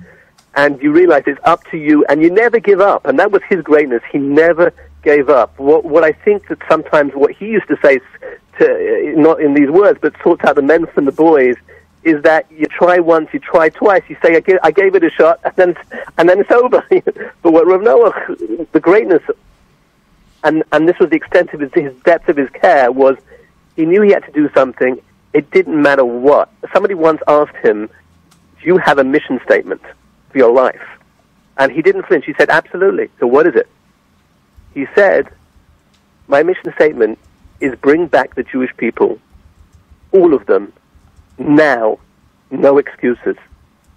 and 0.56 0.82
you 0.82 0.94
realize 0.94 1.24
it's 1.28 1.42
up 1.44 1.66
to 1.72 1.78
you, 1.78 2.06
and 2.06 2.22
you 2.22 2.30
never 2.30 2.58
give 2.58 2.80
up. 2.80 3.06
And 3.06 3.20
that 3.20 3.32
was 3.32 3.42
his 3.50 3.62
greatness. 3.62 4.02
He 4.10 4.18
never 4.18 4.72
gave 5.04 5.28
up. 5.28 5.60
What 5.60 5.84
what 5.84 6.06
I 6.06 6.14
think 6.14 6.48
that 6.48 6.60
sometimes 6.70 7.12
what 7.16 7.32
he 7.32 7.48
used 7.48 7.68
to 7.68 7.78
say, 7.82 8.00
to 8.60 8.66
uh, 8.66 9.20
not 9.20 9.42
in 9.42 9.54
these 9.56 9.70
words, 9.70 10.00
but 10.02 10.14
sorts 10.24 10.46
out 10.46 10.56
the 10.56 10.62
men 10.62 10.86
from 10.86 11.04
the 11.04 11.12
boys, 11.12 11.58
is 12.04 12.24
that 12.24 12.50
you 12.50 12.66
try 12.68 13.00
once, 13.00 13.28
you 13.34 13.40
try 13.40 13.68
twice, 13.68 14.04
you 14.08 14.16
say 14.24 14.38
I 14.38 14.40
gave, 14.40 14.60
I 14.64 14.72
gave 14.72 14.96
it 14.96 15.04
a 15.04 15.10
shot, 15.10 15.42
and 15.44 15.56
then 15.58 15.76
and 16.18 16.30
then 16.30 16.40
it's 16.40 16.52
over. 16.52 16.82
but 17.42 17.52
what 17.52 17.68
Rav 17.68 17.82
Noah, 17.82 18.14
the 18.72 18.80
greatness, 18.80 19.24
and 20.44 20.64
and 20.72 20.88
this 20.88 20.98
was 21.00 21.10
the 21.10 21.16
extent 21.16 21.54
of 21.54 21.60
his, 21.60 21.72
his 21.74 21.94
depth 22.04 22.30
of 22.30 22.38
his 22.38 22.50
care 22.50 22.92
was, 22.92 23.18
he 23.76 23.86
knew 23.86 24.02
he 24.02 24.12
had 24.12 24.24
to 24.26 24.32
do 24.32 24.50
something. 24.54 25.02
It 25.34 25.52
didn't 25.52 25.82
matter 25.82 26.06
what. 26.06 26.52
Somebody 26.74 26.96
once 26.96 27.22
asked 27.28 27.56
him, 27.58 27.88
"Do 28.62 28.68
you 28.68 28.78
have 28.78 28.98
a 28.98 29.04
mission 29.04 29.40
statement 29.46 29.82
for 30.30 30.38
your 30.38 30.52
life?" 30.52 30.88
And 31.58 31.72
he 31.72 31.82
didn't 31.82 32.04
flinch. 32.04 32.26
He 32.26 32.34
said, 32.34 32.50
"Absolutely." 32.50 33.10
So 33.20 33.28
what 33.28 33.48
is 33.48 33.56
it? 33.56 33.68
He 34.74 34.88
said, 34.96 35.28
"My 36.28 36.44
mission 36.44 36.74
statement 36.74 37.20
is 37.60 37.76
bring 37.76 38.08
back 38.08 38.36
the 38.36 38.44
Jewish 38.44 38.76
people, 38.78 39.20
all 40.12 40.34
of 40.34 40.46
them, 40.46 40.72
now, 41.38 42.00
no 42.52 42.78
excuses. 42.78 43.36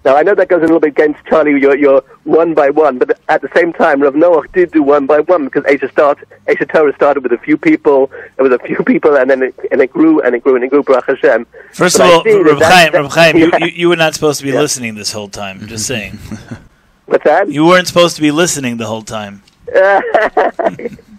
Now, 0.04 0.16
I 0.16 0.22
know 0.24 0.34
that 0.34 0.48
goes 0.48 0.58
a 0.58 0.62
little 0.62 0.80
bit 0.80 0.88
against 0.88 1.24
Charlie, 1.26 1.60
your, 1.60 1.76
your 1.76 2.02
one 2.24 2.54
by 2.54 2.70
one, 2.70 2.98
but 2.98 3.20
at 3.28 3.40
the 3.40 3.48
same 3.54 3.72
time, 3.72 4.02
Rav 4.02 4.16
Noah 4.16 4.46
did 4.52 4.72
do 4.72 4.82
one 4.82 5.06
by 5.06 5.20
one 5.20 5.44
because 5.44 5.64
Asia, 5.64 5.88
start, 5.88 6.18
Aish 6.48 6.58
HaTorah 6.58 6.94
started 6.96 7.22
with 7.22 7.32
a 7.32 7.38
few 7.38 7.56
people, 7.56 8.08
there 8.36 8.42
was 8.48 8.52
a 8.52 8.58
few 8.58 8.82
people, 8.82 9.16
and 9.16 9.30
then 9.30 9.42
it, 9.44 9.54
and 9.70 9.80
it 9.80 9.92
grew 9.92 10.20
and 10.22 10.34
it 10.34 10.42
grew 10.42 10.56
and 10.56 10.64
it 10.64 10.70
grew, 10.70 10.82
Baruch 10.82 11.06
Hashem. 11.06 11.46
First 11.72 11.98
But 11.98 12.26
of 12.26 12.26
all, 12.26 12.42
Rav 12.42 12.62
Chaim, 12.62 12.92
Rav 12.92 13.12
Chaim 13.12 13.36
you, 13.36 13.50
Yeah. 13.52 13.58
you, 13.64 13.66
you 13.66 13.88
were 13.88 13.96
not 13.96 14.14
supposed 14.14 14.40
to 14.40 14.44
be 14.44 14.52
listening 14.52 14.96
this 14.96 15.12
whole 15.12 15.28
time. 15.28 15.60
I'm 15.60 15.68
just 15.68 15.86
saying. 15.86 16.18
What's 17.06 17.24
that? 17.24 17.48
You 17.48 17.64
weren't 17.66 17.86
supposed 17.86 18.16
to 18.16 18.22
be 18.22 18.30
listening 18.32 18.78
the 18.78 18.86
whole 18.86 19.02
time. 19.02 19.42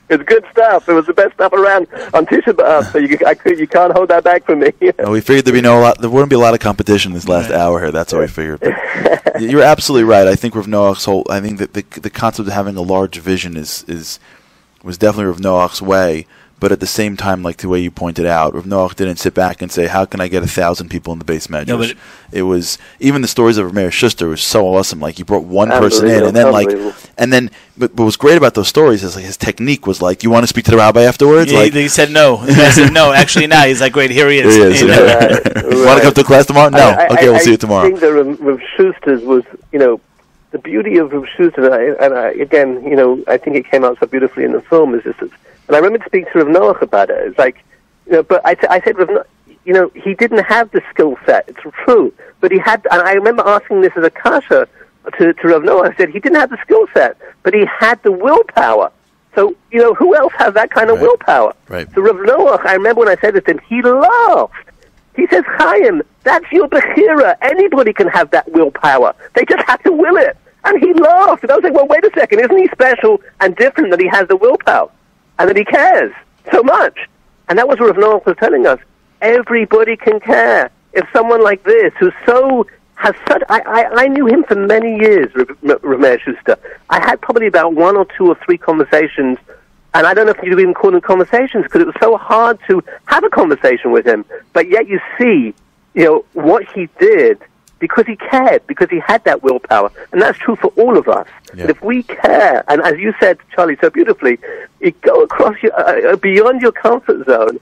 it's 0.09 0.23
good 0.23 0.45
stuff. 0.51 0.87
It 0.89 0.93
was 0.93 1.05
the 1.05 1.13
best 1.13 1.33
stuff 1.33 1.53
around 1.53 1.87
on 2.13 2.25
Tisha 2.25 2.53
B'Av, 2.53 2.59
uh, 2.59 2.83
so 2.83 2.97
you, 2.97 3.17
I 3.25 3.33
could, 3.33 3.57
you 3.57 3.67
can't 3.67 3.93
hold 3.93 4.09
that 4.09 4.23
back 4.23 4.45
from 4.45 4.59
me. 4.59 4.71
And 4.97 5.11
we 5.11 5.21
figured 5.21 5.45
there'd 5.45 5.53
be 5.53 5.61
no 5.61 5.79
lot, 5.79 5.99
there 5.99 6.09
wouldn't 6.09 6.29
be 6.29 6.35
a 6.35 6.39
lot 6.39 6.53
of 6.53 6.59
competition 6.59 7.13
this 7.13 7.27
last 7.27 7.51
hour 7.51 7.79
here. 7.79 7.91
That's 7.91 8.13
what 8.13 8.21
we 8.21 8.27
figured. 8.27 8.59
But 8.59 9.41
you're 9.41 9.63
absolutely 9.63 10.03
right. 10.03 10.27
I 10.27 10.35
think 10.35 10.55
Rav 10.55 10.67
Noach's 10.67 11.05
whole. 11.05 11.25
I 11.29 11.39
think 11.39 11.57
that 11.59 11.73
the 11.73 11.83
the 11.99 12.09
concept 12.09 12.47
of 12.47 12.53
having 12.53 12.75
a 12.75 12.81
large 12.81 13.17
vision 13.17 13.57
is 13.57 13.83
is 13.87 14.19
was 14.83 14.97
definitely 14.97 15.25
Rav 15.25 15.39
Noach's 15.39 15.81
way. 15.81 16.27
But 16.63 16.71
at 16.71 16.79
the 16.79 16.87
same 16.87 17.17
time, 17.17 17.43
like 17.43 17.57
the 17.57 17.67
way 17.67 17.79
you 17.81 17.91
pointed 17.91 18.25
out, 18.25 18.53
Rav 18.55 18.63
Noach 18.63 18.95
didn't 18.95 19.17
sit 19.17 19.33
back 19.33 19.61
and 19.61 19.69
say, 19.69 19.87
"How 19.87 20.05
can 20.05 20.21
I 20.21 20.29
get 20.29 20.43
a 20.43 20.47
thousand 20.47 20.87
people 20.87 21.11
in 21.11 21.19
the 21.19 21.25
beis 21.25 21.49
medrash?" 21.49 21.67
No, 21.67 21.77
but 21.77 21.89
it- 21.89 21.97
it 22.31 22.43
was 22.43 22.77
even 23.01 23.21
the 23.21 23.27
stories 23.27 23.57
of 23.57 23.73
Meir 23.73 23.91
Schuster 23.91 24.29
was 24.29 24.41
so 24.41 24.65
awesome. 24.73 25.01
Like 25.01 25.15
he 25.15 25.23
brought 25.23 25.43
one 25.43 25.69
person 25.81 26.07
in, 26.07 26.23
and 26.27 26.35
then 26.37 26.45
like, 26.53 26.69
and 27.17 27.33
then 27.33 27.51
but 27.77 27.93
what 27.95 28.05
was 28.05 28.15
great 28.15 28.37
about 28.37 28.53
those 28.53 28.69
stories 28.69 29.03
is 29.03 29.15
like 29.17 29.25
his 29.25 29.35
technique 29.35 29.85
was 29.85 30.01
like, 30.01 30.23
"You 30.23 30.29
want 30.29 30.43
to 30.45 30.47
speak 30.47 30.63
to 30.65 30.71
the 30.71 30.77
rabbi 30.77 31.01
afterwards?" 31.03 31.51
Yeah, 31.51 31.59
like, 31.63 31.73
he, 31.73 31.81
he 31.81 31.87
said 31.89 32.09
no. 32.11 32.37
The 32.45 32.53
guy 32.53 32.69
said 32.69 32.93
no. 32.93 33.11
Actually, 33.11 33.47
now 33.47 33.63
he's 33.65 33.81
like, 33.81 33.91
great, 33.91 34.09
here 34.11 34.29
he 34.29 34.37
is. 34.39 34.55
Here 34.55 34.69
he 34.69 34.75
is. 34.75 34.81
You 34.83 34.87
know? 34.87 35.85
Want 35.85 35.97
to 35.99 36.03
come 36.05 36.13
to 36.13 36.23
class 36.23 36.45
tomorrow? 36.45 36.69
No. 36.69 36.77
I- 36.79 37.03
I- 37.03 37.07
okay, 37.13 37.25
we'll 37.27 37.35
I 37.35 37.39
see 37.39 37.51
you 37.51 37.57
tomorrow. 37.57 37.87
I 37.87 37.89
think 37.89 37.99
that 37.99 38.13
Rav, 38.13 38.39
Rav 38.39 38.59
Schuster's 38.77 39.21
was, 39.23 39.43
you 39.73 39.79
know, 39.79 39.99
the 40.51 40.59
beauty 40.59 40.95
of 40.97 41.11
Rav 41.11 41.25
Schuster, 41.35 41.65
and, 41.65 41.73
I, 41.75 42.05
and 42.05 42.13
I, 42.13 42.29
again, 42.47 42.85
you 42.85 42.95
know, 42.95 43.21
I 43.27 43.35
think 43.37 43.57
it 43.57 43.69
came 43.69 43.83
out 43.83 43.97
so 43.99 44.05
beautifully 44.07 44.45
in 44.45 44.53
the 44.53 44.61
film, 44.61 44.93
is 44.95 45.03
just, 45.03 45.19
that- 45.19 45.29
and 45.67 45.75
I 45.75 45.79
remember 45.79 46.03
speaking 46.05 46.31
to 46.33 46.43
Rav 46.43 46.47
Noach 46.47 46.81
about 46.81 47.09
it. 47.09 47.17
It's 47.27 47.37
like, 47.37 47.63
you 48.05 48.13
know, 48.13 48.23
but 48.23 48.41
I, 48.45 48.55
I 48.69 48.81
said, 48.81 48.97
Rav, 48.97 49.09
No- 49.09 49.23
you 49.65 49.73
know, 49.73 49.89
he 49.95 50.13
didn't 50.13 50.43
have 50.43 50.71
the 50.71 50.81
skill 50.89 51.15
set. 51.25 51.47
It's 51.47 51.59
true, 51.85 52.13
but 52.41 52.51
he 52.51 52.59
had. 52.59 52.85
And 52.91 53.01
I 53.01 53.13
remember 53.13 53.43
asking 53.45 53.81
this 53.81 53.93
as 53.95 54.03
a 54.03 54.09
kasha 54.09 54.67
to, 55.17 55.33
to 55.33 55.47
Rav 55.47 55.61
Noach. 55.61 55.93
I 55.93 55.95
said 55.95 56.09
he 56.09 56.19
didn't 56.19 56.39
have 56.39 56.49
the 56.49 56.57
skill 56.61 56.85
set, 56.93 57.17
but 57.43 57.53
he 57.53 57.65
had 57.65 58.01
the 58.03 58.11
willpower. 58.11 58.91
So 59.35 59.55
you 59.71 59.79
know, 59.79 59.93
who 59.93 60.15
else 60.15 60.33
has 60.37 60.53
that 60.55 60.69
kind 60.69 60.89
of 60.89 60.99
willpower? 60.99 61.53
Right. 61.69 61.87
So 61.95 62.01
Rav 62.01 62.15
Noach, 62.17 62.65
I 62.65 62.73
remember 62.73 62.99
when 62.99 63.09
I 63.09 63.15
said 63.21 63.35
this 63.35 63.43
to 63.45 63.51
him, 63.51 63.59
he 63.67 63.81
laughed. 63.81 64.69
He 65.15 65.27
says, 65.27 65.43
Chaim, 65.47 66.01
that's 66.23 66.45
your 66.51 66.67
Bechira. 66.67 67.35
Anybody 67.41 67.93
can 67.93 68.07
have 68.07 68.31
that 68.31 68.51
willpower. 68.51 69.13
They 69.35 69.45
just 69.45 69.63
have 69.67 69.81
to 69.83 69.91
will 69.91 70.17
it. 70.17 70.35
And 70.65 70.81
he 70.81 70.93
laughed. 70.93 71.43
And 71.43 71.51
I 71.51 71.55
was 71.55 71.63
like, 71.63 71.73
well, 71.73 71.87
wait 71.87 72.03
a 72.03 72.11
second. 72.15 72.39
Isn't 72.39 72.57
he 72.57 72.67
special 72.69 73.21
and 73.39 73.55
different 73.55 73.91
that 73.91 73.99
he 73.99 74.07
has 74.07 74.27
the 74.27 74.35
willpower? 74.35 74.89
And 75.39 75.49
that 75.49 75.57
he 75.57 75.65
cares 75.65 76.13
so 76.51 76.63
much? 76.63 76.97
And 77.49 77.57
that 77.57 77.67
was 77.67 77.79
what 77.79 77.97
Rav 77.97 78.25
was 78.25 78.37
telling 78.37 78.65
us. 78.65 78.79
Everybody 79.21 79.95
can 79.95 80.19
care. 80.19 80.69
If 80.93 81.07
someone 81.11 81.43
like 81.43 81.63
this, 81.63 81.93
who's 81.99 82.13
so, 82.25 82.67
has 82.95 83.15
such, 83.27 83.41
I, 83.49 83.61
I, 83.61 84.03
I 84.03 84.07
knew 84.07 84.27
him 84.27 84.43
for 84.43 84.55
many 84.55 84.97
years, 84.97 85.33
Meir 85.61 86.19
Schuster. 86.19 86.57
I 86.89 86.99
had 86.99 87.19
probably 87.21 87.47
about 87.47 87.73
one 87.73 87.97
or 87.97 88.05
two 88.17 88.27
or 88.27 88.35
three 88.45 88.57
conversations 88.57 89.39
and 89.93 90.07
I 90.07 90.13
don't 90.13 90.25
know 90.25 90.31
if 90.31 90.41
you'd 90.41 90.59
even 90.59 90.73
call 90.73 90.91
them 90.91 91.01
conversations 91.01 91.63
because 91.65 91.81
it 91.81 91.85
was 91.85 91.95
so 92.01 92.17
hard 92.17 92.59
to 92.67 92.83
have 93.05 93.23
a 93.23 93.29
conversation 93.29 93.91
with 93.91 94.05
him. 94.05 94.25
But 94.51 94.69
yet 94.69 94.87
you 94.87 94.99
see, 95.19 95.53
you 95.93 96.03
know, 96.03 96.25
what 96.33 96.65
he 96.73 96.89
did 96.99 97.39
because 97.83 98.05
he 98.05 98.15
cared, 98.15 98.65
because 98.65 98.89
he 98.89 98.99
had 98.99 99.21
that 99.25 99.43
willpower. 99.43 99.91
And 100.13 100.21
that's 100.21 100.37
true 100.37 100.55
for 100.55 100.69
all 100.77 100.97
of 100.97 101.09
us. 101.09 101.27
Yeah. 101.53 101.69
If 101.69 101.81
we 101.81 102.03
care, 102.03 102.63
and 102.69 102.81
as 102.81 102.97
you 102.97 103.13
said, 103.19 103.37
Charlie, 103.53 103.75
so 103.81 103.89
beautifully, 103.89 104.39
you 104.79 104.91
go 105.01 105.21
across 105.21 105.61
your, 105.61 105.73
uh, 105.77 106.13
uh, 106.13 106.15
beyond 106.15 106.61
your 106.61 106.71
comfort 106.71 107.25
zone, 107.25 107.59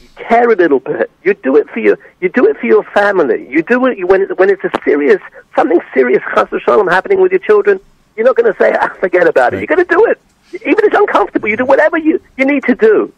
you 0.00 0.08
care 0.14 0.48
a 0.48 0.54
little 0.54 0.78
bit. 0.78 1.10
You 1.24 1.34
do 1.34 1.56
it 1.56 1.68
for 1.70 1.80
your, 1.80 1.98
you 2.20 2.28
do 2.28 2.46
it 2.46 2.58
for 2.58 2.66
your 2.66 2.84
family. 2.84 3.48
You 3.50 3.60
do 3.64 3.84
it 3.86 4.06
when, 4.06 4.22
it- 4.22 4.38
when 4.38 4.50
it's 4.50 4.62
a 4.62 4.70
serious, 4.84 5.20
something 5.56 5.80
serious, 5.92 6.22
chas 6.32 6.46
v'shalom, 6.50 6.88
happening 6.88 7.20
with 7.20 7.32
your 7.32 7.40
children. 7.40 7.80
You're 8.16 8.26
not 8.26 8.36
going 8.36 8.52
to 8.52 8.56
say, 8.56 8.72
ah, 8.80 8.94
forget 9.00 9.26
about 9.26 9.52
it. 9.52 9.58
You're 9.58 9.66
going 9.74 9.84
to 9.84 9.94
do 9.96 10.04
it. 10.06 10.20
Even 10.54 10.78
if 10.78 10.84
it's 10.84 10.96
uncomfortable, 10.96 11.48
you 11.48 11.56
do 11.56 11.64
whatever 11.64 11.98
you, 11.98 12.20
you 12.36 12.44
need 12.44 12.62
to 12.64 12.76
do. 12.76 13.12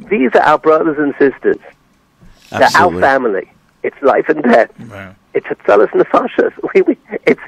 These 0.00 0.32
are 0.34 0.42
our 0.42 0.58
brothers 0.58 0.98
and 0.98 1.14
sisters. 1.18 1.56
They're 2.50 2.60
our 2.60 2.62
Absolutely. 2.64 3.00
family. 3.00 3.52
It's 3.82 4.00
life 4.02 4.28
and 4.28 4.42
death. 4.42 4.70
It's 5.38 5.46
a 5.50 5.54
tzalas 5.56 5.90
nefashas. 5.90 6.52
We, 6.74 6.82
we, 6.82 6.96
it's, 7.24 7.40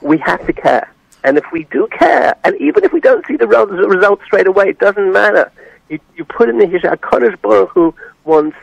we 0.00 0.18
have 0.18 0.44
to 0.46 0.52
care. 0.52 0.88
And 1.24 1.36
if 1.38 1.44
we 1.52 1.64
do 1.64 1.86
care, 1.88 2.34
and 2.44 2.56
even 2.60 2.84
if 2.84 2.92
we 2.92 3.00
don't 3.00 3.24
see 3.26 3.36
the 3.36 3.46
res- 3.46 3.68
results 3.96 4.24
straight 4.24 4.46
away, 4.46 4.66
it 4.70 4.78
doesn't 4.78 5.12
matter. 5.12 5.50
You, 5.88 5.98
you 6.16 6.24
put 6.24 6.48
in 6.48 6.58
the 6.58 6.66
Hisha, 6.66 6.96
HaKadosh 6.96 7.40
Baruch 7.42 7.70
Hu 7.70 7.94
wants 8.24 8.56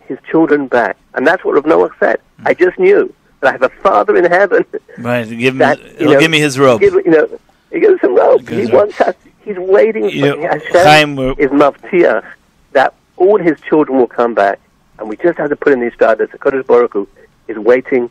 his 0.00 0.18
children 0.30 0.66
back. 0.66 0.96
And 1.14 1.26
that's 1.26 1.44
what 1.44 1.54
Rav 1.54 1.64
Noach 1.64 1.98
said. 1.98 2.20
Hmm. 2.40 2.48
I 2.48 2.54
just 2.54 2.78
knew 2.78 3.12
that 3.40 3.48
I 3.48 3.52
have 3.52 3.62
a 3.62 3.68
father 3.82 4.16
in 4.16 4.24
heaven 4.24 4.64
Right. 4.98 5.28
Give 5.28 5.54
him, 5.54 5.58
that, 5.66 5.78
you 5.80 5.96
he'll 5.98 6.12
know, 6.14 6.20
give 6.20 6.30
me 6.30 6.40
his 6.40 6.58
rope. 6.58 6.80
Give, 6.80 6.94
you 6.94 7.10
know, 7.10 7.28
he 7.72 7.80
gives 7.80 8.00
him. 8.00 8.14
Gives 8.16 8.48
He 8.48 8.64
rope. 8.64 8.72
wants 8.72 9.00
us. 9.00 9.14
He's 9.44 9.58
waiting 9.58 10.08
You 10.10 10.32
for 10.34 10.40
know, 10.40 10.48
Hashem 10.48 10.72
Chaim, 10.72 11.18
is 11.38 11.50
mavtiach 11.50 12.24
that 12.72 12.94
all 13.16 13.38
his 13.38 13.60
children 13.60 13.98
will 13.98 14.06
come 14.06 14.34
back, 14.34 14.58
and 14.98 15.08
we 15.08 15.16
just 15.16 15.38
have 15.38 15.50
to 15.50 15.56
put 15.56 15.72
in 15.72 15.80
these 15.80 15.92
stardust. 15.94 16.32
Kadosh 16.32 16.66
Baruch 16.66 16.92
Hu 16.94 17.08
is 17.48 17.58
waiting 17.58 18.08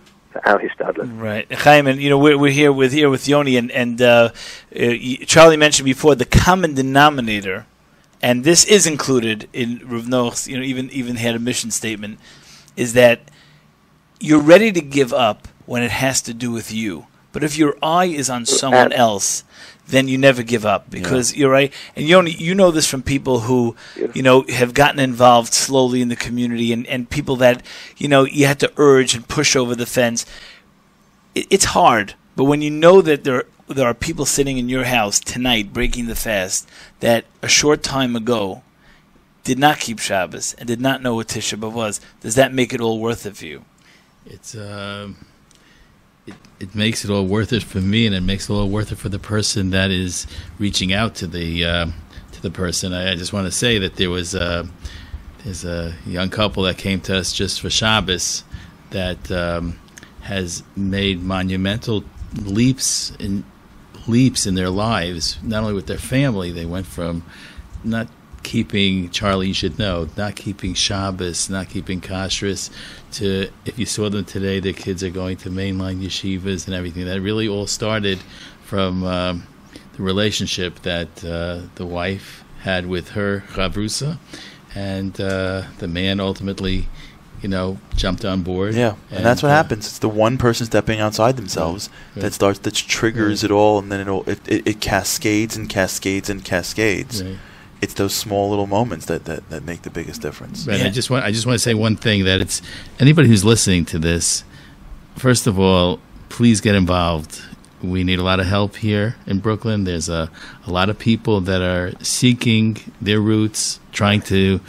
Right, 1.05 1.51
Chaim, 1.51 1.88
and 1.88 2.01
you 2.01 2.10
know 2.10 2.18
we're, 2.18 2.38
we're 2.38 2.51
here 2.51 2.72
with 2.72 2.91
here 2.91 3.10
with 3.10 3.27
Yoni, 3.27 3.57
and 3.57 3.72
and 3.72 4.01
uh, 4.01 4.31
uh, 4.76 4.93
Charlie 5.26 5.57
mentioned 5.57 5.85
before 5.85 6.15
the 6.15 6.26
common 6.26 6.73
denominator, 6.73 7.65
and 8.22 8.43
this 8.43 8.65
is 8.65 8.88
included 8.88 9.47
in 9.53 9.81
Rav 9.85 10.07
Noach's, 10.07 10.47
You 10.47 10.57
know, 10.57 10.64
even 10.64 10.89
even 10.89 11.15
had 11.18 11.35
a 11.35 11.39
mission 11.39 11.72
statement, 11.72 12.19
is 12.76 12.93
that 12.93 13.31
you're 14.19 14.41
ready 14.41 14.72
to 14.72 14.81
give 14.81 15.14
up 15.14 15.47
when 15.65 15.84
it 15.84 15.91
has 15.91 16.22
to 16.23 16.34
do 16.34 16.51
with 16.51 16.72
you, 16.72 17.07
but 17.31 17.43
if 17.43 17.57
your 17.57 17.76
eye 17.81 18.05
is 18.05 18.30
on 18.30 18.45
someone 18.45 18.91
else, 18.91 19.43
then 19.88 20.07
you 20.07 20.18
never 20.18 20.43
give 20.43 20.65
up 20.65 20.89
because 20.89 21.35
you're 21.35 21.51
right. 21.51 21.73
And 21.95 22.07
Yoni, 22.07 22.31
you 22.31 22.55
know 22.55 22.72
this 22.72 22.88
from 22.88 23.03
people 23.03 23.41
who, 23.41 23.76
you 24.14 24.23
know, 24.23 24.43
have 24.49 24.73
gotten 24.73 24.99
involved 24.99 25.53
slowly 25.53 26.01
in 26.01 26.07
the 26.07 26.15
community 26.15 26.72
and, 26.72 26.88
and 26.88 27.10
people 27.10 27.35
that, 27.38 27.64
you 27.97 28.07
know, 28.07 28.23
you 28.23 28.45
had 28.45 28.60
to 28.61 28.72
urge 28.77 29.14
and 29.14 29.27
push 29.27 29.55
over 29.55 29.76
the 29.76 29.85
fence. 29.85 30.26
It, 31.35 31.47
it's 31.49 31.65
hard, 31.65 32.15
but 32.35 32.45
when 32.45 32.61
you 32.61 32.72
know 32.72 33.01
that 33.01 33.23
there 33.23 33.45
there 33.68 33.88
are 33.88 33.93
people 33.93 34.26
sitting 34.26 34.57
in 34.57 34.68
your 34.69 34.84
house 34.84 35.19
tonight 35.19 35.73
breaking 35.73 36.07
the 36.07 36.15
fast 36.15 36.69
that 36.99 37.26
a 37.41 37.47
short 37.47 37.81
time 37.81 38.15
ago 38.15 38.61
did 39.43 39.57
not 39.57 39.80
keep 39.80 39.99
Shabbos 39.99 40.53
and 40.55 40.68
did 40.68 40.81
not 40.81 41.01
know 41.01 41.15
what 41.15 41.27
Tisha 41.27 41.57
B'av 41.57 41.73
was, 41.73 42.01
does 42.22 42.35
that 42.35 42.53
make 42.53 42.73
it 42.73 42.81
all 42.81 42.99
worth 42.99 43.26
it 43.26 43.38
for 43.38 43.45
you? 43.45 43.65
It's 44.26 44.55
um, 44.55 45.26
it, 46.25 46.35
it 46.59 46.75
makes 46.75 47.03
it 47.03 47.11
all 47.11 47.25
worth 47.25 47.53
it 47.53 47.63
for 47.63 47.79
me, 47.79 48.05
and 48.05 48.15
it 48.15 48.21
makes 48.21 48.49
it 48.49 48.53
all 48.53 48.69
worth 48.69 48.91
it 48.91 48.97
for 48.97 49.09
the 49.09 49.19
person 49.19 49.71
that 49.71 49.91
is 49.91 50.27
reaching 50.59 50.93
out 50.93 51.15
to 51.15 51.27
the 51.27 51.65
uh, 51.65 51.87
to 52.31 52.41
the 52.41 52.51
person. 52.51 52.93
I, 52.93 53.11
I 53.11 53.15
just 53.15 53.33
want 53.33 53.47
to 53.47 53.51
say 53.51 53.77
that 53.79 53.95
there 53.95 54.09
was 54.09 54.35
a 54.35 54.67
there's 55.43 55.65
a 55.65 55.93
young 56.05 56.29
couple 56.29 56.63
that 56.63 56.77
came 56.77 57.01
to 57.01 57.17
us 57.17 57.33
just 57.33 57.59
for 57.59 57.69
Shabbos 57.69 58.43
that 58.91 59.29
um, 59.31 59.79
has 60.21 60.63
made 60.75 61.21
monumental 61.21 62.03
leaps 62.41 63.11
in 63.19 63.43
leaps 64.07 64.45
in 64.45 64.55
their 64.55 64.69
lives, 64.69 65.37
not 65.43 65.63
only 65.63 65.73
with 65.73 65.87
their 65.87 65.97
family. 65.97 66.51
They 66.51 66.65
went 66.65 66.85
from 66.85 67.23
not 67.83 68.07
keeping 68.43 69.09
Charlie, 69.09 69.47
you 69.47 69.53
should 69.53 69.79
know, 69.79 70.07
not 70.17 70.35
keeping 70.35 70.73
Shabbos, 70.73 71.49
not 71.49 71.69
keeping 71.69 72.01
kashrus. 72.01 72.69
To 73.14 73.49
if 73.65 73.77
you 73.77 73.85
saw 73.85 74.10
them 74.10 74.26
today, 74.26 74.60
their 74.60 74.73
kids 74.73 75.03
are 75.03 75.10
going 75.10 75.38
to 75.38 75.49
mainline 75.49 76.02
yeshivas 76.02 76.65
and 76.65 76.76
everything. 76.76 77.06
That 77.06 77.22
really 77.22 77.48
all 77.48 77.68
started 77.68 78.19
from 78.64 79.03
um, 79.03 79.44
the 79.95 80.03
relationship 80.03 80.81
that 80.81 81.23
uh, 81.23 81.61
the 81.76 81.85
wife 81.85 82.44
had 82.61 82.85
with 82.88 83.10
her 83.10 83.44
chavrusa, 83.52 84.18
and 84.73 85.19
uh, 85.22 85.64
the 85.80 85.88
man 85.88 86.19
ultimately, 86.19 86.88
you 87.41 87.49
know, 87.49 87.77
jumped 87.95 88.26
on 88.26 88.41
board. 88.41 88.73
Yeah, 88.73 88.95
and, 89.11 89.23
that's 89.23 89.44
what 89.44 89.49
uh, 89.49 89.56
happens. 89.56 89.85
It's 89.85 89.99
the 89.99 90.10
one 90.10 90.38
person 90.38 90.65
stepping 90.65 90.99
outside 90.99 91.35
themselves 91.35 91.90
Right. 92.15 92.23
that 92.23 92.34
starts 92.34 92.60
that 92.60 92.73
triggers 92.73 93.44
it 93.44 93.52
all, 93.52 93.77
and 93.80 93.91
then 93.91 93.99
it 93.99 94.07
all 94.07 94.23
it, 94.27 94.40
it, 94.48 94.68
it 94.68 94.81
cascades 94.81 95.56
and 95.56 95.69
cascades 95.69 96.30
and 96.30 96.44
cascades. 96.44 97.22
Right. 97.23 97.38
It's 97.84 97.93
those 97.93 98.15
small 98.15 98.49
little 98.49 98.68
moments 98.68 99.05
that, 99.07 99.26
that, 99.26 99.49
that 99.49 99.64
make 99.64 99.81
the 99.81 99.89
biggest 99.89 100.22
difference. 100.22 100.65
Right. 100.65 100.81
I 100.81 100.89
just 100.89 101.10
want 101.10 101.26
I 101.26 101.31
just 101.31 101.45
want 101.45 101.55
to 101.55 101.64
say 101.68 101.73
one 101.73 101.95
thing 101.95 102.23
that 102.23 102.39
it's 102.41 102.61
anybody 102.99 103.27
who's 103.27 103.43
listening 103.43 103.85
to 103.85 103.99
this. 103.99 104.43
First 105.15 105.47
of 105.47 105.60
all, 105.60 105.99
please 106.30 106.61
get 106.61 106.76
involved. 106.76 107.41
We 107.81 108.03
need 108.03 108.19
a 108.19 108.23
lot 108.23 108.39
of 108.39 108.45
help 108.45 108.77
here 108.77 109.18
in 109.27 109.39
Brooklyn. 109.39 109.84
There's 109.84 110.07
a, 110.07 110.31
a 110.65 110.72
lot 110.72 110.89
of 110.89 110.97
people 110.97 111.41
that 111.41 111.61
are 111.61 111.91
seeking 112.01 112.77
their 113.01 113.19
roots, 113.19 113.80
trying 113.91 114.22
to 114.34 114.61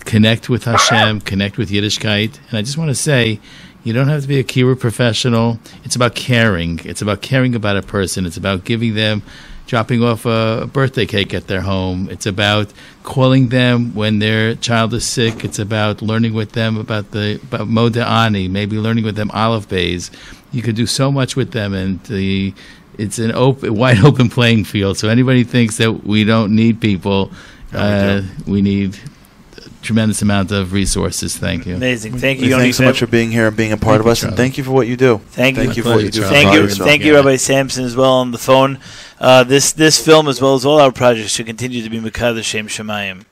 connect 0.00 0.48
with 0.48 0.64
Hashem, 0.64 1.22
connect 1.22 1.56
with 1.56 1.70
Yiddishkeit. 1.70 2.38
And 2.48 2.58
I 2.58 2.62
just 2.62 2.76
want 2.76 2.90
to 2.90 2.94
say, 2.94 3.40
you 3.84 3.92
don't 3.94 4.08
have 4.08 4.22
to 4.22 4.28
be 4.28 4.38
a 4.38 4.44
Kiruv 4.44 4.78
professional. 4.80 5.58
It's 5.84 5.96
about 5.96 6.14
caring. 6.14 6.80
It's 6.84 7.00
about 7.00 7.22
caring 7.22 7.54
about 7.54 7.76
a 7.78 7.82
person. 7.82 8.26
It's 8.26 8.36
about 8.36 8.64
giving 8.64 8.94
them, 8.94 9.22
dropping 9.68 10.02
off 10.02 10.24
a 10.24 10.68
birthday 10.72 11.06
cake 11.06 11.32
at 11.34 11.46
their 11.46 11.60
home. 11.60 12.08
It's 12.10 12.26
about 12.26 12.72
calling 13.04 13.48
them 13.50 13.94
when 13.94 14.18
their 14.18 14.54
child 14.56 14.92
is 14.94 15.04
sick. 15.04 15.44
It's 15.44 15.58
about 15.58 16.02
learning 16.02 16.32
with 16.32 16.52
them 16.52 16.76
about 16.76 17.12
the 17.12 17.38
about 17.44 17.68
Modeh 17.68 18.04
Ani, 18.04 18.48
maybe 18.48 18.76
learning 18.78 19.04
with 19.04 19.14
them 19.14 19.30
aleph 19.32 19.68
beis. 19.68 20.10
You 20.50 20.62
could 20.62 20.74
do 20.74 20.86
so 20.86 21.12
much 21.12 21.36
with 21.36 21.52
them, 21.52 21.74
and 21.74 22.02
the 22.04 22.54
it's 22.96 23.18
an 23.18 23.32
open, 23.32 23.74
wide 23.74 23.98
open 24.04 24.28
playing 24.30 24.64
field. 24.64 24.96
So 24.96 25.08
anybody 25.08 25.44
thinks 25.44 25.76
that 25.76 25.92
we 26.04 26.24
don't 26.24 26.56
need 26.56 26.80
people, 26.80 27.30
uh, 27.72 28.22
we 28.46 28.62
need 28.62 28.96
a 28.96 29.17
tremendous 29.82 30.22
amount 30.22 30.50
of 30.52 30.72
resources. 30.72 31.36
Thank 31.36 31.66
you. 31.66 31.76
Amazing. 31.76 32.18
Thank 32.18 32.40
you, 32.40 32.46
We 32.46 32.52
Thanks 32.52 32.76
so 32.76 32.84
much 32.84 32.98
for 32.98 33.06
being 33.06 33.30
here 33.30 33.48
and 33.48 33.56
being 33.56 33.72
a 33.72 33.76
part 33.76 33.94
Thank 33.94 34.00
of 34.00 34.06
you, 34.06 34.12
us, 34.12 34.22
and 34.22 34.36
thank 34.36 34.58
you 34.58 34.64
for 34.64 34.72
what 34.72 34.86
you 34.86 34.96
do. 34.96 35.18
Thank 35.18 35.56
you. 35.56 35.64
Thank 35.64 35.76
you 35.76 35.82
for 35.82 35.90
what 35.90 36.04
you 36.04 36.10
do. 36.10 36.22
Thank 36.22 36.54
you. 36.54 36.68
Thank 36.68 37.04
you, 37.04 37.14
Rabbi 37.14 37.36
Sampson, 37.36 37.84
as 37.84 37.96
well 37.96 38.12
on 38.12 38.30
the 38.30 38.38
phone. 38.38 38.78
Uh, 39.20 39.44
this 39.44 39.72
this 39.72 40.04
film, 40.04 40.28
as 40.28 40.40
well 40.40 40.54
as 40.54 40.64
all 40.64 40.80
our 40.80 40.92
projects, 40.92 41.30
should 41.30 41.46
continue 41.46 41.82
to 41.82 41.90
be 41.90 42.00
Mekadesh 42.00 42.44
Shem 42.44 42.68
Shamayim. 42.68 43.24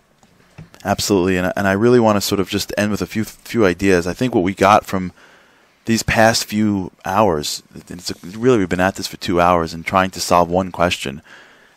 Absolutely, 0.84 1.36
and 1.36 1.52
and 1.56 1.66
I 1.66 1.72
really 1.72 2.00
want 2.00 2.16
to 2.16 2.20
sort 2.20 2.40
of 2.40 2.48
just 2.48 2.72
end 2.78 2.90
with 2.90 3.02
a 3.02 3.06
few 3.06 3.24
few 3.24 3.64
ideas. 3.66 4.06
I 4.06 4.14
think 4.14 4.34
what 4.34 4.44
we 4.44 4.54
got 4.54 4.84
from 4.84 5.12
these 5.86 6.02
past 6.02 6.44
few 6.44 6.90
hours, 7.04 7.62
it's 7.74 8.12
really 8.24 8.58
we've 8.58 8.68
been 8.68 8.80
at 8.80 8.96
this 8.96 9.06
for 9.06 9.16
two 9.16 9.40
hours 9.40 9.72
and 9.72 9.86
trying 9.86 10.10
to 10.10 10.20
solve 10.20 10.50
one 10.50 10.72
question, 10.72 11.22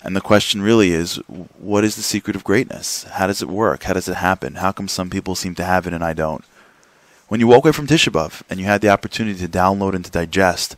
and 0.02 0.16
the 0.16 0.22
question 0.22 0.62
really 0.62 0.92
is, 0.92 1.18
what 1.58 1.84
is 1.84 1.96
the 1.96 2.02
secret 2.02 2.36
of 2.36 2.44
greatness? 2.44 3.04
How 3.04 3.28
does 3.28 3.42
it 3.42 3.50
work? 3.50 3.84
How 3.84 3.94
does 3.94 4.08
it 4.08 4.16
happen? 4.16 4.56
How 4.56 4.72
come 4.72 4.88
some 4.88 5.10
people 5.10 5.36
seem 5.36 5.56
to 5.56 5.66
have 5.66 5.86
it 5.86 5.94
and 5.94 6.04
I 6.04 6.14
don't? 6.14 6.46
When 7.28 7.40
you 7.40 7.48
woke 7.48 7.66
away 7.66 7.74
from 7.74 7.88
Tisha 7.88 8.42
and 8.50 8.60
you 8.60 8.66
had 8.66 8.82
the 8.82 8.90
opportunity 8.90 9.40
to 9.40 9.48
download 9.48 9.94
and 9.94 10.06
to 10.06 10.12
digest 10.12 10.76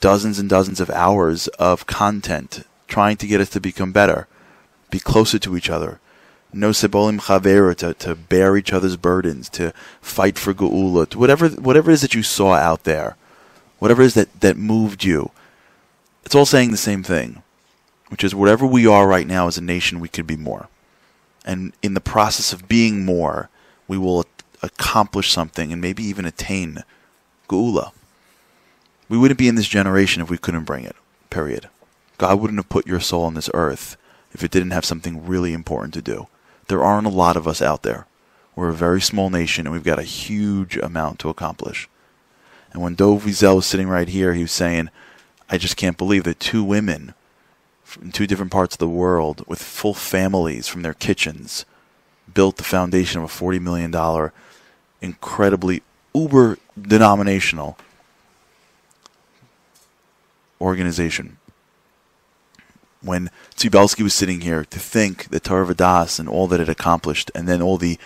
dozens 0.00 0.38
and 0.38 0.48
dozens 0.48 0.80
of 0.80 0.90
hours 0.90 1.48
of 1.58 1.86
content 1.86 2.64
trying 2.88 3.16
to 3.16 3.26
get 3.26 3.40
us 3.40 3.50
to 3.50 3.60
become 3.60 3.92
better, 3.92 4.28
be 4.90 4.98
closer 5.00 5.38
to 5.38 5.56
each 5.56 5.68
other, 5.68 5.98
no 6.52 6.70
sebolim 6.70 7.20
chavera 7.20 7.74
to, 7.76 7.94
to 7.94 8.14
bear 8.14 8.56
each 8.56 8.72
other's 8.72 8.96
burdens, 8.96 9.48
to 9.48 9.72
fight 10.00 10.38
for 10.38 10.54
geula, 10.54 11.14
whatever 11.16 11.48
whatever 11.48 11.90
it 11.90 11.94
is 11.94 12.02
that 12.02 12.14
you 12.14 12.22
saw 12.22 12.54
out 12.54 12.84
there, 12.84 13.16
whatever 13.78 14.02
it 14.02 14.06
is 14.06 14.14
that, 14.14 14.40
that 14.40 14.56
moved 14.56 15.04
you. 15.04 15.30
It's 16.24 16.34
all 16.34 16.46
saying 16.46 16.70
the 16.70 16.76
same 16.76 17.02
thing, 17.02 17.42
which 18.08 18.24
is 18.24 18.34
whatever 18.34 18.66
we 18.66 18.86
are 18.86 19.06
right 19.06 19.26
now 19.26 19.46
as 19.46 19.58
a 19.58 19.62
nation, 19.62 20.00
we 20.00 20.08
could 20.08 20.26
be 20.26 20.36
more. 20.36 20.68
And 21.44 21.72
in 21.82 21.94
the 21.94 22.00
process 22.00 22.52
of 22.52 22.68
being 22.68 23.04
more, 23.04 23.50
we 23.86 23.98
will 23.98 24.24
accomplish 24.62 25.30
something 25.30 25.72
and 25.72 25.80
maybe 25.80 26.02
even 26.04 26.24
attain 26.24 26.82
geula. 27.48 27.92
We 29.08 29.18
wouldn't 29.18 29.38
be 29.38 29.48
in 29.48 29.54
this 29.54 29.68
generation 29.68 30.22
if 30.22 30.30
we 30.30 30.38
couldn't 30.38 30.64
bring 30.64 30.84
it. 30.84 30.96
Period. 31.28 31.68
God 32.16 32.40
wouldn't 32.40 32.58
have 32.58 32.68
put 32.68 32.86
your 32.86 33.00
soul 33.00 33.24
on 33.24 33.34
this 33.34 33.50
earth 33.52 33.96
if 34.32 34.42
it 34.42 34.50
didn't 34.50 34.70
have 34.70 34.84
something 34.84 35.26
really 35.26 35.52
important 35.52 35.92
to 35.94 36.02
do. 36.02 36.28
There 36.68 36.82
aren't 36.82 37.06
a 37.06 37.10
lot 37.10 37.36
of 37.36 37.46
us 37.46 37.60
out 37.60 37.82
there. 37.82 38.06
We're 38.56 38.70
a 38.70 38.74
very 38.74 39.00
small 39.00 39.30
nation 39.30 39.66
and 39.66 39.72
we've 39.72 39.84
got 39.84 39.98
a 39.98 40.04
huge 40.04 40.76
amount 40.76 41.18
to 41.20 41.28
accomplish. 41.28 41.88
And 42.72 42.82
when 42.82 42.94
Dov 42.94 43.24
Wiesel 43.24 43.56
was 43.56 43.66
sitting 43.66 43.88
right 43.88 44.08
here, 44.08 44.32
he 44.34 44.42
was 44.42 44.52
saying, 44.52 44.90
I 45.50 45.58
just 45.58 45.76
can't 45.76 45.98
believe 45.98 46.24
that 46.24 46.40
two 46.40 46.64
women 46.64 47.14
from 47.94 48.10
two 48.10 48.26
different 48.26 48.50
parts 48.50 48.74
of 48.74 48.78
the 48.80 48.88
world 48.88 49.44
with 49.46 49.62
full 49.62 49.94
families 49.94 50.66
from 50.66 50.82
their 50.82 50.94
kitchens 50.94 51.64
built 52.32 52.56
the 52.56 52.64
foundation 52.64 53.22
of 53.22 53.30
a 53.30 53.44
$40 53.44 53.60
million, 53.60 54.30
incredibly 55.00 55.82
uber 56.12 56.58
denominational 56.80 57.78
organization. 60.60 61.36
When 63.00 63.30
Tsibelsky 63.54 64.02
was 64.02 64.14
sitting 64.14 64.40
here 64.40 64.64
to 64.64 64.78
think 64.80 65.28
that 65.28 65.44
Torah 65.44 65.74
and 66.18 66.28
all 66.28 66.48
that 66.48 66.60
it 66.60 66.68
accomplished, 66.68 67.30
and 67.34 67.46
then 67.46 67.62
all 67.62 67.78
the 67.78 67.98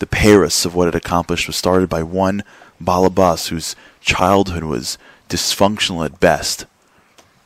the 0.00 0.06
Paris 0.06 0.64
of 0.64 0.74
what 0.74 0.88
it 0.88 0.94
accomplished 0.94 1.46
was 1.46 1.56
started 1.56 1.88
by 1.88 2.02
one 2.02 2.42
balabas 2.82 3.48
whose 3.48 3.76
childhood 4.00 4.64
was 4.64 4.98
dysfunctional 5.28 6.04
at 6.04 6.18
best, 6.18 6.66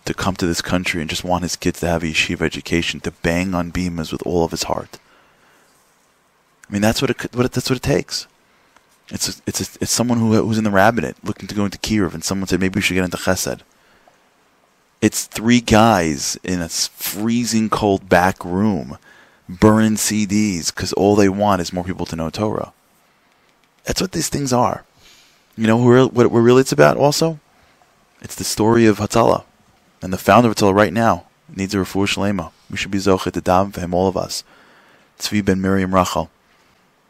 to 0.09 0.15
come 0.15 0.35
to 0.37 0.47
this 0.47 0.63
country 0.63 1.01
and 1.01 1.11
just 1.11 1.23
want 1.23 1.43
his 1.43 1.55
kids 1.55 1.81
to 1.81 1.87
have 1.87 2.03
a 2.03 2.07
yeshiva 2.07 2.41
education, 2.41 2.99
to 3.01 3.11
bang 3.11 3.55
on 3.55 3.71
bimas 3.71 4.11
with 4.11 4.27
all 4.27 4.43
of 4.43 4.51
his 4.51 4.65
heart. 4.65 4.99
I 6.69 6.73
mean, 6.73 6.83
that's 6.83 7.01
what 7.01 7.11
it, 7.11 7.35
what 7.35 7.47
it 7.47 7.53
that's 7.53 7.71
what 7.71 7.77
it 7.77 7.83
takes. 7.83 8.27
It's 9.11 9.29
a, 9.29 9.43
it's 9.47 9.61
a, 9.61 9.79
it's 9.83 9.93
someone 9.93 10.19
who 10.19 10.33
who's 10.33 10.59
in 10.59 10.65
the 10.65 10.71
rabbinate 10.71 11.23
looking 11.23 11.47
to 11.47 11.55
go 11.55 11.65
into 11.65 11.79
Kiruv, 11.79 12.15
and 12.15 12.25
someone 12.25 12.49
said 12.49 12.59
maybe 12.59 12.77
we 12.77 12.81
should 12.81 12.95
get 12.95 13.05
into 13.05 13.19
Chesed. 13.19 13.61
It's 15.01 15.27
three 15.27 15.61
guys 15.61 16.39
in 16.43 16.61
a 16.61 16.69
freezing 16.69 17.69
cold 17.71 18.09
back 18.09 18.45
room, 18.45 18.99
burning 19.49 19.95
CDs 19.95 20.75
because 20.75 20.93
all 20.95 21.17
they 21.17 21.29
want 21.29 21.61
is 21.61 21.73
more 21.73 21.85
people 21.85 22.07
to 22.07 22.17
know 22.17 22.31
Torah. 22.31 22.73
That's 23.85 24.01
what 24.01 24.13
these 24.13 24.29
things 24.29 24.53
are. 24.53 24.85
You 25.57 25.67
know 25.67 25.77
what 25.77 26.15
what 26.15 26.41
really 26.41 26.63
it's 26.63 26.73
about? 26.73 26.97
Also, 26.97 27.41
it's 28.23 28.35
the 28.35 28.45
story 28.45 28.87
of 28.87 28.99
Hatzalah, 28.99 29.45
and 30.03 30.13
the 30.13 30.19
founder 30.19 30.49
of 30.49 30.57
Hatzalah 30.57 30.75
right 30.75 30.93
now 30.93 31.27
needs 31.49 31.75
a 31.75 31.79
refuah 31.79 32.07
shlema. 32.07 32.53
We 32.71 32.77
should 32.77 32.91
be 32.91 32.99
zochet 32.99 33.33
to 33.33 33.41
daven 33.41 33.73
for 33.73 33.81
him, 33.81 33.95
all 33.95 34.09
of 34.09 34.17
us. 34.17 34.45
Tzvi 35.19 35.45
ben 35.45 35.61
Miriam 35.61 35.95
Rachel, 35.95 36.31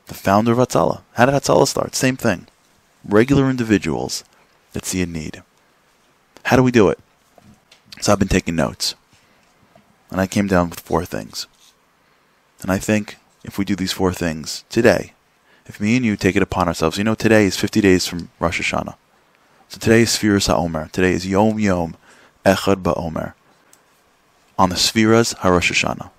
the 0.06 0.14
founder 0.14 0.52
of 0.52 0.58
Hatzalah. 0.58 1.02
How 1.14 1.26
did 1.26 1.34
Hatzalah 1.34 1.66
start? 1.66 1.94
Same 1.94 2.16
thing. 2.16 2.46
Regular 3.04 3.50
individuals 3.50 4.24
that 4.72 4.84
see 4.84 5.02
a 5.02 5.06
need. 5.06 5.42
How 6.44 6.56
do 6.56 6.62
we 6.62 6.70
do 6.70 6.88
it? 6.88 6.98
So 8.00 8.12
I've 8.12 8.18
been 8.18 8.28
taking 8.28 8.56
notes. 8.56 8.94
And 10.10 10.20
I 10.20 10.26
came 10.26 10.46
down 10.46 10.70
with 10.70 10.80
four 10.80 11.04
things. 11.04 11.46
And 12.62 12.72
I 12.72 12.78
think 12.78 13.18
if 13.44 13.58
we 13.58 13.64
do 13.64 13.76
these 13.76 13.92
four 13.92 14.12
things 14.12 14.64
today, 14.70 15.12
if 15.66 15.80
me 15.80 15.96
and 15.96 16.04
you 16.04 16.16
take 16.16 16.34
it 16.34 16.42
upon 16.42 16.66
ourselves, 16.66 16.96
you 16.96 17.04
know, 17.04 17.14
today 17.14 17.44
is 17.44 17.56
50 17.56 17.82
days 17.82 18.06
from 18.06 18.30
Rosh 18.40 18.60
Hashanah. 18.60 18.96
So 19.68 19.78
today 19.78 20.02
is 20.02 20.10
Sfiras 20.10 20.48
HaOmer. 20.48 20.90
Today 20.90 21.12
is 21.12 21.26
Yom 21.26 21.58
Yom 21.58 21.94
Echad 22.54 22.82
BaOmer. 22.82 23.34
On 24.58 24.70
the 24.70 24.76
Sfiras 24.76 25.34
HaRosh 25.36 25.70
Hashanah. 25.70 26.10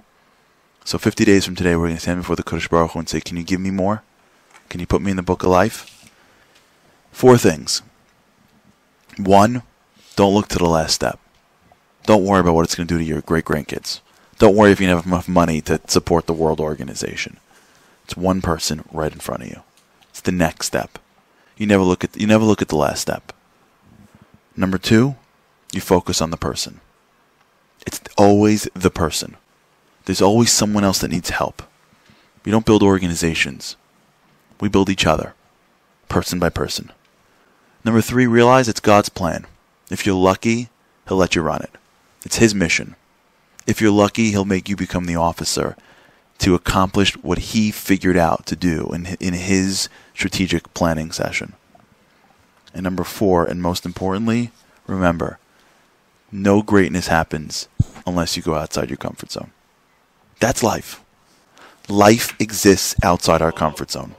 So 0.85 0.97
50 0.97 1.25
days 1.25 1.45
from 1.45 1.55
today, 1.55 1.75
we're 1.75 1.87
going 1.87 1.95
to 1.95 2.01
stand 2.01 2.21
before 2.21 2.35
the 2.35 2.43
Kadosh 2.43 2.69
Baruch 2.69 2.91
Hu 2.91 2.99
and 2.99 3.09
say, 3.09 3.19
Can 3.19 3.37
you 3.37 3.43
give 3.43 3.59
me 3.59 3.71
more? 3.71 4.03
Can 4.69 4.79
you 4.79 4.85
put 4.85 5.01
me 5.01 5.11
in 5.11 5.17
the 5.17 5.23
book 5.23 5.43
of 5.43 5.49
life? 5.49 6.09
Four 7.11 7.37
things. 7.37 7.81
One, 9.17 9.63
don't 10.15 10.33
look 10.33 10.47
to 10.49 10.59
the 10.59 10.69
last 10.69 10.93
step. 10.93 11.19
Don't 12.05 12.25
worry 12.25 12.41
about 12.41 12.53
what 12.53 12.65
it's 12.65 12.75
going 12.75 12.87
to 12.87 12.93
do 12.93 12.99
to 12.99 13.03
your 13.03 13.21
great 13.21 13.45
grandkids. 13.45 14.01
Don't 14.37 14.55
worry 14.55 14.71
if 14.71 14.79
you 14.79 14.87
have 14.87 15.05
enough 15.05 15.27
money 15.27 15.61
to 15.61 15.81
support 15.87 16.27
the 16.27 16.33
World 16.33 16.59
Organization. 16.59 17.37
It's 18.05 18.15
one 18.15 18.41
person 18.41 18.85
right 18.91 19.11
in 19.11 19.19
front 19.19 19.43
of 19.43 19.49
you. 19.49 19.61
It's 20.09 20.21
the 20.21 20.31
next 20.31 20.67
step. 20.67 20.97
You 21.57 21.67
never 21.67 21.83
look 21.83 22.03
at 22.03 22.15
you 22.15 22.25
never 22.25 22.45
look 22.45 22.61
at 22.61 22.69
the 22.69 22.77
last 22.77 23.01
step. 23.01 23.33
Number 24.55 24.77
two, 24.77 25.15
you 25.71 25.81
focus 25.81 26.21
on 26.21 26.31
the 26.31 26.37
person. 26.37 26.81
It's 27.85 28.01
always 28.17 28.67
the 28.73 28.89
person. 28.89 29.37
There's 30.05 30.21
always 30.21 30.51
someone 30.51 30.83
else 30.83 30.99
that 30.99 31.11
needs 31.11 31.29
help. 31.29 31.63
We 32.43 32.51
don't 32.51 32.65
build 32.65 32.83
organizations. 32.83 33.75
We 34.59 34.69
build 34.69 34.89
each 34.89 35.05
other, 35.05 35.33
person 36.07 36.39
by 36.39 36.49
person. 36.49 36.91
Number 37.85 38.01
three, 38.01 38.27
realize 38.27 38.67
it's 38.67 38.79
God's 38.79 39.09
plan. 39.09 39.45
If 39.89 40.05
you're 40.05 40.15
lucky, 40.15 40.69
He'll 41.07 41.17
let 41.17 41.35
you 41.35 41.41
run 41.41 41.61
it. 41.61 41.71
It's 42.25 42.37
His 42.37 42.53
mission. 42.53 42.95
If 43.67 43.79
you're 43.79 43.91
lucky, 43.91 44.31
He'll 44.31 44.45
make 44.45 44.67
you 44.67 44.75
become 44.75 45.05
the 45.05 45.15
officer 45.15 45.75
to 46.39 46.55
accomplish 46.55 47.13
what 47.17 47.37
he 47.37 47.69
figured 47.69 48.17
out 48.17 48.45
to 48.47 48.55
do 48.55 48.89
in, 48.93 49.05
in 49.19 49.33
his 49.33 49.89
strategic 50.13 50.73
planning 50.73 51.11
session. 51.11 51.53
And 52.73 52.83
number 52.83 53.03
four, 53.03 53.45
and 53.45 53.61
most 53.61 53.85
importantly, 53.85 54.51
remember, 54.87 55.37
no 56.31 56.61
greatness 56.61 57.07
happens 57.07 57.67
unless 58.05 58.37
you 58.37 58.43
go 58.43 58.55
outside 58.55 58.89
your 58.89 58.97
comfort 58.97 59.31
zone. 59.31 59.51
That's 60.39 60.63
life. 60.63 61.03
Life 61.87 62.39
exists 62.39 62.95
outside 63.03 63.41
our 63.41 63.51
comfort 63.51 63.91
zone. 63.91 64.15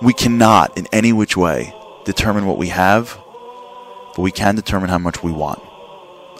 We 0.00 0.12
cannot, 0.12 0.76
in 0.78 0.86
any 0.92 1.12
which 1.12 1.36
way, 1.36 1.74
determine 2.04 2.46
what 2.46 2.58
we 2.58 2.68
have, 2.68 3.18
but 4.16 4.22
we 4.22 4.30
can 4.32 4.54
determine 4.54 4.88
how 4.88 4.98
much 4.98 5.22
we 5.22 5.32
want. 5.32 5.60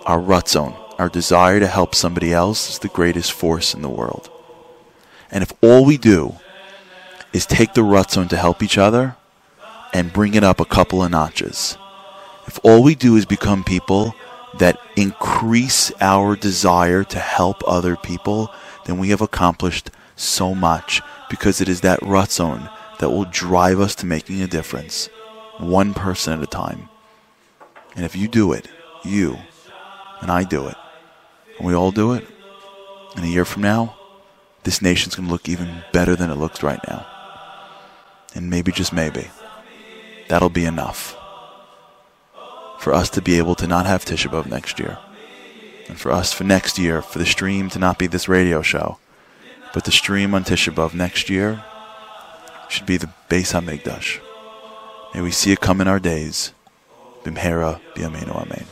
Our 0.06 0.20
ratzon, 0.20 0.74
our 0.98 1.08
desire 1.08 1.60
to 1.60 1.66
help 1.66 1.94
somebody 1.94 2.32
else, 2.32 2.70
is 2.70 2.78
the 2.78 2.88
greatest 2.88 3.32
force 3.32 3.74
in 3.74 3.82
the 3.82 3.90
world. 3.90 4.30
And 5.30 5.42
if 5.42 5.52
all 5.62 5.84
we 5.84 5.98
do 5.98 6.36
is 7.32 7.44
take 7.44 7.74
the 7.74 7.82
ratzon 7.82 8.28
to 8.30 8.36
help 8.36 8.62
each 8.62 8.78
other 8.78 9.16
and 9.92 10.12
bring 10.12 10.34
it 10.34 10.44
up 10.44 10.60
a 10.60 10.64
couple 10.64 11.02
of 11.02 11.10
notches, 11.10 11.76
if 12.46 12.58
all 12.62 12.82
we 12.82 12.94
do 12.94 13.16
is 13.16 13.26
become 13.26 13.62
people 13.62 14.14
that 14.58 14.80
increase 14.96 15.92
our 16.00 16.36
desire 16.36 17.04
to 17.04 17.18
help 17.18 17.62
other 17.66 17.96
people, 17.96 18.52
then 18.84 18.98
we 18.98 19.10
have 19.10 19.20
accomplished 19.20 19.90
so 20.16 20.54
much 20.54 21.00
because 21.30 21.60
it 21.60 21.68
is 21.68 21.80
that 21.82 22.00
ratzon 22.00 22.70
that 22.98 23.10
will 23.10 23.24
drive 23.26 23.80
us 23.80 23.94
to 23.96 24.06
making 24.06 24.42
a 24.42 24.46
difference, 24.46 25.08
one 25.58 25.94
person 25.94 26.32
at 26.32 26.42
a 26.42 26.46
time. 26.46 26.88
And 27.94 28.04
if 28.04 28.16
you 28.16 28.28
do 28.28 28.52
it, 28.52 28.68
you 29.04 29.38
and 30.20 30.30
I 30.30 30.44
do 30.44 30.66
it, 30.66 30.76
and 31.58 31.66
we 31.66 31.74
all 31.74 31.92
do 31.92 32.12
it, 32.12 32.26
in 33.16 33.24
a 33.24 33.28
year 33.28 33.44
from 33.44 33.62
now, 33.62 33.96
this 34.64 34.82
nation's 34.82 35.14
going 35.14 35.26
to 35.26 35.32
look 35.32 35.48
even 35.48 35.82
better 35.92 36.16
than 36.16 36.30
it 36.30 36.36
looks 36.36 36.62
right 36.62 36.80
now. 36.88 37.06
And 38.34 38.50
maybe, 38.50 38.72
just 38.72 38.92
maybe, 38.92 39.28
that'll 40.28 40.50
be 40.50 40.64
enough 40.64 41.17
for 42.78 42.92
us 42.92 43.10
to 43.10 43.22
be 43.22 43.38
able 43.38 43.54
to 43.56 43.66
not 43.66 43.86
have 43.86 44.04
Tisha 44.04 44.30
B'Av 44.30 44.46
next 44.46 44.78
year. 44.78 44.98
And 45.88 45.98
for 45.98 46.12
us, 46.12 46.32
for 46.32 46.44
next 46.44 46.78
year, 46.78 47.02
for 47.02 47.18
the 47.18 47.26
stream 47.26 47.70
to 47.70 47.78
not 47.78 47.98
be 47.98 48.06
this 48.06 48.28
radio 48.28 48.62
show, 48.62 48.98
but 49.74 49.84
the 49.84 49.90
stream 49.90 50.34
on 50.34 50.44
Tisha 50.44 50.72
B'Av 50.72 50.94
next 50.94 51.28
year 51.28 51.64
should 52.68 52.86
be 52.86 52.96
the 52.96 53.10
Beis 53.28 53.52
HaMikdash. 53.52 54.20
May 55.14 55.22
we 55.22 55.30
see 55.30 55.52
it 55.52 55.60
come 55.60 55.80
in 55.80 55.88
our 55.88 55.98
days. 55.98 56.52
Bimhera, 57.24 57.80
B'Yameinu, 57.94 58.34
Amen. 58.34 58.66